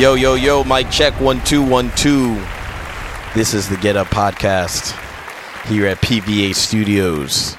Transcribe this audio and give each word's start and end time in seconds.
Yo, 0.00 0.14
yo, 0.14 0.34
yo, 0.34 0.64
mic 0.64 0.90
check 0.90 1.12
one, 1.20 1.44
two, 1.44 1.62
one, 1.62 1.92
two. 1.94 2.34
This 3.34 3.54
is 3.54 3.68
the 3.68 3.76
Get 3.76 3.96
Up 3.96 4.06
Podcast 4.06 4.98
here 5.68 5.86
at 5.86 5.98
PVA 5.98 6.54
Studios 6.54 7.54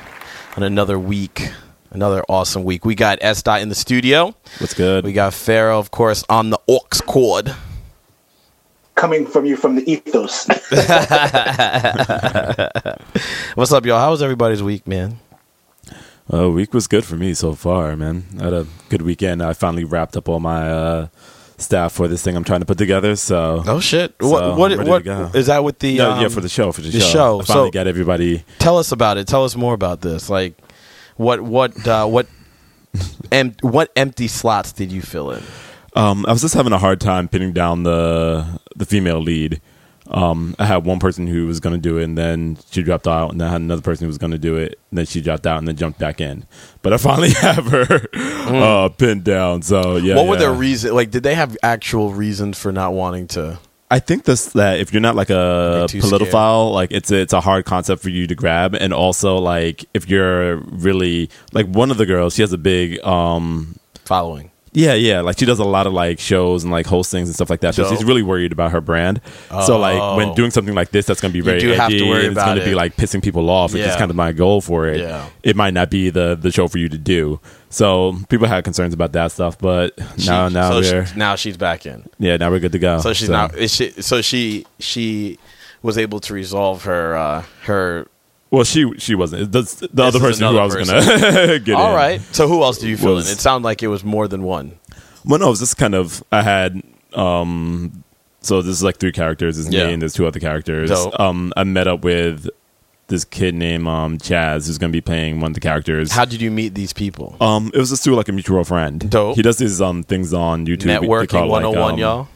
on 0.58 0.64
another 0.64 1.00
week, 1.00 1.52
another 1.92 2.24
awesome 2.30 2.64
week. 2.64 2.86
We 2.86 2.96
got 2.96 3.20
S. 3.22 3.44
Dot 3.44 3.62
in 3.62 3.70
the 3.70 3.76
studio. 3.76 4.36
What's 4.60 4.74
good? 4.74 5.04
We 5.06 5.14
got 5.14 5.34
Pharaoh, 5.34 5.80
of 5.80 5.92
course, 5.92 6.24
on 6.30 6.50
the 6.50 6.60
aux 6.68 6.80
cord. 7.06 7.54
coming 8.96 9.26
from 9.26 9.46
you 9.46 9.56
from 9.56 9.76
the 9.76 9.92
ethos. 9.92 10.48
What's 13.56 13.72
up, 13.72 13.86
y'all? 13.86 14.00
How 14.00 14.12
was 14.12 14.22
everybody's 14.22 14.64
week, 14.64 14.88
man? 14.88 15.20
Uh, 16.34 16.50
week 16.50 16.74
was 16.74 16.88
good 16.88 17.04
for 17.04 17.16
me 17.16 17.34
so 17.34 17.54
far, 17.54 17.96
man. 17.98 18.24
I 18.40 18.44
had 18.46 18.54
a 18.54 18.66
good 18.90 19.02
weekend. 19.02 19.44
I 19.44 19.54
finally 19.54 19.84
wrapped 19.84 20.16
up 20.16 20.30
all 20.30 20.40
my 20.40 20.70
uh, 20.72 21.08
staff 21.58 21.92
for 21.94 22.08
this 22.08 22.24
thing 22.24 22.36
I'm 22.38 22.44
trying 22.46 22.62
to 22.62 22.66
put 22.66 22.78
together. 22.78 23.16
So, 23.18 23.64
Oh 23.66 23.80
shit! 23.82 24.16
So, 24.22 24.30
what 24.30 24.58
what 24.58 24.72
I'm 24.72 24.78
ready 24.80 24.90
what 24.90 25.00
to 25.00 25.04
go. 25.04 25.32
is 25.34 25.48
that 25.48 25.64
with 25.64 25.80
the? 25.80 25.98
No, 25.98 26.12
um, 26.12 26.22
yeah, 26.22 26.30
for 26.30 26.40
the 26.40 26.48
show, 26.48 26.72
for 26.72 26.80
the, 26.82 26.90
the 26.90 27.02
show. 27.02 27.08
show. 27.08 27.42
I 27.42 27.44
finally 27.44 27.68
So- 27.68 27.72
got 27.72 27.88
everybody. 27.88 28.46
Tell 28.60 28.78
us 28.78 28.92
about 28.94 29.18
it. 29.18 29.28
Tell 29.28 29.44
us 29.44 29.56
more 29.58 29.74
about 29.74 30.00
this. 30.02 30.30
Like, 30.30 30.54
what 31.22 31.42
what 31.42 31.88
uh, 31.88 32.06
what 32.08 32.28
em- 33.32 33.56
what 33.62 33.92
empty 33.96 34.28
slots 34.28 34.72
did 34.72 34.92
you 34.92 35.02
fill 35.02 35.32
in? 35.32 35.44
Um, 35.96 36.26
I 36.26 36.32
was 36.32 36.42
just 36.42 36.54
having 36.56 36.74
a 36.74 36.78
hard 36.78 37.00
time 37.02 37.28
pinning 37.28 37.54
down 37.54 37.84
the 37.84 38.60
the 38.76 38.86
female 38.86 39.20
lead. 39.20 39.62
Um, 40.10 40.56
I 40.60 40.66
had 40.66 40.84
one 40.84 41.00
person 41.00 41.26
who 41.28 41.48
was 41.48 41.62
going 41.62 41.74
to 41.76 41.80
do 41.82 41.98
it, 41.98 42.04
and 42.04 42.18
then 42.18 42.58
she 42.70 42.84
dropped 42.84 43.08
out, 43.08 43.32
and 43.32 43.40
then 43.40 43.48
I 43.48 43.52
had 43.52 43.62
another 43.62 43.82
person 43.82 44.04
who 44.06 44.08
was 44.10 44.18
going 44.18 44.32
to 44.32 44.38
do 44.38 44.58
it, 44.58 44.78
and 44.90 44.98
then 44.98 45.06
she 45.06 45.22
dropped 45.22 45.48
out, 45.48 45.58
and 45.60 45.66
then 45.68 45.78
jumped 45.78 46.00
back 46.00 46.20
in. 46.20 46.46
But 46.82 46.92
I 46.92 46.98
finally 46.98 47.30
have 47.40 47.66
her 47.68 48.08
uh, 48.14 48.90
pinned 48.90 49.24
down. 49.24 49.62
So 49.62 49.96
yeah, 49.98 50.16
Mm. 50.16 50.18
what 50.18 50.28
were 50.28 50.36
their 50.36 50.52
yeah. 50.52 50.60
reason? 50.60 50.94
Like, 50.96 51.12
did 51.12 51.24
they 51.24 51.36
have 51.36 51.56
actual 51.64 52.12
reasons 52.14 52.60
for 52.60 52.74
not 52.74 52.92
wanting 52.94 53.28
to? 53.30 53.60
I 53.92 54.00
think 54.00 54.24
this 54.24 54.54
that 54.54 54.80
if 54.80 54.94
you're 54.94 55.02
not 55.02 55.16
like 55.16 55.30
a 55.30 55.88
You're 55.92 56.02
like 56.72 56.92
it's 56.92 57.12
a, 57.12 57.18
it's 57.18 57.34
a 57.34 57.42
hard 57.42 57.66
concept 57.66 58.02
for 58.02 58.10
you 58.10 58.26
to 58.26 58.36
grab, 58.36 58.74
and 58.74 58.94
also 58.94 59.38
like 59.38 59.84
if 59.94 60.10
you're 60.10 60.58
really 60.58 61.30
like 61.52 61.68
one 61.68 61.92
of 61.92 61.98
the 61.98 62.06
girls, 62.06 62.34
she 62.36 62.42
has 62.42 62.54
a 62.54 62.58
big 62.58 63.04
um 63.04 63.76
Following. 64.06 64.51
Yeah 64.74 64.94
yeah 64.94 65.20
like 65.22 65.38
she 65.38 65.46
does 65.46 65.60
a 65.60 65.66
lot 65.66 65.86
of 65.86 65.92
like 65.94 66.18
shows 66.20 66.64
and 66.64 66.72
like 66.72 66.86
hostings 66.86 67.24
and 67.26 67.34
stuff 67.36 67.50
like 67.50 67.60
that. 67.62 67.76
So 67.76 67.84
Dope. 67.84 67.92
she's 67.98 68.06
really 68.06 68.24
worried 68.24 68.52
about 68.52 68.72
her 68.72 68.80
brand. 68.82 69.20
So 69.66 69.78
like 69.78 70.00
Oh. 70.00 70.16
when 70.18 70.34
doing 70.34 70.52
something 70.52 70.74
like 70.74 70.92
this, 70.92 71.06
that's 71.06 71.20
gonna 71.20 71.34
be 71.34 71.42
very 71.42 71.60
do 71.60 71.70
have 71.70 71.90
to 71.92 72.10
worry 72.10 72.26
and 72.28 72.38
it's 72.38 72.46
gonna 72.46 72.64
be 72.64 72.74
like 72.76 72.96
pissing 72.96 73.22
people 73.22 73.50
off, 73.50 73.74
which 73.74 73.82
Yeah. 73.82 73.90
is 73.90 73.96
kind 73.98 74.10
of 74.10 74.16
my 74.16 74.32
goal 74.32 74.62
for 74.62 74.88
it. 74.88 75.00
Yeah. 75.02 75.26
It 75.44 75.56
might 75.56 75.74
not 75.74 75.90
be 75.90 76.10
the 76.10 76.38
the 76.40 76.52
show 76.52 76.68
for 76.68 76.78
you 76.78 76.88
to 76.90 76.98
do. 76.98 77.40
So 77.70 78.16
people 78.30 78.48
had 78.48 78.64
concerns 78.64 78.94
about 78.94 79.12
that 79.14 79.32
stuff, 79.32 79.58
but 79.58 79.98
now 80.26 80.48
She- 80.48 80.54
now 80.54 80.70
so 80.72 80.76
we're 80.80 81.06
she- 81.06 81.16
now 81.18 81.36
she's 81.36 81.58
back 81.58 81.86
in. 81.86 82.08
yeah 82.20 82.38
now 82.38 82.50
we're 82.50 82.60
good 82.60 82.72
to 82.74 82.80
go. 82.80 83.00
So 83.00 83.14
she's 83.14 83.30
now. 83.30 83.48
Is 83.48 83.74
she, 83.74 83.92
so 84.02 84.22
she 84.22 84.66
she 84.80 85.38
was 85.82 85.98
able 85.98 86.20
to 86.22 86.34
resolve 86.34 86.84
her 86.86 87.16
uh, 87.18 87.44
her. 87.64 88.08
Well, 88.52 88.64
she 88.66 88.92
she 88.98 89.16
wasn't. 89.16 89.52
The, 89.52 89.62
the 89.94 90.04
other 90.04 90.20
person 90.20 90.46
who 90.48 90.58
I 90.58 90.66
was 90.66 90.76
another 90.76 91.20
gonna 91.20 91.60
get. 91.66 91.76
All 91.76 91.90
in. 91.90 91.96
right. 91.96 92.22
So 92.34 92.48
who 92.48 92.62
else 92.64 92.78
do 92.80 92.88
you 92.90 92.98
fill 92.98 93.16
Was- 93.16 93.28
in? 93.30 93.34
It 93.38 93.40
sounded 93.40 93.66
like 93.66 93.82
it 93.82 93.88
was 93.88 94.04
more 94.04 94.28
than 94.28 94.44
one. 94.44 94.74
Well, 95.26 95.40
no, 95.40 95.48
it 95.48 95.50
was 95.52 95.60
just 95.60 95.78
kind 95.78 95.96
of. 95.96 96.24
I 96.32 96.42
had. 96.42 96.82
um 97.14 98.04
So 98.42 98.62
this 98.62 98.74
is 98.76 98.84
like 98.84 98.98
three 98.98 99.12
characters. 99.14 99.56
There's 99.58 99.74
Yeah. 99.74 99.88
me 99.88 99.94
and 99.94 100.02
there's 100.02 100.14
two 100.14 100.28
other 100.28 100.40
characters. 100.40 100.90
Dope. 100.90 101.18
Um, 101.20 101.54
I 101.56 101.64
met 101.64 101.88
up 101.88 102.04
with 102.04 102.50
this 103.08 103.24
kid 103.26 103.54
named 103.56 103.88
um 103.88 104.18
Chaz, 104.18 104.68
who's 104.68 104.78
gonna 104.78 104.92
be 104.92 105.02
playing 105.02 105.40
one 105.40 105.52
of 105.52 105.56
the 105.56 105.60
characters. 105.62 106.12
How 106.12 106.26
did 106.26 106.42
you 106.42 106.52
meet 106.52 106.74
these 106.76 106.92
people? 106.94 107.36
um, 107.40 107.72
it 107.74 107.78
was 107.78 107.90
just 107.90 108.04
through 108.04 108.16
like 108.16 108.30
a 108.30 108.32
mutual 108.34 108.64
friend. 108.64 109.10
Dope. 109.10 109.36
He 109.36 109.42
does 109.42 109.58
these 109.58 109.80
um 109.82 110.04
things 110.04 110.34
on 110.34 110.66
YouTube. 110.66 111.00
Networking 111.00 111.30
call 111.30 111.44
it, 111.46 111.52
like, 111.52 111.64
101, 111.64 111.94
um, 111.94 112.00
y'all. 112.00 112.28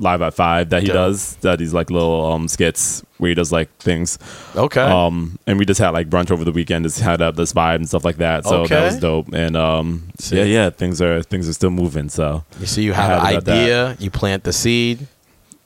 Live 0.00 0.22
at 0.22 0.32
five 0.34 0.70
that 0.70 0.80
he 0.80 0.88
Dope. 0.88 0.94
does. 0.94 1.36
That 1.42 1.60
he's 1.60 1.74
like 1.74 1.90
little 1.90 2.24
um 2.32 2.48
skits 2.48 3.04
where 3.18 3.28
he 3.28 3.34
does 3.34 3.52
like 3.52 3.68
things. 3.76 4.18
Okay. 4.56 4.80
Um, 4.80 5.38
and 5.46 5.58
we 5.58 5.66
just 5.66 5.78
had 5.78 5.90
like 5.90 6.08
brunch 6.08 6.30
over 6.30 6.42
the 6.42 6.52
weekend, 6.52 6.86
just 6.86 7.00
had 7.00 7.20
up 7.20 7.36
this 7.36 7.52
vibe 7.52 7.74
and 7.76 7.86
stuff 7.88 8.02
like 8.04 8.16
that. 8.16 8.44
So 8.46 8.62
Okay. 8.62 8.74
that 8.76 8.84
was 8.84 8.96
dope. 8.98 9.32
And 9.34 9.56
um, 9.58 10.08
See. 10.18 10.38
yeah, 10.38 10.44
yeah, 10.44 10.70
things 10.70 11.02
are 11.02 11.22
things 11.22 11.46
are 11.48 11.52
still 11.52 11.68
moving. 11.70 12.08
So 12.08 12.44
you 12.58 12.64
see, 12.66 12.82
you 12.82 12.94
have 12.94 13.20
an 13.22 13.36
idea, 13.36 13.94
you 14.00 14.10
plant 14.10 14.44
the 14.44 14.54
seed, 14.54 15.06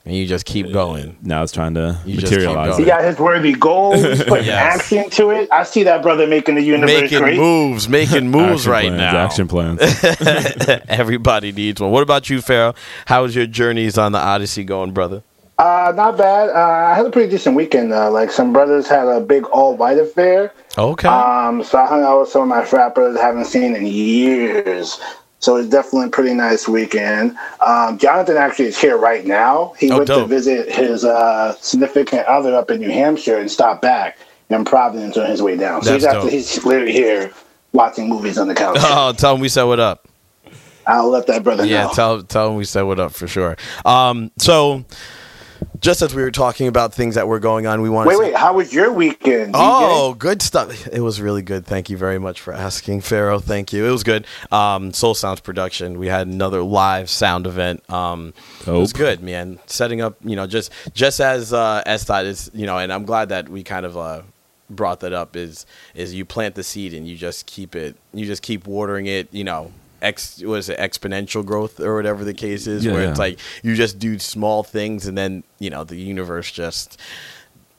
and 0.05 0.15
you 0.15 0.25
just 0.27 0.45
keep 0.45 0.71
going. 0.71 1.17
now 1.23 1.41
it's 1.43 1.51
trying 1.51 1.73
to 1.73 1.97
You 2.05 2.15
materialize. 2.17 2.69
going. 2.71 2.79
he 2.79 2.85
got 2.85 3.03
his 3.03 3.17
worthy 3.17 3.53
goals, 3.53 4.01
putting 4.27 4.45
Yes. 4.45 4.75
action 4.79 5.09
to 5.11 5.31
it. 5.31 5.49
I 5.51 5.63
see 5.63 5.83
that 5.83 6.01
brother 6.03 6.27
making 6.27 6.55
the 6.55 6.61
universe 6.61 7.01
Making 7.01 7.19
great. 7.19 7.37
moves, 7.37 7.89
making 7.89 8.27
moves 8.31 8.67
Action 8.67 8.71
right 8.71 8.85
plans, 8.93 8.97
now. 8.97 9.17
Action 9.17 9.47
plans. 9.47 9.79
Everybody 10.87 11.51
needs 11.51 11.81
one. 11.81 11.91
What 11.91 12.03
about 12.03 12.29
you, 12.29 12.41
Pharaoh? 12.41 12.75
How's 13.05 13.35
your 13.35 13.47
journeys 13.47 13.97
on 13.97 14.11
the 14.11 14.19
Odyssey 14.19 14.63
going, 14.63 14.91
brother? 14.91 15.23
Uh, 15.57 15.93
not 15.95 16.17
bad. 16.17 16.49
Uh, 16.49 16.91
I 16.91 16.95
had 16.95 17.05
a 17.05 17.09
pretty 17.09 17.29
decent 17.29 17.55
weekend. 17.55 17.93
Uh, 17.93 18.11
like 18.11 18.29
some 18.29 18.51
brothers 18.51 18.87
had 18.89 19.07
a 19.07 19.21
big 19.21 19.45
all 19.45 19.75
white 19.77 19.97
affair. 19.97 20.51
Okay. 20.77 21.07
Um, 21.07 21.63
so 21.63 21.77
I 21.77 21.85
hung 21.87 22.03
out 22.03 22.19
with 22.19 22.29
some 22.29 22.41
of 22.41 22.47
my 22.49 22.65
frat 22.65 22.93
brothers 22.93 23.17
I 23.17 23.23
haven't 23.25 23.45
seen 23.45 23.73
in 23.75 23.85
years. 23.85 24.99
So 25.45 25.57
it's 25.57 25.69
definitely 25.69 26.07
a 26.07 26.09
pretty 26.09 26.33
nice 26.33 26.67
weekend. 26.67 27.37
Um, 27.63 27.99
Jonathan 27.99 28.35
actually 28.35 28.65
is 28.65 28.79
here 28.79 28.97
right 28.97 29.23
now. 29.27 29.75
He 29.77 29.91
Oh, 29.91 29.97
went 29.97 30.07
dope. 30.07 30.23
to 30.23 30.27
visit 30.27 30.71
his 30.73 31.05
uh, 31.05 31.55
significant 31.61 32.25
other 32.25 32.55
up 32.55 32.71
in 32.71 32.79
New 32.79 32.89
Hampshire 32.89 33.37
and 33.37 33.49
stopped 33.51 33.83
back 33.83 34.17
in 34.49 34.65
Providence 34.65 35.17
on 35.17 35.27
his 35.29 35.43
way 35.43 35.55
down. 35.55 35.83
So 35.83 35.91
That's 35.91 36.03
he's 36.03 36.11
actually 36.11 36.31
he's 36.31 36.65
literally 36.65 36.93
here 36.93 37.31
watching 37.73 38.09
movies 38.09 38.39
on 38.39 38.47
the 38.47 38.55
couch. 38.55 38.77
oh, 38.81 39.13
tell 39.15 39.35
him 39.35 39.39
we 39.41 39.47
said 39.49 39.65
what 39.65 39.79
up. 39.79 40.07
I'll 40.87 41.09
let 41.09 41.27
that 41.27 41.43
brother 41.43 41.63
Yeah, 41.63 41.83
know. 41.85 41.93
tell 41.93 42.23
tell 42.23 42.49
him 42.49 42.55
we 42.55 42.65
said 42.65 42.81
what 42.81 42.99
up 42.99 43.11
for 43.11 43.27
sure. 43.27 43.55
Um, 43.85 44.31
so 44.39 44.83
just 45.79 46.01
as 46.01 46.13
we 46.13 46.21
were 46.21 46.31
talking 46.31 46.67
about 46.67 46.93
things 46.93 47.15
that 47.15 47.27
were 47.27 47.39
going 47.39 47.67
on, 47.67 47.81
we 47.81 47.89
wanted 47.89 48.09
wait, 48.09 48.15
to 48.15 48.19
wait. 48.19 48.35
How 48.35 48.53
was 48.53 48.73
your 48.73 48.91
weekend? 48.91 49.53
DJ? 49.53 49.59
Oh, 49.59 50.13
good 50.13 50.41
stuff. 50.41 50.87
It 50.87 51.01
was 51.01 51.21
really 51.21 51.41
good. 51.41 51.65
Thank 51.65 51.89
you 51.89 51.97
very 51.97 52.19
much 52.19 52.41
for 52.41 52.53
asking, 52.53 53.01
Pharaoh. 53.01 53.39
Thank 53.39 53.73
you. 53.73 53.85
It 53.85 53.91
was 53.91 54.03
good. 54.03 54.25
Um, 54.51 54.93
Soul 54.93 55.15
Sounds 55.15 55.39
production. 55.39 55.99
We 55.99 56.07
had 56.07 56.27
another 56.27 56.61
live 56.61 57.09
sound 57.09 57.47
event. 57.47 57.87
Um, 57.89 58.33
it 58.61 58.71
was 58.71 58.93
good, 58.93 59.21
man. 59.21 59.59
Setting 59.65 60.01
up, 60.01 60.17
you 60.23 60.35
know, 60.35 60.47
just 60.47 60.71
just 60.93 61.19
as 61.19 61.53
uh, 61.53 61.83
S 61.85 62.03
thought 62.03 62.25
is, 62.25 62.51
you 62.53 62.65
know, 62.65 62.77
and 62.77 62.91
I'm 62.91 63.05
glad 63.05 63.29
that 63.29 63.49
we 63.49 63.63
kind 63.63 63.85
of 63.85 63.97
uh, 63.97 64.21
brought 64.69 65.01
that 65.01 65.13
up. 65.13 65.35
Is 65.35 65.65
is 65.93 66.13
you 66.13 66.25
plant 66.25 66.55
the 66.55 66.63
seed 66.63 66.93
and 66.93 67.07
you 67.07 67.15
just 67.15 67.45
keep 67.45 67.75
it, 67.75 67.95
you 68.13 68.25
just 68.25 68.41
keep 68.41 68.67
watering 68.67 69.07
it. 69.07 69.27
You 69.31 69.43
know, 69.43 69.71
ex 70.01 70.41
was 70.41 70.69
it 70.69 70.77
exponential 70.79 71.45
growth 71.45 71.79
or 71.79 71.95
whatever 71.95 72.23
the 72.23 72.33
case 72.33 72.67
is, 72.67 72.85
Yeah, 72.85 72.93
where 72.93 73.09
it's 73.09 73.19
like 73.19 73.39
you 73.63 73.75
just 73.75 73.99
do 73.99 74.19
small 74.19 74.63
things 74.63 75.07
and 75.07 75.17
then 75.17 75.43
you 75.59 75.69
know 75.69 75.83
the 75.83 75.95
universe 75.95 76.51
just 76.51 76.99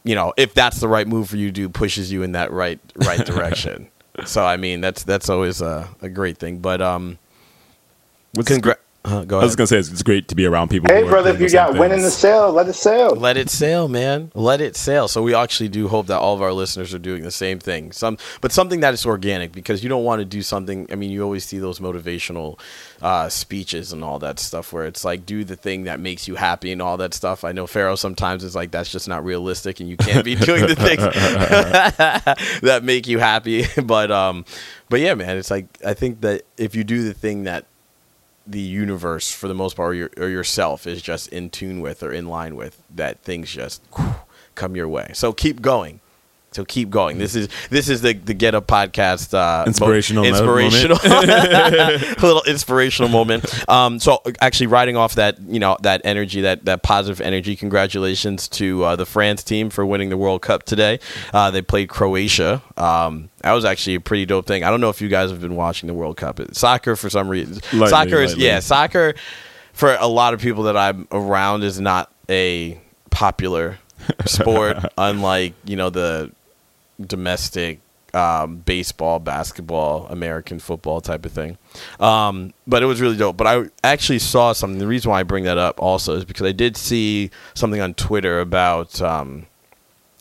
you 0.04 0.14
know, 0.14 0.32
if 0.36 0.54
that's 0.54 0.78
the 0.78 0.86
right 0.86 1.06
move 1.08 1.28
for 1.28 1.36
you 1.36 1.48
to 1.48 1.52
do, 1.52 1.68
pushes 1.68 2.12
you 2.12 2.22
in 2.22 2.32
that 2.32 2.52
right 2.52 2.78
right 2.94 3.26
direction. 3.26 3.88
so 4.24 4.46
I 4.46 4.56
mean, 4.56 4.80
that's 4.80 5.02
that's 5.02 5.28
always 5.28 5.60
a, 5.60 5.88
a 6.00 6.08
great 6.08 6.38
thing. 6.38 6.58
But 6.58 6.80
um, 6.80 7.18
What's 8.32 8.48
uh, 9.06 9.24
go 9.24 9.40
I 9.40 9.44
was 9.44 9.56
gonna 9.56 9.66
say 9.66 9.78
it's, 9.78 9.90
it's 9.90 10.02
great 10.02 10.28
to 10.28 10.34
be 10.34 10.46
around 10.46 10.68
people. 10.68 10.92
Hey, 10.92 11.02
brother, 11.02 11.30
if 11.30 11.40
you 11.40 11.46
the 11.46 11.50
same 11.50 11.72
got 11.72 11.78
winning 11.78 11.98
the 11.98 12.04
things. 12.04 12.14
sale, 12.14 12.52
let 12.52 12.68
it 12.68 12.74
sail. 12.74 13.14
Let 13.14 13.36
it 13.36 13.48
sail, 13.48 13.88
man. 13.88 14.32
Let 14.34 14.60
it 14.60 14.76
sail. 14.76 15.08
So 15.08 15.22
we 15.22 15.34
actually 15.34 15.68
do 15.68 15.88
hope 15.88 16.06
that 16.08 16.18
all 16.18 16.34
of 16.34 16.42
our 16.42 16.52
listeners 16.52 16.92
are 16.92 16.98
doing 16.98 17.22
the 17.22 17.30
same 17.30 17.58
thing. 17.58 17.92
Some, 17.92 18.18
but 18.40 18.52
something 18.52 18.80
that 18.80 18.94
is 18.94 19.06
organic 19.06 19.52
because 19.52 19.82
you 19.82 19.88
don't 19.88 20.04
want 20.04 20.20
to 20.20 20.24
do 20.24 20.42
something. 20.42 20.88
I 20.90 20.96
mean, 20.96 21.10
you 21.10 21.22
always 21.22 21.44
see 21.44 21.58
those 21.58 21.78
motivational 21.78 22.58
uh, 23.00 23.28
speeches 23.28 23.92
and 23.92 24.02
all 24.02 24.18
that 24.18 24.38
stuff 24.38 24.72
where 24.72 24.86
it's 24.86 25.04
like 25.04 25.24
do 25.24 25.44
the 25.44 25.56
thing 25.56 25.84
that 25.84 26.00
makes 26.00 26.26
you 26.26 26.34
happy 26.34 26.72
and 26.72 26.82
all 26.82 26.96
that 26.96 27.14
stuff. 27.14 27.44
I 27.44 27.52
know 27.52 27.66
Pharaoh 27.66 27.96
sometimes 27.96 28.42
is 28.42 28.54
like 28.54 28.70
that's 28.70 28.90
just 28.90 29.08
not 29.08 29.24
realistic 29.24 29.80
and 29.80 29.88
you 29.88 29.96
can't 29.96 30.24
be 30.24 30.34
doing 30.34 30.66
the 30.66 30.74
things 30.74 31.02
that 32.62 32.82
make 32.82 33.06
you 33.06 33.18
happy. 33.18 33.64
But 33.86 34.10
um, 34.10 34.44
but 34.88 35.00
yeah, 35.00 35.14
man, 35.14 35.36
it's 35.36 35.50
like 35.50 35.66
I 35.84 35.94
think 35.94 36.22
that 36.22 36.42
if 36.56 36.74
you 36.74 36.82
do 36.82 37.04
the 37.04 37.14
thing 37.14 37.44
that 37.44 37.66
the 38.46 38.60
universe 38.60 39.32
for 39.32 39.48
the 39.48 39.54
most 39.54 39.76
part 39.76 39.90
or, 39.90 39.94
your, 39.94 40.10
or 40.16 40.28
yourself 40.28 40.86
is 40.86 41.02
just 41.02 41.28
in 41.28 41.50
tune 41.50 41.80
with 41.80 42.02
or 42.02 42.12
in 42.12 42.28
line 42.28 42.56
with 42.56 42.80
that 42.94 43.22
things 43.22 43.50
just 43.50 43.82
come 44.54 44.76
your 44.76 44.88
way. 44.88 45.10
So 45.14 45.32
keep 45.32 45.60
going 45.60 46.00
So 46.56 46.64
keep 46.64 46.88
going. 46.88 47.18
This 47.18 47.34
is 47.34 47.48
this 47.68 47.90
is 47.90 48.00
the 48.00 48.14
the 48.14 48.32
Get 48.32 48.54
Up 48.54 48.66
podcast 48.66 49.34
uh, 49.34 49.64
Inspirational 49.66 50.24
mo- 50.24 50.30
inspirational 50.30 50.98
little 52.26 52.42
inspirational 52.44 53.10
moment. 53.10 53.68
Um, 53.68 54.00
so 54.00 54.22
actually, 54.40 54.68
riding 54.68 54.96
off 54.96 55.16
that 55.16 55.38
you 55.42 55.60
know 55.60 55.76
that 55.82 56.00
energy, 56.04 56.40
that 56.40 56.64
that 56.64 56.82
positive 56.82 57.20
energy. 57.20 57.56
Congratulations 57.56 58.48
to 58.48 58.84
uh, 58.84 58.96
the 58.96 59.04
France 59.04 59.42
team 59.42 59.68
for 59.68 59.84
winning 59.84 60.08
the 60.08 60.16
World 60.16 60.40
Cup 60.40 60.62
today. 60.62 60.98
Uh, 61.34 61.50
they 61.50 61.60
played 61.60 61.90
Croatia. 61.90 62.62
Um, 62.78 63.28
that 63.42 63.52
was 63.52 63.66
actually 63.66 63.96
a 63.96 64.00
pretty 64.00 64.24
dope 64.24 64.46
thing. 64.46 64.64
I 64.64 64.70
don't 64.70 64.80
know 64.80 64.88
if 64.88 65.02
you 65.02 65.08
guys 65.08 65.30
have 65.30 65.42
been 65.42 65.56
watching 65.56 65.88
the 65.88 65.94
World 65.94 66.16
Cup. 66.16 66.40
Soccer, 66.52 66.96
for 66.96 67.10
some 67.10 67.28
reason, 67.28 67.60
Lightly, 67.74 67.88
soccer 67.88 68.22
is 68.22 68.32
lightly. 68.32 68.46
yeah, 68.46 68.60
soccer 68.60 69.14
for 69.74 69.94
a 70.00 70.06
lot 70.06 70.32
of 70.32 70.40
people 70.40 70.62
that 70.64 70.76
I'm 70.76 71.06
around 71.12 71.64
is 71.64 71.78
not 71.78 72.10
a 72.30 72.80
popular 73.10 73.78
sport, 74.24 74.78
unlike 74.98 75.52
you 75.64 75.76
know 75.76 75.90
the 75.90 76.32
domestic 77.04 77.80
um, 78.14 78.58
baseball, 78.58 79.18
basketball, 79.18 80.06
American 80.06 80.58
football 80.58 81.00
type 81.00 81.26
of 81.26 81.32
thing. 81.32 81.58
Um, 82.00 82.54
but 82.66 82.82
it 82.82 82.86
was 82.86 83.00
really 83.00 83.16
dope. 83.16 83.36
But 83.36 83.46
I 83.46 83.64
actually 83.84 84.20
saw 84.20 84.52
something. 84.52 84.78
The 84.78 84.86
reason 84.86 85.10
why 85.10 85.20
I 85.20 85.22
bring 85.22 85.44
that 85.44 85.58
up 85.58 85.80
also 85.80 86.16
is 86.16 86.24
because 86.24 86.46
I 86.46 86.52
did 86.52 86.76
see 86.76 87.30
something 87.54 87.80
on 87.80 87.94
Twitter 87.94 88.40
about. 88.40 89.00
Um, 89.00 89.46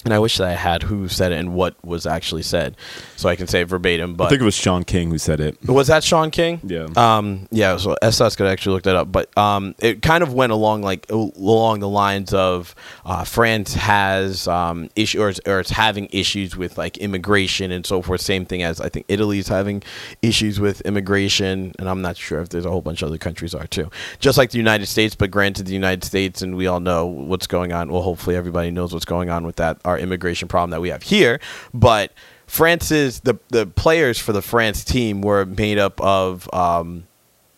and 0.05 0.13
I 0.13 0.19
wish 0.19 0.37
that 0.37 0.47
I 0.47 0.53
had 0.53 0.83
who 0.83 1.07
said 1.07 1.31
it 1.31 1.39
and 1.39 1.53
what 1.53 1.75
was 1.83 2.05
actually 2.05 2.43
said, 2.43 2.77
so 3.15 3.27
I 3.27 3.35
can 3.35 3.47
say 3.47 3.61
it 3.61 3.65
verbatim. 3.65 4.13
But 4.13 4.25
I 4.25 4.29
think 4.29 4.41
it 4.41 4.45
was 4.45 4.55
Shaun 4.55 4.83
King 4.83 5.09
who 5.09 5.17
said 5.17 5.39
it. 5.39 5.57
was 5.67 5.87
that 5.87 6.03
Shaun 6.03 6.29
King? 6.29 6.61
Yeah. 6.63 6.87
Um, 6.95 7.47
yeah. 7.51 7.75
So 7.77 7.95
SS 8.01 8.35
could 8.35 8.45
actually 8.45 8.73
look 8.75 8.83
that 8.83 8.95
up, 8.95 9.11
but 9.11 9.35
um, 9.37 9.73
it 9.79 10.03
kind 10.03 10.23
of 10.23 10.33
went 10.33 10.51
along 10.51 10.83
like 10.83 11.09
along 11.09 11.79
the 11.79 11.89
lines 11.89 12.33
of 12.33 12.75
uh, 13.03 13.23
France 13.23 13.73
has 13.73 14.47
um 14.47 14.89
issue 14.95 15.21
or, 15.21 15.33
or 15.47 15.59
it's 15.59 15.71
having 15.71 16.07
issues 16.11 16.55
with 16.55 16.77
like 16.77 16.97
immigration 16.97 17.71
and 17.71 17.85
so 17.85 18.01
forth. 18.01 18.21
Same 18.21 18.45
thing 18.45 18.61
as 18.61 18.79
I 18.79 18.89
think 18.89 19.05
Italy's 19.07 19.47
having 19.47 19.81
issues 20.21 20.59
with 20.59 20.81
immigration, 20.81 21.73
and 21.79 21.89
I'm 21.89 22.03
not 22.03 22.15
sure 22.15 22.41
if 22.41 22.49
there's 22.49 22.65
a 22.65 22.69
whole 22.69 22.81
bunch 22.81 23.01
of 23.01 23.07
other 23.07 23.17
countries 23.17 23.55
are 23.55 23.65
too. 23.65 23.89
Just 24.19 24.37
like 24.37 24.51
the 24.51 24.59
United 24.59 24.85
States, 24.85 25.15
but 25.15 25.31
granted, 25.31 25.65
the 25.65 25.73
United 25.73 26.03
States 26.03 26.43
and 26.43 26.55
we 26.55 26.67
all 26.67 26.79
know 26.79 27.07
what's 27.07 27.47
going 27.47 27.73
on. 27.73 27.91
Well, 27.91 28.03
hopefully 28.03 28.35
everybody 28.35 28.69
knows 28.69 28.93
what's 28.93 29.05
going 29.05 29.31
on 29.31 29.45
with 29.45 29.55
that 29.55 29.79
our 29.83 29.94
immigration 29.97 30.47
problem 30.47 30.71
that 30.71 30.81
we 30.81 30.89
have 30.89 31.03
here, 31.03 31.39
but. 31.73 32.11
France's 32.47 33.21
the 33.21 33.39
the 33.49 33.65
players 33.65 34.19
for 34.19 34.31
the 34.31 34.41
France 34.41 34.83
team 34.83 35.21
were 35.23 35.47
made 35.47 35.79
up 35.79 35.99
of 35.99 36.47
um, 36.53 37.07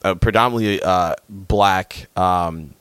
uh, 0.04 0.16
predominantly 0.16 0.82
uh, 0.82 1.16
black 1.28 2.08
um, 2.16 2.74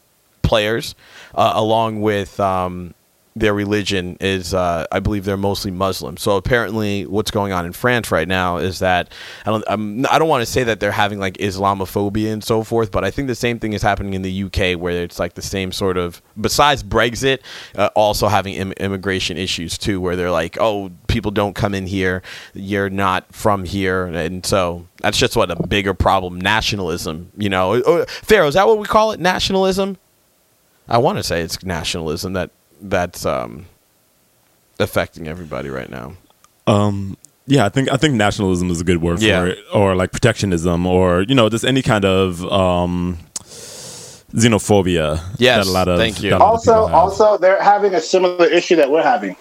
players, 0.43 0.95
uh, 1.35 1.53
along 1.55 2.01
with 2.01 2.39
um, 2.39 2.95
their 3.37 3.53
religion 3.53 4.17
is, 4.19 4.55
uh, 4.55 4.87
I 4.91 4.99
believe, 4.99 5.27
they're 5.27 5.37
mostly 5.37 5.71
Muslim. 5.71 6.17
So 6.17 6.37
apparently, 6.39 7.05
what's 7.05 7.31
going 7.31 7.53
on 7.53 7.67
in 7.67 7.73
France 7.73 8.11
right 8.11 8.27
now 8.27 8.57
is 8.57 8.79
that 8.79 9.13
I 9.45 9.51
don't, 9.51 9.65
I'm, 9.69 10.07
I 10.07 10.19
don't 10.19 10.29
want 10.29 10.41
to 10.41 10.51
say 10.51 10.65
that 10.65 10.81
they're 10.81 10.91
having 10.91 11.19
like 11.19 11.35
Islamophobia 11.35 12.33
and 12.33 12.43
so 12.43 12.65
forth, 12.65 12.91
but 12.91 13.05
I 13.05 13.11
think 13.11 13.29
the 13.29 13.35
same 13.35 13.59
thing 13.59 13.75
is 13.75 13.83
happening 13.83 14.15
in 14.15 14.23
the 14.23 14.45
UK, 14.45 14.81
where 14.81 15.03
it's 15.03 15.19
like 15.19 15.35
the 15.35 15.43
same 15.43 15.71
sort 15.71 15.99
of, 15.99 16.23
besides 16.41 16.83
Brexit, 16.83 17.41
uh, 17.77 17.91
also 17.95 18.29
having 18.29 18.55
Im- 18.55 18.73
immigration 18.73 19.37
issues 19.37 19.77
too, 19.77 20.01
where 20.01 20.17
they're 20.17 20.31
like, 20.31 20.57
oh, 20.59 20.91
people 21.07 21.31
don't 21.31 21.55
come 21.55 21.75
in 21.75 21.87
here, 21.87 22.23
you're 22.55 22.89
not 22.89 23.31
from 23.35 23.65
here, 23.65 24.07
and 24.07 24.47
so 24.47 24.87
that's 25.03 25.19
just 25.19 25.37
what 25.37 25.51
a 25.51 25.67
bigger 25.67 25.93
problem. 25.93 26.41
Nationalism, 26.41 27.31
you 27.37 27.51
know, 27.51 27.75
Uh, 27.75 28.07
Pharaoh, 28.09 28.49
is 28.49 28.55
that 28.55 28.67
what 28.67 28.79
we 28.79 28.87
call 28.87 29.13
it? 29.13 29.21
Nationalism. 29.21 29.99
I 30.89 30.99
want 30.99 31.19
to 31.19 31.23
say 31.25 31.43
it's 31.43 31.63
nationalism 31.63 32.33
that 32.33 32.51
that's 32.81 33.25
um, 33.27 33.67
affecting 34.79 35.29
everybody 35.29 35.69
right 35.69 35.89
now. 35.91 36.15
Um, 36.67 37.17
yeah, 37.47 37.65
I 37.65 37.69
think 37.69 37.91
I 37.93 37.97
think 37.97 38.15
nationalism 38.15 38.71
is 38.71 38.81
a 38.81 38.85
good 38.85 39.01
word 39.01 39.21
Yeah. 39.23 39.41
for 39.41 39.47
it, 39.49 39.59
or 39.73 39.95
like 39.95 40.11
protectionism, 40.13 40.87
or 40.87 41.23
you 41.23 41.35
know, 41.35 41.49
just 41.49 41.65
any 41.65 41.81
kind 41.83 42.05
of 42.05 42.45
um, 42.53 43.19
xenophobia. 44.35 45.21
Yes, 45.39 45.65
that 45.67 45.71
a 45.71 45.73
lot 45.73 45.89
of 45.89 45.99
thank 45.99 46.23
you. 46.23 46.31
that 46.31 46.37
a 46.37 46.45
lot 46.45 46.47
of 46.49 46.69
Also, 46.69 46.73
also, 46.89 47.39
they're 47.39 47.63
having 47.63 47.95
a 47.95 48.01
similar 48.01 48.47
issue 48.47 48.77
that 48.77 48.91
we're 48.91 49.03
having 49.03 49.37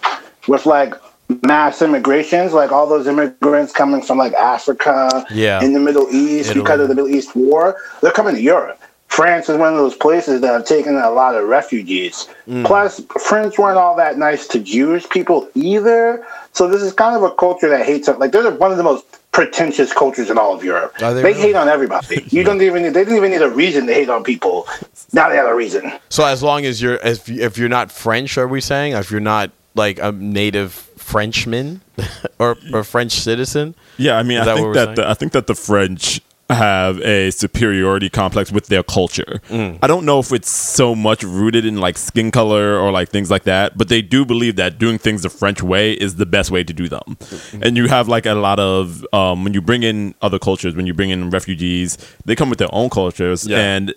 with 0.48 0.66
like 0.66 0.94
mass 1.42 1.82
immigrations, 1.82 2.54
like 2.54 2.72
all 2.72 2.86
those 2.88 3.08
immigrants 3.08 3.74
coming 3.74 4.02
from 4.02 4.18
like 4.20 4.34
Africa, 4.34 5.26
Yeah. 5.32 5.64
in 5.64 5.74
the 5.74 5.80
Middle 5.80 6.08
East 6.12 6.52
Italy. 6.52 6.62
because 6.64 6.80
of 6.82 6.88
the 6.90 6.96
Middle 6.96 7.10
East 7.10 7.36
war. 7.36 7.76
They're 8.02 8.12
coming 8.12 8.36
to 8.36 8.42
Europe. 8.42 8.80
France 9.08 9.48
is 9.48 9.58
one 9.58 9.70
of 9.70 9.76
those 9.76 9.96
places 9.96 10.42
that 10.42 10.52
have 10.52 10.66
taken 10.66 10.98
a 10.98 11.10
lot 11.10 11.36
of 11.36 11.48
refugees. 11.48 12.28
Mm. 12.48 12.66
Plus, 12.66 13.02
French 13.20 13.58
weren't 13.58 13.78
all 13.78 13.96
that 13.96 14.18
nice 14.18 14.48
to 14.48 14.60
Jewish 14.60 15.10
people 15.10 15.50
either. 15.56 16.26
So 16.52 16.68
this 16.68 16.82
is 16.82 16.92
kind 16.92 17.16
of 17.16 17.24
a 17.24 17.32
culture 17.32 17.70
that 17.70 17.86
hates 17.86 18.08
like 18.08 18.32
they're 18.32 18.52
one 18.52 18.72
of 18.72 18.78
the 18.78 18.84
most 18.84 19.06
pretentious 19.32 19.92
cultures 19.94 20.30
in 20.30 20.38
all 20.38 20.54
of 20.54 20.64
Europe. 20.64 20.98
They 20.98 21.14
they 21.14 21.24
really? 21.24 21.42
hate 21.42 21.56
on 21.56 21.68
everybody. 21.68 22.26
You 22.32 22.44
don't 22.44 22.62
even 22.62 22.84
need, 22.84 22.94
they 22.94 23.04
didn't 23.04 23.18
even 23.18 23.32
need 23.32 23.42
a 23.42 23.50
reason 23.50 23.86
to 23.88 23.94
hate 23.94 24.10
on 24.10 24.24
people. 24.24 24.66
Now 25.14 25.30
they 25.30 25.36
have 25.36 25.48
a 25.48 25.56
reason. 25.56 25.92
So 26.10 26.26
as 26.26 26.42
long 26.42 26.66
as 26.66 26.82
you're 26.82 26.96
if 26.96 27.30
if 27.30 27.58
you're 27.58 27.70
not 27.70 27.92
French, 27.92 28.38
are 28.38 28.48
we 28.48 28.62
saying 28.62 28.94
if 28.94 29.12
you're 29.12 29.20
not 29.20 29.52
like 29.76 30.00
a 30.00 30.12
native 30.12 30.74
Frenchman 30.74 31.82
or 32.40 32.58
or 32.74 32.84
French 32.84 33.14
citizen? 33.14 33.76
Yeah, 33.98 34.18
I 34.18 34.24
mean, 34.24 34.42
Is 34.42 34.48
I 34.48 34.56
think 34.56 34.68
we're 34.68 34.74
that 34.74 34.96
the, 34.96 35.10
I 35.10 35.14
think 35.14 35.34
that 35.34 35.48
the 35.48 35.56
French 35.56 36.22
have 36.50 37.00
a 37.02 37.32
superiority 37.32 38.10
complex 38.10 38.52
with 38.52 38.68
their 38.68 38.84
culture. 38.84 39.42
Mm. 39.50 39.80
I 39.82 39.88
don't 39.88 40.06
know 40.06 40.20
if 40.20 40.32
it's 40.32 40.50
so 40.50 40.94
much 40.94 41.24
rooted 41.24 41.66
in 41.66 41.78
like 41.78 41.98
skin 41.98 42.30
color 42.30 42.78
or 42.78 42.92
like 42.92 43.10
things 43.10 43.32
like 43.32 43.44
that, 43.44 43.78
but 43.78 43.90
they 43.90 44.02
do 44.02 44.26
believe 44.26 44.56
that 44.58 44.78
doing 44.78 44.98
things 45.00 45.24
the 45.24 45.30
French 45.30 45.64
way 45.64 45.94
is 45.94 46.18
the 46.18 46.26
best 46.26 46.52
way 46.52 46.64
to 46.64 46.72
do 46.74 46.88
them. 46.88 47.02
Mm-hmm. 47.08 47.64
And 47.64 47.78
you 47.78 47.88
have 47.88 48.08
like 48.08 48.28
a 48.28 48.36
lot 48.36 48.60
of 48.60 49.06
um, 49.12 49.44
when 49.44 49.54
you 49.56 49.62
bring 49.62 49.82
in 49.84 50.14
other 50.22 50.38
cultures, 50.38 50.76
when 50.76 50.86
you 50.86 50.94
bring 50.94 51.10
in 51.10 51.32
refugees, 51.32 51.98
they 52.26 52.36
come 52.36 52.50
with 52.50 52.60
their 52.60 52.74
own 52.74 52.90
cultures 52.90 53.48
Yeah. 53.48 53.58
and 53.58 53.94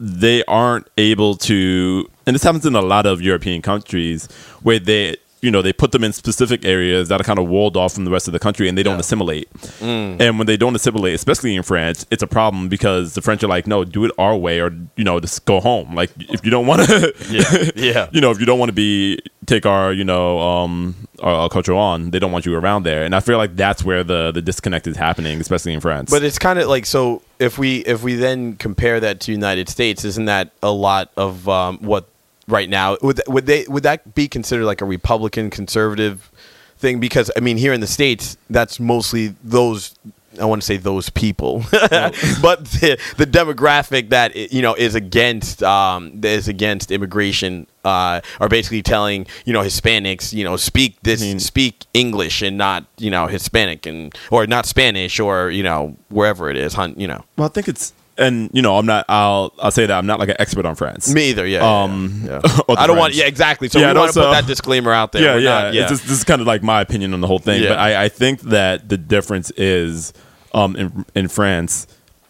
they 0.00 0.44
aren't 0.44 0.86
able 0.96 1.34
to 1.34 2.08
and 2.24 2.34
this 2.34 2.44
happens 2.44 2.64
in 2.64 2.76
a 2.76 2.80
lot 2.80 3.06
of 3.06 3.20
European 3.20 3.60
countries 3.60 4.28
where 4.62 4.78
they 4.78 5.16
you 5.40 5.50
know 5.50 5.62
they 5.62 5.72
put 5.72 5.92
them 5.92 6.02
in 6.04 6.12
specific 6.12 6.64
areas 6.64 7.08
that 7.08 7.20
are 7.20 7.24
kind 7.24 7.38
of 7.38 7.46
walled 7.48 7.76
off 7.76 7.92
from 7.94 8.04
the 8.04 8.10
rest 8.10 8.26
of 8.28 8.32
the 8.32 8.38
country 8.38 8.68
and 8.68 8.76
they 8.76 8.82
don't 8.82 8.94
Yeah. 8.94 9.00
assimilate 9.00 9.48
and 9.80 10.38
when 10.38 10.46
they 10.46 10.56
don't 10.56 10.74
assimilate 10.74 11.14
especially 11.14 11.54
in 11.54 11.62
france 11.62 12.06
it's 12.10 12.22
a 12.22 12.26
problem 12.26 12.68
because 12.68 13.14
the 13.14 13.22
french 13.22 13.42
are 13.44 13.48
like 13.48 13.66
no 13.66 13.84
do 13.84 14.04
it 14.04 14.10
our 14.18 14.36
way 14.36 14.60
or 14.60 14.74
you 14.96 15.04
know 15.04 15.20
just 15.20 15.44
go 15.44 15.60
home 15.60 15.94
like 15.94 16.10
if 16.18 16.44
you 16.44 16.50
don't 16.50 16.66
want 16.66 16.82
to 16.88 17.14
Yeah, 17.30 17.70
yeah. 17.76 18.08
you 18.12 18.20
know 18.20 18.30
if 18.30 18.40
you 18.40 18.46
don't 18.46 18.58
want 18.58 18.68
to 18.70 18.74
be 18.74 19.20
take 19.46 19.64
our 19.64 19.92
you 19.92 20.04
know 20.04 20.38
um 20.40 20.94
our, 21.20 21.32
our 21.34 21.48
culture 21.48 21.72
on 21.74 22.10
they 22.10 22.18
don't 22.18 22.32
want 22.32 22.44
you 22.46 22.54
around 22.54 22.82
there 22.82 23.04
and 23.04 23.14
i 23.14 23.20
feel 23.20 23.38
like 23.38 23.54
that's 23.56 23.84
where 23.84 24.02
the 24.04 24.30
the 24.32 24.42
disconnect 24.42 24.86
is 24.86 24.96
happening 24.96 25.40
especially 25.40 25.72
in 25.72 25.80
france 25.80 26.10
But 26.10 26.22
it's 26.22 26.38
kind 26.38 26.58
of 26.58 26.68
like 26.68 26.84
so. 26.86 27.22
If 27.38 27.56
we 27.58 27.78
if 27.86 28.02
we 28.02 28.16
then 28.16 28.56
compare 28.56 28.98
that 29.00 29.20
to 29.20 29.32
United 29.32 29.68
States, 29.68 30.04
isn't 30.04 30.24
that 30.24 30.50
a 30.62 30.72
lot 30.72 31.10
of 31.16 31.48
um, 31.48 31.78
what 31.78 32.08
right 32.48 32.68
now 32.68 32.96
would 33.02 33.20
would 33.28 33.46
they 33.46 33.64
would 33.68 33.84
that 33.84 34.14
be 34.14 34.26
considered 34.26 34.64
like 34.64 34.80
a 34.80 34.84
Republican 34.84 35.50
conservative 35.50 36.32
thing? 36.78 36.98
Because 36.98 37.30
I 37.36 37.40
mean, 37.40 37.56
here 37.56 37.72
in 37.72 37.80
the 37.80 37.86
states, 37.86 38.36
that's 38.50 38.80
mostly 38.80 39.34
those. 39.44 39.94
I 40.40 40.44
want 40.44 40.62
to 40.62 40.66
say 40.66 40.76
those 40.76 41.10
people, 41.10 41.64
but 41.70 42.64
the, 42.64 43.00
the 43.16 43.26
demographic 43.26 44.10
that 44.10 44.36
you 44.52 44.62
know 44.62 44.74
is 44.74 44.94
against 44.94 45.62
um, 45.62 46.20
that 46.20 46.28
is 46.28 46.46
against 46.46 46.92
immigration 46.92 47.66
uh, 47.84 48.20
are 48.38 48.48
basically 48.48 48.82
telling 48.82 49.26
you 49.44 49.52
know 49.52 49.62
Hispanics 49.62 50.32
you 50.32 50.44
know 50.44 50.56
speak 50.56 50.96
this 51.02 51.22
speak 51.44 51.86
English 51.92 52.42
and 52.42 52.56
not 52.56 52.84
you 52.98 53.10
know 53.10 53.26
Hispanic 53.26 53.86
and 53.86 54.14
or 54.30 54.46
not 54.46 54.66
Spanish 54.66 55.18
or 55.18 55.50
you 55.50 55.62
know 55.62 55.96
wherever 56.08 56.50
it 56.50 56.56
is, 56.56 56.74
hun, 56.74 56.94
you 56.96 57.08
know. 57.08 57.24
well 57.36 57.48
i 57.48 57.50
think 57.50 57.66
it's 57.66 57.92
and 58.18 58.50
you 58.52 58.60
know 58.62 58.76
i'm 58.76 58.84
not 58.86 59.04
i'll 59.08 59.52
i'll 59.60 59.70
say 59.70 59.86
that 59.86 59.96
i'm 59.96 60.06
not 60.06 60.18
like 60.18 60.28
an 60.28 60.36
expert 60.38 60.66
on 60.66 60.74
france 60.74 61.12
Me 61.12 61.30
either, 61.30 61.46
yeah. 61.46 61.60
yeah, 61.60 61.82
Um, 61.84 62.22
yeah. 62.24 62.38
the 62.42 62.64
I 62.76 62.86
don't 62.86 62.98
want, 62.98 63.14
yeah, 63.14 63.26
exactly. 63.26 63.68
So 63.68 63.78
Yeah, 63.78 63.92
we 63.92 63.98
want 64.00 64.12
to 64.12 64.20
put 64.20 64.30
that 64.32 64.46
disclaimer 64.46 64.92
out 64.92 65.12
there. 65.12 65.22
yeah, 65.22 65.34
We're 65.34 65.40
yeah. 65.40 65.50
not- 65.62 65.74
yeah. 65.74 65.82
It's 65.82 65.90
just, 65.92 66.02
this 66.02 66.18
is 66.18 66.24
kind 66.24 66.40
of 66.40 66.46
like 66.46 66.62
my 66.62 66.80
opinion 66.80 67.14
on 67.14 67.20
the 67.20 67.26
whole 67.26 67.38
thing. 67.38 67.62
Yeah. 67.62 67.70
But 67.70 67.78
I, 67.78 68.04
I 68.04 68.08
think 68.08 68.40
that 68.42 68.88
the 68.88 68.96
difference 68.98 69.50
is 69.56 70.12
um, 70.52 70.76
in 70.76 71.04
in 71.14 71.28
France, 71.28 71.86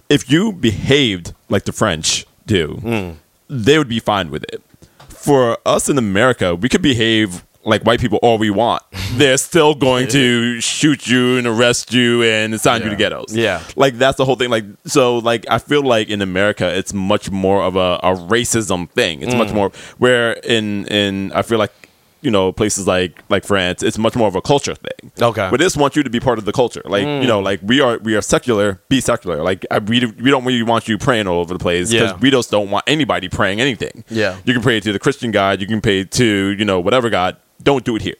if 0.08 0.30
you 0.30 0.52
behaved 0.52 1.34
like 1.48 1.64
the 1.64 1.72
French 1.72 2.26
do, 2.46 2.66
Hmm. 2.80 3.10
they 3.48 3.78
would 3.78 3.88
be 3.88 4.00
fine 4.00 4.30
with 4.30 4.44
it. 4.52 4.62
For 5.08 5.58
us 5.66 5.88
in 5.88 5.98
America, 5.98 6.54
we 6.54 6.68
could 6.68 6.82
behave 6.82 7.44
like 7.64 7.82
white 7.82 8.00
people 8.00 8.18
all 8.22 8.38
we 8.38 8.50
want. 8.50 8.82
They're 9.12 9.36
still 9.38 9.74
going 9.74 10.08
to 10.08 10.60
shoot 10.60 11.06
you 11.06 11.38
and 11.38 11.46
arrest 11.46 11.92
you 11.92 12.22
and 12.22 12.54
assign 12.54 12.82
you 12.82 12.90
to 12.90 12.96
ghettos. 12.96 13.34
Yeah. 13.34 13.62
Like 13.76 13.98
that's 13.98 14.16
the 14.16 14.24
whole 14.24 14.36
thing. 14.36 14.50
Like 14.50 14.64
so 14.86 15.18
like 15.18 15.44
I 15.50 15.58
feel 15.58 15.82
like 15.82 16.08
in 16.08 16.22
America 16.22 16.66
it's 16.68 16.92
much 16.94 17.30
more 17.30 17.62
of 17.62 17.76
a, 17.76 17.98
a 18.02 18.14
racism 18.14 18.88
thing. 18.90 19.22
It's 19.22 19.34
Mm. 19.34 19.38
much 19.38 19.52
more 19.52 19.70
where 19.98 20.32
in 20.32 20.86
in 20.86 21.32
I 21.32 21.42
feel 21.42 21.58
like 21.58 21.72
you 22.20 22.30
know 22.32 22.50
places 22.50 22.84
like 22.86 23.22
like 23.28 23.44
France 23.44 23.80
it's 23.80 23.96
much 23.96 24.16
more 24.16 24.26
of 24.28 24.34
a 24.34 24.40
culture 24.42 24.74
thing. 24.74 25.10
Okay. 25.20 25.40
Mm. 25.42 25.50
But 25.50 25.60
this 25.60 25.76
wants 25.76 25.96
you 25.96 26.02
to 26.02 26.10
be 26.10 26.20
part 26.20 26.38
of 26.38 26.44
the 26.44 26.52
culture. 26.52 26.82
Like 26.84 27.04
you 27.04 27.26
know 27.26 27.40
like 27.40 27.60
we 27.62 27.80
are 27.80 27.98
we 27.98 28.14
are 28.16 28.22
secular, 28.22 28.80
be 28.88 29.00
secular. 29.00 29.42
Like 29.42 29.64
I, 29.70 29.78
we 29.78 30.04
we 30.06 30.30
don't 30.30 30.44
really 30.44 30.62
want 30.62 30.86
you 30.88 30.96
praying 30.98 31.26
all 31.26 31.40
over 31.40 31.52
the 31.54 31.60
place 31.60 31.90
because 31.90 32.10
Yeah. 32.12 32.18
we 32.18 32.30
just 32.30 32.50
don't 32.50 32.70
want 32.70 32.84
anybody 32.86 33.28
praying 33.28 33.60
anything. 33.60 34.04
Yeah. 34.10 34.36
You 34.44 34.52
can 34.52 34.62
pray 34.62 34.80
to 34.80 34.92
the 34.92 34.98
Christian 34.98 35.30
God, 35.32 35.60
you 35.60 35.66
can 35.66 35.80
pray 35.80 36.04
to, 36.04 36.24
you 36.58 36.64
know, 36.64 36.78
whatever 36.80 37.08
God. 37.10 37.36
Don't 37.60 37.84
do 37.84 37.96
it 37.96 38.02
here. 38.02 38.14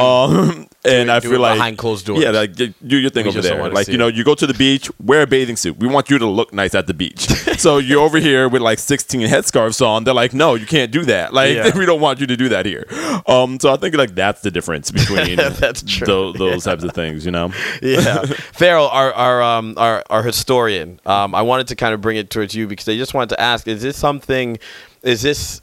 Um, 0.00 0.66
and 0.86 1.10
I 1.10 1.20
do 1.20 1.28
feel 1.28 1.38
it 1.38 1.42
like 1.42 1.56
behind 1.56 1.76
closed 1.76 2.06
doors. 2.06 2.22
Yeah, 2.22 2.30
like 2.30 2.54
do 2.54 2.72
your 2.82 3.10
thing 3.10 3.24
We 3.24 3.30
over 3.30 3.42
there. 3.42 3.68
Like 3.68 3.88
you 3.88 3.98
know, 3.98 4.08
it. 4.08 4.14
you 4.14 4.24
go 4.24 4.34
to 4.34 4.46
the 4.46 4.54
beach, 4.54 4.90
wear 4.98 5.22
a 5.22 5.26
bathing 5.26 5.56
suit. 5.56 5.76
We 5.78 5.86
want 5.86 6.08
you 6.08 6.18
to 6.18 6.26
look 6.26 6.54
nice 6.54 6.74
at 6.74 6.86
the 6.86 6.94
beach. 6.94 7.20
so 7.58 7.76
you're 7.76 8.00
over 8.00 8.18
here 8.18 8.48
with 8.48 8.62
like 8.62 8.78
16 8.78 9.20
headscarves 9.28 9.84
on. 9.86 10.04
They're 10.04 10.14
like, 10.14 10.32
no, 10.32 10.54
you 10.54 10.64
can't 10.64 10.90
do 10.90 11.04
that. 11.04 11.34
Like 11.34 11.54
Yeah. 11.54 11.76
we 11.78 11.84
don't 11.84 12.00
want 12.00 12.20
you 12.20 12.26
to 12.26 12.36
do 12.36 12.48
that 12.48 12.64
here. 12.64 12.86
Um, 13.26 13.60
so 13.60 13.70
I 13.70 13.76
think 13.76 13.94
like 13.96 14.14
that's 14.14 14.40
the 14.40 14.50
difference 14.50 14.90
between 14.90 15.36
That's 15.36 15.82
true. 15.82 16.06
tho- 16.06 16.32
those 16.32 16.64
types 16.64 16.82
of 16.82 16.92
things. 16.92 17.26
You 17.26 17.32
know. 17.32 17.52
yeah, 17.82 18.24
Pharaoh, 18.24 18.88
our 18.88 19.12
our 19.12 19.42
um 19.42 19.74
our, 19.76 20.02
our 20.08 20.22
historian. 20.22 21.00
Um, 21.04 21.34
I 21.34 21.42
wanted 21.42 21.68
to 21.68 21.76
kind 21.76 21.92
of 21.92 22.00
bring 22.00 22.16
it 22.16 22.30
towards 22.30 22.54
you 22.54 22.66
because 22.66 22.88
I 22.88 22.96
just 22.96 23.12
wanted 23.12 23.28
to 23.30 23.40
ask: 23.40 23.68
Is 23.68 23.82
this 23.82 23.98
something? 23.98 24.58
Is 25.02 25.20
this 25.22 25.60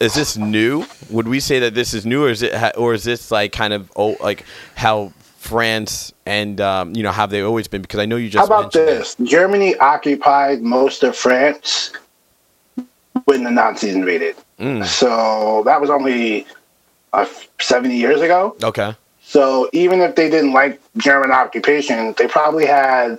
is 0.00 0.14
this 0.14 0.36
new? 0.36 0.84
Would 1.10 1.28
we 1.28 1.40
say 1.40 1.58
that 1.60 1.74
this 1.74 1.94
is 1.94 2.04
new, 2.04 2.24
or 2.24 2.30
is 2.30 2.42
it 2.42 2.54
ha- 2.54 2.72
or 2.76 2.94
is 2.94 3.04
this 3.04 3.30
like 3.30 3.52
kind 3.52 3.72
of 3.72 3.90
oh 3.96 4.16
like 4.20 4.44
how 4.74 5.12
France 5.38 6.12
and 6.26 6.60
um, 6.60 6.94
you 6.94 7.02
know 7.02 7.12
have 7.12 7.30
they 7.30 7.42
always 7.42 7.68
been? 7.68 7.82
Because 7.82 8.00
I 8.00 8.06
know 8.06 8.16
you 8.16 8.28
just 8.28 8.48
How 8.48 8.54
about 8.54 8.72
this? 8.72 9.16
Germany 9.22 9.76
occupied 9.76 10.62
most 10.62 11.02
of 11.02 11.16
France 11.16 11.92
when 13.24 13.44
the 13.44 13.50
Nazis 13.50 13.94
invaded. 13.94 14.36
Mm. 14.58 14.84
So 14.84 15.62
that 15.64 15.80
was 15.80 15.90
only 15.90 16.46
uh, 17.12 17.26
70 17.60 17.96
years 17.96 18.20
ago. 18.20 18.56
Okay. 18.62 18.94
So 19.22 19.68
even 19.72 20.00
if 20.00 20.14
they 20.14 20.30
didn't 20.30 20.52
like 20.52 20.80
German 20.98 21.32
occupation, 21.32 22.14
they 22.16 22.28
probably 22.28 22.66
had 22.66 23.18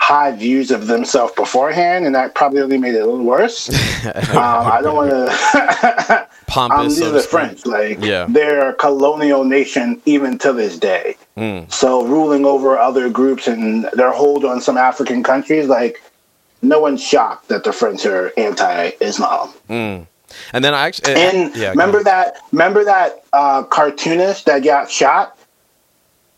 high 0.00 0.32
views 0.32 0.70
of 0.70 0.86
themselves 0.86 1.32
beforehand, 1.34 2.06
and 2.06 2.14
that 2.14 2.34
probably 2.34 2.60
only 2.60 2.78
made 2.78 2.94
it 2.94 3.00
a 3.02 3.06
little 3.06 3.22
worse. 3.24 3.68
um, 4.30 4.38
I 4.38 4.80
don't 4.82 4.96
want 4.96 5.10
to. 5.10 6.28
Pompous. 6.46 6.78
um, 6.78 6.88
these 6.88 7.02
are 7.02 7.10
the. 7.10 7.20
French. 7.22 7.66
Like 7.66 8.00
Yeah. 8.00 8.26
they're 8.28 8.70
a 8.70 8.74
colonial 8.74 9.44
nation 9.44 10.00
even 10.06 10.38
to 10.38 10.52
this 10.52 10.78
day. 10.78 11.16
Mm. 11.36 11.70
So 11.70 12.04
ruling 12.04 12.44
over 12.44 12.78
other 12.78 13.08
groups 13.10 13.46
and 13.46 13.84
their 13.92 14.10
hold 14.10 14.44
on 14.44 14.60
some 14.60 14.76
African 14.76 15.22
countries, 15.22 15.68
like 15.68 16.02
no 16.62 16.80
one's 16.80 17.02
shocked 17.02 17.48
that 17.48 17.62
the 17.64 17.72
French 17.72 18.04
are 18.06 18.32
anti-Islam. 18.36 19.52
And 19.68 20.64
then 20.64 20.74
I 20.74 20.86
actually 20.86 21.14
And 21.14 21.54
yeah, 21.56 21.70
remember 21.70 22.02
that? 22.04 22.36
Remember 22.52 22.84
that 22.84 23.24
uh, 23.32 23.62
cartoonist 23.64 24.46
that 24.46 24.64
got 24.64 24.90
shot? 24.90 25.36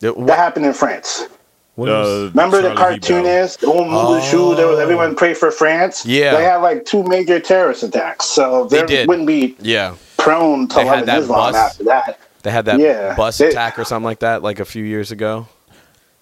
Yeah, 0.00 0.12
That 0.26 0.37
happened 0.38 0.66
in 0.66 0.73
France. 0.75 1.26
What 1.75 1.88
Uh, 1.88 2.31
Remember 2.35 2.61
the 2.62 2.75
Charlie 2.75 2.99
Hebdo. 2.99 3.09
cartoonist? 3.09 3.64
Oh, 3.64 3.85
Moulin 3.85 4.57
There 4.57 4.67
was 4.69 4.79
everyone 4.79 5.14
pray 5.14 5.35
for 5.35 5.50
France. 5.50 6.05
Yeah. 6.07 6.37
they 6.37 6.45
had 6.45 6.57
like 6.59 6.85
two 6.85 7.02
major 7.05 7.41
terrorist 7.41 7.83
attacks, 7.83 8.26
so 8.26 8.67
They 8.67 8.81
they 8.81 8.87
did. 8.87 9.09
wouldn't 9.09 9.26
be 9.26 9.57
yeah, 9.61 9.95
prone 10.19 10.69
to 10.69 10.76
They 10.76 10.87
had 10.87 11.07
that 11.07 11.21
Islam 11.23 11.52
bus. 11.52 11.57
after 11.57 11.85
that. 11.85 12.19
they 12.43 12.50
had 12.50 12.64
that 12.67 12.79
Yeah. 12.79 13.14
bus 13.14 13.38
They- 13.38 13.49
attack 13.49 13.79
or 13.79 13.85
something 13.85 14.05
like 14.05 14.21
that, 14.21 14.43
like 14.43 14.61
a 14.61 14.64
few 14.64 14.85
years 14.85 15.11
ago. 15.11 15.47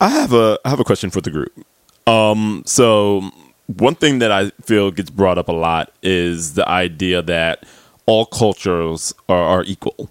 I 0.00 0.08
have 0.08 0.32
a 0.32 0.58
I 0.64 0.70
have 0.70 0.80
a 0.80 0.84
question 0.84 1.10
for 1.10 1.20
the 1.20 1.30
group. 1.30 1.52
Um, 2.06 2.62
so 2.64 3.22
one 3.66 3.94
thing 3.94 4.18
that 4.20 4.32
I 4.32 4.50
feel 4.64 4.90
gets 4.90 5.10
brought 5.10 5.36
up 5.38 5.48
a 5.48 5.52
lot 5.52 5.92
is 6.02 6.54
the 6.54 6.66
idea 6.68 7.22
that 7.22 7.64
all 8.06 8.24
cultures 8.26 9.12
are, 9.28 9.42
are 9.60 9.64
equal, 9.64 10.08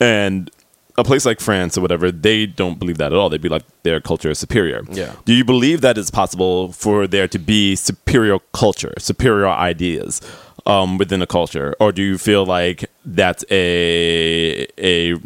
and 0.00 0.50
a 0.98 1.04
place 1.04 1.26
like 1.26 1.40
France 1.40 1.76
or 1.76 1.80
whatever, 1.80 2.10
they 2.10 2.46
don't 2.46 2.78
believe 2.78 2.98
that 2.98 3.12
at 3.12 3.18
all. 3.18 3.28
They'd 3.28 3.40
be 3.40 3.48
like 3.48 3.64
their 3.82 4.00
culture 4.00 4.30
is 4.30 4.38
superior. 4.38 4.82
Yeah. 4.90 5.14
Do 5.24 5.34
you 5.34 5.44
believe 5.44 5.80
that 5.82 5.98
it's 5.98 6.10
possible 6.10 6.72
for 6.72 7.06
there 7.06 7.28
to 7.28 7.38
be 7.38 7.76
superior 7.76 8.38
culture, 8.52 8.94
superior 8.98 9.48
ideas 9.48 10.20
um, 10.64 10.98
within 10.98 11.22
a 11.22 11.26
culture, 11.26 11.74
or 11.80 11.92
do 11.92 12.02
you 12.02 12.18
feel 12.18 12.44
like 12.44 12.90
that's 13.04 13.44
a 13.50 14.66
a 14.78 15.16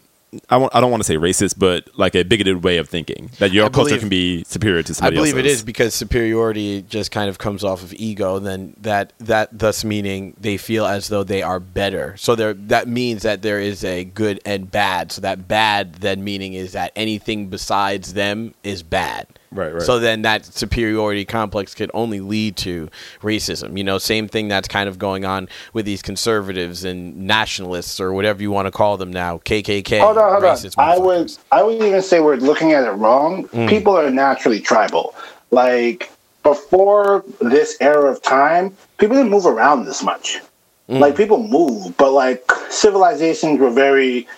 I, 0.48 0.56
won't- 0.58 0.74
I 0.74 0.80
don't 0.80 0.90
want 0.90 1.02
to 1.02 1.06
say 1.06 1.16
racist, 1.16 1.58
but 1.58 1.88
like 1.98 2.14
a 2.14 2.22
bigoted 2.22 2.62
way 2.62 2.76
of 2.78 2.88
thinking 2.88 3.30
that 3.38 3.52
your 3.52 3.66
I 3.66 3.68
culture 3.68 3.88
believe- 3.90 4.00
can 4.00 4.08
be 4.08 4.44
superior 4.44 4.82
to 4.82 5.04
I 5.04 5.10
believe 5.10 5.36
it 5.36 5.40
else's. 5.40 5.58
is 5.58 5.62
because 5.64 5.94
superiority 5.94 6.82
just 6.82 7.10
kind 7.10 7.28
of 7.28 7.38
comes 7.38 7.64
off 7.64 7.82
of 7.82 7.92
ego. 7.94 8.38
Then 8.38 8.74
that 8.80 9.12
that 9.18 9.48
thus 9.56 9.84
meaning 9.84 10.34
they 10.40 10.56
feel 10.56 10.86
as 10.86 11.08
though 11.08 11.24
they 11.24 11.42
are 11.42 11.58
better. 11.60 12.14
So 12.16 12.34
there 12.34 12.54
that 12.54 12.86
means 12.88 13.22
that 13.22 13.42
there 13.42 13.60
is 13.60 13.82
a 13.84 14.04
good 14.04 14.40
and 14.44 14.70
bad. 14.70 15.10
So 15.12 15.20
that 15.22 15.48
bad 15.48 15.94
then 15.96 16.22
meaning 16.22 16.52
is 16.54 16.72
that 16.72 16.92
anything 16.94 17.48
besides 17.48 18.14
them 18.14 18.54
is 18.62 18.82
bad. 18.82 19.26
Right, 19.52 19.72
right. 19.74 19.82
So 19.82 19.98
then 19.98 20.22
that 20.22 20.44
superiority 20.44 21.24
complex 21.24 21.74
could 21.74 21.90
only 21.92 22.20
lead 22.20 22.56
to 22.58 22.88
racism. 23.20 23.76
You 23.76 23.82
know, 23.82 23.98
same 23.98 24.28
thing 24.28 24.46
that's 24.46 24.68
kind 24.68 24.88
of 24.88 24.96
going 24.96 25.24
on 25.24 25.48
with 25.72 25.86
these 25.86 26.02
conservatives 26.02 26.84
and 26.84 27.16
nationalists 27.26 27.98
or 28.00 28.12
whatever 28.12 28.42
you 28.42 28.52
want 28.52 28.66
to 28.66 28.70
call 28.70 28.96
them 28.96 29.12
now. 29.12 29.38
KKK. 29.38 29.98
Hold 30.00 30.18
on, 30.18 30.40
hold 30.40 30.44
on. 30.44 30.70
I 30.78 30.98
would. 30.98 31.32
I 31.50 31.64
would 31.64 31.82
even 31.82 32.00
say 32.00 32.20
we're 32.20 32.36
looking 32.36 32.72
at 32.72 32.84
it 32.84 32.92
wrong. 32.92 33.48
Mm. 33.48 33.68
People 33.68 33.96
are 33.96 34.08
naturally 34.08 34.60
tribal. 34.60 35.16
Like 35.50 36.12
before 36.44 37.24
this 37.40 37.76
era 37.80 38.10
of 38.10 38.22
time, 38.22 38.76
people 38.98 39.16
didn't 39.16 39.30
move 39.30 39.46
around 39.46 39.84
this 39.84 40.02
much. 40.02 40.40
Mm. 40.88 41.00
Like 41.00 41.16
people 41.16 41.42
moved, 41.42 41.96
but 41.96 42.12
like 42.12 42.50
civilizations 42.68 43.58
were 43.58 43.70
very 43.70 44.28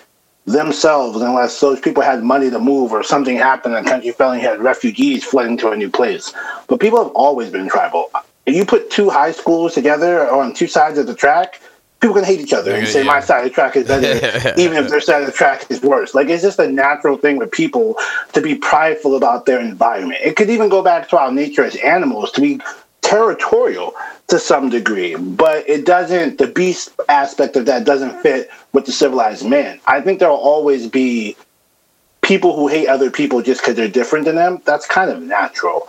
themselves 0.47 1.21
unless 1.21 1.59
those 1.61 1.81
people 1.81 2.03
had 2.03 2.23
money 2.23 2.51
to 2.51 2.59
move 2.59 2.93
or 2.93 3.03
something 3.03 3.37
happened 3.37 3.75
and 3.75 3.87
the 3.87 3.91
country 3.91 4.11
fell 4.11 4.33
and 4.33 4.43
you 4.43 4.49
had 4.49 4.61
refugees 4.61 5.25
flooding 5.25 5.57
to 5.59 5.71
a 5.71 5.77
new 5.77 5.89
place. 5.91 6.33
But 6.67 6.81
people 6.81 7.03
have 7.03 7.13
always 7.15 7.51
been 7.51 7.69
tribal. 7.69 8.11
If 8.45 8.57
you 8.57 8.65
put 8.65 8.91
two 8.91 9.09
high 9.09 9.31
schools 9.33 9.75
together 9.75 10.29
on 10.31 10.53
two 10.53 10.67
sides 10.67 10.99
of 10.99 11.07
the 11.07 11.15
track, 11.15 11.61
people 12.01 12.17
can 12.17 12.25
hate 12.25 12.41
each 12.41 12.53
other 12.53 12.75
and 12.75 12.85
Yeah, 12.85 12.93
say 12.93 13.01
yeah. 13.05 13.07
my 13.13 13.21
side 13.21 13.39
of 13.39 13.45
the 13.45 13.51
track 13.55 13.77
is 13.77 13.87
better, 13.87 14.53
even 14.61 14.77
if 14.77 14.91
their 14.91 15.01
side 15.01 15.21
of 15.21 15.27
the 15.27 15.33
track 15.33 15.71
is 15.71 15.81
worse. 15.81 16.13
Like 16.13 16.29
it's 16.29 16.43
just 16.43 16.59
a 16.59 16.69
natural 16.69 17.17
thing 17.17 17.37
with 17.39 17.53
people 17.53 17.97
to 18.33 18.41
be 18.41 18.57
prideful 18.57 19.15
about 19.15 19.47
their 19.47 19.61
environment. 19.61 20.21
It 20.25 20.35
could 20.35 20.51
even 20.51 20.69
go 20.69 20.83
back 20.83 21.09
to 21.11 21.19
our 21.19 21.31
nature 21.31 21.65
as 21.65 21.77
animals 21.77 22.33
to 22.33 22.41
be 22.41 22.61
territorial 23.13 23.95
to 24.29 24.39
some 24.39 24.71
degree, 24.71 25.15
but 25.15 25.69
it 25.69 25.85
doesn't. 25.85 26.39
The 26.39 26.47
beast 26.47 26.91
aspect 27.09 27.57
of 27.57 27.67
that 27.67 27.85
doesn't 27.85 28.23
fit 28.23 28.51
with 28.73 28.87
the 28.87 28.93
civilized 28.93 29.47
man. 29.47 29.81
I 29.87 30.01
think 30.01 30.19
there 30.19 30.31
will 30.31 30.37
always 30.37 30.87
be 30.89 31.37
people 32.23 32.57
who 32.57 32.69
hate 32.69 32.89
other 32.89 33.11
people 33.11 33.43
just 33.43 33.61
because 33.61 33.75
they're 33.75 33.89
different 33.89 34.25
than 34.25 34.37
them. 34.37 34.63
That's 34.65 34.87
kind 34.87 35.11
of 35.11 35.21
natural. 35.23 35.87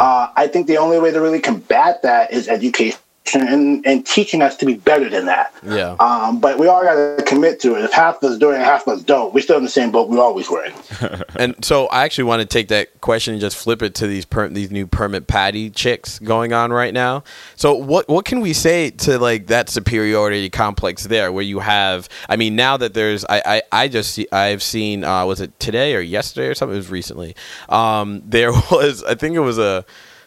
Uh, 0.00 0.28
I 0.34 0.48
think 0.48 0.66
the 0.66 0.78
only 0.78 0.98
way 0.98 1.12
to 1.12 1.20
really 1.20 1.40
combat 1.40 2.02
that 2.02 2.32
is 2.32 2.48
education 2.48 2.98
and, 3.32 3.84
and 3.86 4.06
teaching 4.06 4.42
us 4.42 4.56
to 4.56 4.66
be 4.66 4.74
better 4.74 5.08
than 5.08 5.26
that. 5.26 5.54
Yeah. 5.64 5.96
Um, 5.98 6.40
but 6.40 6.58
we 6.58 6.66
all 6.66 6.82
got 6.82 6.94
to 6.94 7.24
commit 7.24 7.58
to 7.60 7.74
it. 7.74 7.84
If 7.84 7.92
half 7.92 8.22
of 8.22 8.30
us 8.30 8.38
do 8.38 8.50
it 8.50 8.56
and 8.56 8.62
half 8.62 8.86
of 8.86 8.98
us 8.98 9.02
don't, 9.02 9.32
we're 9.32 9.40
still 9.40 9.56
in 9.56 9.64
the 9.64 9.70
same 9.70 9.90
boat 9.90 10.08
we 10.08 10.18
always 10.18 10.50
were 10.50 10.64
in. 10.64 10.72
And 11.36 11.64
so 11.64 11.86
I 11.86 12.04
actually 12.04 12.24
want 12.24 12.40
to 12.40 12.46
take 12.46 12.68
that 12.68 13.00
question 13.00 13.34
and 13.34 13.40
just 13.40 13.56
flip 13.56 13.82
it 13.82 13.94
to 13.96 14.06
these 14.06 14.24
per- 14.24 14.48
these 14.48 14.70
new 14.70 14.86
permit 14.86 15.26
patty 15.26 15.68
chicks 15.68 16.18
going 16.18 16.52
on 16.52 16.72
right 16.72 16.94
now. 16.94 17.24
So 17.56 17.74
what 17.74 18.08
what 18.08 18.24
can 18.24 18.40
we 18.40 18.52
say 18.52 18.90
to 18.90 19.18
like 19.18 19.48
that 19.48 19.68
superiority 19.68 20.48
complex 20.50 21.04
there, 21.04 21.32
where 21.32 21.42
you 21.42 21.58
have? 21.58 22.08
I 22.28 22.36
mean, 22.36 22.56
now 22.56 22.76
that 22.76 22.94
there's, 22.94 23.24
I 23.24 23.42
I, 23.44 23.62
I 23.72 23.88
just 23.88 24.12
see, 24.12 24.28
I've 24.30 24.62
seen 24.62 25.02
uh, 25.02 25.26
was 25.26 25.40
it 25.40 25.58
today 25.58 25.94
or 25.96 26.00
yesterday 26.00 26.48
or 26.48 26.54
something? 26.54 26.74
It 26.74 26.78
was 26.78 26.90
recently. 26.90 27.34
Um, 27.68 28.22
there 28.24 28.52
was 28.70 29.02
I 29.02 29.14
think 29.16 29.34
it 29.34 29.40
was 29.40 29.58
a 29.58 29.84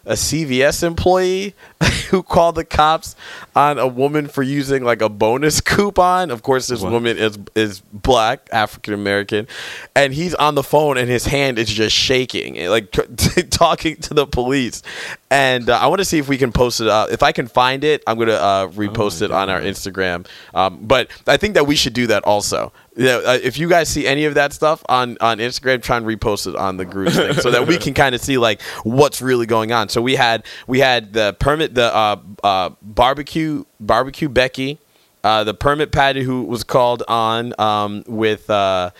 a 0.07 0.13
CVS 0.13 0.83
employee 0.83 1.53
who 2.09 2.23
called 2.23 2.55
the 2.55 2.63
cops 2.65 3.15
on 3.55 3.77
a 3.77 3.85
woman 3.87 4.27
for 4.27 4.41
using 4.41 4.83
like 4.83 5.01
a 5.01 5.09
bonus 5.09 5.61
coupon. 5.61 6.31
Of 6.31 6.41
course, 6.41 6.67
this 6.67 6.81
What? 6.81 6.91
woman 6.93 7.17
is 7.17 7.37
is 7.53 7.81
black, 7.93 8.47
African 8.51 8.93
American, 8.93 9.47
and 9.95 10.13
he's 10.13 10.33
on 10.35 10.55
the 10.55 10.63
phone 10.63 10.97
and 10.97 11.09
his 11.09 11.25
hand 11.25 11.59
is 11.59 11.69
just 11.69 11.95
shaking, 11.95 12.55
like 12.69 12.91
t- 13.17 13.43
talking 13.43 13.97
to 13.97 14.13
the 14.13 14.25
police. 14.25 14.81
And 15.29 15.69
uh, 15.69 15.77
I 15.77 15.87
want 15.87 15.99
to 15.99 16.05
see 16.05 16.17
if 16.17 16.29
we 16.29 16.37
can 16.37 16.51
post 16.53 16.79
it. 16.79 16.87
Uh, 16.87 17.07
if 17.11 17.21
I 17.21 17.31
can 17.33 17.47
find 17.47 17.83
it, 17.83 18.01
I'm 18.07 18.17
gonna 18.17 18.31
uh, 18.33 18.67
repost 18.69 19.21
it 19.21 19.31
on 19.31 19.49
our 19.49 19.59
Instagram. 19.59 20.25
Um, 20.53 20.79
but 20.81 21.09
I 21.27 21.37
think 21.37 21.53
that 21.55 21.67
we 21.67 21.75
should 21.75 21.93
do 21.93 22.07
that 22.07 22.23
also. 22.23 22.71
Know, 23.05 23.19
uh, 23.19 23.37
if 23.41 23.59
you 23.59 23.69
guys 23.69 23.89
see 23.89 24.07
any 24.07 24.25
of 24.25 24.33
that 24.33 24.53
stuff 24.53 24.83
on 24.89 25.17
on 25.21 25.37
Instagram, 25.37 25.81
try 25.83 25.97
and 25.97 26.05
repost 26.05 26.47
it 26.47 26.55
on 26.55 26.77
the 26.77 26.85
group 26.85 27.13
thing 27.13 27.33
so 27.33 27.51
that 27.51 27.67
we 27.67 27.77
can 27.77 27.93
kind 28.03 28.15
of 28.15 28.21
see 28.21 28.37
like 28.37 28.61
what's 28.83 29.21
really 29.21 29.45
going 29.45 29.71
on. 29.71 29.89
So 29.89 30.01
we 30.01 30.15
had 30.15 30.45
we 30.65 30.79
had 30.79 31.13
the 31.13 31.35
permit 31.39 31.75
the 31.75 31.95
uh, 31.95 32.17
uh, 32.43 32.69
barbecue 32.81 33.65
barbecue 33.79 34.29
Becky, 34.29 34.79
uh, 35.23 35.43
the 35.43 35.53
permit 35.53 35.91
Patty 35.91 36.23
who 36.23 36.43
was 36.43 36.63
called 36.63 37.03
on 37.07 37.53
um, 37.59 38.03
with. 38.07 38.49
Uh, 38.49 38.91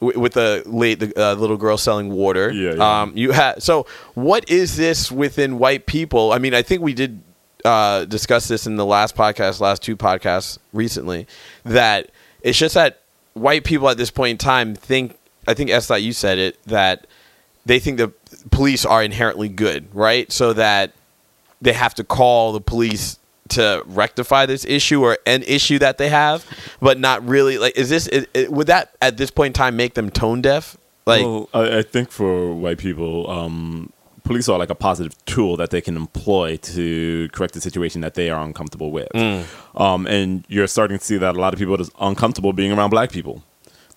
wi- 0.00 0.18
with 0.20 0.34
the 0.34 0.62
late 0.66 1.00
the 1.00 1.12
uh, 1.20 1.34
little 1.34 1.56
girl 1.56 1.76
selling 1.76 2.10
water. 2.12 2.52
Yeah, 2.52 2.74
yeah. 2.74 3.02
Um, 3.02 3.12
you 3.16 3.32
had 3.32 3.62
so 3.62 3.86
what 4.14 4.48
is 4.50 4.76
this 4.76 5.10
within 5.10 5.58
white 5.58 5.86
people? 5.86 6.32
I 6.32 6.38
mean, 6.38 6.54
I 6.54 6.62
think 6.62 6.82
we 6.82 6.94
did 6.94 7.20
uh, 7.64 8.04
discuss 8.04 8.46
this 8.46 8.66
in 8.66 8.76
the 8.76 8.86
last 8.86 9.16
podcast, 9.16 9.60
last 9.60 9.82
two 9.82 9.96
podcasts 9.96 10.58
recently. 10.72 11.26
That 11.64 12.10
it's 12.42 12.58
just 12.58 12.74
that 12.74 13.02
white 13.40 13.64
people 13.64 13.88
at 13.88 13.96
this 13.96 14.10
point 14.10 14.32
in 14.32 14.38
time 14.38 14.74
think. 14.74 15.16
I 15.46 15.54
think 15.54 15.70
S. 15.70 15.88
you 15.90 16.12
said 16.12 16.38
it 16.38 16.62
that 16.66 17.06
they 17.64 17.78
think 17.78 17.96
the 17.96 18.12
police 18.50 18.84
are 18.84 19.02
inherently 19.02 19.48
good, 19.48 19.88
right? 19.94 20.30
So 20.30 20.52
that 20.52 20.92
they 21.62 21.72
have 21.72 21.94
to 21.94 22.04
call 22.04 22.52
the 22.52 22.60
police 22.60 23.18
to 23.50 23.82
rectify 23.86 24.46
this 24.46 24.64
issue 24.64 25.02
or 25.02 25.18
an 25.26 25.42
issue 25.44 25.78
that 25.78 25.98
they 25.98 26.08
have, 26.08 26.44
but 26.80 26.98
not 26.98 27.26
really. 27.26 27.58
Like, 27.58 27.76
is 27.76 27.88
this 27.88 28.06
it, 28.08 28.52
would 28.52 28.66
that 28.66 28.94
at 29.00 29.16
this 29.16 29.30
point 29.30 29.48
in 29.48 29.52
time 29.54 29.76
make 29.76 29.94
them 29.94 30.10
tone 30.10 30.42
deaf? 30.42 30.76
Like, 31.06 31.22
well, 31.22 31.48
I, 31.54 31.78
I 31.78 31.82
think 31.82 32.10
for 32.10 32.54
white 32.54 32.78
people, 32.78 33.30
um, 33.30 33.92
police 34.28 34.48
are 34.48 34.58
like 34.58 34.70
a 34.70 34.74
positive 34.74 35.14
tool 35.24 35.56
that 35.56 35.70
they 35.70 35.80
can 35.80 35.96
employ 35.96 36.56
to 36.58 37.28
correct 37.32 37.54
the 37.54 37.60
situation 37.60 38.02
that 38.02 38.14
they 38.14 38.28
are 38.30 38.44
uncomfortable 38.44 38.90
with. 38.92 39.08
Mm. 39.14 39.44
Um, 39.80 40.06
and 40.06 40.44
you're 40.48 40.66
starting 40.66 40.98
to 40.98 41.04
see 41.04 41.16
that 41.16 41.34
a 41.34 41.40
lot 41.40 41.54
of 41.54 41.58
people 41.58 41.74
are 41.74 41.78
just 41.78 41.92
uncomfortable 41.98 42.52
being 42.52 42.70
around 42.70 42.90
black 42.90 43.10
people. 43.10 43.42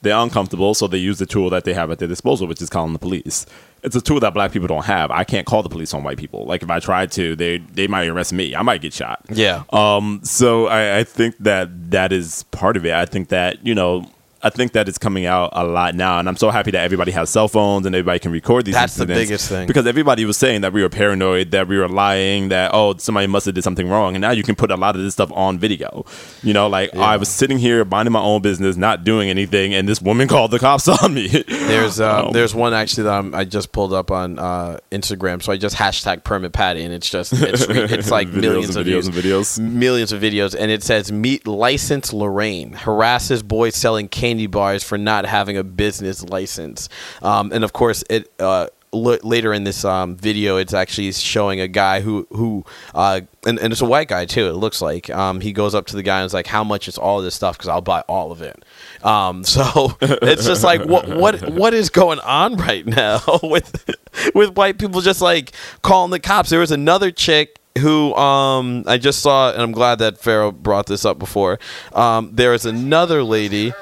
They're 0.01 0.17
uncomfortable, 0.17 0.73
so 0.73 0.88
they 0.88 0.97
use 0.97 1.19
the 1.19 1.27
tool 1.27 1.51
that 1.51 1.63
they 1.63 1.73
have 1.73 1.91
at 1.91 2.00
their 2.00 2.07
disposal, 2.07 2.47
which 2.47 2.59
is 2.61 2.69
calling 2.69 2.93
the 2.93 2.97
police. 2.97 3.45
It's 3.83 3.95
a 3.95 4.01
tool 4.01 4.19
that 4.21 4.33
black 4.33 4.51
people 4.51 4.67
don't 4.67 4.85
have. 4.85 5.11
I 5.11 5.23
can't 5.23 5.45
call 5.45 5.61
the 5.61 5.69
police 5.69 5.93
on 5.93 6.03
white 6.03 6.17
people. 6.17 6.45
Like 6.45 6.63
if 6.63 6.69
I 6.71 6.79
tried 6.79 7.11
to, 7.11 7.35
they 7.35 7.59
they 7.59 7.88
might 7.88 8.07
arrest 8.07 8.33
me. 8.33 8.55
I 8.55 8.63
might 8.63 8.81
get 8.81 8.93
shot. 8.93 9.23
yeah, 9.29 9.63
Um, 9.71 10.21
so 10.23 10.67
I, 10.67 11.00
I 11.00 11.03
think 11.03 11.35
that 11.39 11.91
that 11.91 12.11
is 12.11 12.43
part 12.51 12.77
of 12.77 12.85
it. 12.85 12.93
I 12.93 13.05
think 13.05 13.29
that 13.29 13.63
you 13.65 13.75
know, 13.75 14.09
I 14.43 14.50
think 14.50 14.74
that 14.74 14.88
it's 14.89 14.98
coming 14.98 15.25
out 15.25 15.50
a 15.53 15.63
lot 15.63 15.95
now, 15.95 16.19
and 16.19 16.27
I'm 16.27 16.36
so 16.38 16.50
happy 16.50 16.71
that 16.71 16.83
everybody 16.83 17.12
has 17.12 17.29
cell 17.29 17.48
phones 17.48 17.86
and 17.86 17.95
everybody 17.95 18.19
can 18.19 18.31
record 18.31 18.65
these. 18.65 18.74
That's 18.75 18.95
the 18.95 19.05
biggest 19.05 19.50
thing. 19.50 19.67
because 19.67 19.86
everybody 19.86 20.25
was 20.25 20.38
saying 20.38 20.62
that 20.62 20.74
we 20.74 20.81
were 20.81 20.89
paranoid, 20.89 21.51
that 21.51 21.67
we 21.67 21.77
were 21.77 21.89
lying, 21.89 22.50
that 22.50 22.71
oh 22.74 22.95
somebody 22.98 23.27
must 23.27 23.45
have 23.45 23.55
did 23.55 23.63
something 23.63 23.88
wrong, 23.89 24.15
and 24.15 24.21
now 24.21 24.31
you 24.31 24.43
can 24.43 24.55
put 24.55 24.71
a 24.71 24.75
lot 24.75 24.95
of 24.95 25.01
this 25.01 25.13
stuff 25.13 25.31
on 25.33 25.60
video. 25.60 26.05
You 26.43 26.53
know, 26.53 26.67
like 26.67 26.95
I 26.95 27.17
was 27.17 27.29
sitting 27.29 27.57
here 27.57 27.86
minding 27.86 28.13
my 28.13 28.21
own 28.21 28.41
business, 28.41 28.77
not 28.77 29.03
doing 29.03 29.29
anything, 29.29 29.74
and 29.74 29.88
this 29.88 30.01
woman 30.01 30.27
called 30.33 30.51
the 30.51 30.60
cops 30.60 30.88
on 30.88 31.13
me. 31.13 31.27
There's 31.27 32.00
um, 32.00 32.27
Um, 32.27 32.31
there's 32.33 32.55
one 32.55 32.74
actually 32.74 33.03
that 33.03 33.13
I'm, 33.13 33.36
I 33.36 33.45
just 33.45 33.71
pulled 33.71 33.93
up 33.93 34.12
on 34.12 34.39
uh, 34.39 34.79
Instagram. 34.91 35.41
So 35.43 35.51
I 35.51 35.57
just 35.57 35.75
hashtag 35.75 36.24
permit 36.24 36.53
patty, 36.53 36.83
and 36.83 36.93
it's 36.93 37.10
just 37.10 37.33
it's, 37.33 37.62
it's 37.69 38.12
like 38.12 38.27
millions 38.29 38.75
of 38.75 38.86
videos 38.86 38.86
views, 38.86 39.07
and 39.07 39.15
videos. 39.15 39.60
millions 39.60 40.12
of 40.12 40.21
videos, 40.21 40.55
and 40.57 40.71
it 40.71 40.83
says 40.83 41.12
meet 41.12 41.45
licensed 41.45 42.13
Lorraine 42.13 42.74
harasses 42.74 43.43
boys 43.43 43.75
selling 43.75 44.07
candy 44.07 44.30
bars 44.47 44.83
for 44.83 44.97
not 44.97 45.25
having 45.25 45.57
a 45.57 45.63
business 45.63 46.23
license, 46.23 46.89
um, 47.21 47.51
and 47.53 47.63
of 47.63 47.73
course 47.73 48.03
it. 48.09 48.31
Uh, 48.39 48.67
l- 48.93 49.17
Later 49.23 49.53
in 49.53 49.63
this 49.63 49.85
um, 49.85 50.15
video, 50.15 50.57
it's 50.57 50.73
actually 50.73 51.11
showing 51.13 51.59
a 51.59 51.67
guy 51.67 52.01
who 52.01 52.27
who 52.31 52.65
uh, 52.93 53.21
and, 53.45 53.59
and 53.59 53.71
it's 53.71 53.81
a 53.81 53.85
white 53.85 54.07
guy 54.07 54.25
too. 54.25 54.47
It 54.47 54.53
looks 54.53 54.81
like 54.81 55.09
um, 55.09 55.41
he 55.41 55.53
goes 55.53 55.73
up 55.73 55.85
to 55.88 55.95
the 55.95 56.03
guy 56.03 56.19
and 56.19 56.25
is 56.25 56.33
like, 56.33 56.47
"How 56.47 56.63
much 56.63 56.88
is 56.88 56.97
all 56.97 57.21
this 57.21 57.35
stuff? 57.35 57.57
Because 57.57 57.69
I'll 57.69 57.81
buy 57.81 58.01
all 58.01 58.31
of 58.31 58.41
it." 58.41 58.63
Um, 59.03 59.43
so 59.55 59.97
it's 60.01 60.45
just 60.45 60.63
like 60.63 60.83
what 60.85 61.07
what 61.07 61.50
what 61.51 61.73
is 61.73 61.89
going 61.89 62.19
on 62.19 62.55
right 62.55 62.85
now 62.85 63.21
with 63.43 63.89
with 64.35 64.55
white 64.55 64.77
people 64.77 65.01
just 65.01 65.21
like 65.21 65.53
calling 65.81 66.11
the 66.11 66.19
cops? 66.19 66.50
There 66.50 66.59
was 66.59 66.71
another 66.71 67.11
chick 67.11 67.57
who 67.77 68.13
um, 68.15 68.83
I 68.85 68.97
just 68.97 69.19
saw, 69.19 69.51
and 69.51 69.61
I'm 69.61 69.71
glad 69.71 70.00
that 70.00 70.17
Pharaoh 70.17 70.51
brought 70.51 70.88
this 70.88 71.05
up 71.05 71.17
before. 71.17 71.57
Um, 71.93 72.31
there 72.33 72.53
is 72.53 72.65
another 72.65 73.23
lady. 73.23 73.73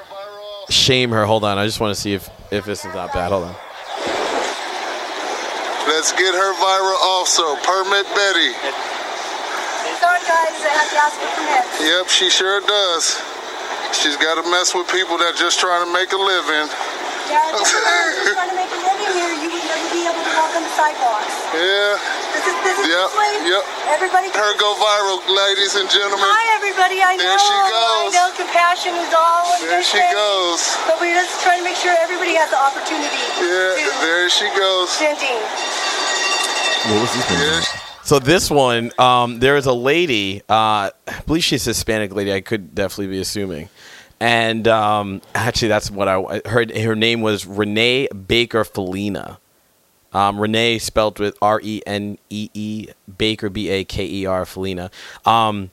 Shame 0.70 1.10
her. 1.10 1.26
Hold 1.26 1.44
on. 1.44 1.58
I 1.58 1.66
just 1.66 1.80
want 1.80 1.94
to 1.94 2.00
see 2.00 2.14
if 2.14 2.30
if 2.50 2.64
this 2.64 2.84
is 2.84 2.94
not 2.94 3.12
bad. 3.12 3.30
Hold 3.30 3.44
on. 3.44 3.54
Let's 5.90 6.12
get 6.14 6.30
her 6.30 6.52
viral 6.62 6.98
also. 7.02 7.56
Permit 7.66 8.06
Betty. 8.14 8.54
Sorry, 9.98 10.22
guys, 10.24 10.54
I 10.62 10.72
have 10.72 10.88
to 10.88 10.98
ask 11.02 11.18
for 11.18 11.28
permit. 11.34 11.66
Yep, 11.82 12.08
she 12.08 12.30
sure 12.30 12.62
does. 12.62 13.20
She's 13.92 14.16
got 14.16 14.38
to 14.38 14.46
mess 14.48 14.72
with 14.72 14.86
people 14.88 15.18
that 15.18 15.34
just 15.34 15.58
trying 15.58 15.82
to 15.82 15.90
make 15.92 16.14
a 16.14 16.20
living. 16.20 16.70
Dad, 17.26 17.52
if 17.58 17.68
you 17.68 17.82
were 17.82 18.38
trying 18.38 18.54
to 18.54 18.58
make 18.58 18.70
a 18.70 18.80
living 18.80 19.10
here, 19.12 19.34
you 19.44 19.50
would 19.50 19.66
never 19.66 19.86
be 19.90 20.06
able 20.06 20.22
to 20.22 20.32
walk 20.38 20.54
on 20.54 20.62
the 20.62 20.72
sidewalks. 20.78 21.34
Yeah, 21.52 21.98
This 22.40 22.48
is 22.48 22.56
this 22.64 22.78
Yep, 22.88 23.08
this 23.12 23.52
yep. 23.52 23.64
Everybody. 23.92 24.28
her 24.32 24.52
go 24.56 24.72
viral, 24.80 25.20
ladies 25.28 25.76
and 25.76 25.84
gentlemen. 25.92 26.24
Hi, 26.24 26.56
everybody. 26.56 27.04
I 27.04 27.12
know. 27.16 27.24
There 27.28 27.36
she 27.36 27.58
goes. 27.68 28.10
I 28.10 28.16
know 28.16 28.28
compassion 28.32 28.94
is 28.96 29.12
all. 29.12 29.44
a 29.44 29.60
There 29.60 29.84
she 29.84 30.00
thing, 30.00 30.12
goes. 30.16 30.60
But 30.88 30.96
we're 31.04 31.12
just 31.12 31.36
trying 31.44 31.60
to 31.60 31.66
make 31.68 31.76
sure 31.76 31.92
everybody 32.00 32.32
has 32.40 32.48
the 32.48 32.56
opportunity 32.56 33.20
Yeah, 33.44 33.76
to 33.76 33.92
there 34.00 34.26
she 34.32 34.48
goes. 34.56 34.88
venting. 34.96 35.36
What 36.88 37.04
was 37.04 37.12
this? 37.12 37.28
Yeah, 37.28 37.60
So 38.08 38.18
this 38.18 38.48
one, 38.50 38.90
um, 38.98 39.38
there 39.38 39.56
is 39.60 39.66
a 39.66 39.74
lady. 39.76 40.40
Uh, 40.48 40.88
I 40.88 41.20
believe 41.26 41.44
she's 41.44 41.66
a 41.66 41.70
Hispanic 41.76 42.14
lady. 42.14 42.32
I 42.32 42.40
could 42.40 42.74
definitely 42.74 43.08
be 43.12 43.20
assuming. 43.20 43.68
And 44.18 44.66
um, 44.68 45.20
actually, 45.34 45.68
that's 45.68 45.90
what 45.90 46.08
I 46.08 46.40
heard. 46.48 46.74
Her 46.76 46.96
name 46.96 47.20
was 47.20 47.44
Renee 47.46 48.08
Baker 48.08 48.64
Felina. 48.64 49.38
Um, 50.12 50.40
Renee 50.40 50.78
spelled 50.78 51.18
with 51.18 51.36
R 51.40 51.60
E 51.62 51.82
N 51.86 52.18
E 52.30 52.50
E 52.54 52.88
Baker 53.18 53.48
B 53.48 53.68
A 53.68 53.84
K 53.84 54.04
E 54.04 54.26
R 54.26 54.44
Felina. 54.44 54.90
Um, 55.24 55.70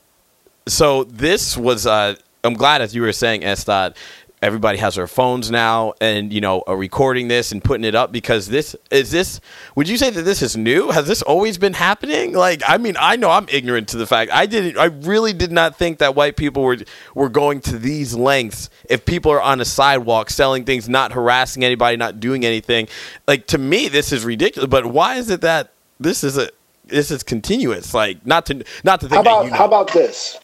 so 0.66 1.04
this 1.04 1.56
was. 1.56 1.86
Uh, 1.86 2.14
I'm 2.44 2.54
glad, 2.54 2.80
as 2.80 2.94
you 2.94 3.02
were 3.02 3.12
saying, 3.12 3.44
S. 3.44 3.64
Dot. 3.64 3.96
Everybody 4.40 4.78
has 4.78 4.94
their 4.94 5.06
phones 5.08 5.50
now, 5.50 5.94
and 6.00 6.32
you 6.32 6.40
know, 6.40 6.62
are 6.66 6.76
recording 6.76 7.28
this 7.28 7.50
and 7.50 7.62
putting 7.62 7.84
it 7.84 7.94
up 7.94 8.12
because 8.12 8.48
this 8.48 8.76
is 8.90 9.10
this. 9.10 9.40
Would 9.74 9.88
you 9.88 9.96
say 9.98 10.10
that 10.10 10.22
this 10.22 10.42
is 10.42 10.56
new? 10.56 10.90
Has 10.90 11.08
this 11.08 11.22
always 11.22 11.58
been 11.58 11.74
happening? 11.74 12.34
Like, 12.34 12.62
I 12.66 12.78
mean, 12.78 12.96
I 13.00 13.16
know 13.16 13.30
I'm 13.30 13.48
ignorant 13.48 13.88
to 13.88 13.96
the 13.96 14.06
fact. 14.06 14.30
I 14.32 14.46
didn't. 14.46 14.78
I 14.78 14.86
really 14.86 15.32
did 15.32 15.50
not 15.50 15.76
think 15.76 15.98
that 15.98 16.14
white 16.14 16.36
people 16.36 16.62
were 16.62 16.78
were 17.14 17.28
going 17.28 17.60
to 17.62 17.78
these 17.78 18.14
lengths. 18.14 18.70
If 18.88 19.04
people 19.04 19.32
are 19.32 19.42
on 19.42 19.60
a 19.60 19.64
sidewalk 19.64 20.30
selling 20.30 20.64
things, 20.64 20.88
not 20.88 21.12
harassing 21.12 21.64
anybody, 21.64 21.96
not 21.96 22.20
doing 22.20 22.44
anything, 22.44 22.88
like 23.26 23.46
to 23.48 23.58
me, 23.58 23.88
this 23.88 24.12
is 24.12 24.24
ridiculous. 24.24 24.68
But 24.68 24.86
why 24.86 25.16
is 25.16 25.30
it 25.30 25.40
that 25.40 25.72
this 25.98 26.22
is 26.22 26.38
a 26.38 26.50
this 26.86 27.10
is 27.10 27.22
continuous? 27.24 27.92
Like, 27.92 28.24
not 28.24 28.46
to 28.46 28.64
not 28.84 29.00
to 29.00 29.08
think 29.08 29.16
How 29.16 29.22
that 29.24 29.30
about 29.30 29.44
you 29.44 29.50
know. 29.50 29.56
how 29.56 29.64
about 29.66 29.92
this? 29.92 30.38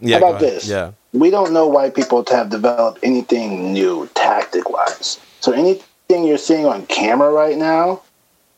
yeah, 0.00 0.18
how 0.20 0.28
about 0.28 0.40
this? 0.40 0.68
Yeah. 0.68 0.92
We 1.12 1.30
don't 1.30 1.52
know 1.52 1.66
why 1.66 1.90
people 1.90 2.24
have 2.30 2.50
developed 2.50 3.00
anything 3.02 3.72
new 3.72 4.08
tactic 4.14 4.70
wise. 4.70 5.18
So 5.40 5.52
anything 5.52 6.24
you're 6.24 6.38
seeing 6.38 6.66
on 6.66 6.86
camera 6.86 7.30
right 7.30 7.56
now, 7.56 8.02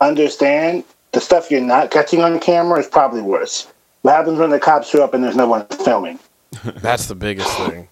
understand 0.01 0.85
the 1.13 1.21
stuff 1.21 1.51
you're 1.51 1.61
not 1.61 1.91
catching 1.91 2.23
on 2.23 2.39
camera 2.41 2.79
is 2.79 2.87
probably 2.87 3.23
worse. 3.23 3.69
What 4.03 4.13
happens 4.13 4.39
when 4.39 4.51
the 4.51 4.59
cops 4.59 4.89
show 4.89 5.03
up 5.03 5.15
and 5.15 5.23
there's 5.23 5.37
no 5.37 5.47
one 5.47 5.67
filming? 5.67 6.19
That's 6.65 7.07
the 7.07 7.15
biggest 7.15 7.57
thing. 7.57 7.89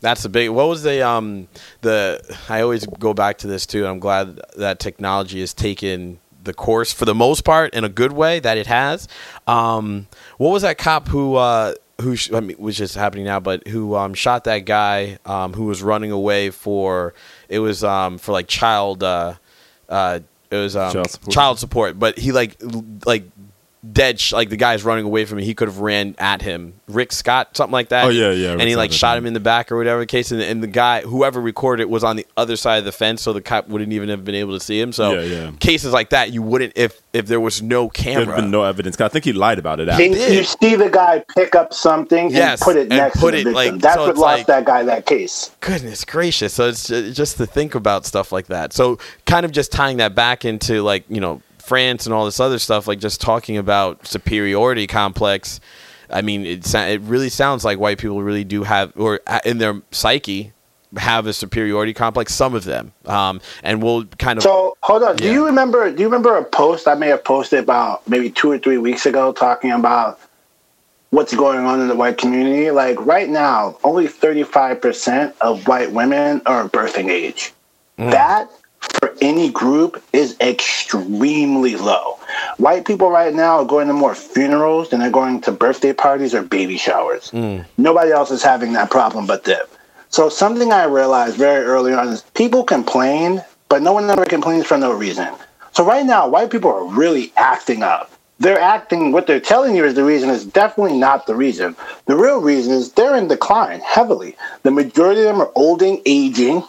That's 0.00 0.22
the 0.22 0.28
big. 0.30 0.50
What 0.50 0.66
was 0.66 0.82
the 0.82 1.06
um 1.06 1.46
the? 1.82 2.20
I 2.48 2.62
always 2.62 2.86
go 2.86 3.12
back 3.12 3.38
to 3.38 3.46
this 3.46 3.66
too. 3.66 3.86
I'm 3.86 3.98
glad 3.98 4.40
that 4.56 4.80
technology 4.80 5.40
has 5.40 5.52
taken 5.52 6.18
the 6.42 6.54
course 6.54 6.90
for 6.90 7.04
the 7.04 7.14
most 7.14 7.44
part 7.44 7.74
in 7.74 7.84
a 7.84 7.88
good 7.88 8.12
way 8.12 8.40
that 8.40 8.56
it 8.56 8.66
has. 8.66 9.08
Um, 9.46 10.06
what 10.38 10.50
was 10.50 10.62
that 10.62 10.78
cop 10.78 11.08
who 11.08 11.34
uh 11.36 11.74
who 12.00 12.16
sh- 12.16 12.32
I 12.32 12.40
mean, 12.40 12.56
which 12.56 12.80
is 12.80 12.94
happening 12.94 13.24
now, 13.24 13.40
but 13.40 13.66
who 13.68 13.94
um 13.96 14.14
shot 14.14 14.44
that 14.44 14.60
guy 14.60 15.18
um 15.24 15.52
who 15.52 15.64
was 15.66 15.82
running 15.82 16.10
away 16.10 16.50
for 16.50 17.14
it 17.48 17.58
was 17.60 17.82
um 17.84 18.18
for 18.18 18.32
like 18.32 18.48
child 18.48 19.02
uh 19.02 19.34
uh 19.88 20.20
it 20.50 20.56
was 20.56 20.76
um 20.76 20.92
Child 20.92 21.10
support. 21.10 21.32
child 21.34 21.58
support, 21.58 21.98
but 21.98 22.18
he 22.18 22.32
like 22.32 22.56
l- 22.62 22.84
like 23.06 23.24
dead 23.92 24.20
sh- 24.20 24.34
like 24.34 24.50
the 24.50 24.58
guy's 24.58 24.84
running 24.84 25.06
away 25.06 25.24
from 25.24 25.38
him 25.38 25.44
he 25.46 25.54
could 25.54 25.66
have 25.66 25.78
ran 25.78 26.14
at 26.18 26.42
him 26.42 26.74
rick 26.86 27.10
scott 27.12 27.56
something 27.56 27.72
like 27.72 27.88
that 27.88 28.04
Oh, 28.04 28.08
yeah, 28.10 28.30
yeah, 28.30 28.52
and 28.52 28.60
he 28.60 28.76
like 28.76 28.92
shot 28.92 29.16
him 29.16 29.24
in 29.24 29.32
the 29.32 29.40
back 29.40 29.72
or 29.72 29.78
whatever 29.78 30.00
the 30.00 30.06
case 30.06 30.32
and, 30.32 30.42
and 30.42 30.62
the 30.62 30.66
guy 30.66 31.00
whoever 31.00 31.40
recorded 31.40 31.84
it 31.84 31.88
was 31.88 32.04
on 32.04 32.16
the 32.16 32.26
other 32.36 32.56
side 32.56 32.76
of 32.76 32.84
the 32.84 32.92
fence 32.92 33.22
so 33.22 33.32
the 33.32 33.40
cop 33.40 33.68
wouldn't 33.68 33.94
even 33.94 34.10
have 34.10 34.22
been 34.22 34.34
able 34.34 34.52
to 34.52 34.62
see 34.62 34.78
him 34.78 34.92
so 34.92 35.12
Yeah, 35.18 35.22
yeah. 35.44 35.50
cases 35.60 35.94
like 35.94 36.10
that 36.10 36.30
you 36.30 36.42
wouldn't 36.42 36.74
if 36.76 37.00
if 37.14 37.26
there 37.26 37.40
was 37.40 37.62
no 37.62 37.88
camera 37.88 38.26
There's 38.26 38.40
been 38.42 38.50
no 38.50 38.64
evidence 38.64 39.00
I 39.00 39.08
think 39.08 39.24
he 39.24 39.32
lied 39.32 39.58
about 39.58 39.80
it. 39.80 39.88
After. 39.88 40.04
And 40.04 40.12
did. 40.14 40.34
you 40.34 40.44
see 40.44 40.74
the 40.76 40.90
guy 40.90 41.24
pick 41.34 41.54
up 41.54 41.72
something 41.72 42.30
Yes, 42.30 42.60
and 42.60 42.64
put 42.66 42.76
it 42.76 42.80
and 42.80 42.90
next 42.90 43.18
put 43.18 43.30
to 43.30 43.38
it, 43.38 43.44
the 43.44 43.50
victim. 43.52 43.72
like, 43.74 43.80
That's 43.82 43.94
so 43.94 44.06
what 44.08 44.16
lost 44.18 44.38
like- 44.40 44.46
that 44.48 44.64
guy 44.66 44.82
that 44.84 45.06
case. 45.06 45.52
goodness 45.60 46.04
gracious 46.04 46.52
so 46.52 46.68
it's 46.68 46.86
ju- 46.86 47.12
just 47.12 47.38
to 47.38 47.46
think 47.46 47.74
about 47.74 48.04
stuff 48.04 48.30
like 48.30 48.48
that 48.48 48.74
so 48.74 48.98
kind 49.24 49.46
of 49.46 49.52
just 49.52 49.72
tying 49.72 49.96
that 49.96 50.14
back 50.14 50.44
into 50.44 50.82
like 50.82 51.04
you 51.08 51.20
know 51.20 51.40
france 51.70 52.04
and 52.04 52.12
all 52.12 52.24
this 52.24 52.40
other 52.40 52.58
stuff 52.58 52.88
like 52.88 52.98
just 52.98 53.20
talking 53.20 53.56
about 53.56 54.04
superiority 54.04 54.88
complex 54.88 55.60
i 56.10 56.20
mean 56.20 56.44
it, 56.44 56.74
it 56.74 57.00
really 57.02 57.28
sounds 57.28 57.64
like 57.64 57.78
white 57.78 57.96
people 57.96 58.20
really 58.24 58.42
do 58.42 58.64
have 58.64 58.92
or 58.96 59.20
uh, 59.28 59.38
in 59.44 59.58
their 59.58 59.80
psyche 59.92 60.52
have 60.96 61.28
a 61.28 61.32
superiority 61.32 61.94
complex 61.94 62.34
some 62.34 62.56
of 62.56 62.64
them 62.64 62.92
um, 63.06 63.40
and 63.62 63.80
we'll 63.80 64.04
kind 64.18 64.36
of 64.36 64.42
So 64.42 64.76
hold 64.82 65.04
on. 65.04 65.14
Do 65.14 65.32
you 65.32 65.46
remember? 65.46 65.88
Do 65.92 66.02
you 66.02 66.08
remember 66.08 66.36
a 66.36 66.44
post 66.44 66.88
I 66.88 66.94
may 66.94 67.06
have 67.08 67.22
posted 67.22 67.60
about 67.60 68.06
maybe 68.08 68.28
two 68.28 68.50
or 68.50 68.58
three 68.58 68.78
weeks 68.78 69.06
ago 69.06 69.32
talking 69.32 69.70
about 69.70 70.18
what's 71.10 71.32
going 71.32 71.60
on 71.60 71.80
in 71.80 71.86
the 71.86 71.94
white 71.94 72.18
community? 72.18 72.72
Like 72.72 72.98
right 73.06 73.28
now, 73.28 73.78
only 73.84 74.08
thirty 74.08 74.42
five 74.42 74.80
percent 74.80 75.36
of 75.40 75.68
white 75.68 75.92
women 75.92 76.42
are 76.46 76.68
birthing 76.68 77.08
age. 77.08 77.52
That 77.98 78.50
for 78.80 79.14
any 79.20 79.50
group 79.50 80.02
is 80.12 80.36
extremely 80.40 81.76
low. 81.76 82.18
White 82.56 82.84
people 82.86 83.10
right 83.10 83.34
now 83.34 83.58
are 83.58 83.64
going 83.64 83.88
to 83.88 83.92
more 83.94 84.14
funerals 84.14 84.90
than 84.90 85.00
they're 85.00 85.10
going 85.10 85.40
to 85.42 85.52
birthday 85.52 85.92
parties 85.92 86.34
or 86.34 86.42
baby 86.42 86.76
showers. 86.76 87.30
Hmm. 87.30 87.60
Nobody 87.78 88.10
else 88.12 88.30
is 88.30 88.42
having 88.42 88.72
that 88.74 88.90
problem 88.90 89.26
but 89.26 89.44
them. 89.44 89.64
So 90.08 90.28
something 90.28 90.72
I 90.72 90.84
realized 90.84 91.36
very 91.36 91.64
early 91.64 91.92
on 91.92 92.08
is 92.08 92.22
people 92.34 92.64
complain, 92.64 93.44
but 93.68 93.82
no 93.82 93.92
one 93.92 94.08
ever 94.10 94.24
complains 94.24 94.66
for 94.66 94.76
no 94.76 94.92
reason. 94.92 95.28
So 95.72 95.84
right 95.84 96.04
now, 96.04 96.28
white 96.28 96.50
people 96.50 96.70
are 96.72 96.84
really 96.84 97.32
acting 97.36 97.82
up. 97.82 98.10
they're 98.40 98.58
acting, 98.58 99.12
what 99.12 99.26
they're 99.26 99.38
telling 99.38 99.76
you 99.76 99.84
is 99.84 99.94
the 99.94 100.02
reason 100.02 100.30
is 100.30 100.44
definitely 100.46 100.98
not 100.98 101.26
the 101.26 101.34
reason. 101.36 101.76
The 102.06 102.16
real 102.16 102.40
reason 102.40 102.72
is 102.72 102.90
they're 102.92 103.16
in 103.16 103.28
decline 103.28 103.80
heavily. 103.80 104.34
The 104.62 104.70
majority 104.70 105.20
of 105.20 105.26
them 105.26 105.42
are 105.42 105.52
old 105.54 105.82
and 105.82 106.00
aging. 106.06 106.62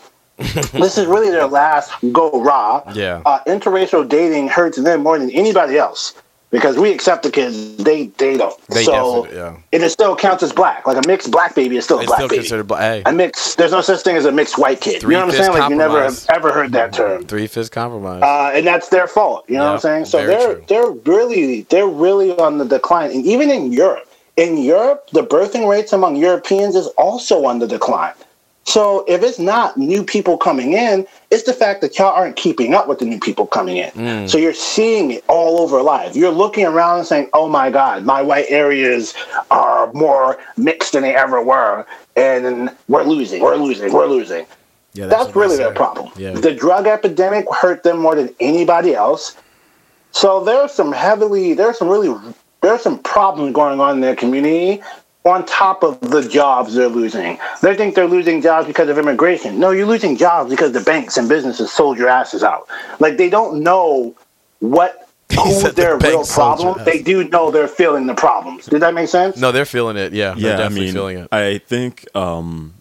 This 0.71 0.97
is 0.97 1.05
really 1.05 1.29
their 1.29 1.47
last 1.47 1.91
go 2.11 2.31
raw. 2.41 2.83
Yeah. 2.93 3.21
Uh, 3.25 3.43
interracial 3.45 4.07
dating 4.07 4.49
hurts 4.49 4.77
them 4.77 5.03
more 5.03 5.17
than 5.19 5.31
anybody 5.31 5.77
else 5.77 6.13
because 6.51 6.77
we 6.77 6.91
accept 6.91 7.23
the 7.23 7.31
kids, 7.31 7.77
they 7.77 8.07
they 8.07 8.37
don't. 8.37 8.55
They 8.67 8.83
so 8.83 9.27
yeah. 9.31 9.57
and 9.73 9.83
it 9.83 9.89
still 9.89 10.15
counts 10.15 10.43
as 10.43 10.51
black. 10.51 10.85
Like 10.85 11.03
a 11.03 11.07
mixed 11.07 11.31
black 11.31 11.55
baby 11.55 11.77
is 11.77 11.85
still 11.85 11.97
a 11.97 12.01
It's 12.01 12.07
black 12.07 12.19
still 12.19 12.27
baby. 12.27 12.39
considered 12.39 12.67
black. 12.67 12.81
Hey, 12.81 13.03
a 13.05 13.11
mixed. 13.11 13.57
There's 13.57 13.71
no 13.71 13.81
such 13.81 14.01
thing 14.01 14.17
as 14.17 14.25
a 14.25 14.31
mixed 14.31 14.57
white 14.57 14.81
kid. 14.81 15.01
Three 15.01 15.15
you 15.15 15.19
know 15.19 15.25
what 15.25 15.35
I'm 15.35 15.41
saying? 15.41 15.57
Like 15.57 15.69
you 15.69 15.77
never 15.77 16.03
have 16.03 16.25
ever 16.29 16.51
heard 16.51 16.73
that 16.73 16.93
term. 16.93 17.25
three 17.25 17.47
fifths 17.47 17.69
compromise. 17.69 18.21
Uh, 18.21 18.51
and 18.53 18.67
that's 18.67 18.89
their 18.89 19.07
fault. 19.07 19.45
You 19.47 19.57
know 19.57 19.65
what 19.65 19.73
I'm 19.73 19.79
saying? 19.79 20.05
So 20.05 20.25
they're 20.27 20.55
true. 20.55 20.65
they're 20.67 20.91
really 20.91 21.61
they're 21.63 21.87
really 21.87 22.37
on 22.37 22.57
the 22.57 22.65
decline. 22.65 23.11
And 23.11 23.25
even 23.25 23.49
in 23.49 23.71
Europe, 23.71 24.07
in 24.35 24.57
Europe, 24.57 25.09
the 25.11 25.23
birthing 25.23 25.69
rates 25.69 25.93
among 25.93 26.17
Europeans 26.17 26.75
is 26.75 26.87
also 26.97 27.45
on 27.45 27.59
the 27.59 27.67
decline. 27.67 28.13
So 28.63 29.03
if 29.07 29.23
it's 29.23 29.39
not 29.39 29.75
new 29.75 30.03
people 30.03 30.37
coming 30.37 30.73
in, 30.73 31.07
it's 31.31 31.43
the 31.43 31.53
fact 31.53 31.81
that 31.81 31.97
y'all 31.97 32.13
aren't 32.13 32.35
keeping 32.35 32.73
up 32.73 32.87
with 32.87 32.99
the 32.99 33.05
new 33.05 33.19
people 33.19 33.47
coming 33.47 33.77
in. 33.77 33.89
Mm. 33.91 34.29
So 34.29 34.37
you're 34.37 34.53
seeing 34.53 35.11
it 35.11 35.23
all 35.27 35.59
over 35.59 35.81
life. 35.81 36.15
You're 36.15 36.31
looking 36.31 36.65
around 36.65 36.99
and 36.99 37.07
saying, 37.07 37.29
"Oh 37.33 37.49
my 37.49 37.71
God, 37.71 38.05
my 38.05 38.21
white 38.21 38.45
areas 38.49 39.15
are 39.49 39.91
more 39.93 40.37
mixed 40.57 40.93
than 40.93 41.01
they 41.01 41.15
ever 41.15 41.41
were, 41.41 41.85
and 42.15 42.69
we're 42.87 43.03
losing, 43.03 43.41
we're 43.41 43.55
losing, 43.55 43.91
we're 43.91 44.05
losing." 44.05 44.45
yeah, 44.93 45.07
That's, 45.07 45.27
what 45.27 45.33
they 45.33 45.39
really 45.39 45.57
their 45.57 45.73
problem. 45.73 46.11
Yeah. 46.17 46.31
The 46.31 46.53
drug 46.53 46.85
epidemic 46.85 47.45
hurt 47.53 47.83
them 47.83 47.99
more 47.99 48.15
than 48.15 48.33
anybody 48.39 48.93
else. 48.93 49.37
So 50.11 50.43
there's 50.43 50.73
some 50.73 50.91
heavily, 50.91 51.53
there's 51.53 51.77
some 51.77 51.87
really, 51.87 52.13
there's 52.61 52.81
some 52.81 52.99
problems 52.99 53.53
going 53.53 53.79
on 53.79 53.95
in 53.95 54.01
their 54.01 54.15
community 54.15 54.81
on 55.23 55.45
top 55.45 55.83
of 55.83 55.99
the 56.01 56.27
jobs 56.27 56.73
they're 56.73 56.87
losing. 56.87 57.37
They 57.61 57.75
think 57.75 57.95
they're 57.95 58.07
losing 58.07 58.41
jobs 58.41 58.67
because 58.67 58.89
of 58.89 58.97
immigration. 58.97 59.59
No, 59.59 59.71
you're 59.71 59.85
losing 59.85 60.17
jobs 60.17 60.49
because 60.49 60.71
the 60.71 60.81
banks 60.81 61.17
and 61.17 61.29
businesses 61.29 61.71
sold 61.71 61.97
your 61.97 62.09
asses 62.09 62.43
out. 62.43 62.67
Like 62.99 63.17
they 63.17 63.29
don't 63.29 63.61
know 63.61 64.15
what 64.59 65.07
who 65.31 65.51
said 65.53 65.75
the 65.75 65.81
their 65.81 65.97
real 65.97 66.17
banks 66.17 66.29
sold 66.29 66.59
your 66.59 66.73
problem. 66.73 66.85
They 66.85 67.03
do 67.03 67.27
know 67.29 67.51
they're 67.51 67.67
feeling 67.67 68.07
the 68.07 68.15
problems. 68.15 68.65
Did 68.65 68.81
that 68.81 68.93
make 68.93 69.09
sense? 69.09 69.37
No, 69.37 69.51
they're 69.51 69.65
feeling 69.65 69.97
it. 69.97 70.13
Yeah, 70.13 70.33
they're 70.33 70.49
yeah, 70.49 70.53
I 70.53 70.57
definitely 70.57 70.85
mean, 70.85 70.93
feeling 70.93 71.17
it. 71.19 71.29
I 71.31 71.59
think 71.59 72.07
um, 72.15 72.73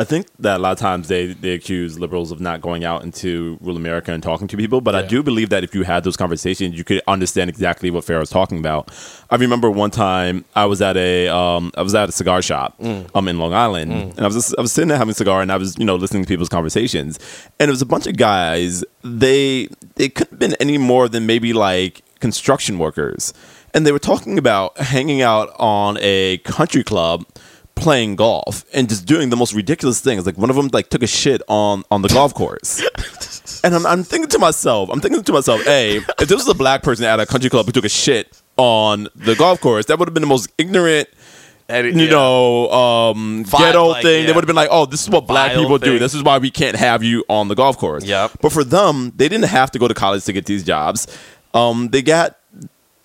I 0.00 0.04
think 0.04 0.28
that 0.38 0.56
a 0.56 0.62
lot 0.64 0.72
of 0.72 0.78
times 0.78 1.08
they 1.08 1.22
they 1.44 1.50
accuse 1.50 1.98
liberals 1.98 2.30
of 2.34 2.40
not 2.40 2.62
going 2.62 2.84
out 2.90 3.02
into 3.02 3.58
rural 3.60 3.76
America 3.76 4.10
and 4.12 4.22
talking 4.22 4.48
to 4.48 4.56
people, 4.56 4.80
but 4.80 4.94
I 4.94 5.02
do 5.02 5.22
believe 5.22 5.50
that 5.50 5.62
if 5.62 5.74
you 5.74 5.82
had 5.82 6.04
those 6.04 6.16
conversations, 6.16 6.70
you 6.78 6.84
could 6.84 7.02
understand 7.06 7.50
exactly 7.50 7.90
what 7.90 8.02
Pharaoh 8.04 8.20
was 8.20 8.30
talking 8.30 8.58
about. 8.58 8.82
I 9.30 9.36
remember 9.36 9.68
one 9.70 9.90
time 9.90 10.44
I 10.56 10.64
was 10.64 10.80
at 10.80 10.96
a 10.96 11.28
um, 11.28 11.70
I 11.76 11.82
was 11.82 11.94
at 11.94 12.08
a 12.08 12.12
cigar 12.12 12.40
shop 12.40 12.78
Mm. 12.80 13.10
um 13.14 13.28
in 13.28 13.38
Long 13.38 13.52
Island, 13.52 13.92
and 13.92 14.20
I 14.20 14.26
was 14.30 14.36
just, 14.40 14.54
I 14.58 14.62
was 14.62 14.72
sitting 14.72 14.88
there 14.88 14.96
having 14.96 15.12
a 15.12 15.20
cigar, 15.22 15.42
and 15.42 15.52
I 15.52 15.58
was 15.58 15.76
you 15.78 15.84
know 15.84 15.96
listening 15.96 16.22
to 16.24 16.28
people's 16.28 16.48
conversations, 16.58 17.18
and 17.58 17.68
it 17.68 17.72
was 17.76 17.82
a 17.82 17.90
bunch 17.94 18.06
of 18.06 18.16
guys. 18.16 18.82
They 19.04 19.68
they 19.96 20.08
couldn't 20.08 20.32
have 20.32 20.38
been 20.44 20.56
any 20.60 20.78
more 20.78 21.10
than 21.10 21.26
maybe 21.26 21.52
like 21.52 22.02
construction 22.20 22.78
workers, 22.78 23.34
and 23.74 23.86
they 23.86 23.92
were 23.92 23.98
talking 24.12 24.38
about 24.38 24.78
hanging 24.78 25.20
out 25.20 25.48
on 25.58 25.98
a 26.00 26.38
country 26.38 26.84
club 26.84 27.26
playing 27.80 28.16
golf 28.16 28.64
and 28.72 28.88
just 28.88 29.06
doing 29.06 29.30
the 29.30 29.36
most 29.36 29.52
ridiculous 29.54 30.00
things. 30.00 30.26
Like 30.26 30.38
one 30.38 30.50
of 30.50 30.56
them 30.56 30.68
like 30.72 30.90
took 30.90 31.02
a 31.02 31.06
shit 31.06 31.42
on 31.48 31.82
on 31.90 32.02
the 32.02 32.08
golf 32.08 32.34
course. 32.34 32.82
And 33.62 33.74
I'm, 33.74 33.84
I'm 33.84 34.04
thinking 34.04 34.30
to 34.30 34.38
myself, 34.38 34.88
I'm 34.90 35.00
thinking 35.00 35.22
to 35.22 35.32
myself, 35.32 35.62
hey, 35.64 35.96
if 35.96 36.16
this 36.16 36.32
was 36.32 36.48
a 36.48 36.54
black 36.54 36.82
person 36.82 37.04
at 37.04 37.20
a 37.20 37.26
country 37.26 37.50
club 37.50 37.66
who 37.66 37.72
took 37.72 37.84
a 37.84 37.90
shit 37.90 38.40
on 38.56 39.08
the 39.14 39.34
golf 39.34 39.60
course, 39.60 39.86
that 39.86 39.98
would 39.98 40.08
have 40.08 40.14
been 40.14 40.22
the 40.22 40.28
most 40.28 40.50
ignorant, 40.56 41.08
And 41.68 41.94
you 42.00 42.06
yeah. 42.06 42.10
know, 42.10 42.70
um, 42.70 43.42
ghetto 43.42 43.88
like, 43.88 44.02
thing. 44.02 44.24
They 44.24 44.32
would 44.32 44.42
have 44.42 44.46
been 44.46 44.56
like, 44.56 44.70
oh, 44.70 44.86
this 44.86 45.02
is 45.02 45.10
what 45.10 45.26
black 45.26 45.52
Vile 45.52 45.62
people 45.62 45.78
do. 45.78 45.98
This 45.98 46.14
is 46.14 46.22
why 46.22 46.38
we 46.38 46.50
can't 46.50 46.76
have 46.76 47.02
you 47.02 47.22
on 47.28 47.48
the 47.48 47.54
golf 47.54 47.76
course. 47.76 48.04
Yep. 48.04 48.38
But 48.40 48.50
for 48.50 48.64
them, 48.64 49.12
they 49.16 49.28
didn't 49.28 49.48
have 49.48 49.70
to 49.72 49.78
go 49.78 49.88
to 49.88 49.94
college 49.94 50.24
to 50.24 50.32
get 50.32 50.46
these 50.46 50.64
jobs. 50.64 51.06
Um, 51.52 51.88
they 51.88 52.00
got 52.00 52.38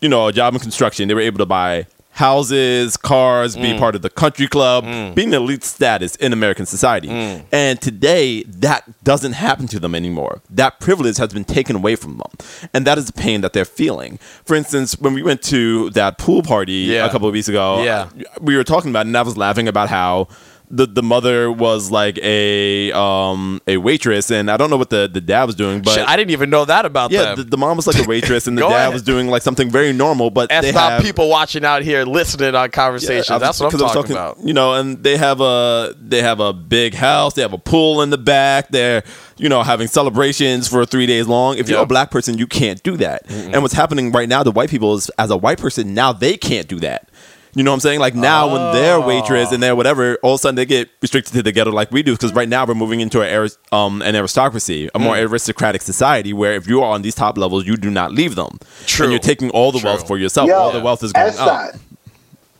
you 0.01 0.09
know, 0.09 0.27
a 0.27 0.33
job 0.33 0.53
in 0.53 0.59
construction. 0.59 1.07
They 1.07 1.13
were 1.13 1.21
able 1.21 1.39
to 1.39 1.45
buy 1.45 1.87
houses, 2.15 2.95
cars, 2.97 3.55
Mm. 3.55 3.61
be 3.61 3.77
part 3.77 3.93
of 3.95 4.01
the 4.01 4.09
country 4.09 4.47
club, 4.47 4.85
being 5.15 5.33
an 5.33 5.41
elite 5.43 5.63
status 5.63 6.15
in 6.15 6.31
American 6.33 6.65
society. 6.65 7.09
Mm. 7.09 7.43
And 7.51 7.81
today, 7.81 8.43
that 8.43 8.83
doesn't 9.03 9.33
happen 9.33 9.67
to 9.67 9.79
them 9.79 9.93
anymore. 9.93 10.41
That 10.49 10.79
privilege 10.79 11.17
has 11.17 11.33
been 11.33 11.43
taken 11.43 11.75
away 11.75 11.95
from 11.97 12.17
them. 12.17 12.31
And 12.73 12.87
that 12.87 12.97
is 12.97 13.05
the 13.07 13.13
pain 13.13 13.41
that 13.41 13.51
they're 13.53 13.65
feeling. 13.65 14.17
For 14.45 14.55
instance, 14.55 14.95
when 14.99 15.13
we 15.13 15.21
went 15.23 15.41
to 15.43 15.89
that 15.91 16.17
pool 16.17 16.41
party 16.41 16.73
Yeah. 16.93 17.05
a 17.05 17.09
couple 17.09 17.27
of 17.27 17.33
weeks 17.33 17.49
ago, 17.49 17.83
Yeah. 17.83 18.07
we 18.39 18.55
were 18.55 18.63
talking 18.63 18.89
about 18.91 19.01
it, 19.05 19.07
and 19.09 19.17
I 19.17 19.21
was 19.21 19.37
laughing 19.37 19.67
about 19.67 19.89
how. 19.89 20.27
The, 20.71 20.87
the 20.87 21.03
mother 21.03 21.51
was 21.51 21.91
like 21.91 22.17
a 22.23 22.91
um 22.91 23.61
a 23.67 23.77
waitress 23.77 24.31
and 24.31 24.49
I 24.49 24.57
don't 24.57 24.69
know 24.71 24.77
what 24.77 24.89
the, 24.89 25.07
the 25.07 25.21
dad 25.21 25.43
was 25.43 25.53
doing 25.53 25.81
but 25.83 25.91
Shit, 25.93 26.07
I 26.07 26.15
didn't 26.17 26.31
even 26.31 26.49
know 26.49 26.65
that 26.65 26.85
about 26.85 27.11
yeah, 27.11 27.21
them. 27.25 27.35
the, 27.37 27.43
the 27.43 27.57
mom 27.57 27.77
was 27.77 27.85
like 27.85 28.03
a 28.03 28.07
waitress, 28.07 28.47
and 28.47 28.57
the 28.57 28.61
Go 28.63 28.69
dad 28.69 28.75
ahead. 28.77 28.93
was 28.93 29.03
doing 29.03 29.27
like 29.27 29.43
something 29.43 29.69
very 29.69 29.93
normal. 29.93 30.31
But 30.31 30.49
That's 30.49 30.65
they 30.65 30.71
not 30.73 30.93
have, 30.93 31.01
people 31.03 31.29
watching 31.29 31.63
out 31.63 31.83
here 31.83 32.03
listening 32.03 32.55
on 32.55 32.71
conversations. 32.71 33.29
I 33.29 33.35
was- 33.35 33.41
That's 33.41 33.59
what 33.59 33.65
I'm 33.67 33.71
'cause 33.73 33.81
I 33.81 33.85
was 33.85 33.93
talking, 33.93 34.11
about. 34.13 34.39
You 34.43 34.53
know, 34.53 34.73
and 34.73 35.03
they 35.03 35.17
have 35.17 35.39
a 35.41 35.93
they 36.01 36.21
have 36.23 36.39
a 36.39 36.51
big 36.51 36.95
house. 36.95 37.33
They 37.35 37.41
have 37.43 37.53
a 37.53 37.57
pool 37.59 38.01
in 38.01 38.09
the 38.09 38.17
back. 38.17 38.69
They're 38.69 39.03
you 39.37 39.49
know 39.49 39.61
having 39.61 39.87
celebrations 39.87 40.67
for 40.67 40.83
three 40.85 41.05
days 41.05 41.27
long. 41.27 41.57
If 41.57 41.69
you're 41.69 41.81
a 41.81 41.85
black 41.85 42.09
person, 42.09 42.37
you 42.39 42.47
can't 42.47 42.81
do 42.81 42.97
that. 42.97 43.29
And 43.29 43.61
what's 43.61 43.73
happening 43.75 44.11
right 44.11 44.27
now 44.27 44.41
to 44.43 44.49
white 44.51 44.69
people 44.71 44.95
is, 44.95 45.09
as 45.19 45.29
a 45.29 45.37
white 45.37 45.59
person, 45.59 45.93
now 45.93 46.11
they 46.11 46.37
can't 46.37 46.67
do 46.67 46.79
that. 46.79 47.09
You 47.55 47.63
know 47.63 47.71
what 47.71 47.75
I'm 47.75 47.79
saying? 47.79 47.99
Like 48.01 48.15
now, 48.15 48.51
when 48.51 48.73
they're 48.73 48.95
Oh. 48.97 49.07
waitress 49.07 49.51
and 49.53 49.63
they're 49.63 49.75
whatever, 49.75 50.17
all 50.21 50.33
of 50.33 50.39
a 50.39 50.41
sudden 50.41 50.55
they 50.55 50.65
get 50.65 50.89
restricted 51.01 51.33
to 51.35 51.41
the 51.41 51.51
ghetto 51.53 51.71
like 51.71 51.89
we 51.91 52.03
do. 52.03 52.11
Because 52.11 52.33
right 52.33 52.49
now 52.49 52.65
we're 52.65 52.73
moving 52.75 52.99
into 52.99 53.21
an, 53.21 53.33
aris- 53.33 53.57
um, 53.71 54.01
an 54.01 54.13
aristocracy, 54.15 54.89
a 54.93 54.99
Mm. 54.99 55.01
more 55.01 55.17
aristocratic 55.17 55.81
society, 55.81 56.33
where 56.33 56.53
if 56.53 56.67
you 56.67 56.81
are 56.83 56.91
on 56.93 57.01
these 57.01 57.15
top 57.15 57.37
levels, 57.37 57.65
you 57.65 57.77
do 57.77 57.89
not 57.89 58.11
leave 58.11 58.35
them. 58.35 58.59
True. 58.85 59.05
And 59.05 59.13
you're 59.13 59.19
taking 59.19 59.49
all 59.51 59.71
the 59.71 59.79
True. 59.79 59.91
wealth 59.91 60.05
for 60.07 60.17
yourself. 60.17 60.47
Yo, 60.49 60.55
all 60.55 60.71
the 60.71 60.81
wealth 60.81 61.01
is 61.03 61.13
going 61.13 61.27
That's 61.27 61.39
up. 61.39 61.47
that. 61.47 61.79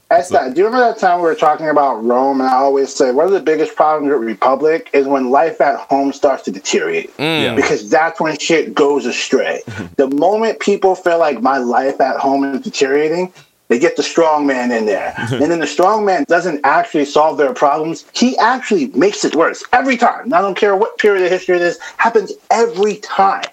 That's 0.10 0.29
that. 0.29 0.53
Do 0.53 0.60
you 0.62 0.65
remember 0.67 0.86
that 0.86 0.99
time 0.99 1.17
we 1.17 1.23
were 1.25 1.34
talking 1.36 1.67
about 1.67 1.95
Rome? 2.05 2.39
And 2.39 2.47
I 2.49 2.53
always 2.53 2.93
say 2.93 3.12
one 3.12 3.25
of 3.25 3.31
the 3.31 3.39
biggest 3.41 3.75
problems 3.75 4.13
with 4.13 4.21
Republic 4.23 4.89
is 4.93 5.08
when 5.08 5.31
life 5.31 5.60
at 5.60 5.77
home 5.77 6.13
starts 6.13 6.43
to 6.43 6.51
deteriorate. 6.51 7.12
Yeah. 7.17 7.55
Because 7.55 7.89
that's 7.89 8.21
when 8.21 8.38
shit 8.38 8.75
goes 8.75 9.05
astray. 9.08 9.62
the 9.97 10.08
moment 10.08 10.60
people 10.60 10.93
feel 10.95 11.17
like 11.17 11.41
my 11.41 11.58
life 11.58 11.99
at 11.99 12.17
home 12.17 12.43
is 12.45 12.62
deteriorating, 12.62 13.34
they 13.67 13.80
get 13.80 13.95
the 13.95 14.04
strong 14.04 14.45
man 14.45 14.71
in 14.71 14.86
there. 14.86 15.13
and 15.32 15.51
then 15.51 15.60
the 15.60 15.67
strong 15.67 16.06
man 16.06 16.25
doesn't 16.28 16.62
actually 16.63 17.06
solve 17.06 17.38
their 17.38 17.54
problems. 17.54 18.06
He 18.13 18.38
actually 18.38 18.88
makes 18.88 19.25
it 19.25 19.36
worse 19.36 19.63
every 19.73 19.97
time. 19.97 20.34
I 20.34 20.41
don't 20.41 20.58
care 20.58 20.75
what 20.75 20.97
period 20.97 21.23
of 21.23 21.32
history 21.32 21.56
it 21.56 21.62
is, 21.62 21.80
happens 21.97 22.32
every 22.51 22.97
time. 22.97 23.45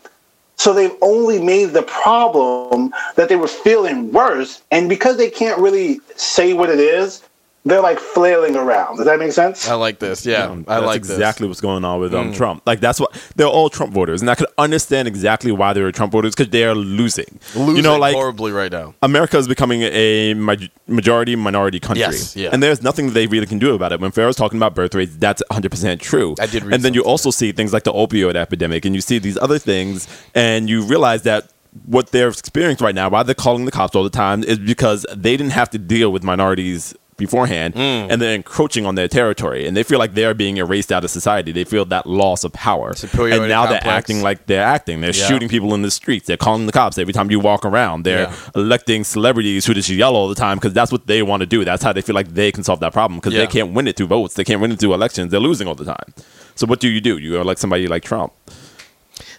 So 0.57 0.73
they've 0.73 0.95
only 1.01 1.43
made 1.43 1.71
the 1.71 1.83
problem 1.83 2.93
that 3.17 3.29
they 3.29 3.37
were 3.37 3.49
feeling 3.49 4.13
worse. 4.13 4.63
And 4.71 4.89
because 4.89 5.17
they 5.17 5.31
can't 5.31 5.59
really 5.59 6.01
say 6.15 6.53
what 6.53 6.71
it 6.71 6.79
is, 6.79 7.23
they're 7.65 7.81
like 7.81 7.99
flailing 8.01 8.57
around. 8.57 8.97
Does 8.97 9.07
that 9.07 9.19
make 9.21 9.31
sense? 9.33 9.69
I 9.69 9.75
like 9.75 10.01
this. 10.01 10.27
Yeah, 10.27 10.47
Um, 10.47 10.65
I 10.67 10.75
that's 10.77 10.87
like 10.87 10.97
exactly 10.97 11.47
what's 11.47 11.61
going 11.61 11.85
on 11.85 12.01
with 12.01 12.13
um, 12.15 12.33
Mm. 12.33 12.37
Trump. 12.37 12.63
Like 12.67 12.81
that's 12.81 12.99
what 12.99 13.13
they're 13.37 13.47
all 13.47 13.71
Trump 13.71 13.93
voters, 13.93 14.21
and 14.21 14.29
I 14.31 14.35
could 14.35 14.49
understand 14.59 15.07
exactly 15.07 15.53
why 15.53 15.73
they 15.73 15.81
were 15.81 15.93
Trump 15.93 16.13
voters 16.13 16.35
because 16.35 16.51
they 16.51 16.65
are 16.65 16.75
losing. 16.75 17.39
Losing 17.55 17.77
you 17.77 17.83
know, 17.83 17.99
like 17.99 18.15
horribly 18.15 18.51
right 18.53 18.73
now. 18.73 18.95
America 19.03 19.39
is 19.39 19.47
becoming 19.47 19.83
a 19.83 20.35
maj- 20.35 20.71
majority 20.89 21.37
minority 21.37 21.79
country, 21.81 22.01
Yes, 22.01 22.35
yeah. 22.37 22.51
and 22.53 22.63
there's 22.63 22.83
nothing 22.83 23.11
they 23.13 23.27
really 23.29 23.47
can 23.47 23.59
do 23.61 23.75
about 23.75 23.93
it. 23.93 24.01
When 24.01 24.11
Pharaoh's 24.11 24.37
talking 24.37 24.59
about 24.59 24.75
birth 24.75 24.95
rates, 24.95 25.13
that's 25.17 25.43
100 25.51 25.71
percent 25.71 26.01
true. 26.01 26.35
I 26.41 26.47
did 26.47 26.65
read 26.65 26.75
and 26.75 26.83
then 26.83 26.95
you 26.95 27.01
something. 27.01 27.11
also 27.11 27.31
see 27.31 27.53
things 27.53 27.73
like 27.73 27.85
the 27.85 27.93
opioid 27.93 28.35
epidemic, 28.35 28.85
and 28.85 28.95
you 28.95 29.01
see 29.01 29.19
these 29.19 29.39
other 29.39 29.59
things, 29.59 30.09
and 30.35 30.69
you 30.69 30.83
realize 30.83 31.23
that. 31.23 31.49
What 31.87 32.11
they're 32.13 32.29
experiencing 32.29 32.85
right 32.85 32.95
now, 32.95 33.09
why 33.09 33.23
they're 33.23 33.35
calling 33.35 33.65
the 33.65 33.71
cops 33.71 33.97
all 33.97 34.05
the 34.05 34.11
time, 34.11 34.45
is 34.45 34.59
because 34.59 35.07
they 35.17 35.39
didn't 35.39 35.53
have 35.53 35.71
to 35.71 35.79
deal 35.79 36.13
with 36.13 36.23
minorities 36.23 36.95
beforehand, 37.27 37.75
Mm. 37.75 38.07
and 38.11 38.21
they're 38.21 38.35
encroaching 38.35 38.85
on 38.87 38.95
their 38.95 39.09
territory, 39.09 39.67
and 39.67 39.77
they 39.77 39.83
feel 39.83 39.99
like 39.99 40.15
they're 40.15 40.35
being 40.35 40.57
erased 40.59 40.93
out 40.93 41.05
of 41.05 41.11
society. 41.11 41.51
They 41.53 41.65
feel 41.65 41.85
that 41.87 42.07
loss 42.07 42.45
of 42.45 42.53
power, 42.53 42.95
Superiority 42.95 43.39
and 43.39 43.49
now 43.49 43.67
they're 43.67 43.87
acting 43.87 44.23
like 44.23 44.47
they're 44.47 44.63
acting. 44.77 45.01
They're 45.01 45.13
Yeah. 45.15 45.27
shooting 45.29 45.49
people 45.49 45.73
in 45.75 45.83
the 45.83 45.91
streets. 45.91 46.27
They're 46.27 46.37
calling 46.37 46.67
the 46.67 46.73
cops 46.73 46.99
every 46.99 47.13
time 47.13 47.31
you 47.31 47.41
walk 47.41 47.65
around. 47.65 48.05
They're 48.05 48.29
Yeah. 48.29 48.33
electing 48.55 49.05
celebrities 49.05 49.65
who 49.67 49.75
just 49.75 49.89
yell 49.89 50.15
all 50.17 50.29
the 50.29 50.35
time 50.35 50.57
because 50.59 50.73
that's 50.73 50.93
what 50.93 51.07
they 51.07 51.23
want 51.23 51.41
to 51.41 51.47
do. 51.47 51.65
That's 51.65 51.83
how 51.83 51.93
they 51.93 52.03
feel 52.03 52.15
like 52.15 52.35
they 52.35 52.53
can 52.53 52.63
solve 52.65 52.81
that 52.81 52.93
problem 52.93 53.19
because 53.21 53.33
Yeah. 53.35 53.41
they 53.41 53.47
can't 53.47 53.73
win 53.73 53.89
it 53.89 53.97
through 53.97 54.09
votes. 54.09 54.35
They 54.35 54.45
can't 54.45 54.61
win 54.61 54.73
it 54.73 54.79
through 54.81 54.95
elections. 54.95 55.31
They're 55.31 55.41
losing 55.41 55.67
all 55.69 55.75
the 55.75 55.85
time. 55.85 56.13
So 56.55 56.67
what 56.67 56.81
do 56.81 56.89
you 56.89 57.01
do? 57.01 57.17
You 57.19 57.41
elect 57.41 57.61
somebody 57.61 57.87
like 57.89 58.03
Trump. 58.05 58.33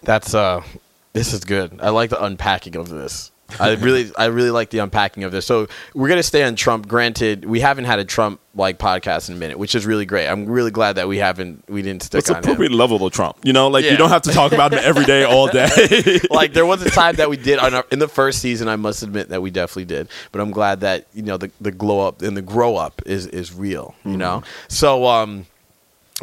That's 0.03 0.33
uh, 0.33 0.61
this 1.13 1.33
is 1.33 1.45
good. 1.45 1.79
I 1.81 1.89
like 1.89 2.09
the 2.09 2.21
unpacking 2.23 2.75
of 2.75 2.89
this. 2.89 3.31
I 3.59 3.73
really, 3.75 4.11
I 4.17 4.25
really 4.25 4.51
like 4.51 4.69
the 4.69 4.79
unpacking 4.79 5.23
of 5.23 5.31
this. 5.31 5.45
So 5.45 5.67
we're 5.93 6.09
gonna 6.09 6.23
stay 6.23 6.43
on 6.43 6.55
Trump. 6.55 6.87
Granted, 6.87 7.45
we 7.45 7.59
haven't 7.59 7.85
had 7.85 7.99
a 7.99 8.05
Trump 8.05 8.39
like 8.55 8.77
podcast 8.77 9.29
in 9.29 9.35
a 9.35 9.37
minute, 9.39 9.57
which 9.57 9.73
is 9.73 9.85
really 9.85 10.05
great. 10.05 10.27
I'm 10.27 10.45
really 10.45 10.69
glad 10.69 10.93
that 10.97 11.07
we 11.07 11.17
haven't, 11.17 11.63
we 11.67 11.81
didn't 11.81 12.03
stick 12.03 12.19
It's 12.19 12.29
on 12.29 12.35
him. 12.37 12.43
appropriate 12.43 12.71
level 12.71 13.03
of 13.03 13.11
Trump. 13.11 13.37
You 13.43 13.51
know, 13.51 13.67
like 13.67 13.83
Yeah. 13.83 13.91
you 13.91 13.97
don't 13.97 14.09
have 14.11 14.21
to 14.23 14.31
talk 14.31 14.51
about 14.51 14.71
him 14.73 14.79
every 14.83 15.05
day, 15.05 15.23
all 15.23 15.47
day. 15.47 16.19
like 16.29 16.53
there 16.53 16.65
was 16.65 16.81
a 16.83 16.89
time 16.91 17.15
that 17.15 17.31
we 17.31 17.37
did 17.37 17.57
on 17.57 17.73
our, 17.73 17.85
in 17.91 17.97
the 17.97 18.07
first 18.07 18.39
season. 18.39 18.67
I 18.67 18.75
must 18.75 19.01
admit 19.01 19.29
that 19.29 19.41
we 19.41 19.49
definitely 19.49 19.85
did, 19.85 20.07
but 20.31 20.39
I'm 20.41 20.51
glad 20.51 20.81
that 20.81 21.07
you 21.13 21.23
know 21.23 21.37
the 21.37 21.49
the 21.61 21.71
glow 21.71 22.07
up 22.07 22.21
and 22.21 22.37
the 22.37 22.41
grow 22.43 22.75
up 22.75 23.01
is 23.07 23.25
is 23.27 23.53
real. 23.53 23.95
You 24.05 24.17
know, 24.17 24.43
so 24.67 25.07
um, 25.07 25.47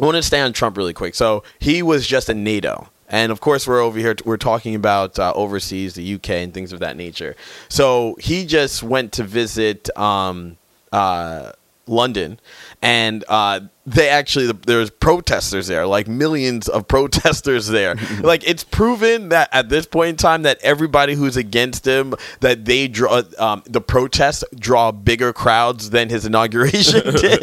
I 0.01 0.05
want 0.05 0.15
to 0.15 0.23
stay 0.23 0.39
on 0.39 0.53
Trump 0.53 0.77
really 0.77 0.93
quick. 0.93 1.15
So 1.15 1.43
he 1.59 1.83
was 1.83 2.07
just 2.07 2.29
a 2.29 2.33
NATO. 2.33 2.87
And 3.11 3.31
of 3.31 3.41
course, 3.41 3.67
we're 3.67 3.81
over 3.81 3.99
here. 3.99 4.15
We're 4.25 4.37
talking 4.37 4.73
about 4.73 5.19
uh, 5.19 5.33
overseas, 5.35 5.93
the 5.93 6.15
UK, 6.15 6.29
and 6.29 6.53
things 6.53 6.73
of 6.73 6.79
that 6.79 6.95
nature. 6.95 7.35
So 7.67 8.15
he 8.19 8.45
just 8.45 8.81
went 8.81 9.11
to 9.13 9.23
visit 9.23 9.95
um, 9.97 10.57
uh, 10.91 11.51
London, 11.87 12.39
and 12.81 13.23
uh, 13.27 13.61
they 13.85 14.09
actually 14.09 14.51
there's 14.51 14.89
protesters 14.89 15.67
there, 15.67 15.87
like 15.87 16.07
millions 16.07 16.67
of 16.69 16.87
protesters 16.87 17.67
there. 17.67 17.95
like 18.21 18.47
it's 18.47 18.63
proven 18.63 19.29
that 19.29 19.49
at 19.51 19.69
this 19.69 19.85
point 19.85 20.09
in 20.09 20.15
time 20.15 20.43
that 20.43 20.59
everybody 20.61 21.15
who's 21.15 21.37
against 21.37 21.85
him 21.85 22.13
that 22.41 22.65
they 22.65 22.87
draw 22.87 23.23
um, 23.39 23.63
the 23.65 23.81
protests 23.81 24.43
draw 24.57 24.91
bigger 24.91 25.33
crowds 25.33 25.89
than 25.89 26.09
his 26.09 26.25
inauguration 26.31 27.03
did. 27.15 27.39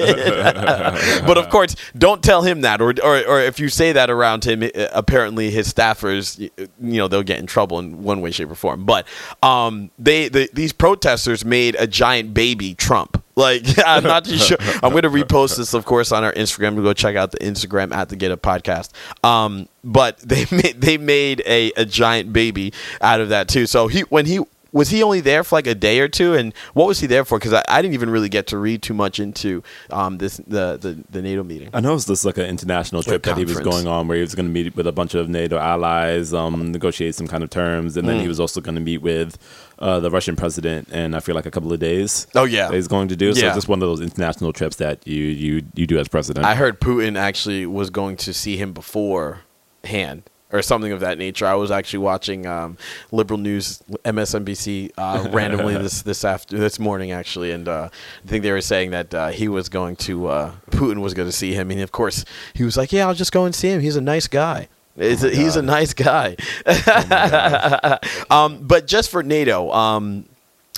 but 1.27 1.37
of 1.37 1.48
course, 1.51 1.74
don't 1.96 2.22
tell 2.22 2.42
him 2.42 2.61
that, 2.61 2.81
or, 2.81 2.94
or 3.03 3.18
or 3.27 3.40
if 3.40 3.59
you 3.59 3.68
say 3.68 3.92
that 3.92 4.09
around 4.11 4.44
him, 4.44 4.62
uh, 4.62 4.87
apparently 4.92 5.51
his 5.51 5.72
staffers, 5.72 6.38
you 6.38 6.70
know, 6.79 7.09
they'll 7.09 7.22
get 7.22 7.38
in 7.38 7.46
trouble 7.46 7.79
in 7.79 8.03
one 8.03 8.20
way, 8.20 8.31
shape, 8.31 8.51
or 8.51 8.55
form. 8.55 8.85
But 8.85 9.07
um, 9.42 9.90
they 9.98 10.29
the, 10.29 10.48
these 10.53 10.72
protesters 10.72 11.44
made 11.44 11.77
a 11.79 11.87
giant 11.87 12.33
baby 12.33 12.74
Trump. 12.74 13.22
Like 13.38 13.64
I'm 13.87 14.03
not 14.03 14.24
too 14.24 14.37
sure. 14.37 14.59
I'm 14.83 14.90
going 14.90 15.05
to 15.05 15.11
repost 15.11 15.57
this, 15.57 15.72
of 15.72 15.85
course, 15.85 16.11
on 16.11 16.24
our 16.24 16.33
Instagram. 16.33 16.74
To 16.74 16.83
go 16.83 16.92
check 16.92 17.14
out 17.14 17.31
the 17.31 17.38
Instagram 17.38 17.94
at 17.94 18.09
the 18.09 18.16
Get 18.16 18.33
Up 18.33 18.42
Podcast. 18.42 18.90
Um, 19.24 19.68
but 19.85 20.18
they 20.18 20.44
made 20.51 20.81
they 20.81 20.98
made 20.98 21.42
a, 21.46 21.70
a 21.77 21.85
giant 21.85 22.33
baby 22.33 22.72
out 23.01 23.20
of 23.20 23.29
that 23.29 23.48
too. 23.48 23.66
So 23.66 23.87
he 23.87 24.01
when 24.03 24.27
he 24.27 24.40
was 24.72 24.90
he 24.90 25.02
only 25.02 25.20
there 25.20 25.42
for 25.44 25.57
like 25.57 25.66
a 25.66 25.74
day 25.74 26.00
or 26.00 26.09
two, 26.09 26.35
and 26.35 26.52
what 26.74 26.87
was 26.87 27.00
he 27.00 27.07
there 27.07 27.24
for? 27.24 27.38
Because 27.38 27.52
I, 27.54 27.64
I 27.68 27.81
didn't 27.81 27.94
even 27.94 28.11
really 28.11 28.28
get 28.28 28.46
to 28.48 28.59
read 28.59 28.83
too 28.83 28.92
much 28.94 29.18
into 29.18 29.62
um, 29.90 30.18
this 30.18 30.37
the, 30.46 30.76
the 30.76 31.02
the 31.11 31.22
NATO 31.22 31.42
meeting. 31.42 31.70
I 31.72 31.81
know 31.81 31.94
it's 31.94 32.04
just 32.07 32.24
like 32.24 32.37
an 32.38 32.44
international 32.46 33.02
trip 33.02 33.22
that 33.22 33.38
he 33.38 33.44
was 33.44 33.61
going 33.61 33.87
on 33.87 34.09
where 34.09 34.16
he 34.16 34.20
was 34.22 34.35
going 34.35 34.46
to 34.46 34.52
meet 34.52 34.76
with 34.76 34.87
a 34.87 34.92
bunch 34.92 35.14
of 35.14 35.28
NATO 35.28 35.57
allies, 35.59 36.35
um, 36.35 36.70
negotiate 36.72 37.14
some 37.14 37.26
kind 37.26 37.42
of 37.42 37.50
terms, 37.50 37.96
and 37.96 38.04
Mm. 38.07 38.11
then 38.11 38.20
he 38.20 38.28
was 38.28 38.40
also 38.40 38.61
going 38.61 38.74
to 38.74 38.81
meet 38.81 38.98
with 39.02 39.38
uh, 39.78 40.00
the 40.00 40.11
Russian 40.11 40.37
president 40.37 40.88
in 40.90 41.14
I 41.14 41.20
feel 41.20 41.35
like 41.35 41.46
a 41.46 41.50
couple 41.50 41.72
of 41.72 41.78
days. 41.81 42.26
Oh, 42.35 42.44
yeah. 42.44 42.68
that 42.68 42.74
he's 42.74 42.88
going 42.88 43.09
to 43.09 43.16
do. 43.16 43.33
So 43.33 43.40
Yeah. 43.40 43.46
it's 43.48 43.57
just 43.57 43.68
one 43.68 43.83
of 43.83 43.88
those 43.88 44.00
international 44.00 44.52
trips 44.52 44.76
that 44.76 45.07
you 45.07 45.24
you 45.24 45.62
you 45.74 45.87
do 45.87 45.98
as 45.98 46.09
president. 46.09 46.44
I 46.44 46.54
heard 46.57 46.81
Putin 46.81 47.16
actually 47.18 47.64
was 47.66 47.88
going 47.90 48.16
to 48.18 48.35
see 48.35 48.57
him 48.57 48.72
beforehand 48.72 50.22
or 50.52 50.62
something 50.62 50.92
of 50.92 51.00
that 51.00 51.18
nature. 51.18 51.46
I 51.46 51.54
was 51.54 51.70
actually 51.70 52.00
watching 52.00 52.46
um, 52.46 52.78
liberal 53.12 53.38
news, 53.38 53.82
MSNBC, 54.04 54.92
uh, 54.96 55.28
randomly 55.32 55.76
this 55.76 56.02
this 56.02 56.24
after 56.24 56.58
this 56.58 56.78
morning 56.78 57.12
actually, 57.12 57.52
and 57.52 57.68
uh, 57.68 57.88
I 58.24 58.28
think 58.28 58.42
they 58.42 58.52
were 58.52 58.61
saying 58.61 58.90
that 58.90 59.14
uh, 59.14 59.28
he 59.28 59.48
was 59.48 59.68
going 59.68 59.96
to 59.96 60.28
uh, 60.28 60.52
Putin 60.70 61.00
was 61.00 61.14
going 61.14 61.28
to 61.28 61.32
see 61.32 61.54
him, 61.54 61.70
and 61.70 61.80
of 61.80 61.92
course 61.92 62.24
he 62.54 62.64
was 62.64 62.76
like, 62.76 62.92
"Yeah, 62.92 63.06
I'll 63.06 63.14
just 63.14 63.32
go 63.32 63.44
and 63.44 63.54
see 63.54 63.68
him. 63.68 63.80
He's 63.80 63.96
a 63.96 64.00
nice 64.00 64.26
guy." 64.26 64.68
It's 65.00 65.22
a, 65.22 65.30
he's 65.30 65.54
a 65.54 65.62
nice 65.62 65.94
guy. 65.94 66.34
um, 68.30 68.66
but 68.66 68.88
just 68.88 69.11
for 69.11 69.22
NATO, 69.22 69.70
um, 69.70 70.24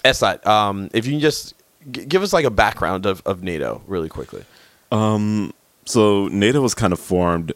S. 0.04 0.20
Dot, 0.20 0.46
um, 0.46 0.90
if 0.92 1.06
you 1.06 1.12
can 1.12 1.20
just 1.20 1.54
g- 1.90 2.04
give 2.04 2.22
us 2.22 2.34
like 2.34 2.44
a 2.44 2.50
background 2.50 3.06
of, 3.06 3.22
of 3.24 3.42
NATO 3.42 3.80
really 3.86 4.10
quickly. 4.10 4.44
so 5.86 6.28
NATO 6.28 6.60
was 6.60 6.74
kind 6.74 6.92
of 6.92 7.00
formed. 7.00 7.52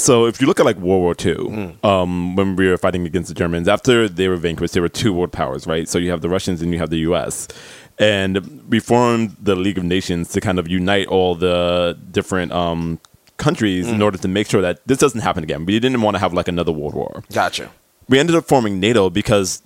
So 0.00 0.26
if 0.26 0.40
you 0.40 0.46
look 0.46 0.58
at 0.60 0.66
like 0.66 0.76
World 0.76 1.02
War 1.02 1.14
II, 1.18 1.76
um, 1.82 2.34
when 2.36 2.56
we 2.56 2.68
were 2.68 2.76
fighting 2.78 3.06
against 3.06 3.28
the 3.28 3.34
Germans, 3.34 3.68
after 3.68 4.08
they 4.08 4.28
were 4.28 4.36
vanquished, 4.36 4.72
there 4.74 4.82
were 4.82 4.88
two 4.88 5.12
world 5.12 5.32
powers, 5.32 5.66
right? 5.66 5.88
So 5.88 5.98
you 5.98 6.10
have 6.10 6.22
the 6.22 6.28
Russians 6.28 6.62
and 6.62 6.72
you 6.72 6.78
have 6.78 6.90
the 6.90 6.98
U.S. 7.10 7.48
And 7.98 8.64
we 8.68 8.80
formed 8.80 9.36
the 9.40 9.54
League 9.54 9.78
of 9.78 9.84
Nations 9.84 10.30
to 10.30 10.40
kind 10.40 10.58
of 10.58 10.68
unite 10.68 11.06
all 11.08 11.34
the 11.34 11.98
different 12.10 12.50
um, 12.52 12.98
countries 13.36 13.88
in 13.88 14.00
order 14.02 14.18
to 14.18 14.28
make 14.28 14.48
sure 14.48 14.62
that 14.62 14.80
this 14.86 14.98
doesn't 14.98 15.20
happen 15.20 15.42
again. 15.42 15.66
We 15.66 15.78
didn't 15.78 16.00
want 16.00 16.14
to 16.14 16.18
have 16.18 16.32
like 16.32 16.48
another 16.48 16.72
world 16.72 16.94
war. 16.94 17.22
Gotcha. 17.32 17.70
We 18.08 18.18
ended 18.18 18.36
up 18.36 18.46
forming 18.46 18.80
NATO 18.80 19.10
because 19.10 19.62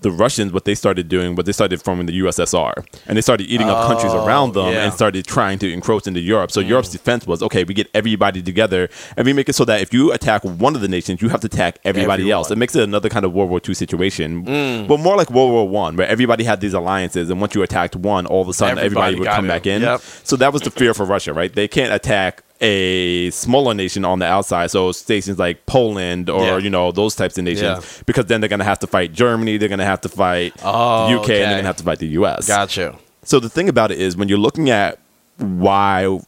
the 0.00 0.10
Russians, 0.10 0.52
what 0.52 0.64
they 0.64 0.74
started 0.74 1.08
doing, 1.08 1.34
what 1.36 1.46
they 1.46 1.52
started 1.52 1.80
forming 1.82 2.06
the 2.06 2.20
USSR, 2.20 2.86
and 3.06 3.16
they 3.16 3.22
started 3.22 3.44
eating 3.44 3.68
up 3.68 3.86
countries 3.86 4.12
oh, 4.12 4.26
around 4.26 4.52
them 4.52 4.72
yeah. 4.72 4.84
and 4.84 4.92
started 4.92 5.26
trying 5.26 5.58
to 5.60 5.72
encroach 5.72 6.06
into 6.06 6.20
Europe. 6.20 6.50
So 6.50 6.60
Europe's 6.60 6.90
mm. 6.90 6.92
defense 6.92 7.26
was 7.26 7.42
okay, 7.42 7.64
we 7.64 7.74
get 7.74 7.88
everybody 7.94 8.42
together 8.42 8.88
and 9.16 9.24
we 9.24 9.32
make 9.32 9.48
it 9.48 9.54
so 9.54 9.64
that 9.64 9.80
if 9.80 9.94
you 9.94 10.12
attack 10.12 10.44
one 10.44 10.74
of 10.74 10.82
the 10.82 10.88
nations, 10.88 11.22
you 11.22 11.28
have 11.30 11.40
to 11.40 11.46
attack 11.46 11.78
everybody 11.84 12.22
Everyone. 12.22 12.38
else. 12.38 12.50
It 12.50 12.58
makes 12.58 12.76
it 12.76 12.82
another 12.82 13.08
kind 13.08 13.24
of 13.24 13.32
World 13.32 13.50
War 13.50 13.60
II 13.66 13.74
situation, 13.74 14.44
mm. 14.44 14.88
but 14.88 15.00
more 15.00 15.16
like 15.16 15.30
World 15.30 15.52
War 15.52 15.68
One, 15.68 15.96
where 15.96 16.08
everybody 16.08 16.44
had 16.44 16.60
these 16.60 16.74
alliances, 16.74 17.30
and 17.30 17.40
once 17.40 17.54
you 17.54 17.62
attacked 17.62 17.96
one, 17.96 18.26
all 18.26 18.42
of 18.42 18.48
a 18.48 18.52
sudden 18.52 18.78
everybody, 18.78 19.06
Everybody 19.06 19.18
would 19.20 19.28
come 19.28 19.44
it. 19.46 19.48
back 19.48 19.66
in. 19.66 19.82
Yep. 19.82 20.00
So 20.00 20.36
that 20.36 20.52
was 20.52 20.62
the 20.62 20.70
fear 20.70 20.94
for 20.94 21.04
Russia, 21.04 21.32
right? 21.32 21.52
They 21.52 21.68
can't 21.68 21.92
attack 21.92 22.42
a 22.60 23.30
smaller 23.30 23.74
nation 23.74 24.04
on 24.04 24.18
the 24.18 24.26
outside, 24.26 24.70
so 24.70 24.92
stations 24.92 25.38
like 25.38 25.66
Poland 25.66 26.30
or 26.30 26.42
Yeah. 26.42 26.56
you 26.58 26.70
know 26.70 26.90
those 26.92 27.14
types 27.14 27.36
of 27.38 27.44
nations, 27.44 27.62
Yeah. 27.84 28.02
because 28.06 28.26
then 28.26 28.40
they're 28.40 28.48
gonna 28.48 28.64
have 28.64 28.78
to 28.80 28.86
fight 28.86 29.12
Germany, 29.12 29.56
they're 29.58 29.68
gonna 29.68 29.84
have 29.84 30.00
to 30.02 30.08
fight 30.08 30.54
Oh, 30.62 31.06
UK, 31.08 31.42
and 31.42 31.50
they're 31.50 31.58
gonna 31.58 31.62
have 31.66 31.76
to 31.76 31.84
fight 31.84 31.98
the 31.98 32.08
US. 32.08 32.46
Gotcha. 32.46 32.94
So 33.24 33.40
the 33.40 33.48
thing 33.48 33.68
about 33.68 33.90
it 33.90 34.00
is, 34.00 34.16
when 34.16 34.28
you're 34.28 34.38
looking 34.38 34.70
at 34.70 34.98
why 35.38 36.20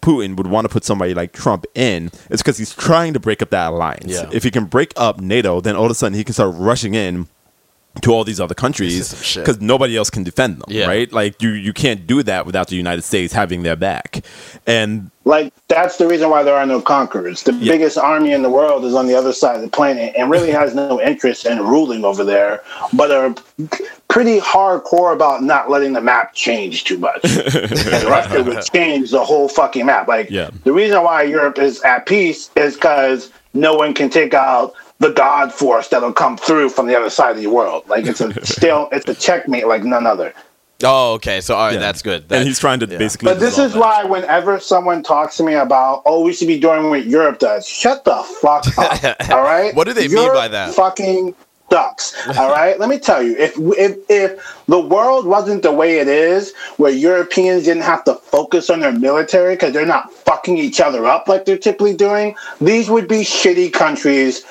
Putin 0.00 0.36
would 0.36 0.46
want 0.46 0.66
to 0.66 0.68
put 0.68 0.84
somebody 0.84 1.14
like 1.14 1.32
Trump 1.32 1.64
in, 1.74 2.10
it's 2.30 2.42
because 2.42 2.58
he's 2.58 2.74
trying 2.74 3.14
to 3.14 3.20
break 3.20 3.40
up 3.42 3.50
that 3.50 3.70
alliance. 3.72 4.12
Yeah. 4.12 4.28
If 4.32 4.44
he 4.44 4.50
can 4.50 4.66
break 4.66 4.92
up 4.96 5.20
NATO, 5.20 5.60
then 5.60 5.76
all 5.76 5.86
of 5.86 5.90
a 5.90 5.94
sudden 5.94 6.16
he 6.16 6.24
can 6.24 6.34
start 6.34 6.54
rushing 6.56 6.94
in 6.94 7.26
to 8.02 8.12
all 8.12 8.24
these 8.24 8.40
other 8.40 8.54
countries 8.54 8.98
is 8.98 9.06
some 9.08 9.22
shit. 9.22 9.44
because 9.44 9.60
nobody 9.60 9.96
else 9.96 10.10
can 10.10 10.24
defend 10.24 10.56
them, 10.60 10.64
Yeah. 10.68 10.86
right? 10.86 11.10
Like 11.12 11.40
you, 11.40 11.50
you 11.50 11.72
can't 11.72 12.06
do 12.06 12.22
that 12.24 12.44
without 12.44 12.68
the 12.68 12.76
United 12.76 13.02
States 13.02 13.32
having 13.32 13.62
their 13.62 13.76
back. 13.76 14.24
And 14.66 15.10
Like 15.24 15.52
that's 15.68 15.96
the 15.98 16.06
reason 16.08 16.28
why 16.28 16.42
there 16.42 16.56
are 16.56 16.66
no 16.66 16.80
conquerors. 16.82 17.44
The 17.44 17.52
biggest 17.52 17.96
army 17.96 18.32
in 18.32 18.42
the 18.42 18.50
world 18.50 18.84
is 18.84 18.94
on 18.94 19.06
the 19.06 19.14
other 19.14 19.32
side 19.32 19.56
of 19.56 19.62
the 19.62 19.68
planet 19.68 20.12
and 20.18 20.28
really 20.30 20.50
has 20.50 20.74
no 20.74 21.00
interest 21.00 21.46
in 21.46 21.60
ruling 21.60 22.04
over 22.04 22.24
there, 22.24 22.62
but 22.92 23.10
are 23.12 23.32
pretty 24.08 24.40
hardcore 24.40 25.12
about 25.14 25.42
not 25.42 25.70
letting 25.70 25.92
the 25.92 26.00
map 26.00 26.34
change 26.34 26.84
too 26.84 26.98
much. 26.98 27.22
Russia 27.24 28.42
would 28.42 28.62
change 28.72 29.10
the 29.12 29.24
whole 29.24 29.48
fucking 29.48 29.86
map. 29.86 30.08
Like 30.08 30.30
Yeah. 30.30 30.50
the 30.64 30.72
reason 30.72 31.02
why 31.02 31.22
Europe 31.22 31.58
is 31.58 31.80
at 31.82 32.06
peace 32.06 32.50
is 32.56 32.74
because 32.74 33.30
no 33.54 33.74
one 33.74 33.94
can 33.94 34.10
take 34.10 34.34
out 34.34 34.74
the 34.98 35.10
God 35.10 35.52
force 35.52 35.88
that'll 35.88 36.12
come 36.12 36.36
through 36.36 36.70
from 36.70 36.86
the 36.86 36.96
other 36.96 37.10
side 37.10 37.36
of 37.36 37.42
the 37.42 37.48
world. 37.48 37.88
Like 37.88 38.06
it's 38.06 38.20
a 38.20 38.44
still 38.46 38.88
it's 38.92 39.08
a 39.08 39.14
checkmate 39.14 39.66
like 39.66 39.84
none 39.84 40.06
other. 40.06 40.32
Oh, 40.82 41.12
okay. 41.14 41.40
So 41.40 41.54
all 41.54 41.66
right, 41.66 41.74
Yeah. 41.74 41.80
that's 41.80 42.02
good. 42.02 42.28
That- 42.28 42.38
and 42.38 42.46
he's 42.46 42.58
trying 42.58 42.80
to 42.80 42.86
yeah. 42.86 42.98
basically. 42.98 43.26
But 43.26 43.40
this 43.40 43.58
is 43.58 43.72
that. 43.72 43.78
why 43.78 44.04
whenever 44.04 44.58
someone 44.60 45.02
talks 45.02 45.36
to 45.38 45.42
me 45.42 45.54
about, 45.54 46.02
oh, 46.04 46.22
we 46.22 46.32
should 46.32 46.48
be 46.48 46.58
doing 46.58 46.90
what 46.90 47.06
Europe 47.06 47.38
does, 47.38 47.66
shut 47.66 48.04
the 48.04 48.22
fuck 48.40 48.66
up. 48.78 49.16
all 49.30 49.42
right? 49.42 49.74
What 49.74 49.86
do 49.86 49.92
they 49.92 50.08
mean 50.08 50.32
by 50.32 50.48
that? 50.48 50.74
Fucking 50.74 51.34
sucks. 51.70 52.14
All 52.38 52.50
right? 52.60 52.78
Let 52.78 52.88
me 52.88 52.98
tell 52.98 53.22
you, 53.22 53.36
if 53.36 53.54
if 53.58 53.98
if 54.08 54.64
the 54.66 54.80
world 54.80 55.26
wasn't 55.26 55.62
the 55.62 55.72
way 55.72 55.98
it 55.98 56.08
is, 56.08 56.52
where 56.76 56.92
Europeans 56.92 57.64
didn't 57.64 57.82
have 57.84 58.04
to 58.04 58.14
focus 58.14 58.68
on 58.70 58.80
their 58.80 58.92
military 58.92 59.54
because 59.54 59.72
they're 59.72 59.86
not 59.86 60.12
fucking 60.12 60.58
each 60.58 60.80
other 60.80 61.06
up 61.06 61.28
like 61.28 61.44
they're 61.44 61.58
typically 61.58 61.96
doing, 61.96 62.34
these 62.60 62.90
would 62.90 63.08
be 63.08 63.20
shitty 63.20 63.72
countries 63.72 64.44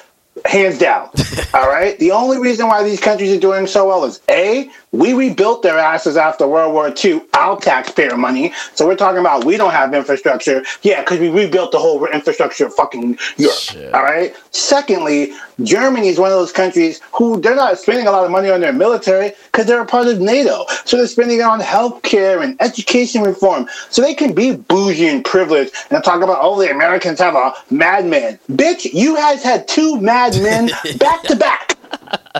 hands 0.45 0.77
down. 0.77 1.09
All 1.53 1.67
right. 1.67 1.97
The 1.99 2.11
only 2.11 2.37
reason 2.37 2.67
why 2.67 2.83
these 2.83 2.99
countries 2.99 3.35
are 3.35 3.39
doing 3.39 3.67
so 3.67 3.87
well 3.87 4.05
is 4.05 4.21
a 4.29 4.69
we 4.93 5.13
rebuilt 5.13 5.63
their 5.63 5.77
asses 5.77 6.15
after 6.15 6.47
World 6.47 6.73
War 6.73 6.93
II, 7.03 7.21
our 7.33 7.59
taxpayer 7.59 8.15
money. 8.15 8.53
So 8.75 8.87
we're 8.87 8.95
talking 8.95 9.19
about 9.19 9.43
we 9.43 9.57
don't 9.57 9.71
have 9.71 9.93
infrastructure. 9.93 10.63
Yeah, 10.83 11.01
because 11.01 11.19
we 11.19 11.29
rebuilt 11.29 11.71
the 11.71 11.79
whole 11.79 12.05
infrastructure 12.05 12.67
of 12.67 12.73
fucking 12.75 13.17
Europe. 13.37 13.57
Shit. 13.57 13.93
All 13.93 14.03
right. 14.03 14.35
Secondly, 14.51 15.33
Germany 15.63 16.07
is 16.07 16.19
one 16.19 16.31
of 16.31 16.37
those 16.37 16.51
countries 16.51 17.01
who 17.11 17.41
they're 17.41 17.55
not 17.55 17.79
spending 17.79 18.07
a 18.07 18.11
lot 18.11 18.23
of 18.23 18.31
money 18.31 18.49
on 18.49 18.61
their 18.61 18.71
military 18.71 19.33
because 19.51 19.65
they're 19.65 19.81
a 19.81 19.85
part 19.85 20.07
of 20.07 20.21
NATO. 20.21 20.65
So 20.85 20.97
they're 20.97 21.07
spending 21.07 21.39
it 21.39 21.43
on 21.43 21.59
healthcare 21.59 22.43
and 22.43 22.55
education 22.61 23.23
reform. 23.23 23.67
So 23.89 24.01
they 24.01 24.13
can 24.13 24.33
be 24.33 24.55
bougie 24.55 25.07
and 25.07 25.25
privileged 25.25 25.73
and 25.89 26.03
talk 26.03 26.21
about, 26.21 26.37
oh, 26.39 26.59
the 26.59 26.71
Americans 26.71 27.19
have 27.19 27.35
a 27.35 27.53
madman. 27.71 28.39
Bitch, 28.51 28.93
you 28.93 29.15
guys 29.15 29.41
had 29.41 29.67
two 29.67 29.99
madmen 29.99 30.69
back 30.99 31.23
to 31.23 31.35
back. 31.35 31.77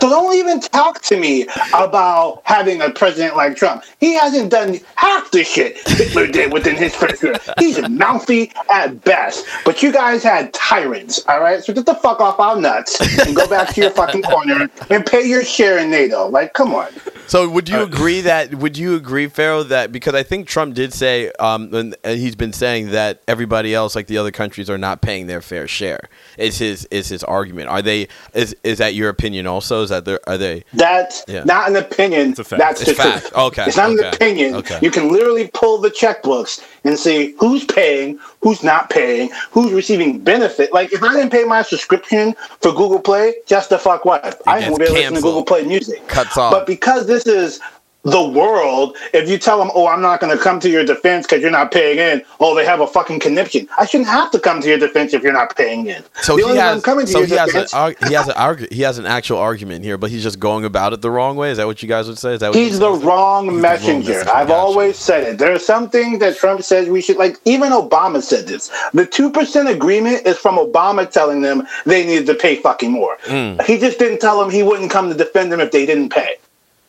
So 0.00 0.08
don't 0.10 0.34
even 0.34 0.60
talk 0.60 1.02
to 1.02 1.18
me 1.18 1.46
about 1.72 2.42
having 2.44 2.82
a 2.82 2.90
president 2.90 3.36
like 3.36 3.56
Trump. 3.56 3.84
He 4.00 4.14
hasn't 4.14 4.50
done 4.50 4.80
half 4.96 5.30
the 5.30 5.44
shit 5.44 5.78
Hitler 5.88 6.26
did 6.26 6.52
within 6.52 6.74
his 6.76 6.94
first 6.94 7.22
year. 7.22 7.36
He's 7.58 7.80
mouthy 7.88 8.52
at 8.72 9.04
best. 9.04 9.46
But 9.64 9.82
you 9.84 9.92
guys 9.92 10.24
had 10.24 10.52
tyrants, 10.52 11.24
all 11.28 11.40
right? 11.40 11.62
So 11.62 11.72
get 11.72 11.86
the 11.86 11.94
fuck 11.94 12.20
off 12.20 12.40
our 12.40 12.60
nuts 12.60 13.00
and 13.24 13.36
go 13.36 13.46
back 13.48 13.72
to 13.74 13.82
your 13.82 13.90
fucking 13.90 14.22
corner 14.22 14.68
and 14.90 15.06
pay 15.06 15.26
your 15.26 15.44
share 15.44 15.78
in 15.78 15.90
NATO. 15.90 16.26
Like, 16.26 16.54
come 16.54 16.74
on. 16.74 16.88
So 17.26 17.48
would 17.48 17.68
you 17.68 17.82
agree 17.82 18.20
that 18.22 18.54
would 18.54 18.76
you 18.76 18.96
agree, 18.96 19.28
Pharaoh, 19.28 19.62
that 19.64 19.92
because 19.92 20.14
I 20.14 20.22
think 20.22 20.46
Trump 20.46 20.74
did 20.74 20.92
say, 20.92 21.30
um, 21.40 21.72
and, 21.72 21.96
and 22.04 22.18
he's 22.18 22.36
been 22.36 22.52
saying 22.52 22.90
that 22.90 23.22
everybody 23.26 23.74
else, 23.74 23.94
like 23.94 24.08
the 24.08 24.18
other 24.18 24.30
countries, 24.30 24.68
are 24.68 24.76
not 24.76 25.00
paying 25.00 25.26
their 25.26 25.40
fair 25.40 25.66
share. 25.66 26.08
Is 26.36 26.58
his 26.58 26.84
is 26.90 27.08
his 27.08 27.24
argument? 27.24 27.68
Are 27.68 27.80
they? 27.80 28.08
Is 28.34 28.54
is 28.62 28.78
that 28.78 28.94
your 28.94 29.08
opinion? 29.08 29.46
Also, 29.46 29.83
is 29.84 29.90
that 29.90 30.04
there? 30.04 30.20
Are 30.28 30.36
they? 30.36 30.64
That's 30.74 31.22
Yeah. 31.28 31.44
not 31.44 31.68
an 31.70 31.76
opinion. 31.76 32.34
a 32.38 32.44
fact. 32.44 32.58
That's 32.60 32.80
It's 32.82 32.90
the 32.90 32.96
fact. 32.96 33.20
truth. 33.28 33.36
Okay, 33.36 33.64
It's 33.66 33.76
not 33.76 33.90
okay, 33.90 34.08
an 34.08 34.14
opinion. 34.14 34.54
okay. 34.56 34.78
You 34.82 34.90
can 34.90 35.10
literally 35.12 35.48
pull 35.54 35.78
the 35.78 35.90
checkbooks 35.90 36.60
and 36.84 36.98
see 36.98 37.34
who's 37.38 37.64
paying, 37.64 38.18
who's 38.42 38.62
not 38.62 38.90
paying, 38.90 39.30
who's 39.52 39.72
receiving 39.72 40.18
benefit. 40.18 40.72
Like 40.72 40.92
if 40.92 41.02
I 41.02 41.12
didn't 41.14 41.30
pay 41.30 41.44
my 41.44 41.62
subscription 41.62 42.34
for 42.60 42.72
Google 42.72 42.98
Play, 43.00 43.34
just 43.46 43.70
the 43.70 43.78
fuck 43.78 44.04
what? 44.04 44.42
I 44.46 44.60
gets 44.60 44.68
ain't 44.68 44.78
gonna 44.78 44.78
be 44.78 44.84
able 44.84 44.86
to 44.86 44.92
listen 44.92 44.94
to 44.94 45.00
canceled. 45.12 45.22
Google 45.22 45.44
Play 45.44 45.64
music. 45.64 46.08
Cuts 46.08 46.36
off. 46.36 46.52
But 46.52 46.66
because 46.66 47.06
this 47.06 47.26
is 47.26 47.60
the 48.04 48.22
world, 48.22 48.96
if 49.12 49.28
you 49.28 49.38
tell 49.38 49.58
them, 49.58 49.70
"Oh, 49.74 49.86
I'm 49.86 50.02
not 50.02 50.20
going 50.20 50.36
to 50.36 50.42
come 50.42 50.60
to 50.60 50.68
your 50.68 50.84
defense 50.84 51.26
because 51.26 51.40
you're 51.42 51.50
not 51.50 51.72
paying 51.72 51.98
in," 51.98 52.22
oh, 52.40 52.54
they 52.54 52.64
have 52.64 52.80
a 52.80 52.86
fucking 52.86 53.20
conniption. 53.20 53.66
I 53.78 53.86
shouldn't 53.86 54.08
have 54.10 54.30
to 54.32 54.38
come 54.38 54.60
to 54.60 54.68
your 54.68 54.78
defense 54.78 55.14
if 55.14 55.22
you're 55.22 55.32
not 55.32 55.56
paying 55.56 55.86
in. 55.86 56.02
So 56.22 56.36
the 56.36 56.42
he 56.42 56.44
only 56.44 56.58
has. 56.58 56.82
coming 56.82 57.06
to 57.06 57.12
So 57.12 57.18
your 57.20 57.28
he 57.28 57.34
has, 57.34 57.54
an, 57.72 57.94
he 58.06 58.14
has 58.14 58.28
an 58.28 58.34
argu- 58.34 58.72
He 58.72 58.82
has 58.82 58.98
an 58.98 59.06
actual 59.06 59.38
argument 59.38 59.84
here, 59.84 59.96
but 59.98 60.10
he's 60.10 60.22
just 60.22 60.38
going 60.38 60.64
about 60.64 60.92
it 60.92 61.00
the 61.00 61.10
wrong 61.10 61.36
way. 61.36 61.50
Is 61.50 61.56
that 61.56 61.66
what 61.66 61.82
you 61.82 61.88
guys 61.88 62.06
would 62.08 62.18
say? 62.18 62.34
Is 62.34 62.40
that 62.40 62.54
He's 62.54 62.78
the 62.78 62.92
guys- 62.92 63.02
wrong 63.04 63.60
messenger. 63.60 64.20
I've 64.20 64.48
Gotcha. 64.48 64.54
always 64.54 64.98
said 64.98 65.24
it. 65.24 65.38
There 65.38 65.52
are 65.54 65.58
some 65.58 65.88
things 65.88 66.18
that 66.20 66.36
Trump 66.36 66.62
says 66.62 66.88
we 66.88 67.00
should 67.00 67.16
like. 67.16 67.38
Even 67.46 67.72
Obama 67.72 68.22
said 68.22 68.46
this. 68.46 68.70
The 68.92 69.06
two 69.06 69.30
percent 69.30 69.68
agreement 69.68 70.26
is 70.26 70.36
from 70.36 70.56
Obama 70.56 71.10
telling 71.10 71.40
them 71.40 71.66
they 71.86 72.04
needed 72.04 72.26
to 72.26 72.34
pay 72.34 72.56
fucking 72.56 72.90
more. 72.92 73.16
Mm. 73.24 73.62
He 73.64 73.78
just 73.78 73.98
didn't 73.98 74.18
tell 74.20 74.38
them 74.40 74.50
he 74.50 74.62
wouldn't 74.62 74.90
come 74.90 75.08
to 75.08 75.14
defend 75.16 75.50
them 75.52 75.60
if 75.60 75.70
they 75.70 75.86
didn't 75.86 76.10
pay. 76.10 76.36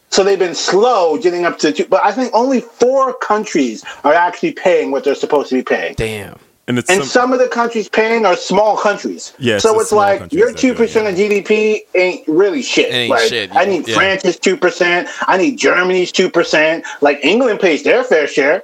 So 0.10 0.24
they've 0.24 0.39
been 0.39 0.56
slow 0.56 1.18
getting 1.18 1.46
up 1.46 1.60
to 1.60 1.72
two. 1.74 1.86
But 1.86 2.04
I 2.04 2.12
think 2.12 2.34
only 2.34 2.62
four 2.62 3.13
countries 3.15 3.84
are 4.04 4.13
actually 4.13 4.54
paying 4.54 4.91
what 4.91 5.04
they're 5.04 5.15
supposed 5.15 5.50
to 5.50 5.56
be 5.56 5.63
paying. 5.63 5.96
Damn. 5.96 6.39
And 6.68 6.80
it's 6.80 6.89
And 6.89 7.02
sim- 7.02 7.08
some 7.10 7.34
of 7.34 7.38
the 7.39 7.48
countries 7.48 7.88
paying 7.89 8.26
are 8.26 8.36
small 8.36 8.76
countries. 8.76 9.34
Yeah, 9.38 9.60
so 9.60 9.74
the 9.74 9.80
it's 9.82 9.91
like 9.91 10.34
your 10.34 10.52
two 10.52 10.70
do 10.70 10.74
it, 10.74 10.78
percent 10.78 11.06
yeah. 11.18 11.26
of 11.26 11.32
GDP 11.32 11.82
ain't 11.94 12.28
really 12.28 12.63
shit. 12.63 12.91
Ain't 12.91 13.12
like, 13.12 13.30
shit, 13.30 13.56
I 13.56 13.65
need 13.65 13.88
Yeah. 13.88 13.94
France's 13.96 14.39
two 14.39 14.58
percent. 14.58 15.08
I 15.28 15.38
need 15.38 15.58
Germany's 15.60 16.12
two 16.12 16.28
percent. 16.30 16.84
Like 17.02 17.24
England 17.24 17.60
pays 17.60 17.84
their 17.84 18.04
fair 18.04 18.26
share. 18.28 18.63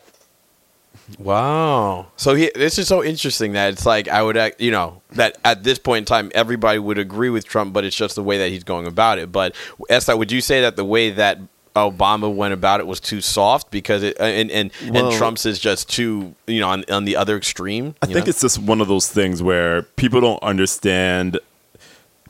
Wow. 1.20 2.08
So 2.16 2.36
he, 2.36 2.52
this 2.56 2.78
is 2.78 2.88
so 2.88 3.04
interesting 3.04 3.54
that 3.54 3.74
it's 3.74 3.86
like 3.86 4.08
I 4.08 4.24
would, 4.24 4.38
act, 4.38 4.62
you 4.62 4.72
know, 4.72 5.02
that 5.12 5.38
at 5.44 5.64
this 5.64 5.80
point 5.80 6.00
in 6.00 6.06
time 6.06 6.32
everybody 6.34 6.80
would 6.80 6.98
agree 6.98 7.30
with 7.30 7.46
Trump, 7.46 7.74
but 7.74 7.84
it's 7.84 7.96
just 7.96 8.16
the 8.16 8.24
way 8.24 8.38
that 8.40 8.50
he's 8.50 8.64
going 8.64 8.88
about 8.88 9.20
it. 9.20 9.32
But 9.32 9.56
Esther, 9.90 10.16
would 10.16 10.32
you 10.32 10.42
say 10.42 10.62
that 10.62 10.76
the 10.76 10.86
way 10.86 11.12
that 11.12 11.40
Obama 11.76 12.34
went 12.34 12.54
about 12.54 12.80
it 12.80 12.88
was 12.88 13.00
too 13.00 13.22
soft 13.22 13.72
because 13.72 14.04
it 14.04 14.18
and 14.20 14.52
and, 14.52 14.72
Well- 14.90 15.08
and 15.08 15.18
Trump's 15.18 15.46
is 15.46 15.60
just 15.60 15.90
too, 15.90 16.36
you 16.48 16.60
know, 16.60 16.70
on, 16.70 16.84
on 16.92 17.06
the 17.06 17.16
other 17.16 17.38
extreme? 17.38 17.96
I 18.02 18.08
think 18.08 18.26
know? 18.26 18.30
it's 18.30 18.42
just 18.42 18.60
one 18.60 18.82
of 18.82 18.88
those 18.88 19.08
things 19.08 19.42
where 19.42 19.84
people 19.84 20.22
don't 20.22 20.42
understand. 20.44 21.40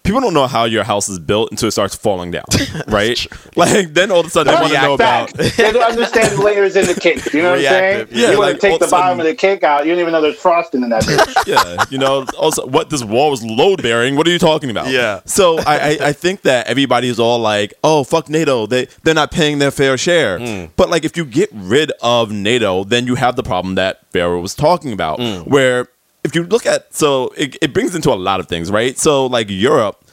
People 0.03 0.19
don't 0.21 0.33
know 0.33 0.47
how 0.47 0.63
your 0.65 0.83
house 0.83 1.07
is 1.09 1.19
built 1.19 1.51
until 1.51 1.67
it 1.67 1.71
starts 1.71 1.93
falling 1.95 2.31
down, 2.31 2.43
right? 2.87 3.25
like 3.55 3.93
then 3.93 4.09
all 4.11 4.21
of 4.21 4.25
a 4.25 4.29
sudden 4.29 4.53
they 4.53 4.59
want 4.59 4.73
to 4.73 4.81
know 4.81 4.93
about. 4.95 5.29
Fact. 5.31 5.57
they 5.57 5.71
don't 5.71 5.83
understand 5.83 6.39
layers 6.39 6.75
in 6.75 6.87
the 6.87 6.95
cake. 6.99 7.31
You 7.33 7.43
know 7.43 7.51
what 7.51 7.59
I'm 7.59 7.65
saying? 7.65 8.07
Yeah, 8.11 8.31
you 8.31 8.37
want 8.39 8.51
like, 8.53 8.55
to 8.55 8.61
take 8.61 8.79
the 8.79 8.85
of 8.85 8.89
sudden- 8.89 9.03
bottom 9.03 9.19
of 9.19 9.25
the 9.27 9.35
cake 9.35 9.63
out. 9.63 9.85
You 9.85 9.91
don't 9.91 10.01
even 10.01 10.11
know 10.11 10.21
there's 10.21 10.37
frosting 10.39 10.81
in 10.83 10.89
that 10.89 11.03
bitch. 11.03 11.47
yeah, 11.47 11.85
you 11.91 11.97
know, 11.99 12.25
also 12.37 12.65
what 12.65 12.89
this 12.89 13.03
wall 13.03 13.29
was 13.31 13.43
load 13.43 13.83
bearing. 13.83 14.15
What 14.15 14.27
are 14.27 14.31
you 14.31 14.39
talking 14.39 14.69
about? 14.71 14.87
Yeah. 14.89 15.21
So 15.25 15.59
I, 15.59 15.77
I, 15.77 15.97
I 16.07 16.13
think 16.13 16.41
that 16.41 16.67
everybody's 16.67 17.19
all 17.19 17.39
like, 17.39 17.73
oh 17.83 18.03
fuck 18.03 18.27
NATO, 18.27 18.65
they 18.65 18.87
they're 19.03 19.13
not 19.13 19.29
paying 19.31 19.59
their 19.59 19.71
fair 19.71 19.97
share. 19.97 20.39
Hmm. 20.39 20.65
But 20.77 20.89
like 20.89 21.05
if 21.05 21.15
you 21.15 21.25
get 21.25 21.49
rid 21.53 21.91
of 22.01 22.31
NATO, 22.31 22.83
then 22.83 23.05
you 23.05 23.15
have 23.15 23.35
the 23.35 23.43
problem 23.43 23.75
that 23.75 23.99
Pharaoh 24.11 24.41
was 24.41 24.55
talking 24.55 24.91
about, 24.93 25.19
Hmm. 25.19 25.49
where 25.49 25.87
if 26.23 26.36
you 26.36 26.43
look 26.43 26.65
at 26.65 26.93
so 26.93 27.29
it, 27.38 27.57
it 27.62 27.73
brings 27.73 27.95
into 27.95 28.12
a 28.12 28.15
lot 28.15 28.39
of 28.39 28.47
things, 28.47 28.71
right? 28.71 28.97
So 28.97 29.25
like 29.25 29.47
Europe, 29.49 30.03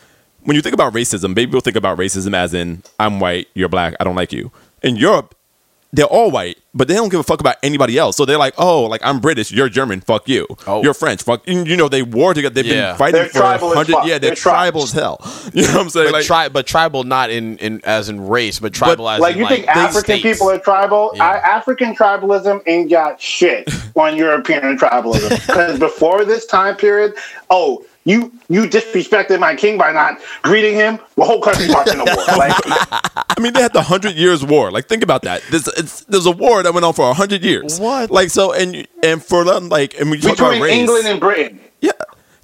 when 0.43 0.57
you 0.57 0.63
think 0.63 0.75
about 0.75 0.93
racism, 0.95 1.35
maybe 1.35 1.47
people 1.47 1.61
think 1.61 1.77
about 1.77 1.99
racism 1.99 2.35
as 2.35 2.55
in 2.55 2.83
I'm 2.99 3.21
white, 3.21 3.49
you're 3.55 3.69
black, 3.69 3.95
I 4.01 4.05
don't 4.05 4.17
like 4.17 4.33
you. 4.33 4.51
In 4.83 4.97
Europe, 4.97 5.35
they're 5.93 6.05
all 6.05 6.31
white, 6.31 6.59
but 6.75 6.87
they 6.87 6.95
don't 6.95 7.09
give 7.09 7.19
a 7.19 7.23
fuck 7.23 7.41
about 7.41 7.57
anybody 7.63 7.97
else. 7.97 8.17
So 8.17 8.27
they're 8.27 8.37
like, 8.39 8.53
oh, 8.59 8.85
like 8.85 9.01
I'm 9.03 9.21
British, 9.21 9.51
you're 9.51 9.71
German, 9.71 10.01
fuck 10.03 10.29
you. 10.29 10.47
Oh. 10.67 10.83
You're 10.83 10.93
French, 10.93 11.23
fuck. 11.23 11.47
You 11.49 11.65
you 11.65 11.77
know, 11.79 11.89
they 11.89 12.03
war 12.03 12.35
together. 12.35 12.55
They've 12.55 12.67
Yeah. 12.67 12.91
been 12.91 12.99
fighting 12.99 13.21
They're 13.21 13.29
for 13.31 13.39
tribal 13.39 13.75
hundred. 13.75 13.93
Yeah, 14.05 14.19
they're, 14.19 14.21
They're 14.21 14.35
tribal 14.35 14.83
as 14.83 14.93
hell. 14.93 15.19
You 15.55 15.63
know 15.63 15.73
what 15.73 15.81
I'm 15.81 15.89
saying? 15.91 16.07
but, 16.09 16.13
like, 16.13 16.25
tri- 16.27 16.49
but 16.51 16.67
tribal 16.67 17.05
not 17.05 17.31
in, 17.31 17.57
in 17.59 17.81
as 17.85 18.09
in 18.11 18.29
race, 18.29 18.61
but 18.61 18.75
tribal 18.75 19.09
as 19.09 19.19
like 19.21 19.33
in 19.33 19.39
you 19.39 19.45
like 19.45 19.55
think 19.65 19.69
African 19.69 20.19
states. 20.19 20.23
people 20.23 20.51
are 20.51 20.59
tribal? 20.59 21.11
Yeah. 21.15 21.25
I, 21.25 21.37
African 21.39 21.95
tribalism 21.97 22.63
ain't 22.67 22.91
got 22.91 23.19
shit 23.21 23.69
on 23.97 24.15
European 24.17 24.77
tribalism. 24.79 25.31
Because 25.47 25.79
before 25.79 26.25
this 26.27 26.45
time 26.45 26.77
period, 26.77 27.15
oh, 27.51 27.85
you 28.09 28.33
you 28.49 28.63
disrespected 28.65 29.39
my 29.39 29.55
king 29.55 29.79
by 29.79 29.93
not 29.93 30.19
greeting 30.43 30.75
him. 30.75 30.99
The 31.17 31.25
whole 31.25 31.41
country 31.41 31.69
marched 31.69 31.93
in 31.93 32.01
a 32.01 32.05
war. 32.05 32.25
Like 32.37 32.55
I 33.39 33.41
mean, 33.41 33.53
they 33.53 33.63
had 33.63 33.73
the 33.73 33.83
Hundred 33.83 34.17
Years' 34.17 34.45
War. 34.45 34.71
Like, 34.71 34.89
think 34.89 35.03
about 35.03 35.23
that. 35.23 35.43
There's 35.51 35.69
it's, 35.69 36.05
there's 36.05 36.27
a 36.27 36.33
war 36.33 36.63
that 36.63 36.73
went 36.75 36.85
on 36.85 36.95
for 36.95 37.13
hundred 37.15 37.45
years. 37.45 37.79
What? 37.79 38.11
Like, 38.11 38.31
so 38.31 38.53
and 38.53 38.87
and 39.03 39.23
for 39.23 39.45
them, 39.45 39.69
like, 39.69 39.99
and 40.01 40.11
we 40.11 40.19
talk 40.19 40.39
about 40.39 40.51
between 40.53 40.63
race. 40.63 40.79
England 40.79 41.07
and 41.07 41.21
Britain. 41.21 41.61
Yeah. 41.81 41.93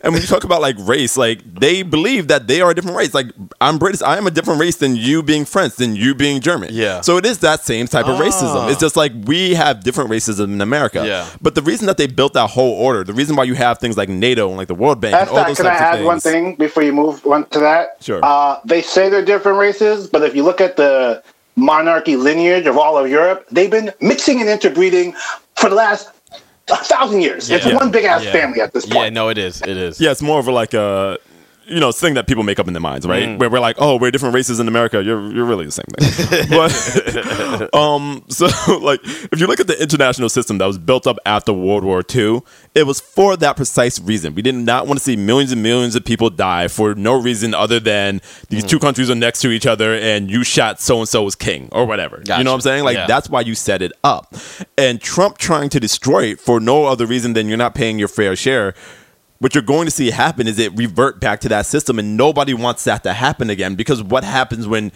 And 0.05 0.13
when 0.13 0.21
you 0.23 0.29
talk 0.29 0.45
about 0.45 0.61
like 0.61 0.77
race, 0.81 1.17
like 1.17 1.41
they 1.59 1.83
believe 1.83 2.29
that 2.29 2.47
they 2.47 2.61
are 2.61 2.71
a 2.71 2.75
different 2.75 2.97
race. 2.97 3.15
Like 3.15 3.29
I'm 3.61 3.79
British, 3.79 4.03
I 4.03 4.19
am 4.19 4.27
a 4.27 4.31
different 4.31 4.61
race 4.61 4.77
than 4.77 4.95
you 4.97 5.23
being 5.23 5.45
French, 5.47 5.77
than 5.77 5.97
you 5.97 6.15
being 6.15 6.41
German. 6.41 6.69
Yeah. 6.73 7.01
So 7.01 7.17
it 7.17 7.25
is 7.25 7.39
that 7.39 7.63
same 7.65 7.87
type 7.89 8.07
of 8.07 8.21
Ah. 8.21 8.23
racism. 8.23 8.71
It's 8.71 8.79
just 8.81 8.97
like 8.97 9.13
we 9.25 9.55
have 9.55 9.83
different 9.83 10.11
racism 10.11 10.53
in 10.53 10.61
America. 10.61 11.05
Yeah. 11.07 11.27
But 11.41 11.55
the 11.55 11.63
reason 11.63 11.87
that 11.87 11.97
they 11.97 12.07
built 12.07 12.35
that 12.35 12.51
whole 12.51 12.73
order, 12.75 13.03
the 13.03 13.15
reason 13.15 13.35
why 13.35 13.45
you 13.45 13.55
have 13.55 13.79
things 13.79 13.97
like 13.97 14.11
NATO 14.11 14.49
and 14.49 14.57
like 14.59 14.69
the 14.69 14.75
World 14.75 15.01
Bank 15.01 15.13
That's 15.13 15.31
and 15.31 15.31
all 15.31 15.37
that. 15.45 15.49
those 15.49 15.57
Can 15.57 15.67
I 15.67 15.71
types 15.71 15.81
of 15.81 15.87
add 15.87 15.95
things. 15.97 16.07
one 16.07 16.21
thing 16.21 16.55
before 16.57 16.83
you 16.83 16.93
move 16.93 17.27
on 17.27 17.47
to 17.49 17.59
that? 17.61 17.97
Sure. 18.01 18.21
Uh, 18.23 18.61
they 18.65 18.83
say 18.83 19.09
they're 19.09 19.25
different 19.25 19.59
races, 19.59 20.07
but 20.07 20.23
if 20.23 20.37
you 20.37 20.43
look 20.45 20.61
at 20.61 20.77
the 20.77 21.23
monarchy 21.57 22.17
lineage 22.17 22.67
of 22.67 22.77
all 22.77 22.99
of 22.99 23.09
Europe, 23.09 23.47
they've 23.51 23.71
been 23.71 23.93
mixing 24.01 24.41
and 24.41 24.51
interbreeding 24.51 25.15
for 25.57 25.71
the 25.71 25.77
last 25.77 26.11
a 26.71 26.77
thousand 26.77 27.21
years. 27.23 27.51
It's 27.51 27.67
Yeah. 27.67 27.75
one 27.77 27.91
big 27.91 28.05
ass 28.05 28.25
Yeah. 28.25 28.33
family 28.33 28.61
at 28.61 28.73
this 28.73 28.87
point. 28.87 28.97
Yeah, 29.05 29.09
no, 29.11 29.29
it 29.29 29.39
is. 29.39 29.61
It 29.63 29.77
is. 29.77 30.01
Yeah, 30.01 30.11
it's 30.13 30.23
more 30.23 30.39
of 30.39 30.49
a 30.49 30.53
like 30.53 30.75
a 30.75 31.19
you 31.67 31.81
know 31.81 31.93
thing 31.93 32.15
that 32.15 32.27
people 32.27 32.43
make 32.43 32.59
up 32.59 32.67
in 32.67 32.73
their 32.75 32.81
minds, 32.81 33.07
right? 33.07 33.29
Mm. 33.29 33.39
Where 33.39 33.49
we're 33.51 33.61
like, 33.61 33.77
oh, 33.79 33.97
we're 33.99 34.11
different 34.11 34.35
races 34.35 34.61
in 34.61 34.69
America. 34.69 35.03
You're 35.03 35.33
you're 35.33 35.45
really 35.45 35.65
the 35.67 35.73
same 35.73 35.85
thing. 35.97 36.49
but 36.51 37.75
um, 37.75 38.25
so 38.29 38.47
like 38.81 39.01
if 39.05 39.41
you 39.41 39.47
look 39.47 39.61
at 39.61 39.67
the 39.67 39.81
international 39.81 40.29
system 40.29 40.59
that 40.59 40.67
was 40.67 40.79
built 40.79 41.07
up 41.07 41.19
after 41.27 41.53
World 41.53 41.85
War 41.85 42.03
II, 42.15 42.41
it 42.75 42.87
was 42.87 43.01
for 43.01 43.37
that 43.37 43.57
precise 43.57 44.01
reason. 44.01 44.35
We 44.35 44.43
did 44.43 44.55
not 44.55 44.87
want 44.87 44.99
to 44.99 45.05
see 45.05 45.17
millions 45.17 45.53
and 45.53 45.63
millions 45.63 45.95
of 45.97 46.05
people 46.05 46.31
die 46.31 46.69
for 46.69 46.95
no 46.95 47.21
reason 47.21 47.55
other 47.55 47.81
than 47.81 48.21
these 48.49 48.65
Mm. 48.65 48.69
two 48.69 48.79
countries 48.79 49.11
are 49.11 49.15
next 49.15 49.41
to 49.41 49.51
each 49.51 49.67
other 49.67 49.95
and 49.95 50.31
you 50.31 50.45
shot 50.45 50.81
so 50.81 50.99
and 51.01 51.09
so's 51.09 51.35
king 51.35 51.69
or 51.73 51.85
whatever. 51.87 52.23
You 52.27 52.45
know 52.45 52.51
what 52.51 52.55
I'm 52.57 52.61
saying? 52.61 52.85
Like 52.85 52.97
Yeah. 52.97 53.07
that's 53.07 53.29
why 53.29 53.41
you 53.43 53.55
set 53.55 53.83
it 53.83 53.93
up. 54.03 54.35
And 54.79 55.01
Trump 55.01 55.39
trying 55.39 55.69
to 55.71 55.81
destroy 55.81 56.25
it 56.33 56.41
for 56.41 56.61
no 56.61 56.87
other 56.87 57.07
reason 57.07 57.33
than 57.35 57.49
you're 57.49 57.59
not 57.59 57.75
paying 57.75 57.99
your 57.99 58.09
fair 58.09 58.37
share 58.37 58.75
what 59.39 59.55
you're 59.55 59.63
going 59.63 59.87
to 59.87 59.91
see 59.91 60.11
happen 60.11 60.47
is 60.47 60.59
it 60.59 60.77
revert 60.77 61.21
back 61.21 61.41
to 61.41 61.49
that 61.49 61.67
system 61.67 61.99
and 61.99 62.17
nobody 62.17 62.55
wants 62.55 62.85
that 62.85 63.03
to 63.03 63.13
happen 63.13 63.51
again. 63.51 63.75
Because 63.75 64.03
what 64.03 64.25
happens 64.25 64.67
when 64.67 64.93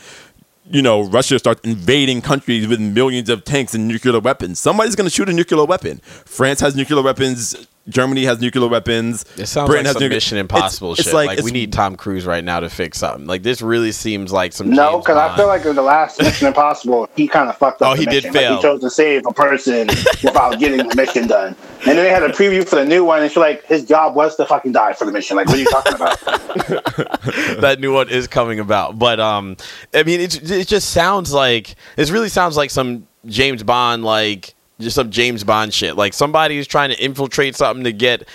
you 0.70 0.83
know 0.83 1.03
Russia 1.03 1.38
starts 1.38 1.61
invading 1.64 2.20
countries 2.20 2.68
with 2.68 2.81
millions 2.81 3.29
of 3.29 3.44
tanks 3.44 3.74
and 3.74 3.88
nuclear 3.88 4.20
weapons? 4.20 4.59
Somebody's 4.59 4.94
going 4.94 5.09
to 5.09 5.14
shoot 5.14 5.29
a 5.29 5.33
nuclear 5.33 5.64
weapon. 5.64 5.98
France 5.98 6.61
has 6.61 6.77
nuclear 6.77 7.03
weapons 7.03 7.66
Germany 7.88 8.24
has 8.24 8.40
nuclear 8.40 8.68
weapons 8.68 9.24
It 9.37 9.46
sounds 9.46 9.68
Britain 9.68 9.85
like 9.85 9.87
has 9.87 9.92
some 9.94 10.03
nuclear- 10.03 10.16
Mission 10.16 10.38
Impossible 10.38 10.92
It's- 10.92 11.05
shit. 11.05 11.07
it's 11.09 11.14
Like, 11.14 11.29
like, 11.29 11.42
we 11.42 11.51
need 11.51 11.72
Tom 11.72 11.96
Cruise 11.96 12.27
right 12.27 12.44
now 12.44 12.61
to 12.61 12.68
fix 12.68 12.98
something. 12.98 13.27
Like 13.27 13.42
this 13.42 13.62
really 13.62 13.92
seems 13.92 14.33
like 14.33 14.53
some. 14.53 14.70
No, 14.70 14.98
because 14.98 15.16
I 15.16 15.35
feel 15.37 15.46
like 15.46 15.64
in 15.64 15.74
the 15.77 15.83
last 15.83 16.18
Mission 16.22 16.48
Impossible, 16.48 17.09
he 17.16 17.27
kind 17.29 17.48
of 17.48 17.57
fucked 17.57 17.83
up. 17.83 17.88
Oh, 17.92 17.94
the 17.94 18.01
he 18.01 18.07
did 18.07 18.24
mission. 18.24 18.33
Like, 18.35 18.42
fail. 18.42 18.57
he 18.57 18.62
chose 18.62 18.81
to 18.83 18.90
save 18.90 19.27
a 19.27 19.33
person 19.33 19.87
without 20.22 20.59
getting 20.59 20.87
the 20.87 20.94
mission 20.96 21.27
done. 21.27 21.57
And 21.87 21.96
then 21.96 22.05
they 22.05 22.11
had 22.11 22.22
a 22.24 22.29
preview 22.31 22.66
for 22.68 22.77
the 22.77 22.85
new 22.85 23.05
one, 23.05 23.22
and 23.22 23.31
she's 23.31 23.37
like, 23.38 23.64
his 23.64 23.85
job 23.85 24.14
was 24.16 24.35
to 24.37 24.44
fucking 24.46 24.72
die 24.72 24.92
for 24.94 25.05
the 25.05 25.12
mission. 25.12 25.37
Like, 25.37 25.46
what 25.46 25.57
are 25.57 25.61
you 25.61 25.66
talking 25.70 25.94
about? 25.94 26.18
that 27.61 27.79
new 27.81 27.92
one 27.92 28.09
is 28.09 28.27
coming 28.27 28.61
about. 28.61 28.98
But 28.98 29.20
um, 29.20 29.57
I 29.94 30.03
mean, 30.03 30.20
it 30.20 30.51
it 30.51 30.68
just 30.68 30.90
sounds 30.90 31.33
like 31.33 31.74
it 31.96 32.11
really 32.11 32.29
sounds 32.29 32.57
like 32.57 32.70
some 32.70 33.07
James 33.27 33.62
Bond 33.62 34.05
like 34.05 34.55
just 34.80 34.94
some 34.94 35.10
James 35.10 35.44
Bond 35.44 35.74
shit. 35.74 35.96
Like 35.96 36.14
somebody 36.14 36.58
is 36.58 36.66
trying 36.66 36.90
to 36.90 37.02
infiltrate 37.02 37.56
something 37.56 37.84
to 37.84 37.92
get 37.92 38.28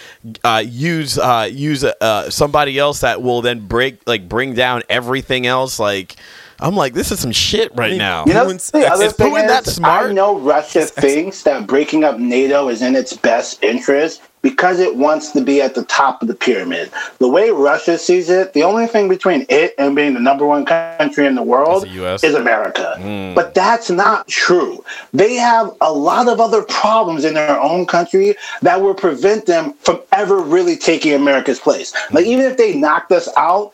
uh, 0.44 0.64
use 0.66 1.18
uh, 1.18 1.50
use 1.52 1.84
uh, 1.84 2.30
somebody 2.30 2.78
else 2.78 3.02
that 3.02 3.22
will 3.22 3.42
then 3.42 3.66
break 3.68 4.00
like 4.08 4.28
bring 4.28 4.54
down 4.54 4.84
everything 4.90 5.48
else. 5.48 5.80
Like 5.80 6.16
I'm 6.60 6.76
like, 6.76 6.94
this 6.94 7.12
is 7.12 7.20
some 7.20 7.32
shit 7.32 7.72
right 7.76 7.98
now. 7.98 8.26
You 8.26 8.34
know, 8.34 8.46
Putin's- 8.48 8.72
the 8.72 8.88
other 8.88 9.06
is 9.06 9.14
thing 9.14 9.34
Putin 9.34 9.48
that 9.48 9.68
is, 9.68 9.76
smart? 9.76 10.10
I 10.10 10.14
know 10.14 10.38
Russia 10.38 10.86
thinks 10.86 11.44
that 11.44 11.68
breaking 11.68 12.04
up 12.04 12.20
NATO 12.20 12.68
is 12.70 12.82
in 12.82 12.96
its 12.96 13.16
best 13.16 13.64
interest 13.64 14.22
because 14.44 14.80
it 14.80 14.96
wants 14.96 15.32
to 15.32 15.42
be 15.42 15.62
at 15.62 15.74
the 15.74 15.86
top 15.86 16.22
of 16.22 16.28
the 16.28 16.36
pyramid. 16.36 16.92
The 17.18 17.28
way 17.28 17.50
Russia 17.50 17.98
sees 17.98 18.30
it, 18.30 18.54
the 18.54 18.62
only 18.62 18.86
thing 18.86 19.10
between 19.10 19.48
it 19.50 19.74
and 19.80 19.96
being 19.96 20.14
the 20.14 20.20
number 20.20 20.46
one 20.46 20.66
country 20.66 21.26
in 21.26 21.34
the 21.34 21.42
world 21.42 21.88
Is 21.88 22.22
the 22.22 22.28
is 22.28 22.36
America. 22.36 22.96
Hmm. 23.00 23.34
But 23.34 23.56
that's 23.56 23.90
not 23.90 24.28
true. 24.28 24.84
They 25.14 25.36
have 25.36 25.76
a 25.82 25.92
lot 25.92 26.28
of 26.28 26.40
other 26.40 26.62
problems 26.62 27.26
in 27.26 27.34
their 27.34 27.60
own 27.60 27.88
country 27.88 28.36
that 28.62 28.82
will 28.82 28.94
prevent 28.94 29.46
them 29.46 29.74
from 29.80 30.02
ever 30.12 30.40
really 30.40 30.76
taking 30.76 31.14
America's 31.14 31.60
place. 31.60 31.94
Like 32.12 32.26
hmm. 32.26 32.32
even 32.32 32.46
if 32.46 32.58
they 32.58 32.76
knocked 32.76 33.12
us 33.12 33.30
out, 33.38 33.74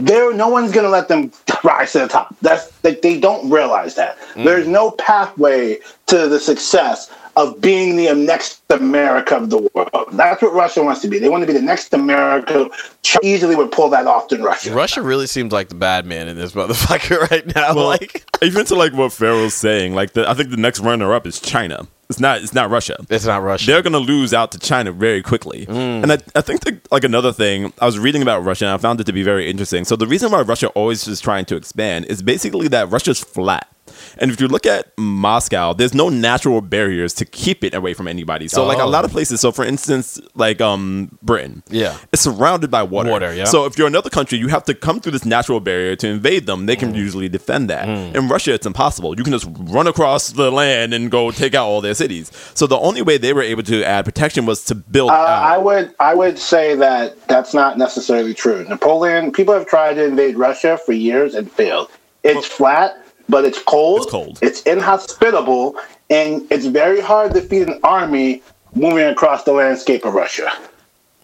there 0.00 0.32
no 0.34 0.48
one's 0.48 0.72
gonna 0.72 0.88
let 0.88 1.08
them 1.08 1.32
rise 1.64 1.92
to 1.92 2.00
the 2.00 2.08
top. 2.08 2.34
That's 2.42 2.72
like 2.84 3.02
they 3.02 3.18
don't 3.18 3.50
realize 3.50 3.94
that. 3.96 4.18
Mm. 4.34 4.44
There's 4.44 4.66
no 4.66 4.92
pathway 4.92 5.78
to 6.06 6.28
the 6.28 6.40
success 6.40 7.10
of 7.36 7.60
being 7.60 7.96
the 7.96 8.12
next 8.14 8.62
America 8.70 9.36
of 9.36 9.50
the 9.50 9.58
world. 9.74 10.08
That's 10.12 10.40
what 10.40 10.54
Russia 10.54 10.82
wants 10.82 11.02
to 11.02 11.08
be. 11.08 11.18
They 11.18 11.28
want 11.28 11.42
to 11.42 11.46
be 11.46 11.52
the 11.52 11.60
next 11.60 11.92
America. 11.92 12.70
China 13.02 13.20
easily 13.22 13.54
would 13.54 13.70
pull 13.70 13.90
that 13.90 14.06
off 14.06 14.28
than 14.28 14.42
Russia. 14.42 14.72
Russia 14.72 15.02
really 15.02 15.26
seems 15.26 15.52
like 15.52 15.68
the 15.68 15.74
bad 15.74 16.06
man 16.06 16.28
in 16.28 16.36
this 16.36 16.52
motherfucker 16.52 17.20
right 17.30 17.46
now. 17.54 17.74
Well, 17.74 17.88
like 17.88 18.24
even 18.42 18.64
to 18.66 18.74
like 18.74 18.94
what 18.94 19.12
Pharaoh's 19.12 19.54
saying, 19.54 19.94
like 19.94 20.14
the, 20.14 20.28
I 20.28 20.32
think 20.32 20.50
the 20.50 20.56
next 20.56 20.80
runner 20.80 21.12
up 21.12 21.26
is 21.26 21.38
China. 21.38 21.86
It's 22.08 22.20
not. 22.20 22.42
It's 22.42 22.54
not 22.54 22.70
Russia. 22.70 22.96
it's 23.10 23.26
not 23.26 23.42
Russia. 23.42 23.66
They're 23.66 23.82
gonna 23.82 23.98
lose 23.98 24.32
out 24.32 24.52
to 24.52 24.58
China 24.58 24.92
very 24.92 25.22
quickly. 25.22 25.66
Mm. 25.66 26.02
And 26.02 26.12
I, 26.12 26.18
I 26.36 26.40
think 26.40 26.60
that, 26.60 26.90
like 26.92 27.04
another 27.04 27.32
thing, 27.32 27.72
I 27.80 27.86
was 27.86 27.98
reading 27.98 28.22
about 28.22 28.44
Russia 28.44 28.66
and 28.66 28.74
I 28.74 28.78
found 28.78 29.00
it 29.00 29.04
to 29.04 29.12
be 29.12 29.22
very 29.22 29.50
interesting. 29.50 29.84
So 29.84 29.96
the 29.96 30.06
reason 30.06 30.30
why 30.30 30.42
Russia 30.42 30.68
always 30.68 31.06
is 31.08 31.20
trying 31.20 31.46
to 31.46 31.56
expand 31.56 32.06
is 32.06 32.22
basically 32.22 32.68
that 32.68 32.90
Russia's 32.90 33.20
flat. 33.20 33.68
And 34.18 34.30
if 34.30 34.40
you 34.40 34.48
look 34.48 34.66
at 34.66 34.92
Moscow, 34.98 35.72
there's 35.72 35.94
no 35.94 36.08
natural 36.08 36.60
barriers 36.60 37.12
to 37.14 37.24
keep 37.24 37.64
it 37.64 37.74
away 37.74 37.94
from 37.94 38.08
anybody. 38.08 38.48
So 38.48 38.64
like 38.64 38.78
a 38.78 38.82
Oh. 38.82 38.88
lot 38.88 39.04
of 39.04 39.10
places, 39.12 39.40
so 39.40 39.52
for 39.52 39.64
instance, 39.64 40.20
like 40.34 40.60
um 40.60 41.10
Britain, 41.22 41.62
Yeah. 41.70 41.94
it's 42.12 42.22
surrounded 42.22 42.70
by 42.70 42.82
water. 42.82 43.10
Water, 43.10 43.34
yeah. 43.34 43.44
So 43.44 43.64
if 43.66 43.76
you're 43.78 43.86
another 43.86 44.10
country, 44.10 44.38
you 44.38 44.48
have 44.48 44.64
to 44.64 44.74
come 44.74 45.00
through 45.00 45.12
this 45.12 45.24
natural 45.24 45.60
barrier 45.60 45.96
to 45.96 46.08
invade 46.08 46.46
them. 46.46 46.66
They 46.66 46.76
can 46.76 46.92
Mm. 46.92 46.96
usually 46.96 47.28
defend 47.28 47.68
that. 47.70 47.88
In 47.88 48.28
Russia, 48.28 48.52
it's 48.54 48.66
impossible. 48.66 49.16
You 49.16 49.24
can 49.24 49.32
just 49.32 49.46
run 49.58 49.86
across 49.86 50.28
the 50.30 50.50
land 50.50 50.94
and 50.94 51.10
go 51.10 51.30
take 51.30 51.54
out 51.54 51.66
all 51.66 51.80
their 51.80 51.94
cities. 51.94 52.30
So 52.54 52.66
the 52.66 52.78
only 52.78 53.02
way 53.02 53.18
they 53.18 53.32
were 53.32 53.42
able 53.42 53.62
to 53.64 53.84
add 53.84 54.04
protection 54.04 54.46
was 54.46 54.64
to 54.66 54.74
build 54.74 55.10
Uh, 55.10 55.14
out. 55.14 55.42
I 55.54 55.58
would 55.58 55.90
I 56.00 56.14
would 56.14 56.38
say 56.38 56.74
that 56.76 57.16
that's 57.28 57.52
not 57.54 57.76
necessarily 57.78 58.34
true. 58.34 58.64
Napoleon, 58.68 59.32
people 59.32 59.54
have 59.54 59.66
tried 59.66 59.94
to 59.94 60.04
invade 60.04 60.36
Russia 60.36 60.78
for 60.84 60.92
years 60.92 61.34
and 61.34 61.50
failed. 61.50 61.88
It's 62.24 62.46
flat, 62.46 62.96
but 63.28 63.44
it's 63.44 63.62
cold. 63.62 64.02
It's 64.02 64.10
cold. 64.10 64.38
It's 64.42 64.62
inhospitable, 64.62 65.76
and 66.10 66.46
it's 66.50 66.66
very 66.66 67.00
hard 67.00 67.34
to 67.34 67.42
feed 67.42 67.68
an 67.68 67.80
army 67.82 68.42
moving 68.74 69.06
across 69.06 69.44
the 69.44 69.52
landscape 69.52 70.04
of 70.04 70.14
Russia. 70.14 70.50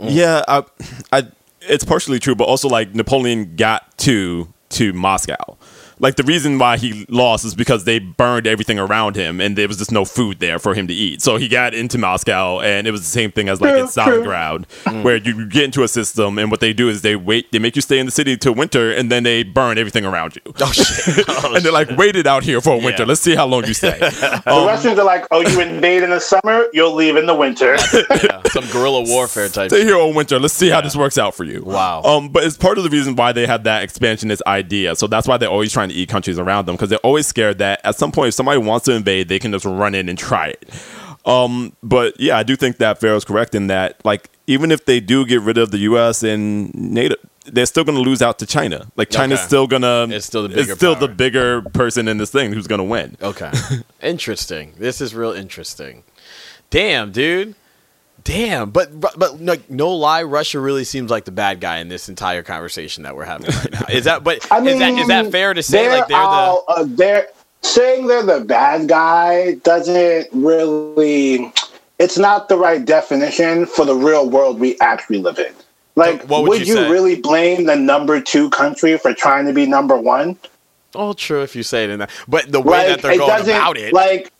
Mm. 0.00 0.08
Yeah, 0.10 0.42
I, 0.48 0.64
I, 1.12 1.26
it's 1.60 1.84
partially 1.84 2.18
true, 2.18 2.34
but 2.34 2.44
also 2.44 2.68
like 2.68 2.94
Napoleon 2.94 3.56
got 3.56 3.96
to 3.98 4.52
to 4.70 4.92
Moscow. 4.92 5.58
Like 6.02 6.16
the 6.16 6.24
reason 6.24 6.58
why 6.58 6.76
he 6.76 7.06
lost 7.08 7.44
is 7.44 7.54
because 7.54 7.84
they 7.84 8.00
burned 8.00 8.46
everything 8.46 8.78
around 8.78 9.16
him, 9.16 9.40
and 9.40 9.56
there 9.56 9.68
was 9.68 9.78
just 9.78 9.92
no 9.92 10.04
food 10.04 10.40
there 10.40 10.58
for 10.58 10.74
him 10.74 10.88
to 10.88 10.94
eat. 10.94 11.22
So 11.22 11.36
he 11.36 11.48
got 11.48 11.72
into 11.74 11.96
Moscow, 11.96 12.60
and 12.60 12.86
it 12.86 12.90
was 12.90 13.00
the 13.02 13.06
same 13.08 13.30
thing 13.32 13.48
as 13.48 13.60
like 13.60 13.70
in 13.76 13.86
True, 13.88 14.04
true. 14.04 14.24
Stalingrad, 14.24 15.02
where 15.04 15.16
you 15.16 15.46
get 15.46 15.64
into 15.64 15.82
a 15.84 15.88
system, 15.88 16.38
and 16.38 16.50
what 16.50 16.60
they 16.60 16.72
do 16.72 16.88
is 16.88 17.02
they 17.02 17.14
wait, 17.16 17.52
they 17.52 17.58
make 17.60 17.76
you 17.76 17.82
stay 17.82 17.98
in 18.00 18.06
the 18.06 18.12
city 18.12 18.36
till 18.36 18.54
winter, 18.54 18.92
and 18.92 19.10
then 19.12 19.22
they 19.22 19.44
burn 19.44 19.78
everything 19.78 20.04
around 20.04 20.36
you. 20.36 20.42
oh 20.60 20.72
shit. 20.72 21.24
Oh, 21.44 21.54
and 21.54 21.64
they're 21.64 21.72
like, 21.72 21.90
wait 21.96 22.14
it 22.16 22.26
out 22.26 22.42
here 22.44 22.60
for 22.60 22.74
a 22.74 22.76
winter. 22.78 23.02
Yeah. 23.02 23.08
Let's 23.08 23.20
see 23.20 23.34
how 23.34 23.46
long 23.46 23.64
you 23.64 23.74
stay. 23.74 23.98
The 24.42 24.42
Um, 24.52 24.66
Russians 24.66 24.98
are 24.98 25.04
like, 25.04 25.26
"Oh, 25.30 25.40
you 25.40 25.60
invade 25.60 26.02
in 26.02 26.10
the 26.10 26.20
summer, 26.20 26.66
you'll 26.72 26.94
leave 26.94 27.16
in 27.16 27.26
the 27.26 27.34
winter." 27.34 27.76
yeah, 28.22 28.42
some 28.50 28.64
guerrilla 28.72 29.02
warfare 29.06 29.48
type. 29.48 29.70
Stay 29.70 29.84
here 29.84 29.96
all 29.96 30.12
winter. 30.12 30.38
Let's 30.38 30.54
see 30.54 30.68
how 30.68 30.80
this 30.80 30.96
works 30.96 31.16
out 31.16 31.34
for 31.34 31.44
you. 31.44 31.62
Wow. 31.64 32.02
Um, 32.02 32.28
but 32.30 32.42
it's 32.44 32.56
part 32.56 32.76
of 32.78 32.84
the 32.84 32.90
reason 32.90 33.14
why 33.16 33.32
they 33.32 33.46
had 33.46 33.64
that 33.64 33.82
expansionist 33.84 34.42
idea. 34.46 34.96
So 34.96 35.06
that's 35.06 35.28
why 35.28 35.36
they're 35.36 35.48
always 35.48 35.72
trying 35.72 35.88
to 35.90 35.91
eat 35.92 36.08
countries 36.08 36.38
around 36.38 36.66
them 36.66 36.74
because 36.76 36.90
they're 36.90 36.98
always 37.00 37.26
scared 37.26 37.58
that 37.58 37.80
at 37.84 37.96
some 37.96 38.12
point, 38.12 38.28
if 38.28 38.34
somebody 38.34 38.58
wants 38.58 38.84
to 38.86 38.92
invade, 38.92 39.28
they 39.28 39.38
can 39.38 39.52
just 39.52 39.64
run 39.64 39.94
in 39.94 40.08
and 40.08 40.18
try 40.18 40.48
it. 40.48 40.68
Um, 41.24 41.76
but 41.82 42.18
yeah, 42.20 42.36
I 42.36 42.42
do 42.42 42.56
think 42.56 42.78
that 42.78 42.98
Pharaoh's 43.00 43.24
correct 43.24 43.54
in 43.54 43.68
that, 43.68 44.04
like, 44.04 44.28
even 44.48 44.72
if 44.72 44.84
they 44.86 44.98
do 44.98 45.24
get 45.24 45.40
rid 45.40 45.56
of 45.56 45.70
the 45.70 45.78
U.S. 45.78 46.22
and 46.24 46.74
NATO, 46.74 47.14
they're 47.44 47.66
still 47.66 47.84
going 47.84 47.96
to 47.96 48.02
lose 48.02 48.20
out 48.22 48.40
to 48.40 48.46
China. 48.46 48.90
Like, 48.96 49.08
China's 49.10 49.38
Okay. 49.38 49.46
still 49.46 49.66
gonna. 49.68 50.08
It's 50.10 50.26
still 50.26 50.42
the 50.42 50.48
bigger 50.48 50.60
It's 50.62 50.72
still 50.74 50.94
power. 50.96 51.06
the 51.06 51.14
bigger 51.14 51.62
person 51.62 52.08
in 52.08 52.18
this 52.18 52.30
thing 52.30 52.52
who's 52.52 52.66
going 52.66 52.80
to 52.80 52.84
win. 52.84 53.16
Okay. 53.22 53.50
interesting. 54.02 54.72
This 54.78 55.00
is 55.00 55.14
real 55.14 55.32
interesting. 55.32 56.02
Damn, 56.70 57.12
dude. 57.12 57.54
Damn, 58.24 58.70
but 58.70 59.00
but 59.00 59.40
no, 59.40 59.56
no 59.68 59.90
lie, 59.94 60.22
Russia 60.22 60.60
really 60.60 60.84
seems 60.84 61.10
like 61.10 61.24
the 61.24 61.32
bad 61.32 61.60
guy 61.60 61.78
in 61.78 61.88
this 61.88 62.08
entire 62.08 62.42
conversation 62.42 63.02
that 63.04 63.16
we're 63.16 63.24
having 63.24 63.46
right 63.54 63.72
now. 63.72 63.86
Is 63.90 64.04
that? 64.04 64.22
But 64.22 64.46
I 64.50 64.60
mean, 64.60 64.74
is 64.74 64.78
that 64.80 64.92
is 64.92 65.08
that 65.08 65.30
fair 65.32 65.54
to 65.54 65.62
say? 65.62 65.88
Like 65.88 66.08
they're 66.08 66.18
the 66.18 66.62
uh, 66.68 66.84
they're 66.86 67.28
saying 67.62 68.06
they're 68.06 68.22
the 68.22 68.44
bad 68.44 68.88
guy 68.88 69.54
doesn't 69.64 70.28
really. 70.32 71.52
It's 71.98 72.18
not 72.18 72.48
the 72.48 72.56
right 72.56 72.84
definition 72.84 73.66
for 73.66 73.84
the 73.84 73.94
real 73.94 74.28
world 74.28 74.58
we 74.60 74.78
actually 74.80 75.18
live 75.18 75.38
in. 75.38 75.52
Like, 75.94 76.22
What 76.24 76.42
would 76.42 76.48
would, 76.48 76.60
you 76.60 76.74
you, 76.74 76.74
say? 76.74 76.90
really 76.90 77.20
blame 77.20 77.66
the 77.66 77.76
number 77.76 78.20
two 78.20 78.50
country 78.50 78.96
for 78.98 79.12
trying 79.14 79.46
to 79.46 79.52
be 79.52 79.66
number 79.66 79.96
one? 79.96 80.38
oh 80.94 81.12
true 81.14 81.42
if 81.42 81.56
you 81.56 81.62
say 81.62 81.84
it 81.84 81.90
in 81.90 82.00
that. 82.00 82.10
But 82.28 82.52
the 82.52 82.60
way 82.60 82.88
that 82.88 83.02
they're 83.02 83.16
going 83.16 83.28
doesn't 83.28 83.54
about 83.54 83.76
it, 83.78 83.92
like. 83.92 84.32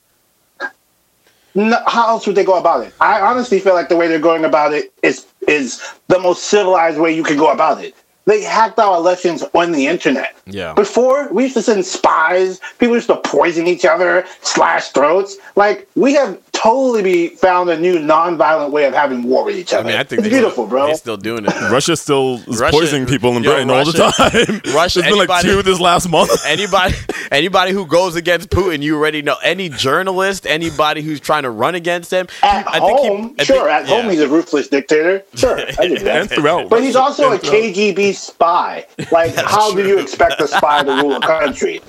No, 1.54 1.78
how 1.86 2.08
else 2.08 2.26
would 2.26 2.36
they 2.36 2.44
go 2.44 2.58
about 2.58 2.86
it? 2.86 2.94
I 3.00 3.20
honestly 3.20 3.60
feel 3.60 3.74
like 3.74 3.88
the 3.88 3.96
way 3.96 4.08
they're 4.08 4.18
going 4.18 4.44
about 4.44 4.72
it 4.72 4.92
is 5.02 5.26
is 5.48 5.82
the 6.08 6.18
most 6.18 6.44
civilized 6.44 6.98
way 6.98 7.14
you 7.14 7.22
can 7.22 7.36
go 7.36 7.50
about 7.50 7.82
it. 7.84 7.94
They 8.24 8.42
hacked 8.42 8.78
our 8.78 8.96
elections 8.96 9.42
on 9.52 9.72
the 9.72 9.86
internet. 9.88 10.36
Yeah. 10.46 10.74
Before 10.74 11.28
we 11.32 11.42
used 11.44 11.54
to 11.56 11.62
send 11.62 11.84
spies, 11.84 12.60
people 12.78 12.94
used 12.94 13.08
to 13.08 13.16
poison 13.16 13.66
each 13.66 13.84
other, 13.84 14.24
slash 14.42 14.90
throats. 14.90 15.36
Like 15.56 15.88
we 15.96 16.14
have 16.14 16.38
totally 16.52 17.02
be 17.02 17.28
found 17.28 17.68
a 17.70 17.78
new 17.78 17.98
non-violent 17.98 18.72
way 18.72 18.84
of 18.84 18.94
having 18.94 19.24
war 19.24 19.44
with 19.44 19.56
each 19.56 19.72
other. 19.72 19.82
I 19.88 19.92
mean, 19.92 19.96
I 20.00 20.04
think 20.04 20.20
it's 20.20 20.22
they 20.22 20.30
beautiful, 20.30 20.66
bro. 20.68 20.86
They're 20.86 20.94
still 20.94 21.16
doing 21.16 21.46
it. 21.46 21.52
though. 21.52 21.70
Russia 21.70 21.96
still 21.96 22.34
is 22.46 22.60
Russia- 22.60 22.76
poisoning 22.76 23.06
people 23.08 23.36
in 23.36 23.42
yo, 23.42 23.50
Britain 23.50 23.70
all 23.70 23.84
the 23.84 23.92
time. 23.92 24.60
Russia- 24.74 25.00
There's 25.00 25.10
been 25.10 25.18
like 25.18 25.30
anybody- 25.30 25.48
two 25.48 25.62
this 25.62 25.80
last 25.80 26.08
month. 26.08 26.30
anybody 26.46 26.94
anybody 27.32 27.72
who 27.72 27.86
goes 27.86 28.14
against 28.14 28.50
Putin, 28.50 28.82
you 28.82 28.96
already 28.96 29.22
know. 29.22 29.36
Any 29.42 29.68
journalist, 29.68 30.46
anybody 30.46 31.02
who's 31.02 31.18
trying 31.18 31.42
to 31.42 31.50
run 31.50 31.74
against 31.74 32.12
him, 32.12 32.28
At 32.44 32.68
I 32.68 32.78
think 32.78 33.00
he- 33.00 33.08
home, 33.08 33.34
I 33.40 33.44
sure. 33.44 33.56
think- 33.56 33.68
at 33.68 33.86
home, 33.88 34.10
he's 34.10 34.20
a 34.20 34.28
ruthless 34.28 34.68
dictator. 34.68 35.24
Sure, 35.34 35.58
I 35.58 35.88
get 35.88 36.00
that. 36.04 36.16
and 36.20 36.30
throughout. 36.30 36.68
But 36.68 36.82
he's 36.84 36.94
also 36.96 37.30
a 37.30 37.32
And 37.32 37.40
throughout. 37.40 37.54
KGB 37.74 38.11
spy. 38.12 38.86
Like, 39.10 39.34
how 39.36 39.74
do 39.74 39.86
you 39.86 39.98
expect 39.98 40.40
a 40.40 40.48
spy 40.48 40.82
to 40.82 40.90
rule 40.92 41.16
a 41.16 41.20
country 41.20 41.80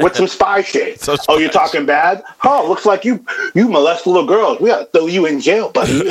with 0.00 0.16
some 0.16 0.26
spy 0.28 0.62
shit? 0.62 1.00
So 1.06 1.16
oh, 1.28 1.38
you're 1.38 1.50
spy 1.50 1.66
talking 1.66 1.86
bad? 1.86 2.22
Oh, 2.44 2.66
looks 2.68 2.86
like 2.86 3.04
you 3.04 3.24
you 3.54 3.68
molest 3.68 4.06
little 4.06 4.26
girls. 4.26 4.60
We 4.60 4.68
gotta 4.68 4.86
throw 4.86 5.06
you 5.06 5.26
in 5.26 5.40
jail, 5.40 5.70
buddy. 5.70 6.02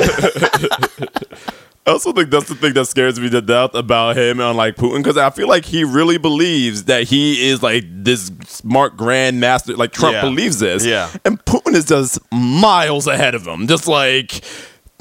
I 1.86 1.92
also 1.92 2.12
think 2.12 2.30
that's 2.30 2.48
the 2.48 2.56
thing 2.56 2.72
that 2.74 2.86
scares 2.86 3.20
me 3.20 3.30
to 3.30 3.40
death 3.40 3.72
about 3.74 4.16
him 4.16 4.40
and 4.40 4.56
like 4.56 4.74
Putin 4.74 4.98
because 4.98 5.16
I 5.16 5.30
feel 5.30 5.46
like 5.46 5.64
he 5.64 5.84
really 5.84 6.18
believes 6.18 6.84
that 6.84 7.04
he 7.04 7.48
is 7.48 7.62
like 7.62 7.84
this 7.88 8.32
smart 8.44 8.96
grand 8.96 9.38
master. 9.38 9.76
Like 9.76 9.92
Trump 9.92 10.14
Yeah. 10.14 10.22
believes 10.22 10.58
this, 10.58 10.84
Yeah. 10.84 11.08
and 11.24 11.42
Putin 11.44 11.74
is 11.74 11.84
just 11.84 12.18
miles 12.32 13.06
ahead 13.06 13.36
of 13.36 13.46
him. 13.46 13.68
Just 13.68 13.86
like 13.86 14.42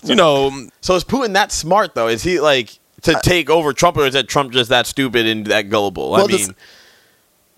you 0.03 0.13
know, 0.13 0.51
So 0.81 0.93
is 0.93 1.03
Putin 1.03 1.33
that 1.33 1.51
smart 1.51 1.95
though? 1.95 2.07
Is 2.07 2.21
he 2.21 2.39
like 2.39 2.77
to 3.05 3.19
take 3.23 3.49
over 3.49 3.73
Trump, 3.73 3.97
or 3.97 4.05
is 4.05 4.13
that 4.13 4.27
Trump 4.27 4.51
just 4.51 4.69
that 4.69 4.85
stupid 4.87 5.25
and 5.25 5.47
that 5.47 5.69
gullible? 5.69 6.15
I 6.15 6.19
mean, 6.19 6.27
this- 6.31 6.49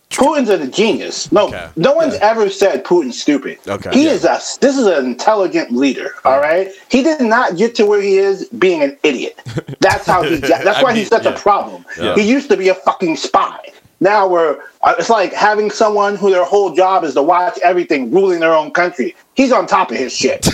Putin's 0.10 0.48
a 0.50 0.66
genius. 0.68 1.30
No, 1.34 1.48
Okay. 1.48 1.68
no 1.76 1.92
one's 1.92 2.14
ever 2.16 2.50
said 2.50 2.86
Putin's 2.86 3.22
stupid. 3.22 3.58
Okay. 3.68 3.90
he 3.94 4.06
Yeah. 4.06 4.12
is 4.12 4.24
a. 4.24 4.40
This 4.62 4.78
is 4.78 4.86
an 4.86 5.06
intelligent 5.06 5.74
leader. 5.74 6.14
All 6.24 6.40
right, 6.40 6.72
he 6.88 7.04
did 7.04 7.20
not 7.20 7.58
get 7.58 7.76
to 7.76 7.86
where 7.86 8.02
he 8.02 8.18
is 8.18 8.48
being 8.58 8.82
an 8.82 8.98
idiot. 9.04 9.38
That's 9.82 10.06
how 10.06 10.24
he. 10.24 10.40
Got, 10.40 10.64
that's 10.64 10.80
I 10.80 10.84
why 10.84 10.90
mean, 10.92 11.00
he's 11.00 11.10
such 11.10 11.26
yeah. 11.26 11.34
a 11.34 11.38
problem. 11.38 11.84
Yeah. 12.00 12.16
He 12.16 12.22
used 12.22 12.50
to 12.50 12.56
be 12.58 12.70
a 12.70 12.76
fucking 12.76 13.18
spy. 13.18 13.60
Now 14.00 14.28
we're. 14.30 14.60
uh, 14.82 14.96
It's 14.98 15.10
like 15.10 15.34
having 15.34 15.70
someone 15.72 16.16
who 16.16 16.32
their 16.32 16.46
whole 16.46 16.74
job 16.74 17.04
is 17.04 17.14
to 17.16 17.22
watch 17.22 17.60
everything, 17.62 18.10
ruling 18.10 18.40
their 18.40 18.54
own 18.56 18.72
country. 18.72 19.14
He's 19.34 19.52
on 19.52 19.68
top 19.68 19.92
of 19.92 19.98
his 19.98 20.16
shit. 20.16 20.48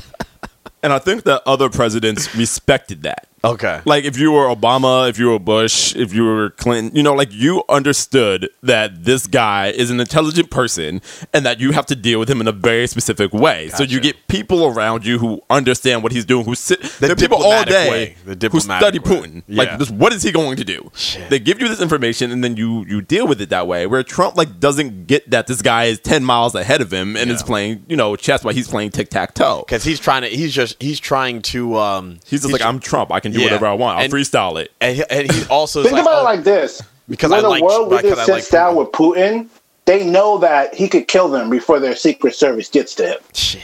and 0.82 0.92
I 0.92 0.98
think 0.98 1.24
that 1.24 1.42
other 1.46 1.70
presidents 1.70 2.34
respected 2.36 3.02
that. 3.04 3.26
Okay. 3.46 3.80
Like 3.84 4.04
if 4.04 4.18
you 4.18 4.32
were 4.32 4.46
Obama, 4.46 5.08
if 5.08 5.18
you 5.18 5.28
were 5.28 5.38
Bush, 5.38 5.94
if 5.96 6.12
you 6.12 6.24
were 6.24 6.50
Clinton, 6.50 6.96
you 6.96 7.02
know, 7.02 7.14
like 7.14 7.32
you 7.32 7.62
understood 7.68 8.48
that 8.62 9.04
this 9.04 9.26
guy 9.26 9.68
is 9.68 9.90
an 9.90 10.00
intelligent 10.00 10.50
person 10.50 11.00
and 11.32 11.46
that 11.46 11.60
you 11.60 11.72
have 11.72 11.86
to 11.86 11.96
deal 11.96 12.18
with 12.18 12.28
him 12.28 12.40
in 12.40 12.48
a 12.48 12.52
very 12.52 12.86
specific 12.86 13.32
way. 13.32 13.68
So 13.70 13.82
you 13.82 14.00
get 14.00 14.28
people 14.28 14.66
around 14.66 15.06
you 15.06 15.18
who 15.18 15.42
understand 15.50 16.02
what 16.02 16.12
he's 16.12 16.24
doing, 16.24 16.44
who 16.44 16.54
sit 16.54 16.82
there 17.00 17.12
are 17.12 17.16
people 17.16 17.42
all 17.42 17.64
day 17.64 18.16
way. 18.24 18.34
The 18.34 18.48
who 18.48 18.60
study 18.60 18.98
way. 18.98 19.04
Putin. 19.04 19.42
Yeah. 19.46 19.58
Like 19.58 19.78
this, 19.78 19.90
what 19.90 20.12
is 20.12 20.22
he 20.22 20.32
going 20.32 20.56
to 20.56 20.64
do? 20.64 20.90
Shit. 20.94 21.30
They 21.30 21.38
give 21.38 21.60
you 21.60 21.68
this 21.68 21.80
information 21.80 22.30
and 22.30 22.42
then 22.42 22.56
you 22.56 22.84
you 22.86 23.00
deal 23.00 23.26
with 23.26 23.40
it 23.40 23.50
that 23.50 23.66
way. 23.66 23.86
Where 23.86 24.02
Trump 24.02 24.36
like 24.36 24.60
doesn't 24.60 25.06
get 25.06 25.30
that 25.30 25.46
this 25.46 25.62
guy 25.62 25.84
is 25.84 25.98
ten 26.00 26.24
miles 26.24 26.54
ahead 26.54 26.80
of 26.80 26.92
him 26.92 27.16
and 27.16 27.30
is 27.30 27.42
playing, 27.42 27.84
you 27.88 27.96
know, 27.96 28.16
chess 28.16 28.44
while 28.44 28.54
he's 28.54 28.68
playing 28.68 28.90
tic 28.90 29.10
tac 29.10 29.34
toe. 29.34 29.64
Because 29.66 29.84
he's 29.84 30.00
trying 30.00 30.22
to, 30.22 30.28
he's 30.28 30.54
just, 30.54 30.80
he's 30.82 30.98
trying 31.00 31.42
to, 31.42 31.76
um, 31.76 32.18
He's 32.26 32.42
just 32.42 32.52
like, 32.52 32.62
I'm 32.62 32.80
Trump. 32.80 33.12
I 33.12 33.20
can 33.20 33.32
do 33.36 33.42
Yeah. 33.42 33.46
whatever 33.46 33.66
I 33.66 33.72
want. 33.74 33.98
I'll 33.98 34.04
And- 34.04 34.12
freestyle 34.12 34.60
it. 34.60 34.72
and 34.80 34.96
he, 34.96 35.04
and 35.10 35.30
he 35.32 35.44
also 35.46 35.80
is 35.80 35.86
Think 35.86 35.94
like, 35.98 36.02
about 36.02 36.16
oh, 36.16 36.20
it 36.20 36.24
like 36.24 36.44
this: 36.44 36.82
Because 37.08 37.30
when 37.30 37.38
I 37.40 37.42
the 37.42 37.48
like- 37.48 37.62
world 37.62 37.88
leader 37.88 38.02
because 38.02 38.18
I 38.18 38.32
like 38.32 38.42
sits 38.42 38.50
down 38.50 38.76
with 38.76 38.88
Putin, 38.92 39.46
they 39.84 40.04
know 40.04 40.38
that 40.38 40.74
he 40.74 40.88
could 40.88 41.06
kill 41.08 41.28
them 41.28 41.48
before 41.50 41.78
their 41.78 41.94
secret 41.96 42.34
service 42.34 42.68
gets 42.68 42.94
to 42.96 43.06
him. 43.06 43.18
Shit. 43.32 43.62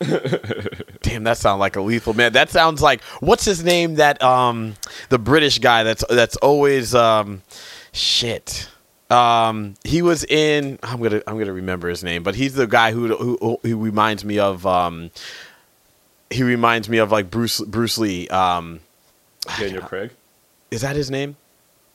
Damn, 1.02 1.24
that 1.24 1.36
sounds 1.36 1.60
like 1.60 1.76
a 1.76 1.80
lethal 1.80 2.14
man. 2.14 2.32
That 2.32 2.48
sounds 2.50 2.80
like 2.80 3.02
what's 3.20 3.44
his 3.44 3.62
name? 3.62 3.96
That 3.96 4.22
um, 4.22 4.74
the 5.10 5.18
British 5.18 5.58
guy. 5.58 5.82
That's 5.82 6.02
that's 6.08 6.36
always 6.36 6.94
um, 6.94 7.42
shit. 7.92 8.68
Um, 9.10 9.74
he 9.84 10.00
was 10.02 10.24
in. 10.24 10.78
I'm 10.82 11.02
gonna 11.02 11.20
I'm 11.26 11.38
gonna 11.38 11.52
remember 11.52 11.88
his 11.88 12.02
name, 12.02 12.22
but 12.22 12.34
he's 12.34 12.54
the 12.54 12.66
guy 12.66 12.92
who 12.92 13.14
who, 13.14 13.58
who 13.62 13.76
reminds 13.76 14.24
me 14.24 14.38
of 14.38 14.66
um, 14.66 15.10
he 16.30 16.42
reminds 16.42 16.88
me 16.88 16.98
of 16.98 17.10
like 17.12 17.30
Bruce 17.30 17.60
Bruce 17.60 17.98
Lee. 17.98 18.28
Um, 18.28 18.80
Daniel 19.58 19.82
Craig. 19.82 20.10
is 20.70 20.82
that 20.82 20.96
his 20.96 21.10
name? 21.10 21.36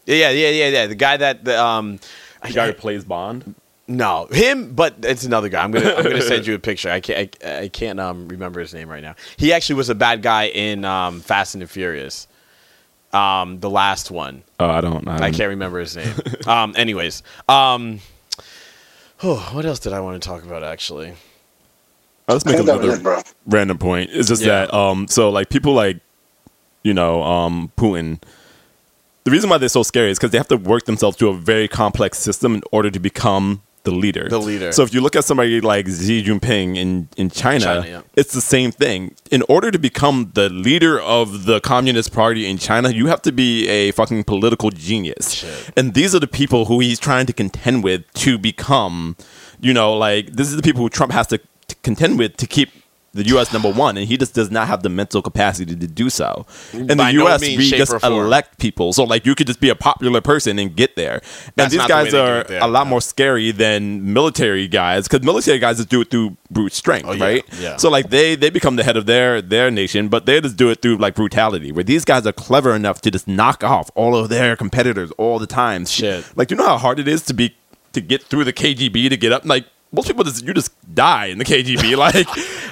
Yeah, 0.05 0.29
yeah, 0.29 0.49
yeah, 0.49 0.67
yeah. 0.67 0.87
The 0.87 0.95
guy 0.95 1.17
that 1.17 1.45
the 1.45 1.61
um, 1.61 1.99
The 2.43 2.53
guy 2.53 2.67
who 2.67 2.73
plays 2.73 3.03
Bond. 3.05 3.55
No, 3.87 4.25
him, 4.31 4.73
but 4.73 4.95
it's 5.03 5.25
another 5.25 5.47
guy. 5.47 5.63
I'm 5.63 5.69
gonna 5.71 5.93
I'm 5.93 6.03
gonna 6.03 6.21
send 6.21 6.47
you 6.47 6.55
a 6.55 6.59
picture. 6.59 6.89
I 6.89 6.99
can't 6.99 7.35
I, 7.45 7.57
I 7.59 7.67
can't 7.67 7.99
um 7.99 8.27
remember 8.27 8.59
his 8.59 8.73
name 8.73 8.89
right 8.89 9.03
now. 9.03 9.15
He 9.37 9.53
actually 9.53 9.75
was 9.75 9.89
a 9.89 9.95
bad 9.95 10.21
guy 10.23 10.47
in 10.47 10.83
um 10.85 11.21
Fast 11.21 11.53
and 11.53 11.61
the 11.61 11.67
Furious, 11.67 12.27
um 13.13 13.59
the 13.59 13.69
last 13.69 14.09
one. 14.09 14.41
Oh, 14.59 14.69
I 14.69 14.81
don't. 14.81 15.07
I, 15.07 15.27
I 15.27 15.31
can't 15.31 15.49
remember 15.49 15.79
his 15.79 15.95
name. 15.95 16.13
um, 16.47 16.73
anyways, 16.75 17.21
um, 17.47 17.99
oh, 19.23 19.49
what 19.53 19.65
else 19.65 19.77
did 19.79 19.93
I 19.93 19.99
want 19.99 20.21
to 20.21 20.27
talk 20.27 20.43
about 20.43 20.63
actually? 20.63 21.13
Let's 22.27 22.45
I 22.45 22.51
make 22.51 22.57
think 22.57 22.67
that 22.67 22.79
another 22.83 23.19
it, 23.19 23.33
random 23.45 23.77
point. 23.77 24.09
It's 24.13 24.27
just 24.27 24.41
Yeah. 24.41 24.65
that 24.65 24.73
um 24.73 25.07
so 25.07 25.29
like 25.29 25.49
people 25.49 25.73
like 25.73 25.99
you 26.83 26.93
know 26.93 27.23
um 27.23 27.71
Putin 27.77 28.19
the 29.25 29.31
reason 29.31 29.49
why 29.49 29.57
they're 29.57 29.69
so 29.69 29.83
scary 29.83 30.11
is 30.11 30.19
because 30.19 30.31
they 30.31 30.37
have 30.37 30.47
to 30.49 30.57
work 30.57 30.85
themselves 30.85 31.17
through 31.17 31.29
a 31.29 31.37
very 31.37 31.67
complex 31.67 32.19
system 32.19 32.53
in 32.53 32.61
order 32.71 32.91
to 32.91 32.99
become 32.99 33.63
the 33.85 33.91
leader. 33.91 34.27
The 34.27 34.39
leader. 34.39 34.71
So 34.71 34.83
if 34.83 34.93
you 34.93 35.01
look 35.01 35.15
at 35.15 35.23
somebody 35.25 35.61
like 35.61 35.87
Xi 35.87 36.23
Jinping 36.23 36.75
in 36.75 37.07
in 37.17 37.29
China, 37.29 37.65
China, 37.65 37.87
yeah. 37.87 38.01
it's 38.15 38.33
the 38.33 38.41
same 38.41 38.71
thing. 38.71 39.15
In 39.31 39.43
order 39.47 39.71
to 39.71 39.79
become 39.79 40.31
the 40.33 40.49
leader 40.49 40.99
of 40.99 41.45
the 41.45 41.59
Communist 41.61 42.11
Party 42.11 42.45
in 42.47 42.57
China, 42.57 42.89
you 42.89 43.07
have 43.07 43.21
to 43.23 43.31
be 43.31 43.67
a 43.67 43.91
fucking 43.91 44.25
political 44.25 44.69
genius. 44.71 45.31
Shit. 45.31 45.71
And 45.77 45.93
these 45.93 46.13
are 46.13 46.19
the 46.19 46.27
people 46.27 46.65
who 46.65 46.79
he's 46.79 46.99
trying 46.99 47.25
to 47.27 47.33
contend 47.33 47.83
with 47.83 48.11
to 48.25 48.37
become, 48.37 49.15
you 49.61 49.73
know, 49.73 49.95
like 49.97 50.33
this 50.33 50.49
is 50.49 50.55
the 50.55 50.63
people 50.63 50.81
who 50.81 50.89
Trump 50.89 51.11
has 51.13 51.27
to, 51.27 51.37
to 51.37 51.47
contend 51.85 52.19
with 52.19 52.35
to 52.37 52.47
keep 52.47 52.69
the 53.13 53.25
U.S. 53.27 53.53
number 53.53 53.71
one, 53.71 53.95
and 53.95 54.05
he 54.05 54.17
just 54.17 54.33
does 54.33 54.51
not 54.51 54.67
have 54.67 54.83
the 54.83 54.89
mental 54.89 55.21
capacity 55.21 55.73
to 55.73 55.87
do 55.87 56.09
so. 56.09 56.45
In 56.73 56.87
By 56.87 56.95
the 56.95 57.17
no 57.17 57.23
U.S., 57.27 57.39
means, 57.39 57.57
we 57.59 57.69
just 57.69 57.93
elect 58.03 58.57
people, 58.59 58.91
so 58.91 59.05
like 59.05 59.25
you 59.25 59.35
could 59.35 59.47
just 59.47 59.61
be 59.61 59.69
a 59.69 59.75
popular 59.75 60.19
person 60.19 60.59
and 60.59 60.75
get 60.75 60.97
there. 60.97 61.21
and 61.57 61.71
these 61.71 61.77
not 61.77 61.87
the 61.87 61.93
guys 61.93 62.13
are 62.13 62.43
there, 62.43 62.59
a 62.61 62.67
lot 62.67 62.83
no. 62.83 62.89
more 62.89 62.99
scary 62.99 63.51
than 63.51 64.11
military 64.13 64.67
guys 64.67 65.07
because 65.07 65.23
military 65.25 65.59
guys 65.59 65.77
just 65.77 65.87
do 65.87 66.01
it 66.01 66.11
through 66.11 66.35
brute 66.51 66.73
strength, 66.73 67.07
Oh, 67.07 67.13
yeah, 67.13 67.23
right? 67.23 67.43
yeah. 67.57 67.77
So 67.77 67.89
like 67.89 68.09
they 68.09 68.35
they 68.35 68.49
become 68.49 68.75
the 68.75 68.83
head 68.83 68.97
of 68.97 69.05
their 69.05 69.41
their 69.41 69.71
nation, 69.71 70.09
but 70.09 70.25
they 70.25 70.41
just 70.41 70.57
do 70.57 70.69
it 70.69 70.81
through 70.81 70.97
like 70.97 71.15
brutality. 71.15 71.71
Where 71.71 71.85
these 71.85 72.03
guys 72.03 72.27
are 72.27 72.33
clever 72.33 72.75
enough 72.75 72.99
to 73.03 73.11
just 73.11 73.29
knock 73.29 73.63
off 73.63 73.89
all 73.95 74.13
of 74.17 74.27
their 74.27 74.57
competitors 74.57 75.11
all 75.17 75.39
the 75.39 75.47
time. 75.47 75.85
Shit. 75.85 76.25
Like 76.35 76.51
you 76.51 76.57
know 76.57 76.67
how 76.67 76.77
hard 76.77 76.99
it 76.99 77.07
is 77.07 77.21
to 77.29 77.33
be 77.33 77.55
to 77.93 78.01
get 78.01 78.23
through 78.23 78.43
the 78.43 78.51
KGB 78.51 79.07
to 79.09 79.15
get 79.15 79.31
up. 79.31 79.45
Like 79.45 79.65
most 79.91 80.07
people 80.07 80.23
just 80.23 80.45
you 80.45 80.53
just 80.53 80.71
die 80.93 81.27
in 81.27 81.37
the 81.37 81.45
KGB. 81.45 81.95
Like 81.97 82.27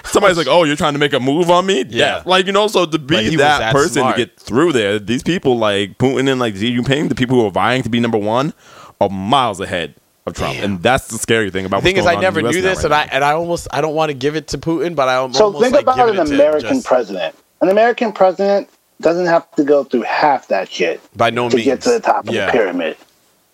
somebody's 0.05 0.37
like, 0.37 0.47
oh, 0.47 0.63
you're 0.63 0.75
trying 0.75 0.93
to 0.93 0.99
make 0.99 1.13
a 1.13 1.19
move 1.19 1.49
on 1.49 1.65
me. 1.65 1.79
Yeah. 1.89 2.17
Death. 2.17 2.25
Like 2.25 2.45
you 2.45 2.51
know, 2.51 2.67
so 2.67 2.85
to 2.85 2.99
be 2.99 3.15
Like, 3.15 3.37
that, 3.37 3.59
that 3.59 3.73
person 3.73 4.01
smart. 4.01 4.15
to 4.17 4.25
get 4.25 4.39
through 4.39 4.73
there, 4.73 4.99
these 4.99 5.23
people 5.23 5.57
like 5.57 5.97
Putin 5.97 6.29
and 6.29 6.39
like 6.39 6.55
Xi 6.55 6.75
Jinping, 6.77 7.09
the 7.09 7.15
people 7.15 7.39
who 7.39 7.45
are 7.47 7.51
vying 7.51 7.83
to 7.83 7.89
be 7.89 7.99
number 7.99 8.17
one, 8.17 8.53
are 9.01 9.09
miles 9.09 9.59
ahead 9.59 9.95
of 10.25 10.33
Trump, 10.35 10.55
Damn. 10.55 10.63
and 10.63 10.83
that's 10.83 11.07
the 11.07 11.17
scary 11.17 11.49
thing 11.51 11.65
about. 11.65 11.81
The 11.81 11.85
thing 11.93 11.95
what's 11.95 12.05
is, 12.05 12.07
I 12.07 12.11
on 12.13 12.17
in 12.17 12.21
never 12.21 12.41
the 12.41 12.49
knew 12.51 12.61
this, 12.61 12.77
right 12.79 12.85
and 12.85 12.93
I 12.93 13.03
and 13.11 13.23
I 13.23 13.31
almost 13.31 13.67
I 13.71 13.81
don't 13.81 13.95
want 13.95 14.09
to 14.09 14.13
give 14.13 14.35
it 14.35 14.47
to 14.49 14.57
Putin, 14.57 14.95
but 14.95 15.07
I 15.09 15.15
almost 15.15 15.37
So 15.37 15.51
think 15.59 15.73
like 15.73 15.83
about 15.83 15.95
giving 15.97 16.19
an 16.19 16.27
American 16.33 16.75
just- 16.75 16.85
president. 16.87 17.35
An 17.61 17.69
American 17.69 18.11
president 18.11 18.69
doesn't 19.01 19.25
have 19.25 19.49
to 19.55 19.63
go 19.63 19.83
through 19.85 20.01
half 20.03 20.47
that 20.49 20.69
shit 20.69 21.01
by 21.17 21.29
no 21.29 21.49
to 21.49 21.55
means 21.55 21.65
get 21.65 21.81
to 21.81 21.89
the 21.91 21.99
top 22.01 22.27
of 22.27 22.33
Yeah. 22.33 22.45
the 22.47 22.51
pyramid. 22.51 22.97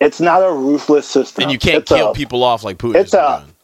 It's 0.00 0.20
not 0.20 0.40
a 0.42 0.50
ruthless 0.52 1.06
system. 1.06 1.42
and 1.42 1.52
you 1.52 1.58
can't 1.58 1.78
It's 1.82 1.90
kill 1.92 2.10
a- 2.10 2.14
people 2.14 2.42
off 2.42 2.64
like 2.64 2.78
Putin. 2.78 2.96
it's 2.96 3.08
is 3.08 3.14
a- 3.14 3.42
doing. 3.42 3.54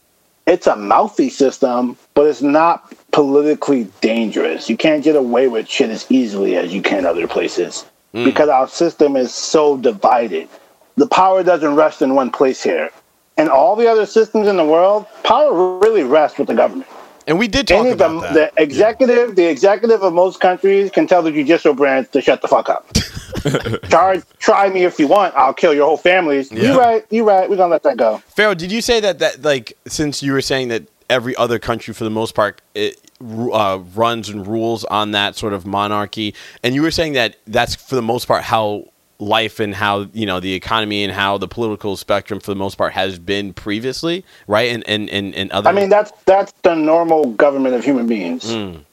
It's 0.45 0.67
a 0.67 0.75
mouthy 0.77 1.29
system, 1.29 1.97
but 2.13 2.25
it's 2.27 2.41
not 2.41 2.93
politically 3.11 3.87
dangerous. 3.99 4.69
You 4.69 4.77
can't 4.77 5.03
get 5.03 5.15
away 5.17 5.47
with 5.49 5.67
shit 5.67 5.89
as 5.89 6.05
easily 6.09 6.55
as 6.55 6.73
you 6.73 6.81
can 6.81 7.05
other 7.05 7.27
places 7.27 7.85
Mm. 8.13 8.23
because 8.23 8.47
our 8.47 8.67
system 8.67 9.17
is 9.17 9.33
so 9.33 9.75
divided. 9.75 10.47
The 10.95 11.07
power 11.07 11.43
doesn't 11.43 11.75
rest 11.75 12.01
in 12.01 12.15
one 12.15 12.29
place 12.31 12.63
here. 12.63 12.91
And 13.35 13.49
all 13.49 13.75
the 13.75 13.87
other 13.89 14.05
systems 14.05 14.47
in 14.47 14.55
the 14.57 14.63
world, 14.65 15.05
power 15.23 15.77
really 15.79 16.03
rests 16.03 16.37
with 16.39 16.47
the 16.47 16.53
government. 16.55 16.89
And 17.27 17.37
we 17.37 17.49
did 17.49 17.67
talk 17.67 17.79
Any, 17.79 17.91
about 17.91 18.21
the, 18.21 18.39
that. 18.39 18.55
the 18.55 18.63
executive, 18.63 19.35
the 19.35 19.45
executive 19.45 20.01
of 20.01 20.13
most 20.13 20.39
countries 20.39 20.89
can 20.89 21.07
tell 21.07 21.21
the 21.21 21.31
judicial 21.31 21.73
branch 21.73 22.09
to 22.11 22.21
shut 22.21 22.41
the 22.41 22.47
fuck 22.47 22.69
up. 22.69 22.87
try, 23.89 24.21
try 24.39 24.69
me 24.69 24.85
if 24.85 24.97
you 24.97 25.07
want. 25.07 25.35
I'll 25.35 25.53
kill 25.53 25.73
your 25.73 25.85
whole 25.85 25.97
families. 25.97 26.49
Yeah. 26.51 26.71
You 26.71 26.79
right. 26.79 27.05
You 27.09 27.27
right. 27.27 27.49
We're 27.49 27.57
gonna 27.57 27.71
let 27.71 27.83
that 27.83 27.97
go. 27.97 28.19
Pharaoh, 28.29 28.55
did 28.55 28.71
you 28.71 28.81
say 28.81 29.01
that 29.01 29.19
that 29.19 29.41
like 29.41 29.77
since 29.87 30.23
you 30.23 30.31
were 30.31 30.41
saying 30.41 30.69
that 30.69 30.83
every 31.09 31.35
other 31.35 31.59
country 31.59 31.93
for 31.93 32.03
the 32.05 32.09
most 32.09 32.33
part 32.33 32.61
it 32.75 32.99
uh, 33.21 33.79
runs 33.95 34.29
and 34.29 34.45
rules 34.47 34.83
on 34.85 35.11
that 35.11 35.35
sort 35.35 35.51
of 35.51 35.65
monarchy, 35.65 36.33
and 36.63 36.75
you 36.75 36.81
were 36.81 36.91
saying 36.91 37.13
that 37.13 37.35
that's 37.45 37.75
for 37.75 37.95
the 37.95 38.01
most 38.01 38.27
part 38.27 38.43
how 38.43 38.85
life 39.19 39.59
and 39.59 39.73
how 39.73 40.07
you 40.13 40.25
know 40.25 40.39
the 40.39 40.53
economy 40.53 41.03
and 41.03 41.13
how 41.13 41.37
the 41.37 41.47
political 41.47 41.97
spectrum 41.97 42.39
for 42.39 42.51
the 42.51 42.55
most 42.55 42.77
part 42.77 42.93
has 42.93 43.19
been 43.19 43.53
previously, 43.53 44.23
right? 44.47 44.71
And 44.71 44.87
and 44.87 45.09
and, 45.09 45.35
and 45.35 45.51
other. 45.51 45.69
I 45.69 45.73
mean, 45.73 45.89
that's 45.89 46.11
that's 46.25 46.51
the 46.63 46.75
normal 46.75 47.31
government 47.33 47.75
of 47.75 47.83
human 47.83 48.07
beings. 48.07 48.45
Mm. 48.45 48.83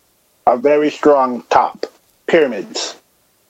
A 0.47 0.57
very 0.57 0.91
strong 0.91 1.43
top 1.51 1.87
pyramids. 2.27 2.97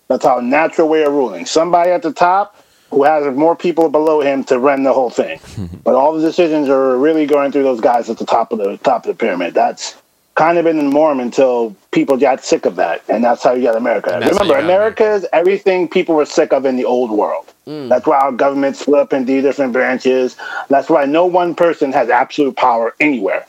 That's 0.08 0.24
our 0.24 0.42
natural 0.42 0.88
way 0.88 1.02
of 1.02 1.12
ruling. 1.12 1.46
Somebody 1.46 1.90
at 1.90 2.02
the 2.02 2.12
top 2.12 2.62
who 2.90 3.02
has 3.02 3.34
more 3.34 3.56
people 3.56 3.88
below 3.88 4.20
him 4.20 4.44
to 4.44 4.58
run 4.58 4.84
the 4.84 4.92
whole 4.92 5.10
thing. 5.10 5.40
but 5.84 5.94
all 5.94 6.14
the 6.14 6.20
decisions 6.20 6.68
are 6.68 6.96
really 6.96 7.26
going 7.26 7.50
through 7.50 7.64
those 7.64 7.80
guys 7.80 8.08
at 8.08 8.18
the 8.18 8.26
top 8.26 8.52
of 8.52 8.58
the 8.58 8.76
top 8.78 9.04
of 9.04 9.08
the 9.08 9.14
pyramid. 9.14 9.54
That's 9.54 9.96
kind 10.34 10.58
of 10.58 10.64
been 10.64 10.76
the 10.76 10.82
norm 10.82 11.20
until 11.20 11.76
people 11.92 12.16
got 12.16 12.44
sick 12.44 12.66
of 12.66 12.76
that, 12.76 13.02
and 13.08 13.22
that's 13.22 13.42
how 13.42 13.52
you 13.52 13.62
got 13.62 13.76
America. 13.76 14.12
And 14.12 14.22
that's 14.22 14.36
how 14.36 14.44
Remember, 14.44 14.62
America 14.62 15.12
is 15.12 15.26
everything 15.32 15.88
people 15.88 16.14
were 16.14 16.26
sick 16.26 16.52
of 16.52 16.66
in 16.66 16.76
the 16.76 16.84
old 16.84 17.10
world. 17.10 17.52
Mm. 17.66 17.88
That's 17.88 18.06
why 18.06 18.18
our 18.18 18.32
government 18.32 18.76
split 18.76 19.00
up 19.00 19.12
into 19.12 19.40
different 19.40 19.72
branches. 19.72 20.36
That's 20.68 20.90
why 20.90 21.04
no 21.04 21.24
one 21.24 21.54
person 21.54 21.92
has 21.92 22.10
absolute 22.10 22.56
power 22.56 22.94
anywhere. 23.00 23.46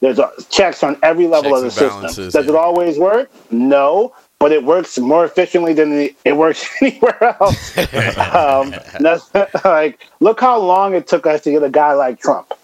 There's 0.00 0.18
a, 0.18 0.30
checks 0.48 0.82
on 0.82 0.96
every 1.02 1.26
level 1.26 1.50
Checks 1.50 1.58
of 1.58 1.64
the 1.64 1.70
system. 1.70 1.88
balances, 1.88 2.32
Does 2.32 2.46
it 2.46 2.54
always 2.54 2.98
work? 2.98 3.30
No, 3.50 4.14
but 4.38 4.52
it 4.52 4.62
works 4.62 4.96
more 4.98 5.24
efficiently 5.24 5.72
than 5.72 5.90
the, 5.90 6.14
it 6.24 6.36
works 6.36 6.68
anywhere 6.82 7.36
else. 7.40 7.76
um, 8.18 8.74
that's, 9.00 9.34
like, 9.64 10.06
look 10.20 10.40
how 10.40 10.58
long 10.58 10.94
it 10.94 11.08
took 11.08 11.26
us 11.26 11.40
to 11.42 11.50
get 11.50 11.64
a 11.64 11.70
guy 11.70 11.94
like 11.94 12.20
Trump. 12.20 12.54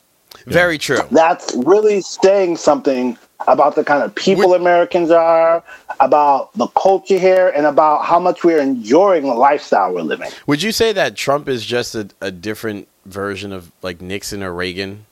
very 0.46 0.78
true. 0.78 1.00
That's 1.10 1.52
really 1.56 2.00
saying 2.02 2.56
something 2.56 3.18
about 3.46 3.74
the 3.74 3.84
kind 3.84 4.02
of 4.02 4.14
people 4.14 4.50
Would- 4.50 4.60
Americans 4.60 5.10
are, 5.10 5.62
about 6.00 6.52
the 6.54 6.66
culture 6.68 7.18
here, 7.18 7.52
and 7.54 7.66
about 7.66 8.04
how 8.04 8.18
much 8.18 8.44
we're 8.44 8.60
enjoying 8.60 9.24
the 9.24 9.34
lifestyle 9.34 9.92
we're 9.94 10.02
living. 10.02 10.30
Would 10.46 10.62
you 10.62 10.72
say 10.72 10.92
that 10.92 11.16
Trump 11.16 11.48
is 11.48 11.64
just 11.64 11.94
a, 11.94 12.08
a 12.20 12.30
different 12.30 12.88
version 13.06 13.52
of 13.52 13.70
like 13.82 14.00
Nixon 14.00 14.42
or 14.42 14.52
Reagan? 14.52 15.06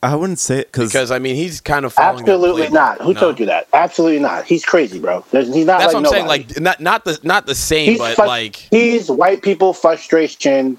I 0.00 0.14
wouldn't 0.14 0.38
say 0.38 0.60
it 0.60 0.70
Because 0.70 1.10
I 1.10 1.18
mean, 1.18 1.34
he's 1.34 1.60
kind 1.60 1.84
of 1.84 1.92
following 1.92 2.20
Absolutely 2.20 2.68
not. 2.68 3.00
Who 3.00 3.14
No? 3.14 3.20
told 3.20 3.40
you 3.40 3.46
that? 3.46 3.66
Absolutely 3.72 4.20
not. 4.20 4.44
He's 4.44 4.64
crazy, 4.64 5.00
bro. 5.00 5.24
There's, 5.32 5.52
he's 5.52 5.66
not 5.66 5.80
That's 5.80 5.92
like 5.92 6.04
what 6.04 6.12
I'm 6.12 6.12
saying. 6.12 6.26
Like 6.28 6.60
not 6.60 6.80
not 6.80 7.04
the 7.04 7.18
not 7.24 7.46
the 7.46 7.54
same, 7.56 7.90
he's, 7.90 7.98
but 7.98 8.16
frus- 8.16 8.26
like 8.26 8.56
he's 8.56 9.10
white 9.10 9.42
people 9.42 9.72
frustration 9.74 10.76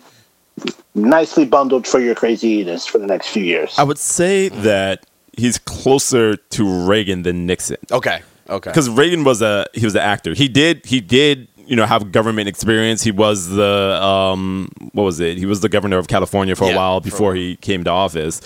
nicely 0.95 1.45
bundled 1.45 1.85
for 1.85 1.99
your 1.99 2.15
craziness 2.15 2.85
for 2.85 2.97
the 2.97 3.07
next 3.07 3.27
few 3.27 3.43
years. 3.43 3.75
I 3.77 3.83
would 3.83 3.97
say 3.97 4.49
that 4.49 5.05
he's 5.39 5.57
closer 5.57 6.35
to 6.35 6.87
Reagan 6.87 7.23
than 7.23 7.45
Nixon. 7.45 7.77
okay. 7.91 8.21
Okay. 8.49 8.71
Because 8.71 8.89
Reagan 8.89 9.23
was 9.23 9.43
a 9.43 9.67
he 9.75 9.85
was 9.85 9.93
an 9.93 10.01
actor. 10.01 10.33
He 10.33 10.47
did 10.47 10.83
he 10.85 11.01
did 11.01 11.47
you 11.67 11.75
know 11.75 11.85
have 11.85 12.11
government 12.11 12.47
experience. 12.47 13.03
He 13.03 13.11
was 13.11 13.47
the 13.47 13.99
um 14.03 14.71
what 14.93 15.03
was 15.03 15.19
it? 15.19 15.37
He 15.37 15.45
was 15.45 15.61
the 15.61 15.69
governor 15.69 15.99
of 15.99 16.07
California 16.07 16.55
for 16.55 16.65
Yeah, 16.65 16.73
a 16.73 16.77
while 16.77 16.99
before 16.99 17.35
he 17.35 17.57
came 17.57 17.83
to 17.83 17.91
office. 17.91 18.41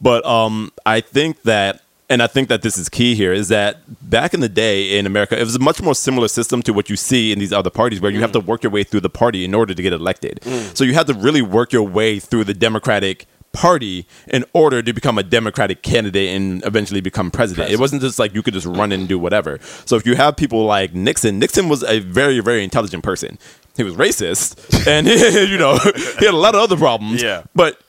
But 0.00 0.24
um 0.24 0.70
I 0.86 1.00
think 1.00 1.42
that 1.42 1.82
and 2.08 2.22
I 2.22 2.28
think 2.28 2.48
that 2.50 2.62
this 2.62 2.78
is 2.78 2.88
key 2.88 3.16
here 3.16 3.32
is 3.32 3.48
that 3.48 3.78
back 4.08 4.32
in 4.32 4.38
the 4.38 4.48
day 4.48 4.96
in 4.96 5.06
America, 5.06 5.36
it 5.36 5.42
was 5.44 5.56
a 5.56 5.58
much 5.58 5.82
more 5.82 5.94
similar 5.96 6.28
system 6.28 6.62
to 6.62 6.72
what 6.72 6.88
you 6.88 6.94
see 6.96 7.32
in 7.32 7.40
these 7.40 7.52
other 7.52 7.68
parties 7.70 8.00
where 8.00 8.12
you 8.12 8.20
have 8.20 8.32
to 8.32 8.40
work 8.40 8.62
your 8.62 8.70
way 8.70 8.84
through 8.84 9.00
the 9.00 9.10
party 9.10 9.44
in 9.44 9.54
order 9.54 9.74
to 9.74 9.82
get 9.82 9.92
elected. 9.92 10.40
So 10.74 10.84
you 10.84 10.94
had 10.94 11.06
to 11.08 11.14
really 11.14 11.42
work 11.42 11.72
your 11.72 11.82
way 11.82 12.20
through 12.20 12.44
the 12.44 12.54
Democratic 12.54 13.26
party 13.52 14.06
in 14.28 14.44
order 14.52 14.82
to 14.82 14.92
become 14.92 15.18
a 15.18 15.22
Democratic 15.22 15.82
candidate 15.82 16.30
and 16.30 16.64
eventually 16.64 17.00
become 17.00 17.30
president. 17.30 17.70
It 17.70 17.78
wasn't 17.78 18.02
just 18.02 18.18
like 18.18 18.34
you 18.34 18.42
could 18.42 18.54
just 18.54 18.66
run 18.66 18.92
and 18.92 19.08
do 19.08 19.18
whatever. 19.18 19.58
So 19.84 19.96
if 19.96 20.06
you 20.06 20.14
have 20.16 20.36
people 20.36 20.64
like 20.64 20.94
Nixon, 20.94 21.38
Nixon 21.38 21.68
was 21.68 21.82
a 21.84 22.00
very, 22.00 22.40
very 22.40 22.62
intelligent 22.64 23.02
person. 23.02 23.38
He 23.76 23.82
was 23.82 23.94
racist 23.94 24.86
and 24.86 25.06
you 25.50 25.58
know, 25.58 25.78
he 26.18 26.24
had 26.24 26.34
a 26.34 26.36
lot 26.36 26.54
of 26.54 26.60
other 26.60 26.76
problems. 26.76 27.22
Yeah. 27.22 27.44
But 27.54 27.80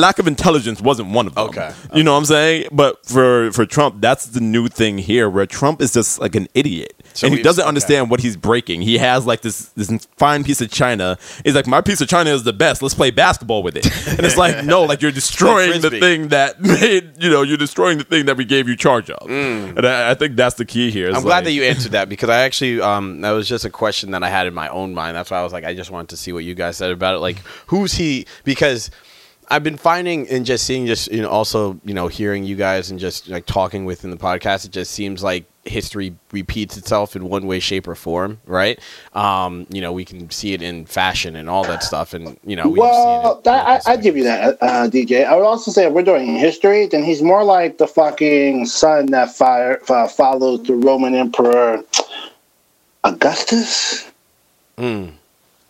lack 0.00 0.18
of 0.18 0.26
intelligence 0.26 0.80
wasn't 0.80 1.10
one 1.10 1.26
of 1.26 1.34
them. 1.34 1.48
Okay. 1.48 1.72
You 1.94 2.02
know 2.02 2.12
what 2.12 2.18
I'm 2.18 2.24
saying? 2.24 2.68
But 2.72 3.04
for 3.06 3.52
for 3.52 3.66
Trump, 3.66 4.00
that's 4.00 4.26
the 4.26 4.40
new 4.40 4.68
thing 4.68 4.98
here 4.98 5.28
where 5.28 5.46
Trump 5.46 5.80
is 5.80 5.92
just 5.92 6.20
like 6.20 6.34
an 6.34 6.48
idiot. 6.54 6.94
So 7.12 7.26
and 7.26 7.36
he 7.36 7.42
doesn't 7.42 7.62
okay. 7.62 7.68
understand 7.68 8.10
what 8.10 8.20
he's 8.20 8.36
breaking. 8.36 8.82
He 8.82 8.98
has 8.98 9.26
like 9.26 9.42
this 9.42 9.68
this 9.70 9.90
fine 10.16 10.44
piece 10.44 10.60
of 10.60 10.70
china. 10.70 11.18
He's 11.44 11.54
like, 11.54 11.66
my 11.66 11.80
piece 11.80 12.00
of 12.00 12.08
china 12.08 12.30
is 12.30 12.44
the 12.44 12.52
best. 12.52 12.82
Let's 12.82 12.94
play 12.94 13.10
basketball 13.10 13.62
with 13.62 13.76
it. 13.76 13.86
And 14.10 14.26
it's 14.26 14.36
like, 14.36 14.64
no, 14.64 14.82
like 14.82 15.02
you're 15.02 15.12
destroying 15.12 15.80
the 15.80 15.90
thing 15.90 16.28
that 16.28 16.60
made 16.80 17.22
you 17.22 17.30
know 17.30 17.42
you're 17.42 17.56
destroying 17.56 17.98
the 17.98 18.04
thing 18.04 18.26
that 18.26 18.36
we 18.36 18.44
gave 18.44 18.68
you 18.68 18.76
charge 18.76 19.08
of. 19.08 19.30
And 19.30 19.86
I, 19.86 20.10
I 20.10 20.14
think 20.14 20.36
that's 20.36 20.56
the 20.56 20.64
key 20.64 20.90
here. 20.90 21.10
Mm. 21.10 21.16
I'm 21.16 21.22
glad 21.22 21.44
that 21.44 21.52
you 21.52 21.62
answered 21.62 21.92
that 21.92 22.08
because 22.08 22.28
I 22.28 22.40
actually 22.42 22.80
um 22.80 23.20
that 23.20 23.30
was 23.30 23.48
just 23.48 23.64
a 23.64 23.70
question 23.70 24.10
that 24.12 24.22
I 24.22 24.28
had 24.28 24.46
in 24.46 24.54
my 24.54 24.68
own 24.68 24.94
mind. 24.94 25.16
That's 25.16 25.30
why 25.30 25.38
I 25.38 25.42
was 25.42 25.52
like 25.52 25.64
I 25.64 25.74
just 25.74 25.90
wanted 25.90 26.08
to 26.10 26.16
see 26.16 26.32
what 26.32 26.44
you 26.44 26.54
guys 26.54 26.76
said 26.76 26.90
about 26.90 27.14
it. 27.14 27.18
Like 27.18 27.38
who's 27.66 27.92
he 27.92 28.26
because 28.44 28.90
I've 29.50 29.64
been 29.64 29.76
finding 29.76 30.28
and 30.28 30.46
just 30.46 30.64
seeing 30.64 30.86
just 30.86 31.10
you 31.10 31.22
know 31.22 31.28
also 31.28 31.80
you 31.84 31.92
know 31.92 32.06
hearing 32.06 32.44
you 32.44 32.54
guys 32.56 32.90
and 32.90 33.00
just 33.00 33.28
like 33.28 33.46
talking 33.46 33.84
within 33.84 34.10
the 34.10 34.16
podcast 34.16 34.64
it 34.64 34.70
just 34.70 34.92
seems 34.92 35.22
like 35.24 35.44
history 35.64 36.14
repeats 36.32 36.76
itself 36.76 37.16
in 37.16 37.28
one 37.28 37.46
way 37.46 37.60
shape 37.60 37.86
or 37.86 37.94
form 37.94 38.40
right 38.46 38.78
um 39.14 39.66
you 39.70 39.80
know 39.80 39.92
we 39.92 40.04
can 40.04 40.30
see 40.30 40.54
it 40.54 40.62
in 40.62 40.86
fashion 40.86 41.36
and 41.36 41.50
all 41.50 41.64
that 41.64 41.82
stuff 41.82 42.14
and 42.14 42.38
you 42.44 42.56
know 42.56 42.68
we've 42.68 42.78
Well, 42.78 43.34
seen 43.34 43.38
it 43.40 43.44
that, 43.44 43.86
I, 43.86 43.92
I'd 43.92 44.02
give 44.02 44.16
you 44.16 44.24
that, 44.24 44.56
uh, 44.62 44.88
DJ. 44.88 45.26
I 45.26 45.34
would 45.36 45.44
also 45.44 45.70
say 45.70 45.86
if 45.86 45.92
we're 45.92 46.02
doing 46.02 46.36
history, 46.36 46.86
then 46.86 47.02
he's 47.02 47.20
more 47.20 47.44
like 47.44 47.78
the 47.78 47.86
fucking 47.86 48.66
son 48.66 49.06
that 49.06 49.34
fire, 49.36 49.80
uh, 49.88 50.08
follows 50.08 50.62
the 50.62 50.74
Roman 50.74 51.14
Emperor 51.14 51.82
Augustus. 53.04 54.10
Mm. 54.78 55.12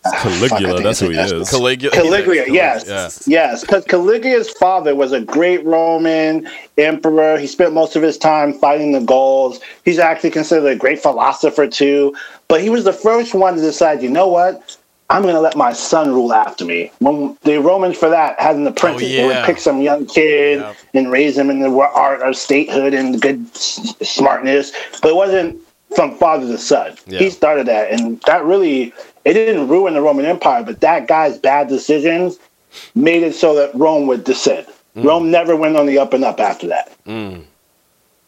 Fuck, 0.02 0.14
I 0.14 0.18
Caligula, 0.48 0.72
think 0.74 0.82
that's 0.84 1.00
who 1.00 1.10
he 1.10 1.18
Augustus. 1.18 1.48
is. 1.48 1.50
Caligula 1.50 1.92
Caligula, 1.92 2.44
yes, 2.48 2.84
yeah. 2.86 3.10
yes, 3.26 3.60
because 3.60 3.84
Caligula's 3.84 4.48
father 4.50 4.94
was 4.94 5.12
a 5.12 5.20
great 5.20 5.62
Roman 5.64 6.48
emperor. 6.78 7.36
He 7.38 7.46
spent 7.46 7.74
most 7.74 7.96
of 7.96 8.02
his 8.02 8.16
time 8.16 8.54
fighting 8.54 8.92
the 8.92 9.00
Gauls. 9.00 9.60
He's 9.84 9.98
actually 9.98 10.30
considered 10.30 10.68
a 10.68 10.76
great 10.76 11.00
philosopher 11.02 11.66
too. 11.66 12.16
But 12.48 12.62
he 12.62 12.70
was 12.70 12.84
the 12.84 12.94
first 12.94 13.34
one 13.34 13.56
to 13.56 13.60
decide, 13.60 14.02
you 14.02 14.08
know 14.10 14.26
what? 14.28 14.76
I'm 15.10 15.22
going 15.22 15.34
to 15.34 15.40
let 15.40 15.56
my 15.56 15.72
son 15.72 16.10
rule 16.12 16.32
after 16.32 16.64
me. 16.64 16.92
When 17.00 17.36
the 17.42 17.60
Romans, 17.60 17.96
for 17.98 18.08
that, 18.08 18.38
had 18.40 18.54
an 18.56 18.66
apprentice. 18.66 19.02
They 19.02 19.22
Oh, 19.24 19.28
yeah. 19.28 19.36
would 19.38 19.44
pick 19.44 19.58
some 19.58 19.82
young 19.82 20.06
kid 20.06 20.60
Yep. 20.60 20.76
and 20.94 21.10
raise 21.12 21.36
him 21.36 21.50
in 21.50 21.58
the 21.60 21.68
art 21.70 22.22
of 22.22 22.36
statehood 22.36 22.94
and 22.94 23.20
good 23.20 23.44
s- 23.54 23.92
smartness. 24.02 24.72
But 25.02 25.08
it 25.10 25.16
wasn't 25.16 25.58
from 25.96 26.16
father 26.16 26.46
to 26.46 26.56
son. 26.58 26.96
Yeah. 27.08 27.18
He 27.18 27.30
started 27.30 27.66
that, 27.66 27.90
and 27.90 28.20
that 28.26 28.44
really 28.44 28.92
it 29.24 29.34
didn't 29.34 29.68
ruin 29.68 29.94
the 29.94 30.00
Roman 30.02 30.24
Empire, 30.24 30.62
but 30.62 30.80
that 30.80 31.06
guy's 31.08 31.38
bad 31.38 31.68
decisions 31.68 32.38
made 32.94 33.22
it 33.22 33.34
so 33.34 33.54
that 33.54 33.74
Rome 33.74 34.06
would 34.06 34.24
descend. 34.24 34.66
Mm. 34.96 35.04
Rome 35.04 35.30
never 35.30 35.56
went 35.56 35.76
on 35.76 35.86
the 35.86 35.98
up 35.98 36.12
and 36.12 36.24
up 36.24 36.40
after 36.40 36.68
that. 36.68 36.92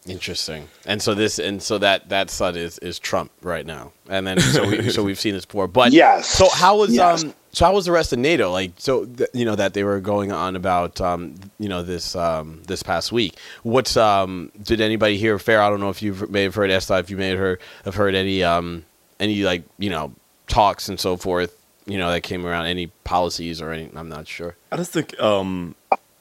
Interesting. 0.07 0.69
And 0.85 1.01
so 1.01 1.15
this 1.15 1.39
and 1.39 1.63
so 1.63 1.79
that 1.79 2.09
that 2.09 2.29
son 2.29 2.57
is 2.57 2.79
is 2.79 2.99
Trump 2.99 3.31
right 3.41 3.65
now. 3.65 3.93
And 4.09 4.27
then 4.27 4.41
so 4.41 4.69
we 4.69 4.91
so 4.91 5.05
we've 5.05 5.19
seen 5.19 5.33
this 5.35 5.45
before. 5.45 5.69
But 5.69 5.93
Yes. 5.93 6.27
So 6.29 6.49
how 6.49 6.79
was 6.79 6.93
Yes. 6.93 7.23
um 7.23 7.35
so 7.53 7.67
how 7.67 7.75
was 7.75 7.85
the 7.85 7.93
rest 7.93 8.13
of 8.13 8.19
NATO? 8.19 8.51
Like 8.51 8.73
so 8.79 9.05
th- 9.05 9.31
you 9.33 9.45
know 9.45 9.55
that 9.55 9.75
they 9.75 9.85
were 9.85 10.01
going 10.01 10.33
on 10.33 10.57
about 10.57 11.01
um 11.01 11.37
you 11.61 11.69
know 11.69 11.85
this 11.85 12.17
um 12.17 12.63
this 12.67 12.83
past 12.83 13.13
week. 13.13 13.37
What's 13.63 13.97
um 13.97 14.51
did 14.61 14.81
anybody 14.81 15.19
hear 15.19 15.39
fair? 15.39 15.63
I 15.63 15.71
don't 15.71 15.79
know 15.79 15.91
if 15.91 16.03
you 16.03 16.15
may 16.29 16.43
have 16.43 16.57
heard 16.57 16.71
Esta, 16.73 16.99
if 16.99 17.09
you 17.09 17.17
may 17.17 17.29
have 17.29 17.39
heard 17.39 17.61
have 17.85 17.95
heard 17.95 18.17
any 18.17 18.43
um 18.43 18.85
any 19.21 19.45
like 19.45 19.63
you 19.79 19.91
know 19.91 20.13
talks 20.47 20.89
and 20.89 20.99
so 20.99 21.17
forth. 21.17 21.57
You 21.87 21.99
know 21.99 22.11
that 22.13 22.23
came 22.23 22.47
around 22.47 22.67
any 22.67 22.87
policies 23.05 23.61
or 23.61 23.73
any. 23.73 23.91
I'm 23.95 24.09
not 24.09 24.29
sure. 24.29 24.57
I 24.71 24.77
just 24.77 24.93
think 24.93 25.19
um 25.21 25.75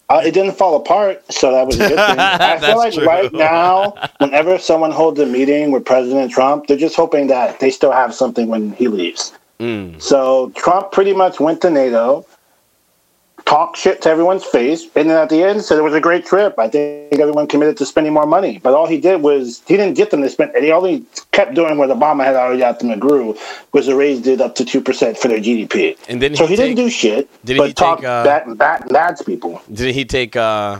Uh, 0.09 0.21
it 0.25 0.33
didn't 0.33 0.53
fall 0.57 0.75
apart, 0.75 1.23
so 1.31 1.51
that 1.51 1.65
was 1.65 1.75
a 1.79 1.87
good 1.87 1.89
thing. 1.89 1.97
I 2.19 2.59
feel 2.59 2.77
like 2.77 2.93
true. 2.93 3.05
right 3.05 3.31
now, 3.31 3.93
whenever 4.17 4.57
someone 4.59 4.91
holds 4.91 5.19
a 5.19 5.25
meeting 5.25 5.71
with 5.71 5.85
President 5.85 6.31
Trump, 6.31 6.67
they're 6.67 6.75
just 6.77 6.95
hoping 6.97 7.27
that 7.27 7.59
they 7.61 7.69
still 7.71 7.93
have 7.93 8.13
something 8.13 8.47
when 8.47 8.73
he 8.73 8.87
leaves. 8.89 9.31
Mm. 9.59 10.01
So 10.01 10.51
Trump 10.55 10.91
pretty 10.91 11.13
much 11.13 11.39
went 11.39 11.61
to 11.61 11.69
NATO, 11.69 12.25
talked 13.51 13.75
shit 13.75 14.01
to 14.01 14.09
everyone's 14.09 14.45
face, 14.45 14.83
and 14.95 15.09
then 15.09 15.17
at 15.17 15.27
the 15.27 15.43
end 15.43 15.61
said 15.61 15.77
it 15.77 15.81
was 15.81 15.93
a 15.93 15.99
great 15.99 16.25
trip. 16.25 16.57
I 16.57 16.69
think 16.69 17.19
everyone 17.19 17.47
committed 17.47 17.75
to 17.77 17.85
spending 17.85 18.13
more 18.13 18.25
money. 18.25 18.59
But 18.63 18.73
all 18.73 18.87
he 18.87 18.97
did 18.97 19.21
was 19.21 19.61
he 19.67 19.75
didn't 19.75 19.95
get 19.95 20.09
them 20.09 20.21
to 20.21 20.29
spend. 20.29 20.55
And 20.55 20.63
he 20.63 20.71
only 20.71 21.03
kept 21.33 21.53
doing 21.53 21.77
what 21.77 21.89
Obama 21.89 22.23
had 22.23 22.35
already 22.35 22.59
got 22.59 22.79
them 22.79 22.89
to 22.89 22.95
do, 22.95 23.37
was 23.73 23.87
to 23.87 23.95
raise 23.95 24.25
it 24.25 24.39
up 24.39 24.55
to 24.55 24.63
two 24.63 24.79
percent 24.79 25.17
for 25.17 25.27
their 25.27 25.39
GDP. 25.39 25.97
And 26.07 26.21
didn't 26.21 26.37
so 26.37 26.45
he 26.45 26.51
he, 26.51 26.55
didn't 26.55 26.77
do 26.77 26.89
shit. 26.89 27.29
did 27.43 27.57
but 27.57 27.67
he 27.67 27.73
talk 27.73 27.97
take, 27.99 28.07
uh, 28.07 28.23
bad, 28.23 28.57
bad, 28.57 28.87
bad 28.87 29.17
to 29.17 29.25
people. 29.25 29.61
Didn't 29.71 29.95
he 29.95 30.05
take 30.05 30.37
uh, 30.37 30.79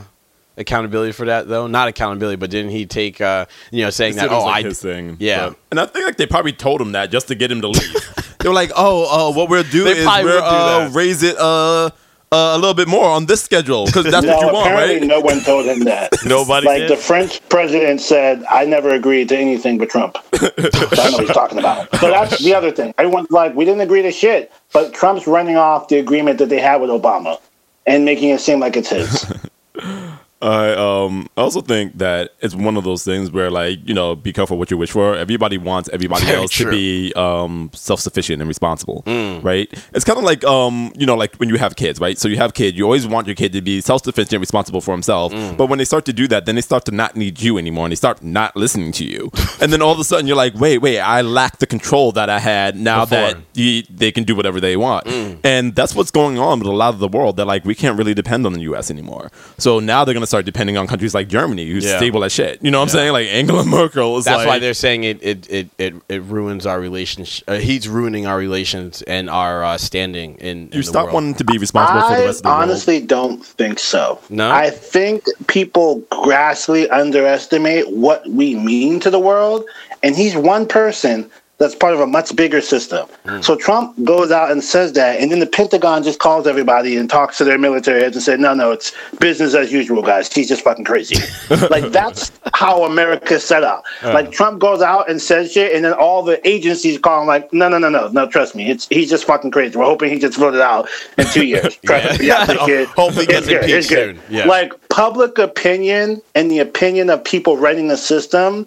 accountability 0.56 1.12
for 1.12 1.26
that 1.26 1.48
though? 1.48 1.66
Not 1.66 1.88
accountability, 1.88 2.36
but 2.36 2.48
didn't 2.48 2.70
he 2.70 2.86
take 2.86 3.20
uh, 3.20 3.44
you 3.70 3.84
know 3.84 3.90
saying 3.90 4.14
It 4.14 4.16
that? 4.16 4.30
was 4.30 4.44
Oh, 4.44 4.46
like 4.46 4.64
I 4.64 4.68
his 4.68 4.80
thing. 4.80 5.18
Yeah. 5.20 5.50
But- 5.50 5.58
and 5.72 5.80
I 5.80 5.84
think 5.84 6.06
like 6.06 6.16
they 6.16 6.26
probably 6.26 6.52
told 6.52 6.80
him 6.80 6.92
that 6.92 7.10
just 7.10 7.28
to 7.28 7.34
get 7.34 7.52
him 7.52 7.60
to 7.60 7.68
leave. 7.68 8.36
they 8.40 8.48
were 8.48 8.54
like, 8.54 8.72
"Oh, 8.74 9.30
uh, 9.30 9.36
what 9.36 9.50
we'll 9.50 9.62
do 9.62 9.84
They 9.84 9.98
is 9.98 10.06
we'll 10.06 10.24
would 10.24 10.30
do 10.40 10.44
uh, 10.46 10.90
raise 10.94 11.22
it 11.22 11.36
uh, 11.38 11.90
uh, 12.32 12.54
a 12.54 12.58
little 12.58 12.74
bit 12.74 12.88
more 12.88 13.06
on 13.06 13.26
this 13.26 13.42
schedule 13.42 13.86
because 13.86 14.10
that's 14.10 14.26
no, 14.26 14.36
what 14.36 14.46
you 14.46 14.52
want, 14.52 14.66
apparently 14.66 15.00
right?" 15.00 15.06
no 15.06 15.20
one 15.20 15.40
told 15.40 15.66
him 15.66 15.80
that. 15.80 16.10
Nobody 16.24 16.66
like 16.66 16.78
did? 16.80 16.90
the 16.90 16.96
French 16.96 17.46
president 17.48 18.00
said, 18.00 18.42
I 18.50 18.64
never 18.64 18.90
agreed 18.90 19.28
to 19.28 19.36
anything 19.36 19.78
but 19.78 19.90
Trump. 19.90 20.16
so 20.34 20.48
I 20.56 21.10
know 21.10 21.18
what 21.18 21.20
he's 21.26 21.30
talking 21.30 21.58
about. 21.58 21.94
So 21.96 22.08
that's 22.10 22.38
the 22.42 22.54
other 22.54 22.70
thing. 22.70 22.94
Everyone's 22.96 23.30
like, 23.30 23.54
we 23.54 23.64
didn't 23.64 23.82
agree 23.82 24.02
to 24.02 24.10
shit, 24.10 24.50
but 24.72 24.94
Trump's 24.94 25.26
running 25.26 25.56
off 25.56 25.88
the 25.88 25.98
agreement 25.98 26.38
that 26.38 26.48
they 26.48 26.60
had 26.60 26.80
with 26.80 26.90
Obama 26.90 27.38
and 27.86 28.04
making 28.04 28.30
it 28.30 28.40
seem 28.40 28.60
like 28.60 28.76
it's 28.76 28.88
his. 28.88 29.30
I 30.42 30.72
um 30.74 31.28
I 31.36 31.40
also 31.42 31.60
think 31.60 31.98
that 31.98 32.32
it's 32.40 32.54
one 32.54 32.76
of 32.76 32.84
those 32.84 33.04
things 33.04 33.30
where 33.30 33.50
like 33.50 33.78
you 33.88 33.94
know 33.94 34.16
be 34.16 34.32
careful 34.32 34.58
what 34.58 34.70
you 34.70 34.76
wish 34.76 34.90
for. 34.90 35.14
Everybody 35.14 35.56
wants 35.58 35.88
everybody 35.92 36.24
Very 36.26 36.38
else 36.38 36.50
true. 36.50 36.66
to 36.66 36.70
be 36.76 37.12
um 37.14 37.70
self 37.72 38.00
sufficient 38.00 38.40
and 38.42 38.48
responsible, 38.48 39.02
Mm. 39.06 39.42
right? 39.44 39.68
It's 39.94 40.04
kind 40.04 40.18
of 40.18 40.24
like 40.24 40.44
um 40.44 40.92
you 40.96 41.06
know 41.06 41.14
like 41.14 41.36
when 41.36 41.48
you 41.48 41.56
have 41.58 41.76
kids, 41.76 42.00
right? 42.00 42.18
So 42.18 42.28
you 42.28 42.36
have 42.38 42.54
kid, 42.54 42.76
you 42.76 42.84
always 42.84 43.06
want 43.06 43.26
your 43.28 43.36
kid 43.36 43.52
to 43.52 43.60
be 43.62 43.80
self 43.80 44.02
sufficient, 44.04 44.32
and 44.34 44.40
responsible 44.40 44.80
for 44.80 44.92
himself. 44.92 45.32
Mm. 45.32 45.56
But 45.56 45.66
when 45.66 45.78
they 45.78 45.84
start 45.84 46.04
to 46.06 46.12
do 46.12 46.26
that, 46.28 46.46
then 46.46 46.56
they 46.56 46.60
start 46.60 46.84
to 46.86 46.92
not 46.92 47.14
need 47.16 47.40
you 47.40 47.56
anymore, 47.58 47.84
and 47.86 47.92
they 47.92 47.96
start 47.96 48.22
not 48.22 48.56
listening 48.56 48.92
to 48.92 49.04
you. 49.04 49.30
and 49.60 49.72
then 49.72 49.80
all 49.82 49.92
of 49.92 49.98
a 50.00 50.04
sudden 50.04 50.26
you're 50.26 50.36
like, 50.36 50.54
wait, 50.54 50.78
wait, 50.78 50.98
I 51.00 51.20
lack 51.22 51.58
the 51.58 51.66
control 51.66 52.12
that 52.12 52.28
I 52.28 52.38
had 52.40 52.76
now 52.76 53.04
that 53.04 53.36
Before. 53.54 53.96
they 53.96 54.10
can 54.12 54.24
do 54.24 54.34
whatever 54.34 54.60
they 54.60 54.76
want. 54.76 55.06
Mm. 55.06 55.38
And 55.44 55.74
that's 55.76 55.94
what's 55.94 56.10
going 56.10 56.38
on 56.38 56.58
with 56.58 56.68
a 56.68 56.72
lot 56.72 56.94
of 56.94 56.98
the 57.00 57.08
world. 57.08 57.36
That 57.36 57.46
like 57.46 57.64
we 57.64 57.74
can't 57.74 57.96
really 57.96 58.14
depend 58.14 58.44
on 58.46 58.52
the 58.54 58.60
U.S. 58.62 58.90
anymore. 58.90 59.30
So 59.58 59.78
now 59.78 60.04
they're 60.04 60.14
gonna 60.14 60.26
start 60.32 60.46
depending 60.46 60.76
on 60.78 60.86
countries 60.86 61.14
like 61.14 61.28
Germany, 61.28 61.68
who's 61.70 61.84
Yeah. 61.84 61.98
stable 61.98 62.24
as 62.24 62.32
shit. 62.32 62.58
You 62.62 62.70
know 62.70 62.78
what 62.78 62.84
I'm 62.84 62.88
saying? 62.88 63.12
Like 63.12 63.28
Angela 63.28 63.64
Merkel 63.76 64.16
is 64.18 64.24
That's 64.24 64.38
like, 64.38 64.46
why 64.48 64.58
they're 64.58 64.72
saying 64.74 65.04
it 65.04 65.22
it, 65.22 65.50
it, 65.50 65.68
it, 65.78 65.94
it 66.08 66.22
ruins 66.22 66.64
our 66.66 66.80
relationship. 66.80 67.44
Uh, 67.48 67.58
he's 67.58 67.86
ruining 67.88 68.26
our 68.26 68.38
relations 68.38 69.02
and 69.02 69.28
our 69.28 69.62
uh, 69.64 69.76
standing 69.78 70.36
in, 70.36 70.46
in 70.46 70.62
you 70.72 70.80
the 70.80 70.82
stop 70.82 71.04
world. 71.04 71.14
wanting 71.14 71.34
to 71.34 71.44
be 71.44 71.58
responsible 71.58 72.02
for 72.08 72.16
the 72.16 72.26
rest 72.26 72.38
of 72.38 72.42
the 72.44 72.48
honestly 72.48 73.00
don't 73.00 73.44
think 73.44 73.78
so. 73.78 74.18
No? 74.30 74.50
I 74.50 74.70
think 74.70 75.24
people 75.48 76.00
grossly 76.10 76.88
underestimate 76.88 77.90
what 77.90 78.26
we 78.28 78.54
mean 78.54 78.98
to 79.00 79.10
the 79.10 79.18
world, 79.20 79.64
and 80.02 80.16
he's 80.16 80.34
one 80.34 80.66
person 80.66 81.30
that's 81.62 81.74
part 81.74 81.94
of 81.94 82.00
a 82.00 82.06
much 82.06 82.34
bigger 82.34 82.60
system. 82.60 83.08
Hmm. 83.24 83.40
So 83.40 83.56
Trump 83.56 84.02
goes 84.04 84.30
out 84.30 84.50
and 84.50 84.62
says 84.62 84.92
that, 84.94 85.20
and 85.20 85.30
then 85.30 85.38
the 85.38 85.46
Pentagon 85.46 86.02
just 86.02 86.18
calls 86.18 86.46
everybody 86.46 86.96
and 86.96 87.08
talks 87.08 87.38
to 87.38 87.44
their 87.44 87.58
military 87.58 88.02
heads 88.02 88.16
and 88.16 88.22
said, 88.22 88.40
"No, 88.40 88.52
no, 88.52 88.72
it's 88.72 88.92
business 89.20 89.54
as 89.54 89.72
usual, 89.72 90.02
guys. 90.02 90.32
He's 90.32 90.48
just 90.48 90.62
fucking 90.62 90.84
crazy." 90.84 91.16
like 91.70 91.92
that's 91.92 92.32
how 92.52 92.84
America's 92.84 93.44
set 93.44 93.62
up. 93.62 93.84
Like 94.02 94.32
Trump 94.32 94.60
goes 94.60 94.82
out 94.82 95.08
and 95.08 95.22
says 95.22 95.52
shit, 95.52 95.74
and 95.74 95.84
then 95.84 95.92
all 95.92 96.22
the 96.22 96.46
agencies 96.46 96.98
call 96.98 97.22
him 97.22 97.28
like, 97.28 97.52
"No, 97.52 97.68
no, 97.68 97.78
no, 97.78 97.88
no, 97.88 98.08
no. 98.08 98.26
Trust 98.28 98.54
me, 98.56 98.68
it's 98.68 98.88
he's 98.88 99.08
just 99.08 99.24
fucking 99.24 99.52
crazy. 99.52 99.78
We're 99.78 99.84
hoping 99.84 100.10
he 100.10 100.18
gets 100.18 100.36
voted 100.36 100.60
out 100.60 100.88
in 101.16 101.26
two 101.26 101.46
years. 101.52 101.78
Yeah. 101.84 102.16
yeah. 102.20 102.84
Hopefully 102.96 103.26
gets 103.26 103.46
good, 103.46 103.62
impeached 103.62 103.88
soon. 103.88 104.20
Yeah. 104.28 104.46
Like 104.46 104.72
public 104.88 105.38
opinion 105.38 106.20
and 106.34 106.50
the 106.50 106.58
opinion 106.58 107.08
of 107.08 107.22
people 107.24 107.56
running 107.56 107.88
the 107.88 107.96
system 107.96 108.66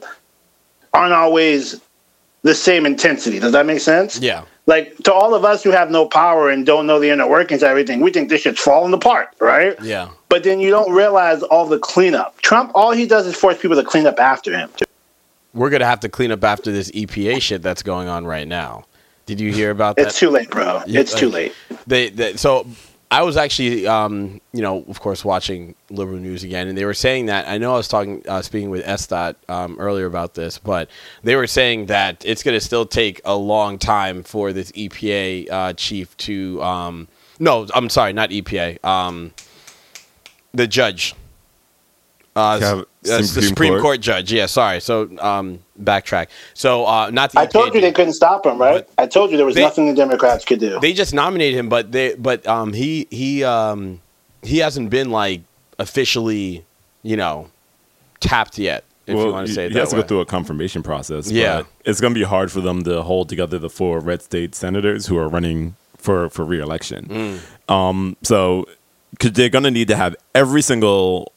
aren't 0.93 1.13
always 1.13 1.81
the 2.45 2.53
same 2.53 2.85
intensity. 2.85 3.39
Does 3.39 3.53
that 3.53 3.65
make 3.65 3.79
sense? 3.79 4.19
Yeah. 4.19 4.43
Like 4.67 4.95
to 4.99 5.11
all 5.11 5.33
of 5.33 5.43
us 5.43 5.63
who 5.63 5.71
have 5.71 5.89
no 5.89 6.07
power 6.07 6.51
and 6.51 6.63
don't 6.63 6.85
know 6.85 6.99
the 6.99 7.09
inner 7.09 7.27
workings 7.27 7.63
of 7.63 7.69
everything, 7.69 8.01
we 8.01 8.11
think 8.11 8.29
this 8.29 8.41
shit's 8.41 8.61
falling 8.61 8.93
apart, 8.93 9.29
right? 9.39 9.75
Yeah. 9.81 10.09
But 10.29 10.43
then 10.43 10.59
you 10.59 10.69
don't 10.69 10.93
realize 10.93 11.41
all 11.41 11.65
the 11.65 11.79
cleanup. 11.79 12.39
Trump, 12.41 12.71
all 12.75 12.91
he 12.91 13.07
does 13.07 13.25
is 13.25 13.35
force 13.35 13.59
people 13.59 13.75
to 13.77 13.83
clean 13.83 14.05
up 14.05 14.19
after 14.19 14.55
him. 14.55 14.69
We're 15.55 15.71
gonna 15.71 15.87
have 15.87 16.01
to 16.01 16.09
clean 16.09 16.31
up 16.31 16.43
after 16.43 16.71
this 16.71 16.91
EPA 16.91 17.41
shit 17.41 17.63
that's 17.63 17.81
going 17.81 18.07
on 18.09 18.27
right 18.27 18.47
now. 18.47 18.85
Did 19.25 19.39
you 19.39 19.51
hear 19.51 19.71
about 19.71 19.95
that? 19.95 20.07
It's 20.07 20.19
too 20.19 20.29
late, 20.29 20.51
bro. 20.51 20.83
Yeah, 20.85 20.99
it's 20.99 21.15
too 21.15 21.29
late. 21.29 21.51
they, 21.87 22.09
they 22.09 22.35
so 22.35 22.67
I 23.11 23.21
was 23.21 23.37
actually 23.37 23.87
um, 23.87 24.41
you 24.51 24.61
know 24.61 24.83
of 24.87 24.99
course 24.99 25.23
watching 25.23 25.75
liberal 25.89 26.17
news 26.17 26.43
again 26.43 26.67
and 26.67 26.77
they 26.77 26.85
were 26.85 26.93
saying 26.93 27.27
that 27.27 27.47
I 27.47 27.57
know 27.57 27.73
I 27.73 27.77
was 27.77 27.87
talking 27.87 28.23
uh, 28.27 28.41
speaking 28.41 28.69
with 28.69 28.83
Estat 28.85 29.35
um, 29.47 29.77
earlier 29.79 30.05
about 30.05 30.33
this 30.33 30.57
but 30.57 30.89
they 31.23 31.35
were 31.35 31.47
saying 31.47 31.87
that 31.87 32.23
it's 32.25 32.43
going 32.43 32.55
to 32.55 32.61
still 32.61 32.85
take 32.85 33.21
a 33.25 33.35
long 33.35 33.77
time 33.77 34.23
for 34.23 34.53
this 34.53 34.71
EPA 34.73 35.51
uh, 35.51 35.73
chief 35.73 36.15
to 36.17 36.61
um, 36.63 37.07
no 37.39 37.67
I'm 37.73 37.89
sorry 37.89 38.13
not 38.13 38.29
EPA 38.31 38.83
um, 38.83 39.33
the 40.53 40.67
judge 40.67 41.13
uh, 42.35 42.57
Yeah, 42.61 42.67
uh, 42.67 42.83
the 43.01 43.23
Supreme 43.23 43.47
Supreme 43.49 43.71
Court. 43.73 43.81
Court. 43.81 44.01
judge 44.01 44.31
yeah 44.33 44.45
sorry 44.47 44.79
so 44.79 45.09
um, 45.19 45.59
backtrack 45.83 46.27
so 46.53 46.85
uh, 46.85 47.09
not 47.11 47.31
the 47.31 47.39
I 47.39 47.45
told 47.45 47.73
you 47.73 47.81
they 47.81 47.91
couldn't 47.91 48.13
stop 48.13 48.45
him, 48.45 48.57
right? 48.59 48.87
I 48.97 49.07
told 49.07 49.31
you 49.31 49.37
there 49.37 49.45
was 49.45 49.55
They- 49.55 49.61
nothing 49.61 49.87
the 49.87 49.93
Democrats 49.93 50.45
could 50.45 50.59
do. 50.59 50.79
they 50.79 50.93
just 50.93 51.13
nominated 51.13 51.59
him, 51.59 51.67
but 51.69 51.91
they 51.91 52.15
but 52.15 52.45
um 52.47 52.71
he 52.73 53.07
he 53.11 53.43
um 53.43 54.01
he 54.41 54.59
hasn't 54.59 54.89
been 54.89 55.09
like 55.11 55.41
officially 55.79 56.65
you 57.03 57.17
know 57.17 57.49
tapped 58.19 58.57
yet. 58.57 58.83
If 59.07 59.15
you 59.17 59.31
want 59.31 59.47
to 59.47 59.53
say 59.53 59.65
it 59.65 59.67
he 59.69 59.73
that 59.75 59.81
has 59.81 59.89
to 59.91 59.97
go 59.97 60.01
through 60.01 60.21
a 60.21 60.25
confirmation 60.25 60.81
process. 60.81 61.29
Yeah. 61.29 61.63
it's 61.83 62.01
going 62.01 62.13
to 62.13 62.19
be 62.19 62.25
hard 62.25 62.51
for 62.51 62.61
them 62.61 62.83
to 62.85 63.03
hold 63.03 63.29
together 63.29 63.59
the 63.59 63.69
four 63.69 63.99
red 63.99 64.23
state 64.23 64.55
senators 64.55 65.05
who 65.05 65.17
are 65.17 65.27
running 65.29 65.75
for 65.97 66.29
for 66.29 66.43
reelection. 66.45 67.05
Mm. 67.69 67.71
Um, 67.71 68.17
so 68.23 68.65
because 69.11 69.33
they're 69.33 69.49
going 69.49 69.63
to 69.63 69.71
need 69.71 69.89
to 69.89 69.95
have 69.95 70.15
every 70.33 70.61
single 70.61 71.31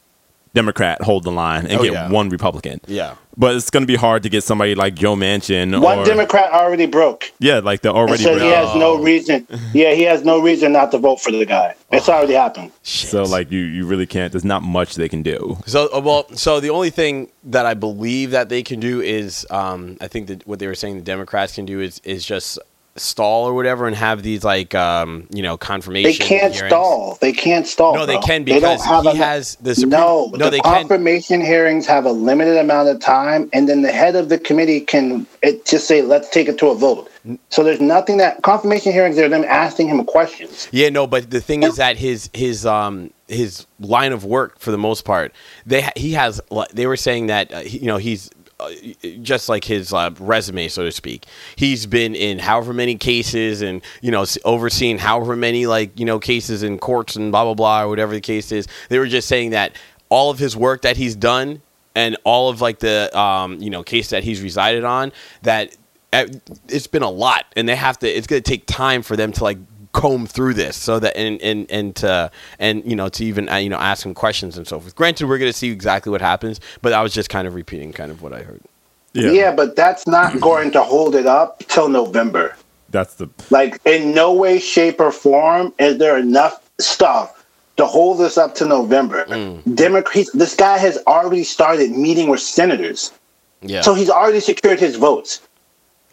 Democrat 0.54 1.02
hold 1.02 1.24
the 1.24 1.30
line 1.32 1.66
and 1.66 1.78
Oh, 1.80 1.82
get 1.82 1.92
yeah. 1.92 2.10
one 2.10 2.28
Republican. 2.28 2.80
Yeah. 2.86 3.14
But 3.36 3.54
it's 3.54 3.70
going 3.70 3.82
to 3.84 3.86
be 3.86 3.94
hard 3.94 4.24
to 4.24 4.28
get 4.28 4.42
somebody 4.42 4.74
like 4.74 4.94
Joe 4.96 5.14
Manchin 5.14 5.80
One 5.80 5.98
or 6.00 6.04
Democrat 6.04 6.50
already 6.50 6.86
broke. 6.86 7.30
yeah, 7.38 7.58
like 7.60 7.82
the 7.82 7.90
And 7.90 7.98
already. 7.98 8.22
so 8.24 8.36
he 8.36 8.48
has 8.48 8.74
no 8.74 8.94
Oh. 8.94 9.02
reason. 9.02 9.46
Yeah, 9.72 9.92
he 9.94 10.02
has 10.02 10.24
no 10.24 10.40
reason 10.40 10.72
not 10.72 10.90
to 10.90 10.98
vote 10.98 11.20
for 11.20 11.30
the 11.30 11.44
guy. 11.46 11.74
It's 11.92 12.08
already 12.08 12.32
happened. 12.34 12.72
so 12.82 13.22
like 13.22 13.50
you, 13.52 13.60
you 13.60 13.86
really 13.86 14.06
can't. 14.06 14.32
There's 14.32 14.44
not 14.44 14.62
much 14.62 14.96
they 14.96 15.08
can 15.08 15.22
do. 15.22 15.58
So 15.66 15.88
uh, 15.94 16.00
well, 16.00 16.26
so 16.34 16.58
the 16.60 16.70
only 16.70 16.90
thing 16.90 17.28
that 17.44 17.64
I 17.64 17.74
believe 17.74 18.32
that 18.32 18.48
they 18.48 18.62
can 18.62 18.80
do 18.80 19.00
is, 19.00 19.46
um, 19.50 19.96
I 20.00 20.08
think 20.08 20.26
that 20.26 20.46
what 20.46 20.58
they 20.58 20.66
were 20.66 20.74
saying 20.74 20.96
the 20.96 21.02
Democrats 21.02 21.54
can 21.54 21.64
do 21.64 21.80
is 21.80 22.00
is 22.04 22.24
just 22.24 22.58
stall 23.00 23.44
or 23.46 23.54
whatever 23.54 23.86
and 23.86 23.96
have 23.96 24.22
these 24.22 24.44
like 24.44 24.74
um, 24.74 25.26
you 25.30 25.42
know 25.42 25.56
confirmation. 25.56 26.10
They 26.10 26.16
can't 26.16 26.52
hearings. 26.54 26.70
stall. 26.70 27.18
They 27.20 27.32
can't 27.32 27.66
stall. 27.66 27.94
No, 27.94 28.06
they 28.06 28.18
can 28.18 28.44
They 28.44 28.52
don't 28.52 28.60
because 28.60 28.84
have 28.84 29.04
he 29.04 29.10
enough- 29.10 29.24
has 29.24 29.56
the 29.60 29.74
Supreme- 29.74 29.90
no. 29.90 30.30
no, 30.36 30.44
the 30.46 30.50
they 30.50 30.60
can- 30.60 30.74
confirmation 30.80 31.40
hearings 31.40 31.86
have 31.86 32.04
a 32.04 32.12
limited 32.12 32.56
amount 32.56 32.88
of 32.88 33.00
time, 33.00 33.48
and 33.52 33.68
then 33.68 33.82
the 33.82 33.92
head 33.92 34.16
of 34.16 34.28
the 34.28 34.38
committee 34.38 34.80
can 34.80 35.26
it 35.42 35.64
just 35.64 35.86
say, 35.86 36.02
"Let's 36.02 36.28
take 36.28 36.48
it 36.48 36.58
to 36.58 36.68
a 36.68 36.74
vote." 36.74 37.10
So 37.50 37.62
there's 37.62 37.80
nothing 37.80 38.16
that 38.18 38.42
confirmation 38.42 38.92
hearings 38.92 39.18
are 39.18 39.28
them 39.28 39.44
asking 39.46 39.88
him 39.88 40.04
questions. 40.04 40.66
Yeah, 40.72 40.88
no, 40.88 41.06
but 41.06 41.30
the 41.30 41.40
thing 41.40 41.62
is 41.62 41.76
that 41.76 41.96
his 41.98 42.30
his 42.32 42.64
um 42.64 43.10
his 43.26 43.66
line 43.80 44.12
of 44.12 44.24
work 44.24 44.58
for 44.58 44.70
the 44.70 44.78
most 44.78 45.04
part, 45.04 45.32
they 45.66 45.86
he 45.96 46.12
has 46.12 46.40
they 46.72 46.86
were 46.86 46.96
saying 46.96 47.26
that 47.26 47.52
uh, 47.52 47.60
he, 47.60 47.78
you 47.78 47.86
know 47.86 47.98
he's 47.98 48.30
just 49.22 49.48
like 49.48 49.64
his 49.64 49.92
uh, 49.92 50.10
resume, 50.18 50.68
so 50.68 50.84
to 50.84 50.92
speak. 50.92 51.26
He's 51.56 51.86
been 51.86 52.14
in 52.14 52.38
however 52.38 52.72
many 52.72 52.96
cases, 52.96 53.62
and 53.62 53.82
you 54.00 54.10
know, 54.10 54.24
overseeing 54.44 54.98
however 54.98 55.36
many 55.36 55.66
like 55.66 55.98
you 55.98 56.04
know 56.04 56.18
cases 56.18 56.62
in 56.62 56.78
courts 56.78 57.16
and 57.16 57.30
blah 57.30 57.44
blah 57.44 57.54
blah 57.54 57.82
or 57.82 57.88
whatever 57.88 58.14
the 58.14 58.20
case 58.20 58.50
is. 58.52 58.66
They 58.88 58.98
were 58.98 59.06
just 59.06 59.28
saying 59.28 59.50
that 59.50 59.72
all 60.08 60.30
of 60.30 60.38
his 60.38 60.56
work 60.56 60.82
that 60.82 60.96
he's 60.96 61.14
done 61.14 61.62
and 61.94 62.16
all 62.24 62.48
of 62.48 62.60
like 62.60 62.80
the 62.80 63.16
um 63.18 63.60
you 63.60 63.70
know 63.70 63.82
case 63.82 64.10
that 64.10 64.24
he's 64.24 64.42
resided 64.42 64.84
on 64.84 65.12
that 65.42 65.76
uh, 66.12 66.26
it's 66.68 66.86
been 66.86 67.02
a 67.02 67.10
lot, 67.10 67.44
and 67.54 67.68
they 67.68 67.76
have 67.76 67.98
to. 67.98 68.08
It's 68.08 68.26
going 68.26 68.42
to 68.42 68.50
take 68.50 68.66
time 68.66 69.02
for 69.02 69.14
them 69.14 69.32
to 69.32 69.44
like 69.44 69.58
comb 69.92 70.26
through 70.26 70.54
this 70.54 70.76
so 70.76 70.98
that 70.98 71.16
and 71.16 71.40
and 71.42 71.70
and 71.70 71.96
to 71.96 72.30
and 72.58 72.84
you 72.88 72.94
know 72.96 73.08
to 73.08 73.24
even 73.24 73.48
uh, 73.48 73.56
you 73.56 73.68
know 73.70 73.78
ask 73.78 74.04
him 74.04 74.14
questions 74.14 74.56
and 74.56 74.66
so 74.66 74.80
forth. 74.80 74.94
Granted, 74.94 75.26
we're 75.28 75.38
going 75.38 75.50
to 75.50 75.56
see 75.56 75.70
exactly 75.70 76.10
what 76.10 76.20
happens, 76.20 76.60
but 76.82 76.92
I 76.92 77.02
was 77.02 77.12
just 77.12 77.30
kind 77.30 77.46
of 77.48 77.54
repeating 77.54 77.92
kind 77.92 78.10
of 78.10 78.22
what 78.22 78.32
I 78.32 78.42
heard. 78.42 78.60
Yeah, 79.14 79.52
but 79.54 79.74
that's 79.76 80.06
not 80.06 80.40
going 80.40 80.70
to 80.72 80.82
hold 80.82 81.14
it 81.14 81.26
up 81.26 81.60
till 81.68 81.88
November. 81.88 82.54
That's 82.90 83.14
the 83.14 83.28
Like 83.50 83.80
in 83.84 84.14
no 84.14 84.32
way, 84.32 84.58
shape, 84.58 85.00
or 85.00 85.10
form 85.12 85.74
is 85.78 85.98
there 85.98 86.16
enough 86.16 86.62
stuff 86.78 87.44
to 87.76 87.86
hold 87.86 88.18
this 88.18 88.36
up 88.38 88.54
to 88.56 88.64
November. 88.66 89.24
Democrats. 89.74 90.30
This 90.32 90.54
guy 90.54 90.78
has 90.78 90.98
already 91.06 91.44
started 91.44 91.90
meeting 91.92 92.28
with 92.28 92.40
senators, 92.40 93.12
Yeah. 93.62 93.82
so 93.82 93.94
he's 93.94 94.10
already 94.10 94.40
secured 94.40 94.80
his 94.80 94.96
votes. 94.96 95.40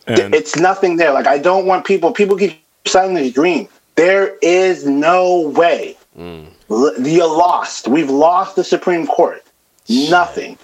And 0.07 0.35
it's 0.35 0.55
nothing 0.55 0.97
there. 0.97 1.11
Like 1.13 1.25
I 1.27 1.37
don't 1.39 1.65
want 1.65 1.85
people. 1.85 2.11
People 2.11 2.37
keep 2.37 2.61
selling 2.87 3.15
this 3.15 3.31
dream. 3.33 3.67
There 3.95 4.37
is 4.41 4.85
no 4.85 5.41
way. 5.49 5.97
Mm. 6.17 6.47
L- 6.69 6.93
You're 7.01 7.27
lost. 7.27 7.87
We've 7.87 8.09
lost 8.09 8.55
the 8.55 8.63
Supreme 8.63 9.07
Court. 9.07 9.43
Nothing. 9.89 10.57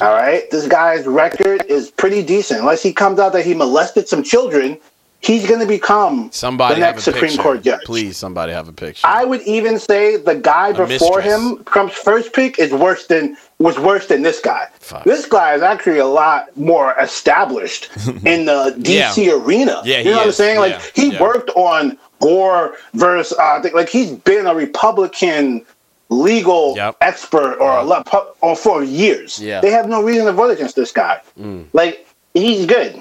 All 0.00 0.12
right. 0.12 0.50
This 0.50 0.66
guy's 0.68 1.06
record 1.06 1.64
is 1.66 1.90
pretty 1.90 2.22
decent. 2.22 2.60
Unless 2.60 2.82
he 2.82 2.92
comes 2.92 3.18
out 3.18 3.32
that 3.32 3.46
he 3.46 3.54
molested 3.54 4.08
some 4.08 4.22
children, 4.22 4.78
he's 5.22 5.46
going 5.46 5.60
to 5.60 5.66
become 5.66 6.30
somebody 6.32 6.80
the 6.80 6.86
have 6.86 6.96
next 6.96 7.06
a 7.06 7.12
Supreme 7.12 7.30
picture. 7.30 7.42
Court 7.42 7.62
judge. 7.62 7.80
Please, 7.84 8.16
somebody 8.16 8.52
have 8.52 8.68
a 8.68 8.72
picture. 8.72 9.06
I 9.06 9.24
would 9.24 9.42
even 9.42 9.78
say 9.78 10.16
the 10.16 10.34
guy 10.34 10.72
before 10.72 10.86
mistress. 10.88 11.24
him, 11.24 11.64
Trump's 11.64 11.94
first 11.94 12.32
pick, 12.32 12.58
is 12.58 12.72
worse 12.72 13.06
than 13.06 13.36
was 13.58 13.78
worse 13.78 14.06
than 14.08 14.22
this 14.22 14.40
guy. 14.40 14.66
Fuck. 14.80 15.04
This 15.04 15.24
guy 15.26 15.54
is 15.54 15.62
actually 15.62 15.98
a 15.98 16.06
lot 16.06 16.54
more 16.56 16.94
established 17.00 17.88
in 18.26 18.44
the 18.46 18.74
DC 18.78 19.32
arena. 19.44 19.80
Yeah, 19.84 19.98
you 20.00 20.10
know 20.10 20.16
what 20.18 20.26
I'm 20.26 20.32
saying? 20.32 20.58
Like 20.58 20.72
Yeah, 20.72 20.80
he 20.94 21.12
yeah. 21.12 21.20
worked 21.22 21.50
on 21.50 21.96
Gore 22.20 22.76
versus 22.94 23.36
uh, 23.38 23.62
like 23.72 23.88
he's 23.88 24.10
been 24.12 24.46
a 24.46 24.54
Republican 24.54 25.64
legal 26.08 26.74
Yep. 26.76 26.96
expert 27.00 27.56
or 27.58 27.70
a 27.78 27.82
lot 27.84 28.06
pu- 28.06 28.26
or 28.40 28.54
for 28.56 28.82
years. 28.84 29.38
Yeah. 29.40 29.58
Mm. 29.58 29.62
They 29.62 29.70
have 29.70 29.88
no 29.88 30.02
reason 30.02 30.26
to 30.26 30.32
vote 30.32 30.50
against 30.50 30.74
this 30.76 30.92
guy. 30.92 31.20
Like 31.72 32.06
he's 32.34 32.66
good. 32.66 32.98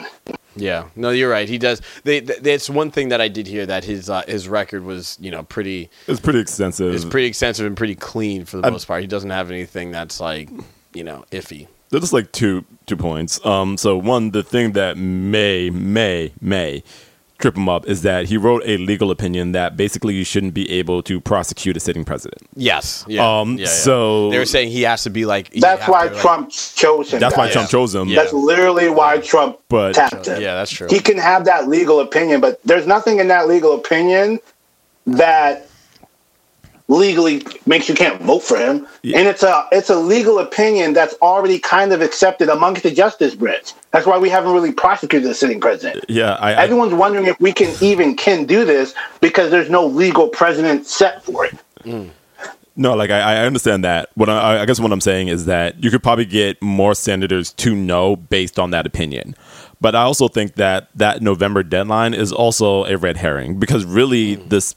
Yeah, 0.62 0.86
no, 0.96 1.10
you're 1.10 1.30
right. 1.30 1.50
He 1.50 1.58
does. 1.58 1.82
They, 2.04 2.22
th 2.22 2.40
it's 2.46 2.70
one 2.70 2.92
thing 2.92 3.10
that 3.10 3.20
I 3.22 3.28
did 3.28 3.48
hear 3.48 3.66
that 3.66 3.84
his 3.84 4.10
uh, 4.10 4.24
his 4.28 4.48
record 4.48 4.84
was 4.84 5.18
you 5.20 5.32
know 5.32 5.44
pretty 5.44 5.90
it's 6.08 6.20
pretty 6.20 6.40
extensive. 6.40 6.94
it's 6.94 7.06
pretty 7.06 7.28
extensive 7.28 7.66
and 7.66 7.76
pretty 7.76 7.96
clean 7.96 8.46
for 8.46 8.58
the 8.58 8.64
I'm- 8.66 8.74
most 8.74 8.88
part. 8.88 9.02
He 9.02 9.08
doesn't 9.08 9.32
have 9.32 9.50
anything 9.52 9.92
that's 9.92 10.20
like 10.20 10.50
you 10.94 11.04
know 11.04 11.26
iffy. 11.32 11.68
There's 11.90 12.14
like 12.14 12.32
two 12.32 12.64
two 12.86 12.96
points. 12.96 13.44
Um, 13.46 13.76
so 13.78 13.98
one, 13.98 14.32
the 14.32 14.44
thing 14.44 14.72
that 14.74 14.98
may 14.98 15.70
may 15.70 16.32
may 16.40 16.84
trip 17.42 17.58
him 17.58 17.68
up 17.68 17.88
is 17.88 18.04
that 18.04 18.26
he 18.26 18.38
wrote 18.38 18.64
a 18.66 18.78
legal 18.78 19.12
opinion 19.12 19.52
that 19.52 19.76
basically 19.76 20.14
you 20.14 20.24
shouldn't 20.24 20.54
be 20.54 20.70
able 20.72 21.02
to 21.04 21.20
prosecute 21.20 21.76
a 21.76 21.80
sitting 21.80 22.06
president. 22.06 22.42
Yes. 22.56 23.04
Yeah. 23.08 23.40
Um, 23.40 23.58
yeah, 23.58 23.66
yeah. 23.66 23.70
so- 23.72 24.30
they 24.30 24.38
were 24.38 24.46
saying 24.46 24.72
he 24.72 24.84
has 24.84 25.04
to 25.04 25.10
be 25.10 25.26
like. 25.26 25.52
That's 25.54 25.88
why 25.88 26.08
to, 26.08 26.14
like- 26.14 26.22
Trump 26.22 26.50
chose 26.52 27.12
him. 27.14 27.20
That's 27.20 27.36
why 27.36 27.46
guys. 27.48 27.54
Trump 27.54 27.70
chose 27.70 27.96
him. 27.96 28.08
Yeah. 28.08 28.16
That's 28.22 28.34
literally 28.34 28.90
why 28.90 29.18
Trump 29.20 29.60
But- 29.70 29.96
tapped 29.96 30.28
him. 30.28 30.42
Yeah, 30.42 30.56
that's 30.56 30.72
true. 30.72 30.88
He 30.90 31.00
can 31.00 31.18
have 31.18 31.46
that 31.46 31.68
legal 31.68 32.00
opinion, 32.00 32.42
but 32.42 32.62
there's 32.64 32.86
nothing 32.88 33.20
in 33.20 33.28
that 33.30 33.48
legal 33.48 33.74
opinion 33.76 34.40
that 35.08 35.68
legally 36.92 37.42
makes 37.66 37.88
you 37.88 37.96
can't 37.96 38.22
vote 38.22 38.44
for 38.44 38.58
him. 38.58 38.86
Yeah. 39.02 39.20
And 39.20 39.28
it's 39.28 39.44
a 39.44 39.68
it's 39.72 39.90
a 39.90 39.96
legal 39.96 40.40
opinion 40.40 40.94
that's 40.94 41.16
already 41.22 41.58
kind 41.58 41.94
of 41.94 42.02
accepted 42.02 42.50
amongst 42.50 42.84
the 42.84 42.92
justice 42.92 43.34
branch. 43.34 43.74
That's 43.92 44.06
why 44.06 44.18
we 44.18 44.30
haven't 44.30 44.52
really 44.52 44.74
prosecuted 44.74 45.28
the 45.30 45.34
sitting 45.34 45.60
president. 45.60 46.06
Yeah, 46.10 46.34
I, 46.34 46.54
I 46.54 46.64
Everyone's 46.64 46.94
wondering 46.94 47.26
if 47.26 47.40
we 47.40 47.54
can 47.54 47.74
even 47.82 48.16
can 48.16 48.46
do 48.46 48.66
this 48.66 48.94
because 49.22 49.52
there's 49.52 49.70
no 49.70 49.86
legal 49.86 50.28
precedent 50.28 50.86
set 50.86 51.24
for 51.24 51.46
it. 51.46 51.56
Mm. 51.80 52.12
no, 52.76 52.94
like 52.94 53.10
I, 53.10 53.20
I 53.20 53.46
understand 53.46 53.84
that. 53.86 54.10
What 54.16 54.30
I, 54.30 54.62
I 54.62 54.66
guess 54.66 54.80
what 54.80 54.92
I'm 54.92 55.02
saying 55.02 55.30
is 55.30 55.46
that 55.46 55.82
you 55.82 55.90
could 55.90 56.04
probably 56.04 56.26
get 56.26 56.62
more 56.62 56.94
senators 56.94 57.54
to 57.54 57.74
know 57.74 58.18
based 58.18 58.60
on 58.60 58.72
that 58.72 58.86
opinion. 58.86 59.36
But 59.80 59.96
I 59.96 60.04
also 60.04 60.28
think 60.28 60.56
that 60.56 60.90
that 60.94 61.22
November 61.24 61.64
deadline 61.64 62.14
is 62.14 62.32
also 62.32 62.86
a 62.86 62.98
red 62.98 63.18
herring 63.18 63.58
because 63.58 63.84
really 63.84 64.38
mm. 64.38 64.50
this 64.50 64.76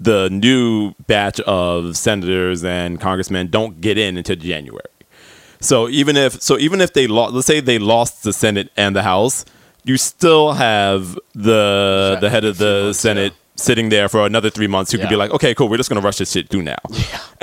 the 0.00 0.30
new 0.30 0.94
batch 1.06 1.38
of 1.40 1.96
senators 1.96 2.64
and 2.64 3.00
congressmen 3.00 3.48
don't 3.48 3.80
get 3.80 3.98
in 3.98 4.16
until 4.16 4.36
January. 4.36 4.82
So 5.60 5.88
even 5.90 6.16
if 6.16 6.40
so 6.40 6.58
even 6.58 6.80
if 6.80 6.94
they 6.94 7.06
lost, 7.06 7.34
let's 7.34 7.46
say 7.46 7.60
they 7.60 7.78
lost 7.78 8.22
the 8.22 8.32
Senate 8.32 8.70
and 8.76 8.96
the 8.96 9.02
House, 9.02 9.44
you 9.84 9.96
still 9.98 10.52
have 10.54 11.18
the 11.34 12.16
the 12.20 12.30
head 12.30 12.44
of 12.44 12.56
the 12.58 12.92
Senate 12.94 13.34
sitting 13.56 13.90
there 13.90 14.08
for 14.08 14.24
another 14.24 14.48
three 14.48 14.66
months 14.66 14.90
who 14.90 14.96
could 14.96 15.10
be 15.10 15.16
like, 15.16 15.30
okay, 15.32 15.54
cool, 15.54 15.68
we're 15.68 15.76
just 15.76 15.90
gonna 15.90 16.00
rush 16.00 16.16
this 16.16 16.32
shit 16.32 16.48
through 16.48 16.62
now. 16.62 16.78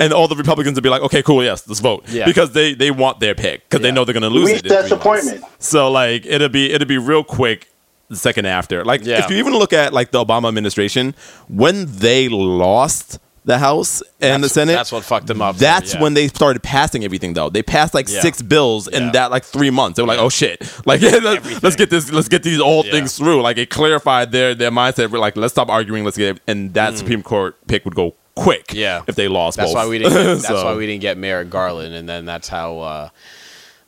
And 0.00 0.12
all 0.12 0.26
the 0.26 0.34
Republicans 0.34 0.74
would 0.74 0.82
be 0.82 0.88
like, 0.88 1.02
okay, 1.02 1.22
cool, 1.22 1.44
yes, 1.44 1.66
let's 1.68 1.78
vote 1.78 2.04
Yeah. 2.08 2.24
because 2.24 2.50
they 2.52 2.74
they 2.74 2.90
want 2.90 3.20
their 3.20 3.36
pick 3.36 3.68
because 3.68 3.82
they 3.84 3.92
know 3.92 4.04
they're 4.04 4.14
gonna 4.14 4.28
lose 4.28 4.50
it. 4.50 4.64
in 4.64 4.68
three 4.68 4.76
months. 4.78 4.90
appointment. 4.90 5.44
So 5.60 5.88
like 5.88 6.26
it'll 6.26 6.48
be 6.48 6.72
it'll 6.72 6.88
be 6.88 6.98
real 6.98 7.22
quick 7.22 7.68
the 8.08 8.16
second 8.16 8.46
after. 8.46 8.84
Like 8.84 9.04
Yeah. 9.04 9.24
if 9.24 9.30
you 9.30 9.36
even 9.36 9.52
look 9.54 9.72
at 9.72 9.92
like 9.92 10.10
the 10.10 10.24
Obama 10.24 10.48
administration 10.48 11.14
when 11.48 11.86
they 11.88 12.28
lost 12.28 13.18
the 13.44 13.56
House 13.58 14.02
and 14.20 14.44
the 14.44 14.48
Senate, 14.48 14.74
that's 14.74 14.92
what 14.92 15.04
fucked 15.04 15.26
them 15.26 15.40
up. 15.40 15.56
That's 15.56 15.94
Yeah. 15.94 16.02
when 16.02 16.12
they 16.14 16.28
started 16.28 16.62
passing 16.62 17.02
everything 17.04 17.32
though. 17.32 17.48
They 17.48 17.62
passed 17.62 17.94
like 17.94 18.06
Yeah. 18.08 18.20
six 18.20 18.42
bills 18.42 18.88
in 18.88 19.04
Yeah. 19.04 19.10
that 19.12 19.30
like 19.30 19.44
three 19.44 19.70
months. 19.70 19.96
They 19.96 20.02
were 20.02 20.08
like, 20.08 20.18
oh 20.18 20.28
shit, 20.28 20.60
like 20.86 21.00
let's, 21.02 21.62
let's 21.62 21.76
get 21.76 21.88
this, 21.88 22.10
let's 22.12 22.28
get 22.28 22.42
these 22.42 22.60
old 22.60 22.86
things 22.86 23.16
through. 23.16 23.40
Like 23.42 23.56
it 23.56 23.70
clarified 23.70 24.32
their 24.32 24.54
their 24.54 24.70
mindset. 24.70 25.10
We're 25.10 25.18
like, 25.18 25.36
let's 25.36 25.52
stop 25.54 25.70
arguing. 25.70 26.04
Let's 26.04 26.16
get 26.18 26.36
it. 26.36 26.42
and 26.46 26.74
that 26.74 26.98
Supreme 26.98 27.22
Court 27.22 27.56
pick 27.68 27.84
would 27.86 27.94
go 27.94 28.14
quick. 28.34 28.68
Mm. 28.68 28.74
Yeah. 28.74 29.02
if 29.06 29.14
they 29.16 29.28
lost. 29.28 29.56
That's 29.56 29.70
both. 29.70 29.76
why 29.76 29.86
we 29.88 29.98
didn't. 29.98 30.12
Get, 30.12 30.24
that's 30.42 30.46
So- 30.48 30.64
why 30.64 30.74
we 30.74 30.86
didn't 30.86 31.00
get 31.02 31.16
Merrick 31.16 31.48
Garland, 31.50 31.94
and 31.94 32.06
then 32.08 32.24
that's 32.26 32.48
how. 32.48 32.78
Uh, 32.80 33.08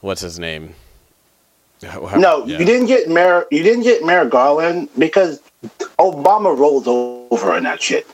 what's 0.01 0.23
his 0.23 0.39
name? 0.39 0.75
How- 1.83 2.17
No, 2.17 2.45
yeah. 2.45 2.59
you 2.59 2.65
didn't 2.65 2.87
get 2.87 3.09
Merrick. 3.09 3.49
You 3.51 3.63
didn't 3.63 3.85
get 3.85 4.05
Merrick 4.05 4.31
Garland 4.31 4.89
because 4.99 5.41
Obama 5.99 6.57
rolls 6.57 6.87
over 6.87 7.53
on 7.53 7.65
that 7.65 7.81
shit. 7.83 8.07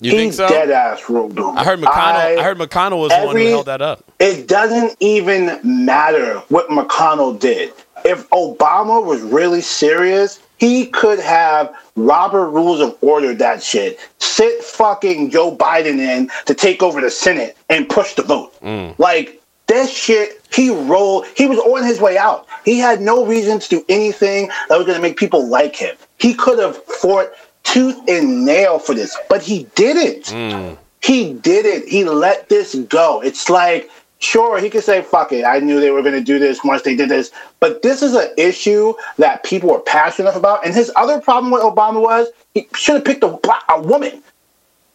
You 0.00 0.10
he 0.10 0.16
think 0.16 0.32
so? 0.32 0.48
dead 0.48 0.70
ass 0.70 1.08
rolled 1.08 1.38
over. 1.38 1.56
I 1.56 1.64
heard 1.64 1.78
McConnell. 1.78 2.38
I, 2.38 2.42
heard 2.42 2.58
McConnell 2.58 2.98
was 2.98 3.12
the 3.12 3.24
one 3.24 3.36
who 3.36 3.46
held 3.46 3.66
that 3.66 3.80
up. 3.80 4.04
It 4.18 4.48
doesn't 4.48 4.96
even 4.98 5.60
matter 5.62 6.38
what 6.48 6.68
McConnell 6.68 7.38
did. 7.38 7.72
If 8.04 8.28
Obama 8.30 9.04
was 9.04 9.22
really 9.22 9.60
serious, 9.60 10.40
he 10.58 10.86
could 10.86 11.20
have 11.20 11.72
Robert 11.94 12.48
Rules 12.50 12.80
of 12.80 12.96
Order 13.00 13.32
that 13.34 13.62
shit. 13.62 14.00
Sit 14.18 14.64
fucking 14.64 15.30
Joe 15.30 15.56
Biden 15.56 15.98
in 15.98 16.28
to 16.46 16.54
take 16.54 16.82
over 16.82 17.00
the 17.00 17.10
Senate 17.10 17.56
and 17.70 17.88
push 17.88 18.14
the 18.14 18.22
vote. 18.22 18.60
Mm. 18.60 18.98
Like 18.98 19.40
that 19.68 19.88
shit, 19.88 20.42
he 20.52 20.70
rolled. 20.70 21.26
He 21.36 21.46
was 21.46 21.58
on 21.58 21.84
his 21.84 22.00
way 22.00 22.18
out. 22.18 22.48
He 22.64 22.78
had 22.78 23.00
no 23.00 23.26
reason 23.26 23.58
to 23.60 23.68
do 23.68 23.84
anything 23.88 24.48
that 24.68 24.76
was 24.76 24.86
going 24.86 24.96
to 24.96 25.02
make 25.02 25.16
people 25.16 25.46
like 25.46 25.76
him. 25.76 25.96
He 26.18 26.34
could 26.34 26.58
have 26.58 26.76
fought 26.84 27.32
tooth 27.64 27.96
and 28.08 28.44
nail 28.44 28.78
for 28.78 28.94
this, 28.94 29.16
but 29.28 29.42
he 29.42 29.64
didn't. 29.74 30.26
Mm. 30.26 30.76
He 31.00 31.32
didn't. 31.34 31.88
He 31.88 32.04
let 32.04 32.48
this 32.48 32.74
go. 32.74 33.20
It's 33.22 33.50
like, 33.50 33.90
sure, 34.20 34.60
he 34.60 34.70
could 34.70 34.84
say, 34.84 35.02
fuck 35.02 35.32
it. 35.32 35.44
I 35.44 35.58
knew 35.58 35.80
they 35.80 35.90
were 35.90 36.02
going 36.02 36.14
to 36.14 36.22
do 36.22 36.38
this 36.38 36.62
once 36.62 36.82
they 36.82 36.94
did 36.94 37.08
this. 37.08 37.32
But 37.58 37.82
this 37.82 38.02
is 38.02 38.14
an 38.14 38.30
issue 38.36 38.94
that 39.18 39.42
people 39.42 39.72
are 39.72 39.80
passionate 39.80 40.36
about. 40.36 40.64
And 40.64 40.74
his 40.74 40.92
other 40.94 41.20
problem 41.20 41.52
with 41.52 41.62
Obama 41.62 42.00
was 42.00 42.28
he 42.54 42.68
should 42.74 42.96
have 42.96 43.04
picked 43.04 43.24
a, 43.24 43.28
black, 43.28 43.62
a 43.68 43.80
woman. 43.80 44.22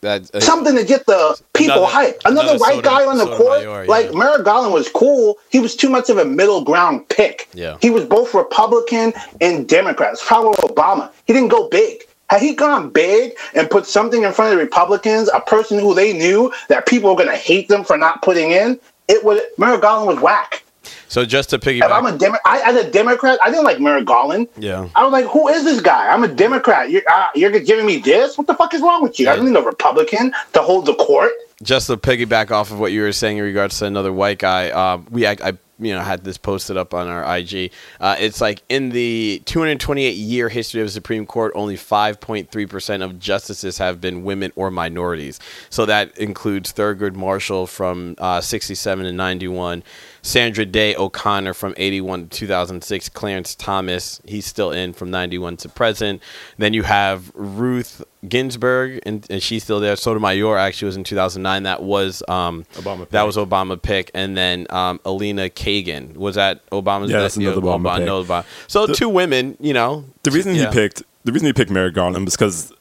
That, 0.01 0.29
uh, 0.33 0.39
Something 0.39 0.75
to 0.75 0.83
get 0.83 1.05
the 1.07 1.39
people 1.53 1.77
Another- 1.85 1.91
hyped. 1.91 2.21
Another, 2.25 2.49
another 2.49 2.59
white 2.59 2.75
Soto- 2.75 2.89
guy 2.89 3.05
on 3.05 3.17
the 3.17 3.25
court, 3.25 3.59
Sotomayor, 3.61 3.83
yeah. 3.85 3.89
like 3.89 4.13
Merrick 4.13 4.43
Garland 4.45 4.73
was 4.73 4.87
cool. 4.89 5.37
He 5.49 5.59
was 5.59 5.75
too 5.75 5.89
much 5.89 6.09
of 6.09 6.17
a 6.19 6.25
middle 6.25 6.63
ground 6.63 7.09
pick. 7.09 7.47
Yeah. 7.53 7.77
He 7.81 7.89
was 7.89 8.05
both 8.05 8.33
Republican 8.33 9.13
and 9.41 9.67
Democrat. 9.67 10.13
It's 10.13 10.25
probably 10.25 10.53
Obama. 10.57 11.09
He 11.25 11.33
didn't 11.33 11.49
go 11.49 11.67
big. 11.67 12.03
Had 12.29 12.41
he 12.41 12.53
gone 12.53 12.89
big 12.89 13.31
and 13.55 13.69
put 13.69 13.85
something 13.87 14.23
in 14.23 14.33
front 14.33 14.51
of 14.51 14.57
the 14.59 14.63
Republicans, 14.63 15.29
a 15.33 15.39
person 15.39 15.79
who 15.79 15.93
they 15.95 16.13
knew 16.13 16.51
that 16.69 16.85
people 16.85 17.09
were 17.09 17.15
going 17.15 17.29
to 17.29 17.35
hate 17.35 17.67
them 17.69 17.83
for 17.83 17.97
not 17.97 18.21
putting 18.21 18.51
in, 18.51 18.79
it 19.07 19.23
would 19.23 19.41
Merrick 19.57 19.81
Garland 19.81 20.07
was 20.13 20.21
whack. 20.21 20.61
So 21.07 21.25
just 21.25 21.49
to 21.51 21.55
If 21.57 21.83
I'm 21.83 22.05
a 22.05 22.17
Demo- 22.17 22.37
I, 22.45 22.61
as 22.61 22.75
a 22.75 22.89
Democrat, 22.91 23.39
I 23.43 23.49
didn't 23.49 23.63
like 23.65 23.79
Merrick 23.79 24.05
Garland. 24.05 24.47
Yeah. 24.57 24.89
I 24.95 25.03
was 25.03 25.11
like, 25.13 25.25
who 25.25 25.47
is 25.47 25.63
this 25.63 25.81
guy? 25.81 26.07
I'm 26.07 26.23
a 26.23 26.27
Democrat. 26.27 26.89
You're, 26.91 27.03
uh, 27.11 27.27
you're 27.35 27.51
giving 27.59 27.85
me 27.85 27.97
this? 27.97 28.37
What 28.37 28.47
the 28.47 28.53
fuck 28.55 28.73
is 28.73 28.81
wrong 28.81 29.01
with 29.03 29.19
you? 29.19 29.27
I 29.27 29.31
Yeah. 29.31 29.35
don't 29.37 29.51
need 29.53 29.57
a 29.59 29.63
Republican 29.63 30.33
to 30.53 30.61
hold 30.61 30.85
the 30.85 30.95
court. 30.95 31.31
just 31.63 31.87
to 31.87 31.97
piggyback 31.97 32.51
off 32.51 32.71
of 32.71 32.79
what 32.79 32.91
you 32.91 33.01
were 33.01 33.11
saying 33.11 33.37
in 33.37 33.43
regards 33.43 33.79
to 33.79 33.85
another 33.85 34.13
white 34.13 34.37
guy, 34.39 34.69
um, 34.69 35.07
we 35.09 35.25
I, 35.25 35.35
I 35.43 35.53
you 35.79 35.93
know 35.93 36.01
had 36.01 36.23
this 36.23 36.37
posted 36.37 36.75
up 36.77 36.93
on 36.93 37.07
our 37.07 37.23
IG. 37.37 37.71
Uh, 37.99 38.15
it's 38.19 38.41
like 38.41 38.61
in 38.69 38.89
the 38.89 39.41
228 39.45 40.11
year 40.15 40.49
history 40.49 40.81
of 40.81 40.87
the 40.87 40.91
Supreme 40.91 41.25
Court, 41.25 41.51
only 41.55 41.75
5.3 41.75 42.69
percent 42.69 43.01
of 43.03 43.19
justices 43.19 43.77
have 43.79 43.99
been 44.01 44.23
women 44.23 44.51
or 44.55 44.69
minorities. 44.71 45.39
So 45.69 45.85
that 45.87 46.15
includes 46.17 46.73
Thurgood 46.73 47.15
Marshall 47.15 47.65
from 47.67 48.15
uh, 48.19 48.41
67 48.41 49.05
to 49.05 49.11
91. 49.11 49.83
Sandra 50.27 50.65
Day 50.65 50.93
O'Connor 50.93 51.53
from 51.53 51.73
81 51.77 52.27
to 52.27 52.39
2006, 52.39 53.07
Clarence 53.09 53.55
Thomas, 53.55 54.19
he's 54.25 54.45
still 54.45 54.71
in 54.71 54.91
from 54.91 55.09
91 55.09 55.55
to 55.55 55.69
present. 55.69 56.21
Then 56.57 56.73
you 56.73 56.83
have 56.83 57.31
Ruth 57.33 58.03
Ginsburg, 58.27 58.99
and, 59.05 59.25
and 59.29 59.41
she's 59.41 59.63
still 59.63 59.79
there. 59.79 59.95
Sotomayor 59.95 60.57
actually 60.57 60.87
was 60.87 60.97
in 60.97 61.05
2009. 61.05 61.63
That 61.63 61.81
was 61.81 62.21
um, 62.27 62.65
Obama 62.73 63.07
That 63.09 63.21
pick. 63.21 63.25
was 63.25 63.37
Obama 63.37 63.81
pick, 63.81 64.11
and 64.13 64.35
then 64.35 64.67
um, 64.69 64.99
Elena 65.05 65.49
Kagan 65.49 66.17
was 66.17 66.35
that 66.35 66.69
Obama's. 66.71 67.09
Yeah, 67.09 67.21
that's 67.21 67.37
another 67.37 67.61
Obama 67.61 67.95
pick. 67.95 68.05
no, 68.05 68.21
Obama. 68.21 68.45
So 68.67 68.85
two 68.85 69.07
women, 69.07 69.55
you 69.61 69.71
know. 69.71 70.03
The 70.23 70.31
reason 70.31 70.55
yeah. 70.55 70.67
he 70.67 70.73
picked 70.73 71.03
the 71.23 71.31
reason 71.31 71.45
he 71.45 71.53
picked 71.53 71.71
Merrick 71.71 71.93
Garland 71.93 72.25
was 72.25 72.35
because 72.35 72.73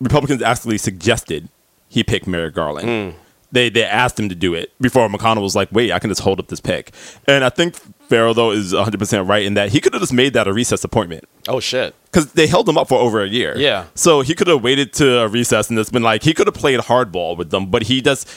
Republicans 0.00 0.40
actually 0.40 0.78
suggested 0.78 1.50
he 1.90 2.02
pick 2.02 2.26
Merrick 2.26 2.54
Garland. 2.54 3.12
Hmm. 3.12 3.18
They 3.52 3.68
they 3.68 3.84
asked 3.84 4.18
him 4.18 4.28
to 4.28 4.34
do 4.34 4.54
it 4.54 4.72
before 4.80 5.08
McConnell 5.08 5.42
was 5.42 5.54
like, 5.54 5.70
"Wait, 5.72 5.92
I 5.92 5.98
can 5.98 6.10
just 6.10 6.20
hold 6.20 6.40
up 6.40 6.48
this 6.48 6.60
pick." 6.60 6.92
And 7.28 7.44
I 7.44 7.48
think 7.48 7.76
Pharaoh 8.08 8.34
though 8.34 8.50
is 8.50 8.72
100 8.74 8.98
percent 8.98 9.28
right 9.28 9.44
in 9.44 9.54
that 9.54 9.70
he 9.70 9.80
could 9.80 9.92
have 9.92 10.02
just 10.02 10.12
made 10.12 10.32
that 10.34 10.46
a 10.48 10.52
recess 10.52 10.84
appointment 10.84 11.24
Oh 11.48 11.60
shit! 11.60 11.94
because 12.06 12.32
they 12.32 12.46
held 12.46 12.68
him 12.68 12.76
up 12.76 12.88
for 12.88 12.98
over 12.98 13.22
a 13.22 13.28
year. 13.28 13.54
Yeah. 13.56 13.84
So 13.94 14.20
he 14.20 14.34
could 14.34 14.48
have 14.48 14.62
waited 14.62 14.92
to 14.94 15.20
a 15.20 15.28
recess 15.28 15.70
and 15.70 15.78
it's 15.78 15.90
been 15.90 16.02
like 16.02 16.22
he 16.22 16.34
could 16.34 16.46
have 16.46 16.54
played 16.54 16.80
hardball 16.80 17.36
with 17.36 17.50
them, 17.50 17.66
but 17.70 17.84
he 17.84 18.00
just. 18.00 18.28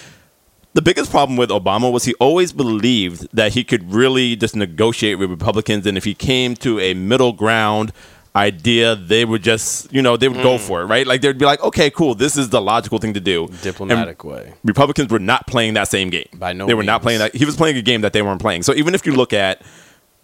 The 0.76 0.84
biggest 0.84 1.10
problem 1.10 1.36
with 1.36 1.49
Obama 1.49 1.91
was 1.91 2.03
he 2.05 2.14
always 2.20 2.53
believed 2.53 3.28
that 3.34 3.53
he 3.53 3.64
could 3.64 3.91
really 3.91 4.36
just 4.36 4.55
negotiate 4.55 5.18
with 5.18 5.32
Republicans, 5.32 5.88
and 5.88 5.97
if 5.97 6.03
he 6.03 6.14
came 6.14 6.53
to 6.57 6.80
a 6.80 6.93
middle 6.93 7.34
ground 7.34 7.91
idea, 8.36 8.95
they 8.95 9.25
would 9.25 9.41
just, 9.43 9.91
you 9.91 10.01
know, 10.01 10.15
they 10.17 10.27
would 10.27 10.38
Mm. 10.38 10.43
go 10.43 10.57
for 10.57 10.82
it, 10.82 10.86
right? 10.86 11.05
Like 11.07 11.21
they'd 11.21 11.38
be 11.38 11.45
like, 11.45 11.61
okay, 11.63 11.89
cool, 11.89 12.13
this 12.15 12.38
is 12.38 12.49
the 12.49 12.61
logical 12.61 12.99
thing 12.99 13.13
to 13.13 13.19
do. 13.19 13.47
Diplomatic 13.61 14.23
And 14.23 14.32
way. 14.32 14.53
Republicans 14.63 15.09
were 15.11 15.19
not 15.19 15.47
playing 15.47 15.73
that 15.73 15.88
same 15.88 16.09
game. 16.09 16.27
By 16.34 16.53
no 16.53 16.65
they 16.67 16.73
were 16.73 16.84
not 16.84 17.01
playing 17.01 17.19
that. 17.19 17.36
He 17.36 17.45
was 17.45 17.55
playing 17.55 17.75
a 17.77 17.82
game 17.82 18.01
that 18.01 18.13
they 18.13 18.21
weren't 18.21 18.41
playing. 18.41 18.63
So 18.63 18.73
even 18.75 18.93
if 18.93 19.05
you 19.05 19.13
look 19.13 19.34
at 19.34 19.61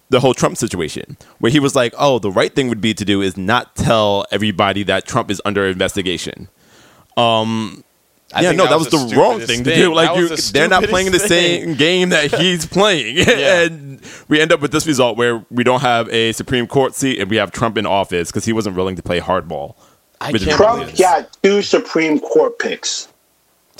the 0.09 0.19
whole 0.19 0.35
Trump 0.35 0.55
situation, 0.55 1.17
where 1.39 1.51
he 1.51 1.59
was 1.59 1.75
like, 1.75 1.93
"Oh, 1.97 2.19
the 2.19 2.29
right 2.31 2.53
thing 2.53 2.69
would 2.69 2.79
be 2.79 2.93
to 2.93 3.03
do 3.03 3.21
is 3.23 3.35
not 3.37 3.75
tell 3.75 4.25
everybody 4.31 4.83
that 4.83 5.07
Trump 5.07 5.31
is 5.31 5.41
under 5.43 5.65
investigation." 5.65 6.47
I 8.33 8.41
yeah, 8.41 8.49
think 8.49 8.57
no, 8.57 8.67
that, 8.67 8.77
was, 8.77 8.89
the 8.89 8.97
the 8.97 9.15
wrong 9.15 9.39
stupidest 9.39 9.47
thing 9.49 9.63
to 9.65 9.75
do. 9.75 9.93
Like, 9.93 10.17
you, 10.17 10.27
the 10.27 10.51
they're 10.53 10.67
not 10.67 10.83
stupidest 10.83 10.91
playing 10.91 11.11
the 11.11 11.19
thing. 11.19 11.65
same 11.67 11.75
game 11.77 12.09
that 12.09 12.33
he's 12.33 12.65
playing, 12.65 13.17
Yeah. 13.19 13.61
and 13.63 14.01
we 14.27 14.41
end 14.41 14.51
up 14.51 14.61
with 14.61 14.71
this 14.71 14.87
result 14.87 15.15
where 15.17 15.45
we 15.51 15.63
don't 15.63 15.81
have 15.81 16.09
a 16.09 16.31
Supreme 16.33 16.67
Court 16.67 16.95
seat 16.95 17.19
and 17.19 17.29
we 17.29 17.37
have 17.37 17.51
Trump 17.51 17.77
in 17.77 17.85
office 17.85 18.31
because 18.31 18.45
he 18.45 18.51
wasn't 18.53 18.75
willing 18.75 18.95
to 18.95 19.03
play 19.03 19.19
hardball. 19.19 19.75
I 20.21 20.31
can't 20.31 20.43
Trump 20.51 20.97
got 20.97 21.37
two 21.43 21.61
Supreme 21.61 22.19
Court 22.19 22.57
picks. 22.57 23.07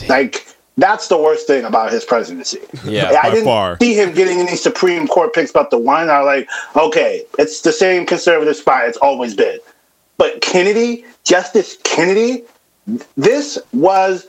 Like 0.07 0.45
that's 0.77 1.07
the 1.07 1.17
worst 1.17 1.47
thing 1.47 1.63
about 1.63 1.91
his 1.91 2.03
presidency. 2.05 2.59
Yeah, 2.85 3.09
I 3.09 3.23
by 3.23 3.29
didn't 3.31 3.45
far. 3.45 3.77
see 3.81 3.93
him 3.93 4.13
getting 4.13 4.39
any 4.39 4.55
Supreme 4.57 5.07
Court 5.07 5.33
picks 5.33 5.51
but 5.51 5.69
the 5.71 5.77
one. 5.77 6.09
I 6.09 6.19
like, 6.19 6.49
okay, 6.75 7.23
it's 7.39 7.61
the 7.61 7.71
same 7.71 8.05
conservative 8.05 8.55
spot 8.57 8.87
it's 8.87 8.97
always 8.97 9.33
been. 9.33 9.57
But 10.17 10.41
Kennedy, 10.41 11.05
Justice 11.23 11.77
Kennedy, 11.83 12.43
this 13.15 13.57
was 13.73 14.27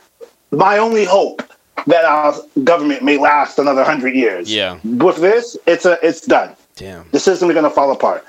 my 0.50 0.78
only 0.78 1.04
hope 1.04 1.42
that 1.86 2.04
our 2.04 2.34
government 2.64 3.02
may 3.02 3.16
last 3.18 3.58
another 3.58 3.84
hundred 3.84 4.14
years. 4.14 4.52
Yeah. 4.52 4.78
With 4.84 5.16
this, 5.18 5.56
it's 5.66 5.84
a 5.84 5.98
it's 6.06 6.20
done. 6.22 6.56
Damn. 6.76 7.06
The 7.12 7.20
system 7.20 7.48
is 7.50 7.54
going 7.54 7.64
to 7.64 7.70
fall 7.70 7.90
apart. 7.92 8.24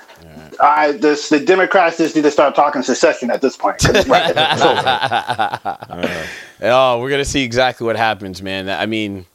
I 0.60 0.92
this 0.92 1.28
the 1.28 1.38
Democrats 1.38 1.98
just 1.98 2.16
need 2.16 2.22
to 2.22 2.30
start 2.32 2.54
talking 2.56 2.82
secession 2.82 3.30
at 3.30 3.40
this 3.40 3.56
point. 3.56 3.82
right- 4.08 4.34
Oh, 6.60 6.98
we're 7.00 7.10
gonna 7.10 7.24
see 7.24 7.44
exactly 7.44 7.86
what 7.86 7.96
happens, 7.96 8.42
man. 8.42 8.68
I 8.68 8.86
mean, 8.86 9.26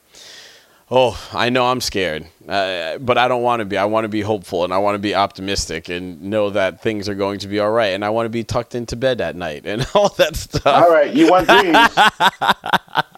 oh, 0.91 1.17
I 1.31 1.49
know 1.49 1.65
I'm 1.67 1.79
scared, 1.79 2.27
uh, 2.47 2.97
but 2.99 3.17
I 3.17 3.27
don't 3.27 3.41
want 3.43 3.59
to 3.61 3.65
be. 3.65 3.77
I 3.77 3.85
want 3.85 4.05
to 4.05 4.09
be 4.09 4.21
hopeful 4.21 4.63
and 4.63 4.73
I 4.73 4.77
want 4.77 4.95
to 4.95 4.99
be 4.99 5.15
optimistic 5.15 5.89
and 5.89 6.21
know 6.21 6.49
that 6.49 6.81
things 6.81 7.07
are 7.09 7.15
going 7.15 7.39
to 7.39 7.47
be 7.47 7.59
all 7.59 7.71
right. 7.71 7.87
And 7.93 8.03
I 8.03 8.09
want 8.09 8.25
to 8.25 8.29
be 8.29 8.43
tucked 8.43 8.75
into 8.75 8.95
bed 8.95 9.21
at 9.21 9.35
night 9.35 9.65
and 9.65 9.87
all 9.95 10.09
that 10.09 10.35
stuff. 10.35 10.65
All 10.65 10.89
right, 10.89 11.13
you 11.13 11.29
want 11.29 11.47
dreams? 11.47 11.77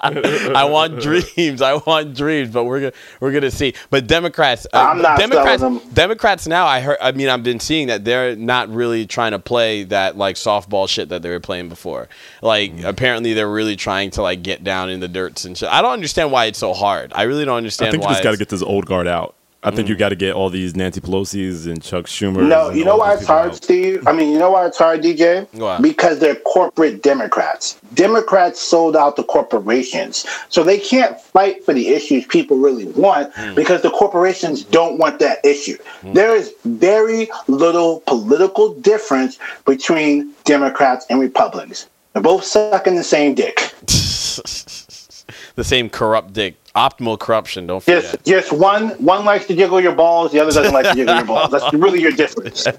I 0.07 0.67
want 0.69 1.01
dreams. 1.01 1.61
I 1.61 1.75
want 1.75 2.15
dreams, 2.15 2.51
but 2.51 2.65
we're 2.65 2.79
gonna 2.79 2.91
we're 3.19 3.31
gonna 3.31 3.49
see. 3.51 3.73
But 3.89 4.07
Democrats, 4.07 4.67
uh, 4.71 4.77
I'm 4.91 5.01
not 5.01 5.17
Democrats, 5.19 5.61
them. 5.61 5.79
Democrats 5.93 6.47
now. 6.47 6.67
I 6.67 6.79
heard. 6.81 6.97
I 7.01 7.11
mean, 7.11 7.27
I've 7.29 7.43
been 7.43 7.59
seeing 7.59 7.87
that 7.87 8.05
they're 8.05 8.35
not 8.35 8.69
really 8.69 9.05
trying 9.07 9.31
to 9.31 9.39
play 9.39 9.83
that 9.85 10.17
like 10.17 10.35
softball 10.35 10.87
shit 10.87 11.09
that 11.09 11.21
they 11.21 11.29
were 11.29 11.39
playing 11.39 11.69
before. 11.69 12.07
Like 12.41 12.65
Mm-hmm. 12.65 12.85
apparently 12.85 13.33
they're 13.33 13.49
really 13.49 13.75
trying 13.75 14.09
to 14.11 14.21
like 14.21 14.41
get 14.41 14.63
down 14.63 14.89
in 14.89 14.99
the 14.99 15.07
dirts 15.07 15.45
and 15.45 15.57
shit. 15.57 15.69
I 15.69 15.81
don't 15.81 15.91
understand 15.93 16.31
why 16.31 16.45
it's 16.45 16.57
so 16.59 16.73
hard. 16.73 17.11
I 17.13 17.23
really 17.23 17.45
don't 17.45 17.57
understand. 17.57 17.87
I 17.87 17.89
understand 17.89 17.91
think 17.91 18.03
you 18.03 18.09
just 18.09 18.23
got 18.23 18.31
to 18.31 18.37
get 18.37 18.49
this 18.49 18.61
old 18.63 18.85
guard 18.85 19.07
out. 19.07 19.14
I 19.65 19.71
think 19.71 19.87
Mm. 19.87 19.89
you 19.89 19.95
got 19.95 20.09
to 20.09 20.15
get 20.15 20.33
all 20.35 20.49
these 20.51 20.75
Nancy 20.75 21.01
Pelosi's 21.01 21.65
and 21.65 21.81
Chuck 21.81 22.05
Schumer. 22.05 22.47
No, 22.47 22.69
you 22.69 22.85
know 22.85 22.97
why 22.97 23.15
it's 23.15 23.25
hard, 23.25 23.55
Steve? 23.55 24.07
I 24.07 24.11
mean, 24.13 24.31
you 24.31 24.37
know 24.37 24.51
why 24.51 24.67
it's 24.67 24.77
hard, 24.77 25.01
DJ? 25.01 25.47
Why? 25.53 25.79
Because 25.79 26.19
they're 26.19 26.35
corporate 26.35 27.01
Democrats. 27.01 27.77
Democrats 27.95 28.61
sold 28.61 28.95
out 28.95 29.15
the 29.15 29.23
corporations. 29.23 30.25
So 30.49 30.63
they 30.63 30.77
can't 30.77 31.19
fight 31.19 31.65
for 31.65 31.73
the 31.73 31.87
issues 31.89 32.25
people 32.25 32.57
really 32.57 32.85
want 32.85 33.33
Hmm. 33.33 33.55
because 33.55 33.81
the 33.81 33.89
corporations 33.89 34.63
don't 34.63 34.99
want 34.99 35.17
that 35.19 35.39
issue. 35.43 35.77
There 36.13 36.35
is 36.35 36.53
very 36.65 37.27
little 37.47 38.03
political 38.05 38.69
difference 38.75 39.39
between 39.65 40.31
Democrats 40.43 41.07
and 41.09 41.19
Republicans. 41.19 41.87
They're 42.13 42.21
both 42.21 42.43
sucking 42.45 42.95
the 42.95 43.03
same 43.03 43.33
dick. 43.33 43.73
the 45.55 45.63
same 45.63 45.89
corrupt 45.89 46.33
dick, 46.33 46.55
optimal 46.75 47.17
corruption. 47.19 47.67
Don't 47.67 47.83
Just, 47.83 48.11
forget. 48.11 48.25
just 48.25 48.51
one 48.51 48.89
one 49.03 49.25
likes 49.25 49.45
to 49.47 49.55
jiggle 49.55 49.79
your 49.81 49.95
balls, 49.95 50.31
the 50.31 50.39
other 50.39 50.51
doesn't 50.51 50.73
like 50.73 50.85
to 50.85 50.93
jiggle 50.95 51.15
your 51.15 51.25
balls. 51.25 51.51
That's 51.51 51.73
really 51.73 52.01
your 52.01 52.11
difference. 52.11 52.67
I 52.67 52.73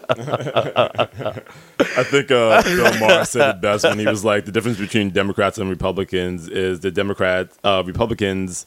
think 2.05 2.31
uh, 2.31 2.63
Bill 2.63 2.99
Maher 3.01 3.25
said 3.25 3.57
it 3.57 3.61
best 3.61 3.85
when 3.85 3.99
he 3.99 4.07
was 4.07 4.25
like, 4.25 4.45
the 4.45 4.53
difference 4.53 4.79
between 4.79 5.11
Democrats 5.11 5.59
and 5.59 5.69
Republicans 5.71 6.49
is 6.49 6.81
the 6.81 6.91
Democrats, 6.91 7.59
uh, 7.65 7.83
Republicans 7.87 8.67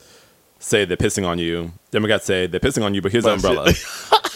say 0.60 0.86
they're 0.86 0.98
pissing 0.98 1.26
on 1.26 1.40
you. 1.40 1.72
Democrats 1.92 2.26
say 2.26 2.48
they're 2.48 2.60
pissing 2.60 2.84
on 2.84 2.94
you, 2.94 3.02
but 3.02 3.12
here's 3.12 3.24
the 3.24 3.34
umbrella. 3.34 3.72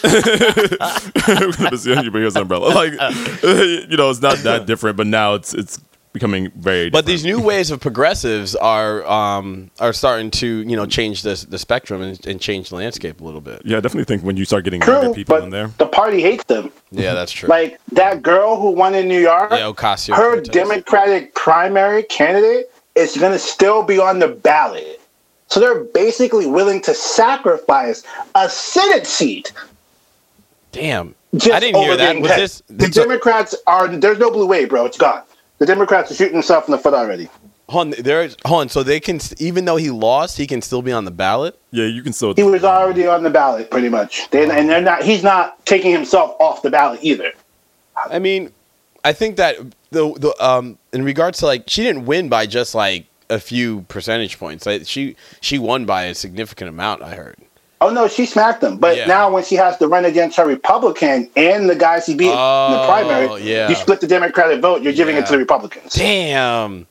We're 0.04 1.52
gonna 1.52 1.70
piss 1.70 1.86
on 1.86 2.04
you, 2.04 2.10
but 2.10 2.18
here's 2.18 2.34
the 2.34 2.40
umbrella. 2.42 2.68
Like, 2.74 2.92
you 3.42 3.96
know, 3.96 4.10
it's 4.10 4.20
not 4.20 4.38
that 4.38 4.66
different, 4.66 4.96
but 4.96 5.06
now 5.06 5.34
it's 5.34 5.54
it's 5.54 5.78
becoming 6.14 6.50
very. 6.52 6.88
But 6.88 7.04
different. 7.04 7.06
these 7.06 7.24
new 7.26 7.40
waves 7.40 7.70
of 7.70 7.80
progressives 7.80 8.54
are 8.56 9.04
um, 9.04 9.70
are 9.78 9.92
starting 9.92 10.30
to 10.30 10.46
you 10.46 10.76
know 10.76 10.86
change 10.86 11.20
the 11.20 11.44
the 11.50 11.58
spectrum 11.58 12.00
and, 12.00 12.26
and 12.26 12.40
change 12.40 12.70
the 12.70 12.76
landscape 12.76 13.20
a 13.20 13.24
little 13.24 13.42
bit. 13.42 13.60
yeah, 13.66 13.76
I 13.76 13.80
definitely 13.80 14.04
think 14.04 14.22
when 14.22 14.38
you 14.38 14.46
start 14.46 14.64
getting 14.64 14.80
younger 14.80 15.12
people 15.12 15.36
but 15.36 15.44
in 15.44 15.50
there, 15.50 15.66
the 15.76 15.86
party 15.86 16.22
hates 16.22 16.44
them. 16.44 16.72
Yeah, 16.90 17.12
that's 17.12 17.32
true. 17.32 17.50
Like 17.50 17.78
that 17.92 18.22
girl 18.22 18.58
who 18.58 18.70
won 18.70 18.94
in 18.94 19.06
New 19.08 19.20
York, 19.20 19.50
Yeah, 19.50 19.70
Ocasio 19.70 20.16
her 20.16 20.34
Cortez. 20.36 20.48
Democratic 20.48 21.34
primary 21.34 22.04
candidate 22.04 22.70
is 22.94 23.16
going 23.16 23.32
to 23.32 23.38
still 23.38 23.82
be 23.82 23.98
on 23.98 24.20
the 24.20 24.28
ballot. 24.28 25.00
So 25.48 25.60
they're 25.60 25.84
basically 25.84 26.46
willing 26.46 26.80
to 26.82 26.94
sacrifice 26.94 28.02
a 28.34 28.48
Senate 28.48 29.06
seat. 29.06 29.52
Damn, 30.72 31.14
Just 31.34 31.52
I 31.52 31.60
didn't 31.60 31.80
hear 31.82 31.96
that. 31.96 32.12
being 32.12 32.22
Was 32.22 32.32
this? 32.32 32.62
The 32.68 32.88
Democrats 32.88 33.54
are 33.66 33.88
there's 33.88 34.18
no 34.18 34.30
blue 34.30 34.46
wave, 34.46 34.70
bro. 34.70 34.86
It's 34.86 34.96
gone. 34.96 35.22
The 35.58 35.66
Democrats 35.66 36.10
are 36.10 36.14
shooting 36.14 36.34
themselves 36.34 36.68
in 36.68 36.72
the 36.72 36.78
foot 36.78 36.94
already. 36.94 37.28
hold 37.68 37.94
on, 37.94 38.02
there, 38.02 38.28
hold 38.44 38.60
on. 38.62 38.68
So 38.68 38.82
they 38.82 39.00
can, 39.00 39.20
even 39.38 39.64
though 39.64 39.76
he 39.76 39.90
lost, 39.90 40.36
he 40.36 40.46
can 40.46 40.60
still 40.62 40.82
be 40.82 40.92
on 40.92 41.04
the 41.04 41.10
ballot. 41.10 41.58
yeah, 41.70 41.86
you 41.86 42.02
can 42.02 42.12
still. 42.12 42.34
He 42.34 42.42
was 42.42 42.64
already 42.64 43.06
on 43.06 43.22
the 43.22 43.30
ballot, 43.30 43.70
pretty 43.70 43.88
much. 43.88 44.28
They, 44.30 44.42
and 44.42 44.68
they're 44.68 44.80
not. 44.80 45.02
He's 45.02 45.22
not 45.22 45.64
taking 45.64 45.92
himself 45.92 46.36
off 46.40 46.62
the 46.62 46.70
ballot 46.70 47.00
either. 47.02 47.32
I 47.96 48.18
mean, 48.18 48.52
I 49.04 49.12
think 49.12 49.36
that 49.36 49.56
the 49.90 50.12
the 50.14 50.34
um 50.44 50.78
in 50.92 51.04
regards 51.04 51.38
to 51.38 51.46
like 51.46 51.64
she 51.68 51.82
didn't 51.82 52.06
win 52.06 52.28
by 52.28 52.46
just 52.46 52.74
like 52.74 53.06
a 53.30 53.38
few 53.38 53.82
percentage 53.82 54.38
points. 54.38 54.66
Like, 54.66 54.86
she 54.86 55.16
she 55.40 55.58
won 55.58 55.86
by 55.86 56.04
a 56.04 56.14
significant 56.14 56.68
amount. 56.68 57.02
I 57.02 57.14
heard. 57.14 57.36
Oh 57.80 57.90
no, 57.90 58.08
she 58.08 58.24
smacked 58.26 58.62
him. 58.62 58.78
But 58.78 58.96
Yeah. 58.96 59.06
now 59.06 59.30
when 59.30 59.44
she 59.44 59.56
has 59.56 59.76
to 59.78 59.88
run 59.88 60.04
against 60.04 60.36
her 60.38 60.46
Republican 60.46 61.28
and 61.36 61.68
the 61.68 61.74
guys 61.74 62.06
he 62.06 62.14
beat 62.14 62.26
in 62.26 62.30
the 62.32 62.36
Oh, 62.38 62.84
primary, 62.88 63.42
yeah. 63.42 63.68
you 63.68 63.74
split 63.74 64.00
the 64.00 64.06
Democratic 64.06 64.60
vote. 64.60 64.82
You're 64.82 64.92
giving 64.92 65.16
it 65.16 65.26
to 65.26 65.32
the 65.32 65.38
Republicans 65.38 65.92
Damn, 65.94 66.86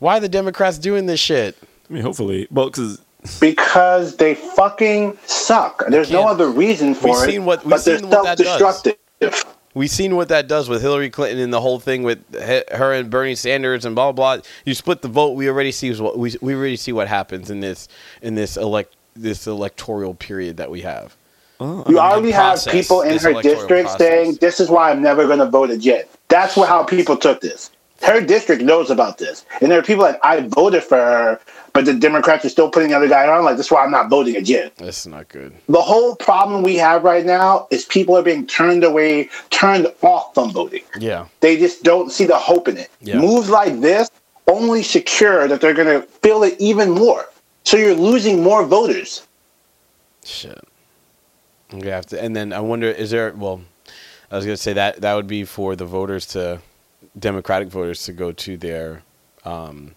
why 0.00 0.18
are 0.18 0.20
the 0.20 0.28
Democrats 0.28 0.76
doing 0.78 1.06
this 1.06 1.20
shit? 1.20 1.56
I 1.88 1.92
mean, 1.92 2.02
hopefully, 2.02 2.46
well, 2.50 2.66
because 2.66 3.00
because 3.40 4.16
they 4.16 4.34
fucking 4.34 5.16
suck. 5.26 5.84
There's 5.88 6.10
no 6.10 6.26
other 6.28 6.50
reason 6.50 6.94
for 6.94 7.08
We've 7.08 7.16
it. 7.28 7.30
seen 7.32 7.44
what- 7.46 7.64
we've 7.64 7.70
but 7.70 7.84
they're 7.84 7.98
seen 7.98 8.10
what 8.10 8.24
that 8.24 8.36
does. 8.38 8.46
self-destructive. 8.58 9.44
We've 9.72 9.90
seen 9.90 10.14
what 10.14 10.28
that 10.28 10.46
does 10.46 10.68
with 10.68 10.82
Hillary 10.82 11.10
Clinton 11.10 11.38
and 11.40 11.52
the 11.52 11.60
whole 11.60 11.80
thing 11.80 12.02
with 12.04 12.18
her 12.70 12.92
and 12.92 13.10
Bernie 13.10 13.34
Sanders 13.34 13.84
and 13.84 13.94
blah 13.94 14.12
blah. 14.12 14.36
blah. 14.36 14.44
You 14.64 14.74
split 14.74 15.02
the 15.02 15.08
vote. 15.08 15.30
We 15.30 15.48
already 15.48 15.72
see 15.72 15.92
what 15.94 16.18
we 16.18 16.36
we 16.40 16.54
already 16.54 16.76
see 16.76 16.92
what 16.92 17.08
happens 17.08 17.50
in 17.50 17.60
this 17.60 17.88
in 18.22 18.34
this 18.34 18.56
elect 18.56 18.94
this 19.14 19.46
electoral 19.46 20.14
period 20.14 20.56
that 20.56 20.70
we 20.70 20.82
have. 20.82 21.16
You 21.60 21.98
already 21.98 22.30
have 22.32 22.64
people 22.66 23.02
in 23.02 23.18
her 23.18 23.40
district 23.40 23.86
process. 23.86 23.98
saying, 23.98 24.38
"This 24.40 24.60
is 24.60 24.68
why 24.68 24.90
I'm 24.90 25.00
never 25.00 25.26
going 25.26 25.38
to 25.38 25.46
vote 25.46 25.70
again." 25.70 26.04
That's 26.28 26.56
what, 26.56 26.68
how 26.68 26.82
people 26.82 27.16
took 27.16 27.40
this. 27.40 27.70
Her 28.02 28.20
district 28.20 28.60
knows 28.62 28.90
about 28.90 29.18
this, 29.18 29.46
and 29.60 29.70
there 29.70 29.78
are 29.78 29.82
people 29.82 30.04
like, 30.04 30.18
"I 30.22 30.40
voted 30.40 30.82
for 30.82 30.96
her, 30.96 31.40
but 31.72 31.86
the 31.86 31.94
Democrats 31.94 32.44
are 32.44 32.50
still 32.50 32.68
putting 32.68 32.90
the 32.90 32.96
other 32.96 33.08
guy 33.08 33.26
on." 33.28 33.44
Like, 33.44 33.56
this 33.56 33.66
is 33.66 33.72
why 33.72 33.84
I'm 33.84 33.92
not 33.92 34.10
voting 34.10 34.36
again. 34.36 34.72
That's 34.76 35.06
not 35.06 35.28
good. 35.28 35.54
the 35.68 35.80
whole 35.80 36.16
problem 36.16 36.62
we 36.62 36.76
have 36.76 37.02
right 37.04 37.24
now 37.24 37.66
is 37.70 37.84
people 37.84 38.16
are 38.16 38.22
being 38.22 38.46
turned 38.46 38.84
away, 38.84 39.30
turned 39.50 39.86
off 40.02 40.34
from 40.34 40.52
voting. 40.52 40.82
Yeah. 40.98 41.26
They 41.40 41.56
just 41.56 41.82
don't 41.82 42.10
see 42.12 42.26
the 42.26 42.36
hope 42.36 42.68
in 42.68 42.76
it. 42.76 42.90
Yeah. 43.00 43.18
Moves 43.18 43.48
like 43.48 43.80
this 43.80 44.10
only 44.48 44.82
secure 44.82 45.48
that 45.48 45.60
they're 45.60 45.72
going 45.72 46.00
to 46.00 46.06
feel 46.18 46.42
it 46.42 46.56
even 46.58 46.90
more. 46.90 47.26
So 47.64 47.76
you're 47.76 47.94
losing 47.94 48.42
more 48.42 48.64
voters. 48.64 49.26
Shit. 50.24 50.58
I'm 51.72 51.80
gonna 51.80 51.92
have 51.94 52.06
to. 52.06 52.22
And 52.22 52.34
then 52.36 52.52
I 52.52 52.60
wonder, 52.60 52.86
is 52.88 53.10
there? 53.10 53.32
Well, 53.32 53.62
I 54.30 54.36
was 54.36 54.44
gonna 54.44 54.56
say 54.56 54.74
that 54.74 55.00
that 55.00 55.14
would 55.14 55.26
be 55.26 55.44
for 55.44 55.74
the 55.76 55.86
voters 55.86 56.26
to, 56.28 56.60
Democratic 57.18 57.68
voters 57.68 58.04
to 58.04 58.12
go 58.12 58.32
to 58.32 58.56
their, 58.56 59.02
um, 59.44 59.94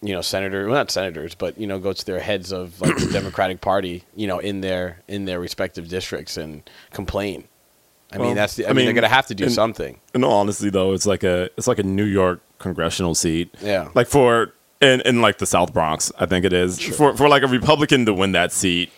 you 0.00 0.14
know, 0.14 0.20
senator. 0.22 0.66
Well, 0.66 0.74
not 0.76 0.90
senators, 0.90 1.34
but 1.34 1.58
you 1.58 1.66
know, 1.66 1.78
go 1.78 1.92
to 1.92 2.06
their 2.06 2.20
heads 2.20 2.52
of 2.52 2.80
like 2.80 2.96
the 2.96 3.06
Democratic 3.12 3.60
Party. 3.60 4.04
You 4.16 4.26
know, 4.28 4.38
in 4.38 4.60
their 4.60 5.00
in 5.08 5.24
their 5.24 5.40
respective 5.40 5.88
districts 5.88 6.36
and 6.36 6.62
complain. 6.92 7.44
I 8.12 8.18
Well, 8.18 8.28
mean, 8.28 8.36
that's 8.36 8.54
the. 8.56 8.66
I, 8.66 8.70
I 8.70 8.72
mean, 8.72 8.86
they're 8.86 8.94
gonna 8.94 9.08
have 9.08 9.26
to 9.26 9.34
do 9.34 9.44
and- 9.44 9.52
something. 9.52 9.98
in 10.14 10.24
all 10.24 10.40
honesty, 10.40 10.70
though, 10.70 10.92
it's 10.94 11.06
like 11.06 11.22
a 11.24 11.50
it's 11.56 11.66
like 11.66 11.78
a 11.78 11.82
New 11.82 12.04
York 12.06 12.40
congressional 12.58 13.14
seat. 13.14 13.54
Yeah. 13.60 13.90
Like 13.94 14.06
for 14.06 14.52
in 14.80 15.00
in 15.02 15.20
like 15.20 15.38
the 15.38 15.46
South 15.46 15.72
Bronx, 15.72 16.12
I 16.18 16.26
think 16.26 16.44
it 16.44 16.52
is 16.52 16.78
for 16.96 17.16
for 17.16 17.28
like 17.28 17.42
a 17.42 17.48
Republican 17.48 18.06
to 18.06 18.14
win 18.14 18.32
that 18.32 18.52
seat 18.52 18.90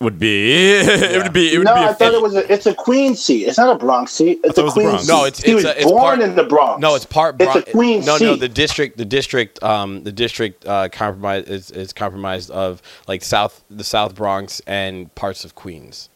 would 0.00 0.18
be 0.18 0.50
it 0.80 1.22
would 1.22 1.32
be 1.32 1.54
it 1.54 1.58
would 1.58 1.64
No, 1.66 1.74
be. 1.74 1.80
I 1.80 1.90
a 1.90 1.94
thought 1.94 2.12
it 2.12 2.20
was. 2.20 2.34
A, 2.34 2.52
it's 2.52 2.66
a 2.66 2.74
Queen 2.74 3.14
seat. 3.14 3.44
It's 3.46 3.56
not 3.56 3.74
a 3.74 3.78
Bronx 3.78 4.12
seat. 4.12 4.40
It's 4.42 4.56
thought 4.56 4.62
it 4.62 4.62
a 4.62 4.64
was 4.64 4.74
the 4.74 4.80
Queen 4.80 4.98
seat. 4.98 5.08
No, 5.08 5.24
it's 5.24 5.40
he 5.42 5.54
was 5.54 5.64
a, 5.64 5.76
it's 5.76 5.84
born 5.90 6.00
part, 6.02 6.20
in 6.20 6.34
the 6.34 6.42
Bronx. 6.44 6.80
No, 6.80 6.94
it's 6.96 7.06
part. 7.06 7.36
It's 7.40 7.48
a 7.54 7.60
Bron- 7.62 7.72
Queen 7.72 8.04
No, 8.04 8.16
seat. 8.18 8.24
no, 8.24 8.34
the 8.36 8.48
district, 8.48 8.96
the 8.98 9.04
district, 9.04 9.62
um, 9.62 10.02
the 10.02 10.10
district 10.12 10.66
uh, 10.66 10.88
compromise 10.88 11.44
is, 11.44 11.70
is 11.70 11.92
compromised 11.92 12.50
of 12.50 12.82
like 13.06 13.22
South, 13.22 13.62
the 13.70 13.84
South 13.84 14.14
Bronx 14.16 14.60
and 14.66 15.14
parts 15.14 15.44
of 15.44 15.54
Queens. 15.54 16.08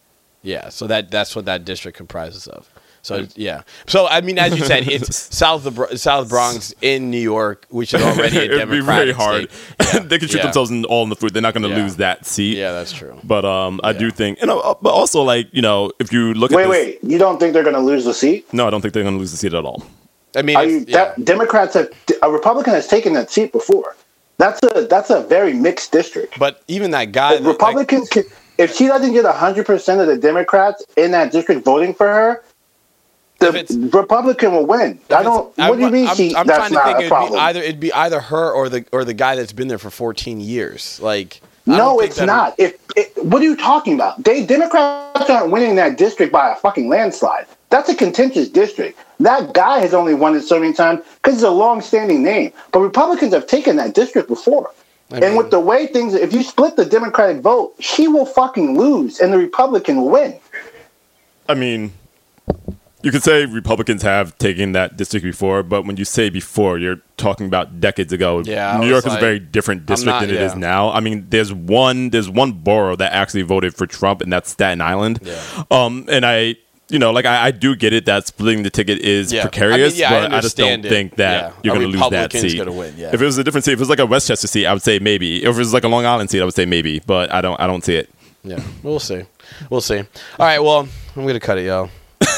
Yeah, 0.42 0.68
so 0.68 0.86
that 0.88 1.10
that's 1.10 1.34
what 1.36 1.44
that 1.46 1.64
district 1.64 1.96
comprises 1.96 2.46
of. 2.48 2.68
So 3.06 3.24
yeah, 3.36 3.62
so 3.86 4.08
I 4.08 4.20
mean, 4.20 4.36
as 4.36 4.58
you 4.58 4.64
said, 4.64 4.88
it's 4.88 5.16
South 5.36 5.62
the 5.62 5.70
Bro- 5.70 5.94
South 5.94 6.28
Bronx 6.28 6.74
in 6.82 7.08
New 7.08 7.20
York, 7.20 7.64
which 7.70 7.94
is 7.94 8.02
already 8.02 8.36
a 8.38 8.42
it 8.50 8.68
would 8.68 8.70
be 8.70 8.80
very 8.80 9.12
hard. 9.12 9.48
state. 9.48 10.02
they 10.08 10.18
can 10.18 10.26
shoot 10.28 10.38
yeah. 10.38 10.42
themselves 10.42 10.72
in, 10.72 10.84
all 10.86 11.04
in 11.04 11.10
the 11.10 11.14
foot. 11.14 11.32
They're 11.32 11.40
not 11.40 11.54
going 11.54 11.62
to 11.62 11.68
Yeah. 11.68 11.82
lose 11.84 11.96
that 11.96 12.26
seat. 12.26 12.56
Yeah, 12.56 12.72
that's 12.72 12.90
true. 12.92 13.16
But 13.22 13.44
um, 13.44 13.80
I 13.84 13.92
do 13.92 14.10
think, 14.10 14.40
you 14.40 14.46
know, 14.48 14.58
uh, 14.58 14.74
but 14.82 14.90
also 14.90 15.22
like 15.22 15.46
you 15.52 15.62
know, 15.62 15.92
if 16.00 16.12
you 16.12 16.34
look 16.34 16.50
at 16.50 16.56
Wait, 16.56 16.68
wait. 16.68 16.98
You 17.04 17.18
don't 17.18 17.38
think 17.38 17.52
they're 17.54 17.62
going 17.62 17.76
to 17.76 17.80
lose 17.92 18.04
the 18.04 18.14
seat? 18.14 18.52
no, 18.52 18.66
I 18.66 18.70
don't 18.70 18.80
think 18.80 18.92
they're 18.92 19.04
going 19.04 19.14
to 19.14 19.20
lose 19.20 19.30
the 19.30 19.36
seat 19.36 19.54
at 19.54 19.64
all. 19.64 19.84
I 20.34 20.42
mean, 20.42 20.56
Are 20.56 20.66
you, 20.66 20.84
yeah. 20.88 21.14
that, 21.14 21.24
Democrats 21.24 21.74
have 21.74 21.88
a 22.22 22.30
Republican 22.30 22.74
has 22.74 22.88
taken 22.88 23.12
that 23.12 23.30
seat 23.30 23.52
before. 23.52 23.94
That's 24.38 24.60
a 24.64 24.86
that's 24.90 25.10
a 25.10 25.20
very 25.22 25.52
mixed 25.54 25.92
district. 25.92 26.38
but 26.40 26.62
even 26.66 26.90
that 26.90 27.12
guy, 27.12 27.34
If 27.34 27.42
that- 27.44 27.48
Republicans, 27.48 28.08
can, 28.08 28.24
if 28.58 28.74
she 28.74 28.86
doesn't 28.88 29.12
get 29.12 29.24
hundred 29.24 29.64
percent 29.64 30.00
of 30.00 30.08
the 30.08 30.18
Democrats 30.18 30.84
in 30.96 31.12
that 31.12 31.30
district 31.30 31.64
voting 31.64 31.94
for 31.94 32.06
her, 32.08 32.30
If 32.32 32.55
the 33.38 33.90
Republican 33.92 34.52
will 34.52 34.66
win. 34.66 34.98
I 35.10 35.22
don't. 35.22 35.52
I- 35.58 35.70
What 35.70 35.76
do 35.78 35.84
you 35.84 35.90
mean? 35.90 36.08
I'm, 36.08 36.16
she, 36.16 36.34
I'm 36.34 36.46
that's 36.46 36.58
trying 36.58 36.70
to 36.70 36.74
not 36.74 36.84
think 36.86 36.96
a 36.96 37.00
it'd 37.00 37.10
problem. 37.10 37.32
be 37.34 37.38
either 37.38 37.60
it'd 37.60 37.80
be 37.80 37.92
either 37.92 38.20
her 38.20 38.50
or 38.50 38.68
the 38.68 38.84
or 38.92 39.04
the 39.04 39.14
guy 39.14 39.36
that's 39.36 39.52
been 39.52 39.68
there 39.68 39.78
for 39.78 39.90
14 39.90 40.40
years. 40.40 41.00
Like 41.00 41.40
I 41.68 41.76
no, 41.76 42.00
it's 42.00 42.20
not. 42.20 42.54
If 42.58 42.76
it, 42.96 43.12
what 43.24 43.42
are 43.42 43.44
you 43.44 43.56
talking 43.56 43.94
about? 43.94 44.22
They 44.22 44.46
Democrats 44.46 45.28
aren't 45.28 45.50
winning 45.50 45.76
that 45.76 45.98
district 45.98 46.32
by 46.32 46.52
a 46.52 46.56
fucking 46.56 46.88
landslide. 46.88 47.46
That's 47.68 47.88
a 47.88 47.94
contentious 47.96 48.48
district. 48.48 48.98
That 49.18 49.52
guy 49.52 49.80
has 49.80 49.92
only 49.92 50.14
won 50.14 50.36
it 50.36 50.42
so 50.42 50.60
many 50.60 50.72
times 50.72 51.00
because 51.16 51.34
it's 51.34 51.42
a 51.42 51.50
long-standing 51.50 52.22
name. 52.22 52.52
But 52.70 52.80
Republicans 52.80 53.34
have 53.34 53.46
taken 53.48 53.76
that 53.76 53.94
district 53.94 54.28
before. 54.28 54.70
I 55.10 55.18
and 55.18 55.36
with 55.36 55.50
the 55.50 55.58
way 55.60 55.86
things, 55.88 56.14
if 56.14 56.32
you 56.32 56.42
split 56.44 56.76
the 56.76 56.84
Democratic 56.84 57.42
vote, 57.42 57.74
she 57.80 58.06
will 58.08 58.26
fucking 58.26 58.78
lose, 58.78 59.18
and 59.20 59.32
the 59.32 59.38
Republican 59.38 59.96
will 59.96 60.10
win. 60.10 60.38
I 61.48 61.54
mean, 61.54 61.92
you 63.06 63.12
could 63.12 63.22
say 63.22 63.46
Republicans 63.46 64.02
have 64.02 64.36
taken 64.38 64.72
that 64.72 64.96
district 64.96 65.22
before, 65.22 65.62
but 65.62 65.82
when 65.86 65.96
you 65.96 66.04
say 66.04 66.28
before, 66.28 66.76
you're 66.76 67.00
talking 67.16 67.46
about 67.46 67.78
decades 67.80 68.12
ago. 68.12 68.42
Yeah, 68.44 68.78
New 68.80 68.88
York 68.88 69.06
is 69.06 69.14
a 69.14 69.18
very 69.20 69.38
different 69.38 69.86
district 69.86 70.06
not- 70.06 70.20
than 70.22 70.30
it 70.30 70.40
is 70.40 70.54
yeah. 70.54 70.58
now. 70.58 70.90
I 70.90 70.98
mean, 70.98 71.26
there's 71.30 71.52
one 71.52 72.10
there's 72.10 72.28
one 72.28 72.50
borough 72.52 72.96
that 72.96 73.12
actually 73.12 73.42
voted 73.42 73.76
for 73.76 73.86
Trump, 73.86 74.22
and 74.22 74.32
that's 74.32 74.50
Staten 74.50 74.80
Island. 74.80 75.20
Yeah. 75.22 75.40
Um, 75.70 76.06
and 76.08 76.26
I. 76.26 76.56
You 76.88 77.00
know, 77.00 77.10
like 77.10 77.24
I, 77.24 77.46
I 77.46 77.50
do 77.50 77.74
get 77.74 77.92
it 77.92 78.06
that 78.06 78.28
splitting 78.28 78.62
the 78.62 78.70
ticket 78.70 79.00
is 79.00 79.32
Yeah. 79.32 79.42
precarious, 79.42 79.94
I 79.94 79.94
mean, 79.94 80.00
yeah, 80.02 80.08
I 80.08 80.20
but 80.28 80.34
I, 80.34 80.40
just 80.40 80.56
don't 80.56 80.84
it. 80.86 80.88
think 80.88 81.16
that 81.16 81.42
Yeah. 81.42 81.52
you're 81.64 81.74
going 81.74 81.90
to 81.90 81.98
lose 81.98 82.10
that 82.10 82.30
seat. 82.32 82.56
gonna 82.58 82.70
win, 82.70 82.94
yeah. 82.96 83.10
If 83.12 83.20
it 83.20 83.24
was 83.24 83.38
a 83.38 83.42
different 83.42 83.64
seat, 83.64 83.72
if 83.72 83.78
it 83.78 83.82
was 83.82 83.88
like 83.88 83.98
a 83.98 84.06
Westchester 84.06 84.46
seat, 84.46 84.66
I 84.66 84.72
would 84.72 84.82
say 84.82 85.00
maybe. 85.00 85.42
If 85.42 85.56
it 85.56 85.58
was 85.58 85.74
like 85.74 85.82
a 85.82 85.88
Long 85.88 86.06
Island 86.06 86.30
seat, 86.30 86.40
I 86.40 86.44
would 86.44 86.54
say 86.54 86.64
maybe, 86.64 87.00
but 87.04 87.32
I 87.32 87.40
don't 87.40 87.60
I 87.60 87.66
don't 87.66 87.84
see 87.84 87.96
it. 87.96 88.08
Yeah, 88.44 88.60
we'll 88.84 89.00
see. 89.00 89.24
We'll 89.68 89.80
see. 89.80 89.98
All 89.98 90.06
right, 90.38 90.60
well, 90.60 90.86
I'm 91.16 91.26
gonna 91.26 91.40
cut 91.40 91.58
it, 91.58 91.64
yo. 91.66 91.90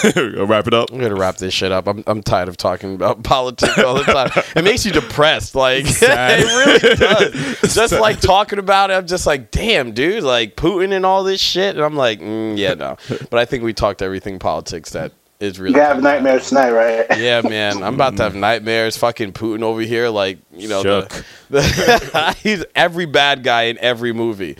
Wrap 0.46 0.66
it 0.66 0.74
up. 0.74 0.90
I'm 0.92 1.00
gonna 1.00 1.14
wrap 1.14 1.36
this 1.36 1.54
shit 1.54 1.72
up. 1.72 1.86
I'm 1.86 2.04
I'm 2.06 2.22
tired 2.22 2.48
of 2.48 2.56
talking 2.56 2.94
about 2.94 3.22
politics 3.24 3.78
all 3.78 3.94
the 3.94 4.04
time. 4.04 4.30
it 4.54 4.62
makes 4.62 4.84
you 4.86 4.92
depressed. 4.92 5.54
Like 5.54 5.84
it 5.88 6.82
really 6.82 6.96
does. 6.96 7.74
Just 7.74 7.92
like 7.92 8.20
talking 8.20 8.58
about 8.58 8.90
it, 8.90 8.94
I'm 8.94 9.06
just 9.06 9.26
like, 9.26 9.50
damn, 9.50 9.92
dude, 9.92 10.22
like 10.22 10.56
Putin 10.56 10.92
and 10.92 11.04
all 11.04 11.24
this 11.24 11.40
shit. 11.40 11.76
And 11.76 11.84
I'm 11.84 11.96
like, 11.96 12.20
mm, 12.20 12.56
yeah, 12.56 12.74
no. 12.74 12.96
But 13.30 13.38
I 13.38 13.44
think 13.44 13.64
we 13.64 13.72
talked 13.72 14.02
everything 14.02 14.38
politics 14.38 14.90
that 14.90 15.12
is 15.40 15.58
really. 15.58 15.74
You 15.74 15.82
have 15.82 16.02
nightmares 16.02 16.48
tonight, 16.48 16.70
right? 16.70 17.06
Yeah, 17.18 17.42
man, 17.42 17.82
I'm 17.82 17.94
about 17.94 18.16
to 18.18 18.24
have 18.24 18.34
nightmares. 18.34 18.96
Fucking 18.96 19.32
Putin 19.32 19.62
over 19.62 19.80
here, 19.80 20.08
like 20.08 20.38
you 20.52 20.68
know, 20.68 20.82
Shook. 20.82 21.08
the, 21.50 21.60
the, 21.60 22.36
he's 22.42 22.64
every 22.74 23.06
bad 23.06 23.42
guy 23.42 23.64
in 23.64 23.78
every 23.78 24.12
movie. 24.12 24.56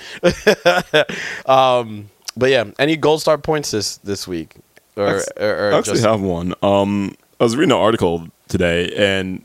um, 1.47 2.11
but 2.37 2.51
yeah, 2.51 2.65
any 2.79 2.97
gold 2.97 3.21
star 3.21 3.37
points 3.37 3.73
this 3.73 3.97
this 3.99 4.29
week, 4.29 4.55
or, 4.99 5.23
or, 5.37 5.69
or 5.71 5.73
I 5.75 5.79
actually 5.79 5.95
just 5.95 6.05
have 6.07 6.21
one. 6.21 6.55
Um, 6.63 7.15
I 7.41 7.45
was 7.45 7.57
reading 7.57 7.73
an 7.73 7.79
article 7.79 8.29
today, 8.49 8.93
and 8.97 9.45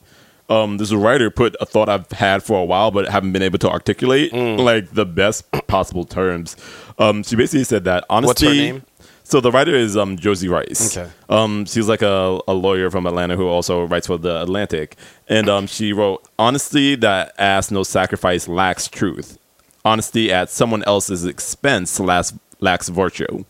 um, 0.50 0.78
a 0.80 0.98
writer 0.98 1.30
put 1.30 1.56
a 1.62 1.66
thought 1.66 1.90
I've 1.90 2.12
had 2.12 2.44
for 2.44 2.60
a 2.60 2.66
while, 2.66 2.92
but 2.92 3.08
haven't 3.10 3.32
been 3.34 3.42
able 3.44 3.60
to 3.60 3.70
articulate 3.70 4.32
Mm. 4.32 4.60
like 4.60 4.92
the 4.92 5.06
best 5.06 5.50
possible 5.68 6.06
terms. 6.06 6.56
Um, 7.00 7.24
she 7.24 7.36
basically 7.36 7.64
said 7.64 7.84
that 7.86 8.04
honesty. 8.10 8.28
What's 8.28 8.42
her 8.42 8.50
name? 8.74 8.84
So 9.26 9.40
the 9.40 9.52
writer 9.52 9.74
is 9.74 9.96
um, 9.96 10.18
Josie 10.18 10.50
Rice. 10.50 10.98
Okay. 10.98 11.10
Um, 11.30 11.66
she's 11.66 11.88
like 11.88 12.02
a, 12.02 12.40
a 12.48 12.54
lawyer 12.54 12.92
from 12.92 13.06
Atlanta 13.08 13.38
who 13.38 13.48
also 13.48 13.86
writes 13.86 14.08
for 14.08 14.18
the 14.18 14.42
Atlantic, 14.42 14.98
and 15.30 15.48
um, 15.50 15.66
she 15.66 15.94
wrote, 15.94 16.28
"Honesty 16.38 16.96
that 16.96 17.34
asks 17.40 17.72
no 17.72 17.84
sacrifice 17.84 18.48
lacks 18.50 18.88
truth. 18.90 19.38
Honesty 19.86 20.32
at 20.32 20.50
someone 20.50 20.84
else's 20.84 21.26
expense 21.26 22.00
lacks 22.02 22.34
lacks 22.60 22.90
virtue." 22.90 23.46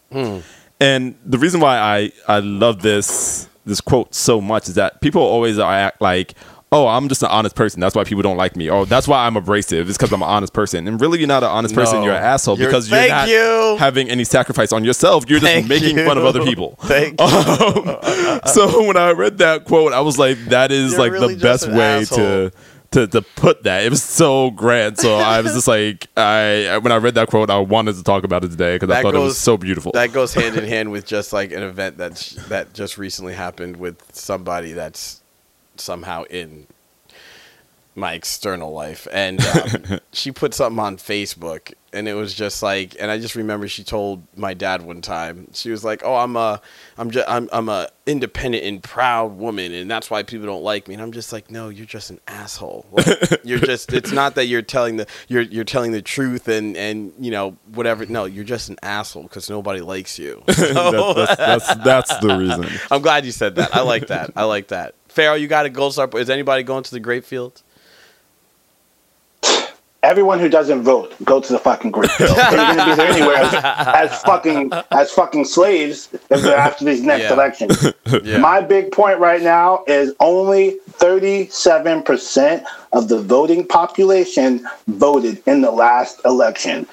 And 0.84 1.16
the 1.26 1.38
reason 1.38 1.62
why 1.62 1.78
I, 1.78 2.12
I 2.28 2.40
love 2.40 2.82
this 2.82 3.48
this 3.66 3.80
quote 3.80 4.14
so 4.14 4.42
much 4.42 4.68
is 4.68 4.76
that 4.76 5.00
people 5.00 5.22
always 5.22 5.58
act 5.58 6.02
like, 6.02 6.34
oh, 6.74 6.86
I'm 6.88 7.08
just 7.08 7.24
an 7.24 7.30
honest 7.30 7.56
person. 7.56 7.80
That's 7.80 7.96
why 7.96 8.04
people 8.04 8.22
don't 8.24 8.36
like 8.36 8.58
me. 8.58 8.70
Oh, 8.70 8.84
that's 8.84 9.08
why 9.08 9.26
I'm 9.26 9.38
abrasive. 9.38 9.88
It's 9.88 9.98
because 9.98 10.12
I'm 10.12 10.22
an 10.22 10.28
honest 10.28 10.52
person. 10.52 10.86
And 10.88 11.00
really, 11.00 11.20
you're 11.20 11.28
not 11.30 11.44
an 11.44 11.50
honest 11.50 11.74
person. 11.74 12.00
No. 12.00 12.06
You're 12.06 12.16
an 12.16 12.24
asshole 12.24 12.58
You're- 12.58 12.68
because 12.70 12.90
you're 12.92 13.08
not 13.08 13.30
you. 13.30 13.78
having 13.80 14.10
any 14.10 14.26
sacrifice 14.26 14.74
on 14.74 14.84
yourself. 14.84 15.24
You're 15.30 15.40
just 15.40 15.50
Thank 15.54 15.68
making 15.70 15.98
you. 16.00 16.06
fun 16.06 16.18
of 16.18 16.26
other 16.26 16.44
people. 16.44 16.76
Thank 16.82 17.22
you. 17.22 17.28
so 18.52 18.86
when 18.86 18.98
I 18.98 19.12
read 19.16 19.38
that 19.38 19.64
quote, 19.66 19.94
I 19.94 20.02
was 20.02 20.18
like, 20.20 20.38
that 20.46 20.72
is 20.74 20.92
You're 20.94 21.00
like 21.00 21.12
really 21.14 21.36
the 21.36 21.42
best 21.42 21.68
way 21.70 22.02
asshole. 22.02 22.18
to. 22.18 22.52
To, 22.94 23.08
to 23.08 23.22
put 23.22 23.64
that, 23.64 23.84
it 23.84 23.90
was 23.90 24.04
so 24.04 24.52
grand. 24.52 24.98
So 24.98 25.16
I 25.16 25.42
was 25.42 25.54
just 25.54 25.68
like, 25.78 26.08
I 26.16 26.78
when 26.78 26.92
I 26.92 26.98
read 26.98 27.16
that 27.16 27.30
quote, 27.30 27.50
I 27.50 27.58
wanted 27.58 27.96
to 27.96 28.04
talk 28.04 28.24
about 28.24 28.44
it 28.44 28.50
today 28.50 28.76
because 28.76 28.90
I 28.90 29.02
thought 29.02 29.16
it 29.16 29.20
was 29.20 29.38
so 29.38 29.58
beautiful. 29.58 29.92
that 29.94 30.14
goes 30.14 30.34
hand 30.36 30.58
in 30.58 30.66
hand 30.66 30.92
with 30.92 31.06
just 31.06 31.34
like 31.34 31.52
an 31.52 31.64
event 31.64 31.98
that's 31.98 32.36
that 32.50 32.74
just 32.74 32.98
recently 32.98 33.34
happened 33.34 33.78
with 33.78 34.04
somebody 34.14 34.74
that's 34.74 35.22
somehow 35.76 36.24
in 36.24 36.68
my 37.96 38.14
external 38.14 38.72
life. 38.72 39.08
And 39.12 39.40
um, 39.42 40.00
she 40.14 40.32
put 40.32 40.54
something 40.54 40.80
on 40.80 40.98
facebook 40.98 41.74
and 41.94 42.08
it 42.08 42.14
was 42.16 42.34
just 42.34 42.64
like 42.64 42.96
and 43.00 43.12
i 43.12 43.20
just 43.20 43.36
remember 43.36 43.68
she 43.68 43.84
told 43.84 44.24
my 44.36 44.54
dad 44.54 44.82
one 44.82 45.00
time 45.02 45.48
she 45.54 45.70
was 45.70 45.84
like 45.84 46.02
oh 46.04 46.16
i'm 46.16 46.36
a 46.36 46.60
i'm 46.98 47.12
just 47.12 47.30
i'm, 47.30 47.48
I'm 47.54 47.70
a 47.70 47.88
independent 48.06 48.64
and 48.66 48.84
proud 48.84 49.38
woman 49.38 49.72
and 49.72 49.90
that's 49.90 50.10
why 50.10 50.24
people 50.24 50.48
don't 50.48 50.64
like 50.64 50.88
me. 50.88 50.96
And 50.96 51.04
i'm 51.04 51.12
just 51.12 51.32
like 51.32 51.50
no 51.52 51.70
you're 51.70 51.86
just 51.86 52.10
an 52.10 52.20
asshole. 52.28 52.86
Like, 52.92 53.42
you're 53.44 53.60
just 53.60 53.94
it's 53.94 54.12
not 54.12 54.36
that 54.36 54.46
you're 54.46 54.62
telling 54.62 54.98
the 54.98 55.08
you're 55.28 55.44
you're 55.44 55.64
telling 55.64 55.92
the 55.92 56.02
truth 56.02 56.48
and 56.48 56.76
and 56.76 57.14
you 57.20 57.32
know 57.32 57.56
whatever. 57.74 58.06
No 58.06 58.26
you're 58.26 58.44
just 58.44 58.70
an 58.70 58.78
asshole 58.82 59.24
because 59.24 59.50
nobody 59.50 59.82
likes 59.82 60.20
you. 60.20 60.44
That- 60.48 61.14
that's, 61.38 61.38
that's, 61.38 61.84
that's 61.84 62.18
the 62.20 62.38
reason. 62.38 62.66
i'm 62.92 63.02
glad 63.02 63.26
you 63.26 63.32
said 63.32 63.56
that. 63.56 63.76
I 63.76 63.82
like 63.82 64.08
that. 64.08 64.32
I 64.36 64.44
like 64.44 64.70
that. 64.70 64.96
Pharaoh, 65.08 65.36
you 65.36 65.48
got 65.48 65.66
a 65.66 65.70
gold 65.70 65.94
star. 65.94 66.10
Is 66.16 66.30
anybody 66.30 66.64
going 66.64 66.84
to 66.84 66.92
the 66.92 67.00
grape 67.00 67.24
field? 67.24 67.62
Everyone 70.04 70.38
who 70.38 70.50
doesn't 70.50 70.84
vote, 70.84 71.16
go 71.24 71.40
to 71.40 71.54
the 71.54 71.58
fucking 71.58 71.92
group. 71.92 72.12
They're 72.20 72.28
going 72.28 72.78
to 72.78 72.86
be 72.86 72.96
there 72.96 73.08
anywhere 73.08 73.38
as, 73.38 73.54
as 74.12 74.22
fucking 74.24 74.72
as 74.92 75.12
fucking 75.12 75.46
slaves 75.46 76.10
if 76.30 76.42
they're 76.42 76.58
after 76.58 76.84
these 76.84 77.02
next 77.02 77.24
Yeah. 77.24 77.34
elections. 77.34 77.94
Yeah. 78.24 78.38
My 78.38 78.62
big 78.62 78.92
point 78.92 79.18
right 79.20 79.42
now 79.42 79.84
is 79.88 80.14
only 80.20 80.78
37% 81.00 82.64
of 82.92 83.08
the 83.08 83.20
voting 83.22 83.66
population 83.66 84.68
voted 84.88 85.42
in 85.48 85.62
the 85.62 85.72
last 85.72 86.20
election. 86.26 86.86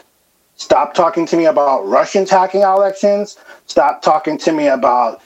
Stop 0.56 0.94
talking 0.94 1.26
to 1.26 1.36
me 1.36 1.44
about 1.46 1.86
Russians 1.86 2.30
hacking 2.30 2.62
our 2.64 2.76
elections. 2.76 3.36
Stop 3.66 4.02
talking 4.02 4.38
to 4.38 4.52
me 4.52 4.68
about 4.68 5.20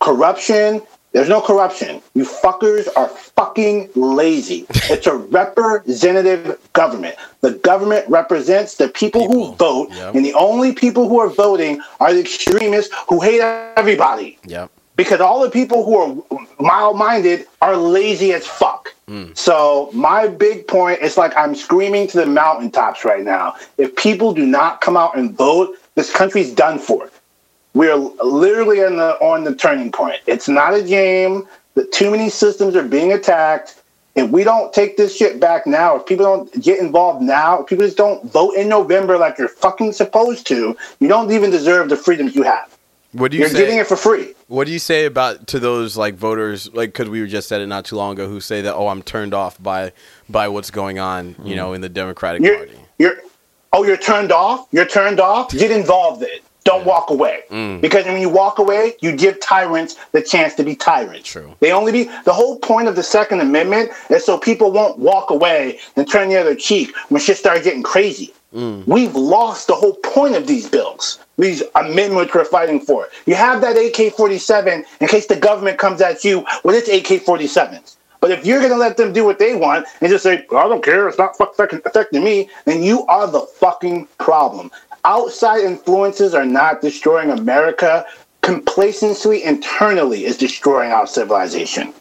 corruption. 0.00 0.82
There's 1.14 1.28
no 1.28 1.40
corruption. 1.40 2.02
You 2.14 2.24
fuckers 2.24 2.88
are 2.96 3.06
fucking 3.08 3.90
lazy. 3.94 4.66
It's 4.90 5.06
a 5.06 5.14
representative 5.84 6.58
government. 6.72 7.14
The 7.40 7.52
government 7.52 8.04
represents 8.08 8.74
the 8.74 8.88
people, 8.88 9.22
People. 9.28 9.46
who 9.52 9.54
vote, 9.56 9.88
Yep. 9.92 10.14
and 10.16 10.24
the 10.24 10.34
only 10.34 10.72
people 10.72 11.08
who 11.08 11.20
are 11.20 11.28
voting 11.28 11.80
are 12.00 12.12
the 12.12 12.18
extremists 12.20 12.92
who 13.08 13.20
hate 13.20 13.40
everybody 13.40 14.38
Yep. 14.46 14.70
because 14.96 15.20
all 15.20 15.40
the 15.40 15.50
people 15.50 15.84
who 15.84 15.96
are 15.96 16.40
mild-minded 16.60 17.46
are 17.62 17.76
lazy 17.76 18.32
as 18.32 18.44
fuck. 18.46 18.92
Hmm. 19.06 19.26
So 19.34 19.90
my 19.92 20.26
big 20.26 20.66
point 20.66 21.00
is 21.00 21.16
like 21.16 21.36
I'm 21.36 21.54
screaming 21.54 22.08
to 22.08 22.16
the 22.16 22.26
mountaintops 22.26 23.04
right 23.04 23.22
now. 23.22 23.54
If 23.78 23.94
people 23.96 24.32
do 24.32 24.46
not 24.46 24.80
come 24.80 24.96
out 24.96 25.16
and 25.16 25.36
vote, 25.36 25.76
this 25.94 26.10
country's 26.12 26.50
done 26.52 26.78
for. 26.80 27.08
We're 27.74 27.96
literally 27.96 28.84
on 28.84 28.96
the 28.96 29.14
on 29.20 29.44
the 29.44 29.54
turning 29.54 29.90
point. 29.90 30.20
It's 30.26 30.48
not 30.48 30.74
a 30.74 30.82
game. 30.82 31.46
The 31.74 31.84
too 31.86 32.10
many 32.10 32.30
systems 32.30 32.76
are 32.76 32.84
being 32.84 33.12
attacked. 33.12 33.82
If 34.14 34.30
we 34.30 34.44
don't 34.44 34.72
take 34.72 34.96
this 34.96 35.16
shit 35.16 35.40
back 35.40 35.66
now, 35.66 35.96
if 35.96 36.06
people 36.06 36.24
don't 36.24 36.62
get 36.62 36.78
involved 36.78 37.20
now, 37.20 37.62
if 37.62 37.66
people 37.66 37.84
just 37.84 37.96
don't 37.96 38.24
vote 38.30 38.52
in 38.52 38.68
November 38.68 39.18
like 39.18 39.38
you're 39.38 39.48
fucking 39.48 39.92
supposed 39.92 40.46
to, 40.46 40.76
you 41.00 41.08
don't 41.08 41.32
even 41.32 41.50
deserve 41.50 41.88
the 41.88 41.96
freedoms 41.96 42.36
you 42.36 42.44
have. 42.44 42.74
What 43.14 43.30
do 43.30 43.36
you 43.36 43.42
You're 43.42 43.50
say? 43.50 43.58
getting 43.58 43.78
it 43.78 43.86
for 43.86 43.96
free. 43.96 44.34
What 44.48 44.66
do 44.66 44.72
you 44.72 44.78
say 44.78 45.04
about 45.04 45.46
to 45.48 45.60
those 45.60 45.96
like 45.96 46.14
voters 46.14 46.72
like 46.74 46.90
because 46.90 47.08
we 47.08 47.20
were 47.20 47.26
just 47.26 47.48
said 47.48 47.60
it 47.60 47.66
not 47.66 47.84
too 47.84 47.96
long 47.96 48.12
ago 48.12 48.28
who 48.28 48.40
say 48.40 48.60
that 48.62 48.74
oh 48.74 48.88
I'm 48.88 49.02
turned 49.02 49.34
off 49.34 49.60
by 49.62 49.92
by 50.28 50.48
what's 50.48 50.70
going 50.70 50.98
on 50.98 51.28
you 51.28 51.34
hmm. 51.34 51.54
know 51.54 51.72
in 51.72 51.80
the 51.80 51.88
Democratic 51.88 52.42
You're, 52.42 52.56
Party. 52.56 52.78
you're, 52.98 53.16
oh, 53.72 53.84
you're 53.84 53.96
turned 53.96 54.32
off. 54.32 54.68
You're 54.72 54.86
turned 54.86 55.20
off. 55.20 55.50
Get 55.50 55.70
involved 55.70 56.22
in 56.22 56.28
it. 56.28 56.43
Don't 56.64 56.86
walk 56.86 57.10
away. 57.10 57.42
Mm. 57.50 57.80
Because 57.80 58.06
when 58.06 58.20
you 58.20 58.30
walk 58.30 58.58
away, 58.58 58.94
you 59.00 59.14
give 59.14 59.38
tyrants 59.40 59.96
the 60.12 60.22
chance 60.22 60.54
to 60.54 60.64
be 60.64 60.74
tyrants. 60.74 61.28
True. 61.28 61.54
They 61.60 61.72
only 61.72 61.92
be 61.92 62.04
the 62.24 62.32
whole 62.32 62.58
point 62.58 62.88
of 62.88 62.96
the 62.96 63.02
Second 63.02 63.40
Amendment 63.40 63.90
is 64.08 64.24
so 64.24 64.38
people 64.38 64.72
won't 64.72 64.98
walk 64.98 65.30
away 65.30 65.78
and 65.96 66.10
turn 66.10 66.30
the 66.30 66.36
other 66.36 66.54
cheek 66.54 66.96
when 67.10 67.20
shit 67.20 67.36
starts 67.36 67.64
getting 67.64 67.82
crazy. 67.82 68.32
Mm. 68.54 68.86
We've 68.86 69.14
lost 69.14 69.66
the 69.66 69.74
whole 69.74 69.94
point 69.96 70.36
of 70.36 70.46
these 70.46 70.68
bills, 70.68 71.18
these 71.36 71.62
amendments 71.74 72.32
we're 72.34 72.44
fighting 72.44 72.80
for. 72.80 73.08
You 73.26 73.34
have 73.34 73.60
that 73.60 73.76
AK 73.76 74.14
47 74.14 74.84
in 75.00 75.08
case 75.08 75.26
the 75.26 75.36
government 75.36 75.78
comes 75.78 76.00
at 76.00 76.24
you 76.24 76.46
with 76.62 76.76
its 76.76 76.88
AK 76.88 77.24
47s. 77.24 77.96
But 78.20 78.30
if 78.30 78.46
you're 78.46 78.60
going 78.60 78.70
to 78.70 78.78
let 78.78 78.96
them 78.96 79.12
do 79.12 79.22
what 79.22 79.38
they 79.38 79.54
want 79.54 79.86
and 80.00 80.08
just 80.08 80.22
say, 80.22 80.46
I 80.50 80.66
don't 80.66 80.82
care, 80.82 81.06
it's 81.08 81.18
not 81.18 81.36
fucking 81.36 81.82
affecting 81.84 82.24
me, 82.24 82.48
then 82.64 82.82
you 82.82 83.04
are 83.06 83.26
the 83.26 83.40
fucking 83.40 84.08
problem. 84.18 84.70
Outside 85.04 85.60
influences 85.60 86.34
are 86.34 86.46
not 86.46 86.80
destroying 86.80 87.30
America. 87.30 88.06
Complacency 88.42 89.42
internally 89.42 90.24
is 90.24 90.36
destroying 90.36 90.92
our 90.92 91.06
civilization. 91.06 91.92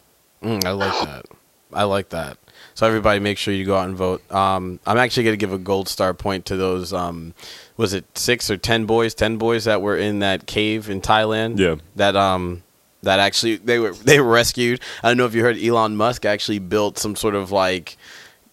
Mm, 0.42 0.66
I 0.66 0.72
like 0.72 1.06
that. 1.06 1.26
I 1.74 1.84
like 1.84 2.10
that. 2.10 2.38
So 2.76 2.88
everybody, 2.88 3.20
make 3.20 3.38
sure 3.38 3.54
you 3.54 3.66
go 3.66 3.78
out 3.78 3.88
and 3.88 3.96
vote. 3.96 4.30
Um, 4.32 4.80
I'm 4.86 4.98
actually 4.98 5.24
going 5.24 5.34
to 5.34 5.38
give 5.38 5.54
a 5.54 5.58
gold 5.58 5.88
star 5.88 6.14
point 6.14 6.46
to 6.48 6.58
those. 6.58 6.92
Um, 6.92 7.34
was 7.78 7.94
it 7.94 8.18
six 8.18 8.50
or 8.50 8.58
ten 8.58 8.86
boys? 8.86 9.14
Ten 9.14 9.38
boys 9.38 9.66
that 9.66 9.82
were 9.82 9.98
in 9.98 10.20
that 10.20 10.48
cave 10.48 10.90
in 10.90 11.02
Thailand. 11.02 11.60
Yeah. 11.60 11.76
That 11.96 12.16
um, 12.16 12.64
that 13.04 13.20
actually 13.20 13.58
they 13.58 13.80
were 13.80 13.94
they 13.94 14.20
were 14.20 14.30
rescued. 14.30 14.80
I 15.04 15.10
don't 15.10 15.18
know 15.18 15.26
if 15.26 15.36
you 15.36 15.44
heard 15.44 15.58
Elon 15.58 15.96
Musk 15.96 16.26
actually 16.26 16.60
built 16.60 16.98
some 16.98 17.16
sort 17.16 17.36
of 17.36 17.52
like 17.52 17.98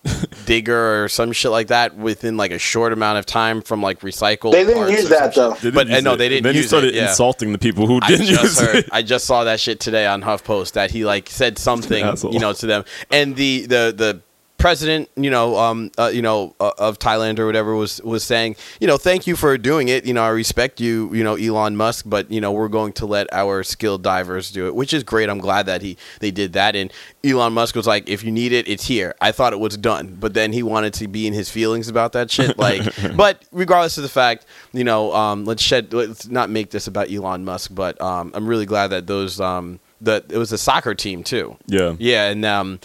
digger 0.46 1.05
or 1.05 1.09
some 1.09 1.32
shit 1.32 1.51
like 1.51 1.66
that 1.68 1.96
within 1.96 2.36
like 2.36 2.51
a 2.53 2.59
short 2.59 2.92
amount 2.92 3.18
of 3.18 3.26
time 3.26 3.61
from 3.61 3.82
like 3.82 4.01
recycled. 4.01 4.53
They 4.53 4.64
didn't 4.64 4.88
use 4.90 5.09
that, 5.11 5.34
though. 5.34 5.55
shit. 5.57 5.74
But 5.74 5.88
didn't 5.88 6.07
uh, 6.07 6.11
no, 6.12 6.16
they 6.16 6.28
didn't 6.28 6.44
Then 6.44 6.55
he 6.55 6.62
started 6.62 6.88
it. 6.88 6.94
Yeah. 6.94 7.09
insulting 7.09 7.53
the 7.53 7.59
people 7.59 7.86
who 7.86 7.98
I 8.03 8.09
didn't 8.09 8.26
just 8.26 8.42
use 8.42 8.61
heard. 8.61 8.76
it. 8.76 8.88
I 8.92 9.03
just 9.03 9.26
saw 9.26 9.44
that 9.44 9.61
shit 9.61 9.78
today 9.78 10.07
on 10.07 10.22
HuffPost 10.22 10.72
that 10.72 10.90
he 10.90 11.05
like 11.05 11.28
said 11.28 11.59
something, 11.59 12.05
you 12.32 12.38
know, 12.38 12.53
to 12.55 12.66
them, 12.66 12.84
and 13.11 13.36
the 13.36 13.62
the 13.66 13.94
the 13.96 14.22
president, 14.61 15.08
you 15.16 15.30
know, 15.30 15.56
um, 15.56 15.90
uh, 15.98 16.11
you 16.12 16.22
know, 16.22 16.54
uh, 16.61 16.72
of 16.78 16.98
Thailand 16.98 17.38
or 17.38 17.46
whatever 17.46 17.74
was 17.74 18.00
was 18.02 18.22
saying, 18.22 18.56
you 18.80 18.86
know, 18.86 18.96
thank 18.96 19.26
you 19.26 19.34
for 19.34 19.56
doing 19.58 19.88
it. 19.88 20.04
You 20.04 20.14
know, 20.14 20.22
I 20.22 20.28
respect 20.28 20.80
you, 20.80 21.12
you 21.12 21.24
know, 21.24 21.34
Elon 21.34 21.76
Musk, 21.76 22.04
but 22.08 22.30
you 22.30 22.40
know, 22.40 22.52
we're 22.52 22.68
going 22.68 22.92
to 22.94 23.06
let 23.06 23.32
our 23.32 23.62
skilled 23.64 24.02
divers 24.02 24.50
do 24.50 24.66
it, 24.66 24.74
which 24.74 24.92
is 24.92 25.02
great. 25.02 25.28
I'm 25.28 25.38
glad 25.38 25.66
that 25.66 25.82
he 25.82 25.96
they 26.20 26.30
did 26.30 26.52
that. 26.52 26.76
And 26.76 26.92
Elon 27.24 27.52
Musk 27.52 27.74
was 27.74 27.86
like, 27.86 28.08
if 28.08 28.22
you 28.22 28.30
need 28.30 28.52
it, 28.52 28.68
it's 28.68 28.86
here. 28.86 29.14
I 29.20 29.32
thought 29.32 29.52
it 29.52 29.61
was 29.61 29.76
done, 29.76 30.16
but 30.20 30.34
then 30.34 30.52
he 30.52 30.62
wanted 30.62 30.94
to 30.94 31.08
be 31.08 31.26
in 31.26 31.32
his 31.32 31.50
feelings 31.50 31.88
about 31.88 32.12
that 32.12 32.30
shit. 32.30 32.50
Like, 32.61 32.82
but 33.16 33.42
regardless 33.52 33.96
of 33.96 34.02
the 34.02 34.11
fact, 34.11 34.44
you 34.72 34.84
know, 34.84 35.14
um, 35.14 35.46
let's 35.46 35.62
shed, 35.62 35.95
let's 35.95 36.28
not 36.28 36.50
make 36.50 36.70
this 36.70 36.87
about 36.87 37.11
Elon 37.11 37.42
Musk, 37.42 37.74
but 37.74 37.99
um, 38.03 38.32
I'm 38.34 38.46
really 38.46 38.66
glad 38.66 38.88
that 38.88 39.07
those 39.07 39.41
um, 39.41 39.80
that 40.00 40.30
it 40.30 40.38
was 40.38 40.53
a 40.53 40.58
soccer 40.58 40.95
team 40.95 41.22
too. 41.22 41.57
Yeah. 41.66 41.95
Yeah, 41.99 42.28
and 42.28 42.45
um, 42.45 42.80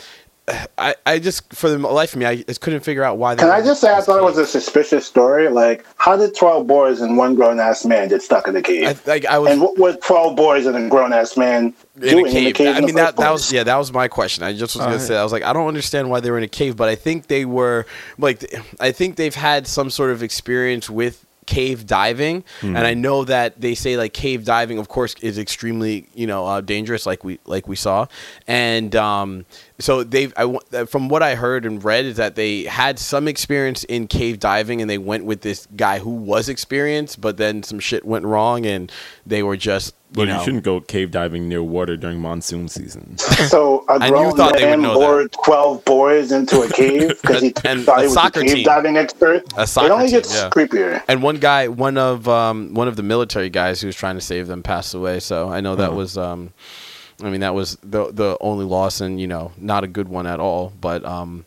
I, 0.77 0.95
I 1.07 1.17
just 1.17 1.51
for 1.53 1.69
the 1.69 1.79
life 1.79 2.13
of 2.13 2.19
me, 2.19 2.25
I 2.25 2.35
just 2.43 2.61
couldn't 2.61 2.81
figure 2.81 3.03
out 3.03 3.17
why. 3.17 3.33
They 3.33 3.41
Can 3.41 3.49
I 3.49 3.61
just 3.61 3.81
say 3.81 3.91
I 3.91 4.01
thought 4.01 4.19
it 4.19 4.23
was 4.23 4.37
a 4.37 4.45
suspicious 4.45 5.05
story? 5.05 5.49
Like, 5.49 5.83
how 5.97 6.15
did 6.15 6.35
twelve 6.35 6.67
boys 6.67 7.01
and 7.01 7.17
one 7.17 7.33
grown 7.33 7.59
ass 7.59 7.83
man 7.83 8.09
get 8.09 8.21
stuck 8.21 8.47
in 8.47 8.53
the 8.53 8.61
cave? 8.61 9.01
I, 9.07 9.09
like 9.09 9.25
I 9.25 9.39
was 9.39 9.51
and 9.51 9.61
what 9.61 9.77
were 9.79 9.95
twelve 9.95 10.35
boys 10.35 10.67
and 10.67 10.77
a 10.77 10.87
grown 10.87 11.13
ass 11.13 11.35
man 11.35 11.73
in 11.95 12.01
doing 12.01 12.25
a 12.25 12.27
in 12.29 12.33
the 12.33 12.53
cave. 12.53 12.55
cave? 12.55 12.75
I 12.75 12.81
mean 12.81 12.93
that 12.95 13.17
that 13.17 13.31
was 13.31 13.51
yeah 13.51 13.63
that 13.63 13.77
was 13.77 13.91
my 13.91 14.07
question. 14.07 14.43
I 14.43 14.53
just 14.53 14.75
was 14.75 14.81
gonna 14.81 14.91
Alright. 14.91 15.07
say 15.07 15.17
I 15.17 15.23
was 15.23 15.31
like 15.31 15.43
I 15.43 15.51
don't 15.51 15.67
understand 15.67 16.11
why 16.11 16.19
they 16.19 16.29
were 16.29 16.37
in 16.37 16.43
a 16.43 16.47
cave, 16.47 16.77
but 16.77 16.89
I 16.89 16.95
think 16.95 17.25
they 17.25 17.45
were 17.45 17.87
like 18.19 18.53
I 18.79 18.91
think 18.91 19.15
they've 19.15 19.33
had 19.33 19.65
some 19.65 19.89
sort 19.89 20.11
of 20.11 20.21
experience 20.21 20.91
with 20.91 21.25
cave 21.45 21.85
diving 21.85 22.43
and 22.61 22.77
i 22.79 22.93
know 22.93 23.23
that 23.23 23.59
they 23.59 23.75
say 23.75 23.97
like 23.97 24.13
cave 24.13 24.45
diving 24.45 24.77
of 24.77 24.87
course 24.87 25.15
is 25.21 25.37
extremely 25.37 26.07
you 26.13 26.27
know 26.27 26.45
uh, 26.45 26.61
dangerous 26.61 27.05
like 27.05 27.23
we 27.23 27.39
like 27.45 27.67
we 27.67 27.75
saw. 27.75 28.05
And 28.47 28.95
um 28.95 29.45
so 29.79 30.03
they've 30.03 30.33
I, 30.37 30.43
uh, 30.43 30.85
from 30.85 31.09
what 31.09 31.21
i 31.21 31.35
heard 31.35 31.65
and 31.65 31.83
read 31.83 32.05
is 32.05 32.17
that 32.17 32.35
they 32.35 32.63
had 32.63 32.97
some 32.99 33.27
experience 33.27 33.83
in 33.85 34.07
cave 34.07 34.39
diving 34.39 34.81
and 34.81 34.89
they 34.89 34.97
went 34.97 35.25
with 35.25 35.41
this 35.41 35.67
guy 35.75 35.99
who 35.99 36.11
was 36.11 36.49
experienced 36.49 37.21
but 37.21 37.37
then 37.37 37.63
some 37.63 37.79
shit 37.79 38.05
went 38.05 38.25
wrong 38.25 38.65
and 38.65 38.91
they 39.25 39.43
were 39.43 39.57
just 39.57 39.93
you 40.17 40.25
But 40.25 40.27
you 40.29 40.39
shouldn't 40.43 40.63
go 40.63 40.81
cave 40.81 41.11
diving 41.11 41.47
near 41.49 41.63
water 41.63 41.97
during 41.97 42.19
monsoon 42.19 42.67
season. 42.67 43.17
So 43.49 43.85
a 43.89 43.99
And 43.99 44.17
you 44.19 44.31
grown 44.31 44.35
thought 44.35 44.55
they 44.55 44.65
would 44.65 44.79
man 44.79 44.81
know 44.81 44.99
that. 44.99 45.11
lured 45.11 45.31
twelve 45.43 45.83
boys 45.85 46.31
into 46.31 46.61
a 46.61 46.69
cave 46.69 47.09
because 47.21 47.41
he 47.41 47.53
And 47.65 47.85
thought 47.85 47.99
a 47.99 48.03
he 48.03 48.07
was 48.07 48.15
a 48.35 48.43
cave 48.43 48.55
team. 48.55 48.63
diving 48.63 48.97
expert. 48.97 49.43
A 49.57 49.67
soccer 49.67 49.87
it 49.87 49.91
only 49.91 50.07
team, 50.07 50.17
gets 50.17 50.33
yeah. 50.33 50.49
creepier. 50.49 51.03
And 51.07 51.21
one 51.23 51.37
guy, 51.37 51.67
one 51.67 51.97
of 51.97 52.27
um, 52.27 52.73
one 52.73 52.87
of 52.87 52.95
the 52.95 53.03
military 53.03 53.49
guys 53.49 53.81
who 53.81 53.87
was 53.87 53.95
trying 53.95 54.15
to 54.15 54.21
save 54.21 54.47
them, 54.47 54.63
passed 54.63 54.93
away. 54.93 55.19
So 55.19 55.49
I 55.49 55.61
know 55.61 55.75
that 55.75 55.91
Oh. 55.91 55.95
was, 55.95 56.17
um, 56.17 56.53
I 57.23 57.29
mean, 57.29 57.41
that 57.41 57.53
was 57.55 57.77
the 57.83 58.11
the 58.11 58.37
only 58.41 58.65
loss, 58.65 59.01
and 59.01 59.19
you 59.21 59.27
know, 59.27 59.51
not 59.57 59.83
a 59.83 59.87
good 59.87 60.07
one 60.09 60.27
at 60.27 60.39
all. 60.39 60.73
But 60.81 61.05
um, 61.05 61.45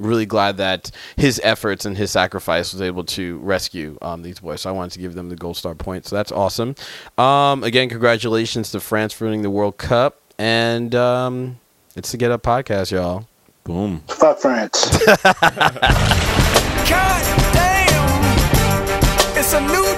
really 0.00 0.26
glad 0.26 0.56
that 0.56 0.90
his 1.16 1.40
efforts 1.44 1.84
and 1.84 1.96
his 1.96 2.10
sacrifice 2.10 2.72
was 2.72 2.82
able 2.82 3.04
to 3.04 3.38
rescue 3.38 3.96
um, 4.02 4.22
these 4.22 4.40
boys. 4.40 4.62
So 4.62 4.70
I 4.70 4.72
wanted 4.72 4.92
to 4.92 4.98
give 4.98 5.14
them 5.14 5.28
the 5.28 5.36
gold 5.36 5.56
star 5.56 5.74
point. 5.74 6.06
So 6.06 6.16
that's 6.16 6.32
awesome. 6.32 6.74
Um, 7.18 7.62
again, 7.62 7.88
congratulations 7.88 8.72
to 8.72 8.80
France 8.80 9.12
for 9.12 9.26
winning 9.26 9.42
the 9.42 9.50
World 9.50 9.76
Cup. 9.76 10.20
And 10.38 10.94
um, 10.94 11.60
it's 11.94 12.10
the 12.12 12.16
Get 12.16 12.30
Up 12.30 12.42
podcast, 12.42 12.90
y'all. 12.90 13.26
Boom. 13.64 14.02
Fuck 14.08 14.38
France. 14.38 14.88
God 15.22 15.42
damn. 17.52 19.36
It's 19.36 19.52
a 19.52 19.60
new 19.60 19.89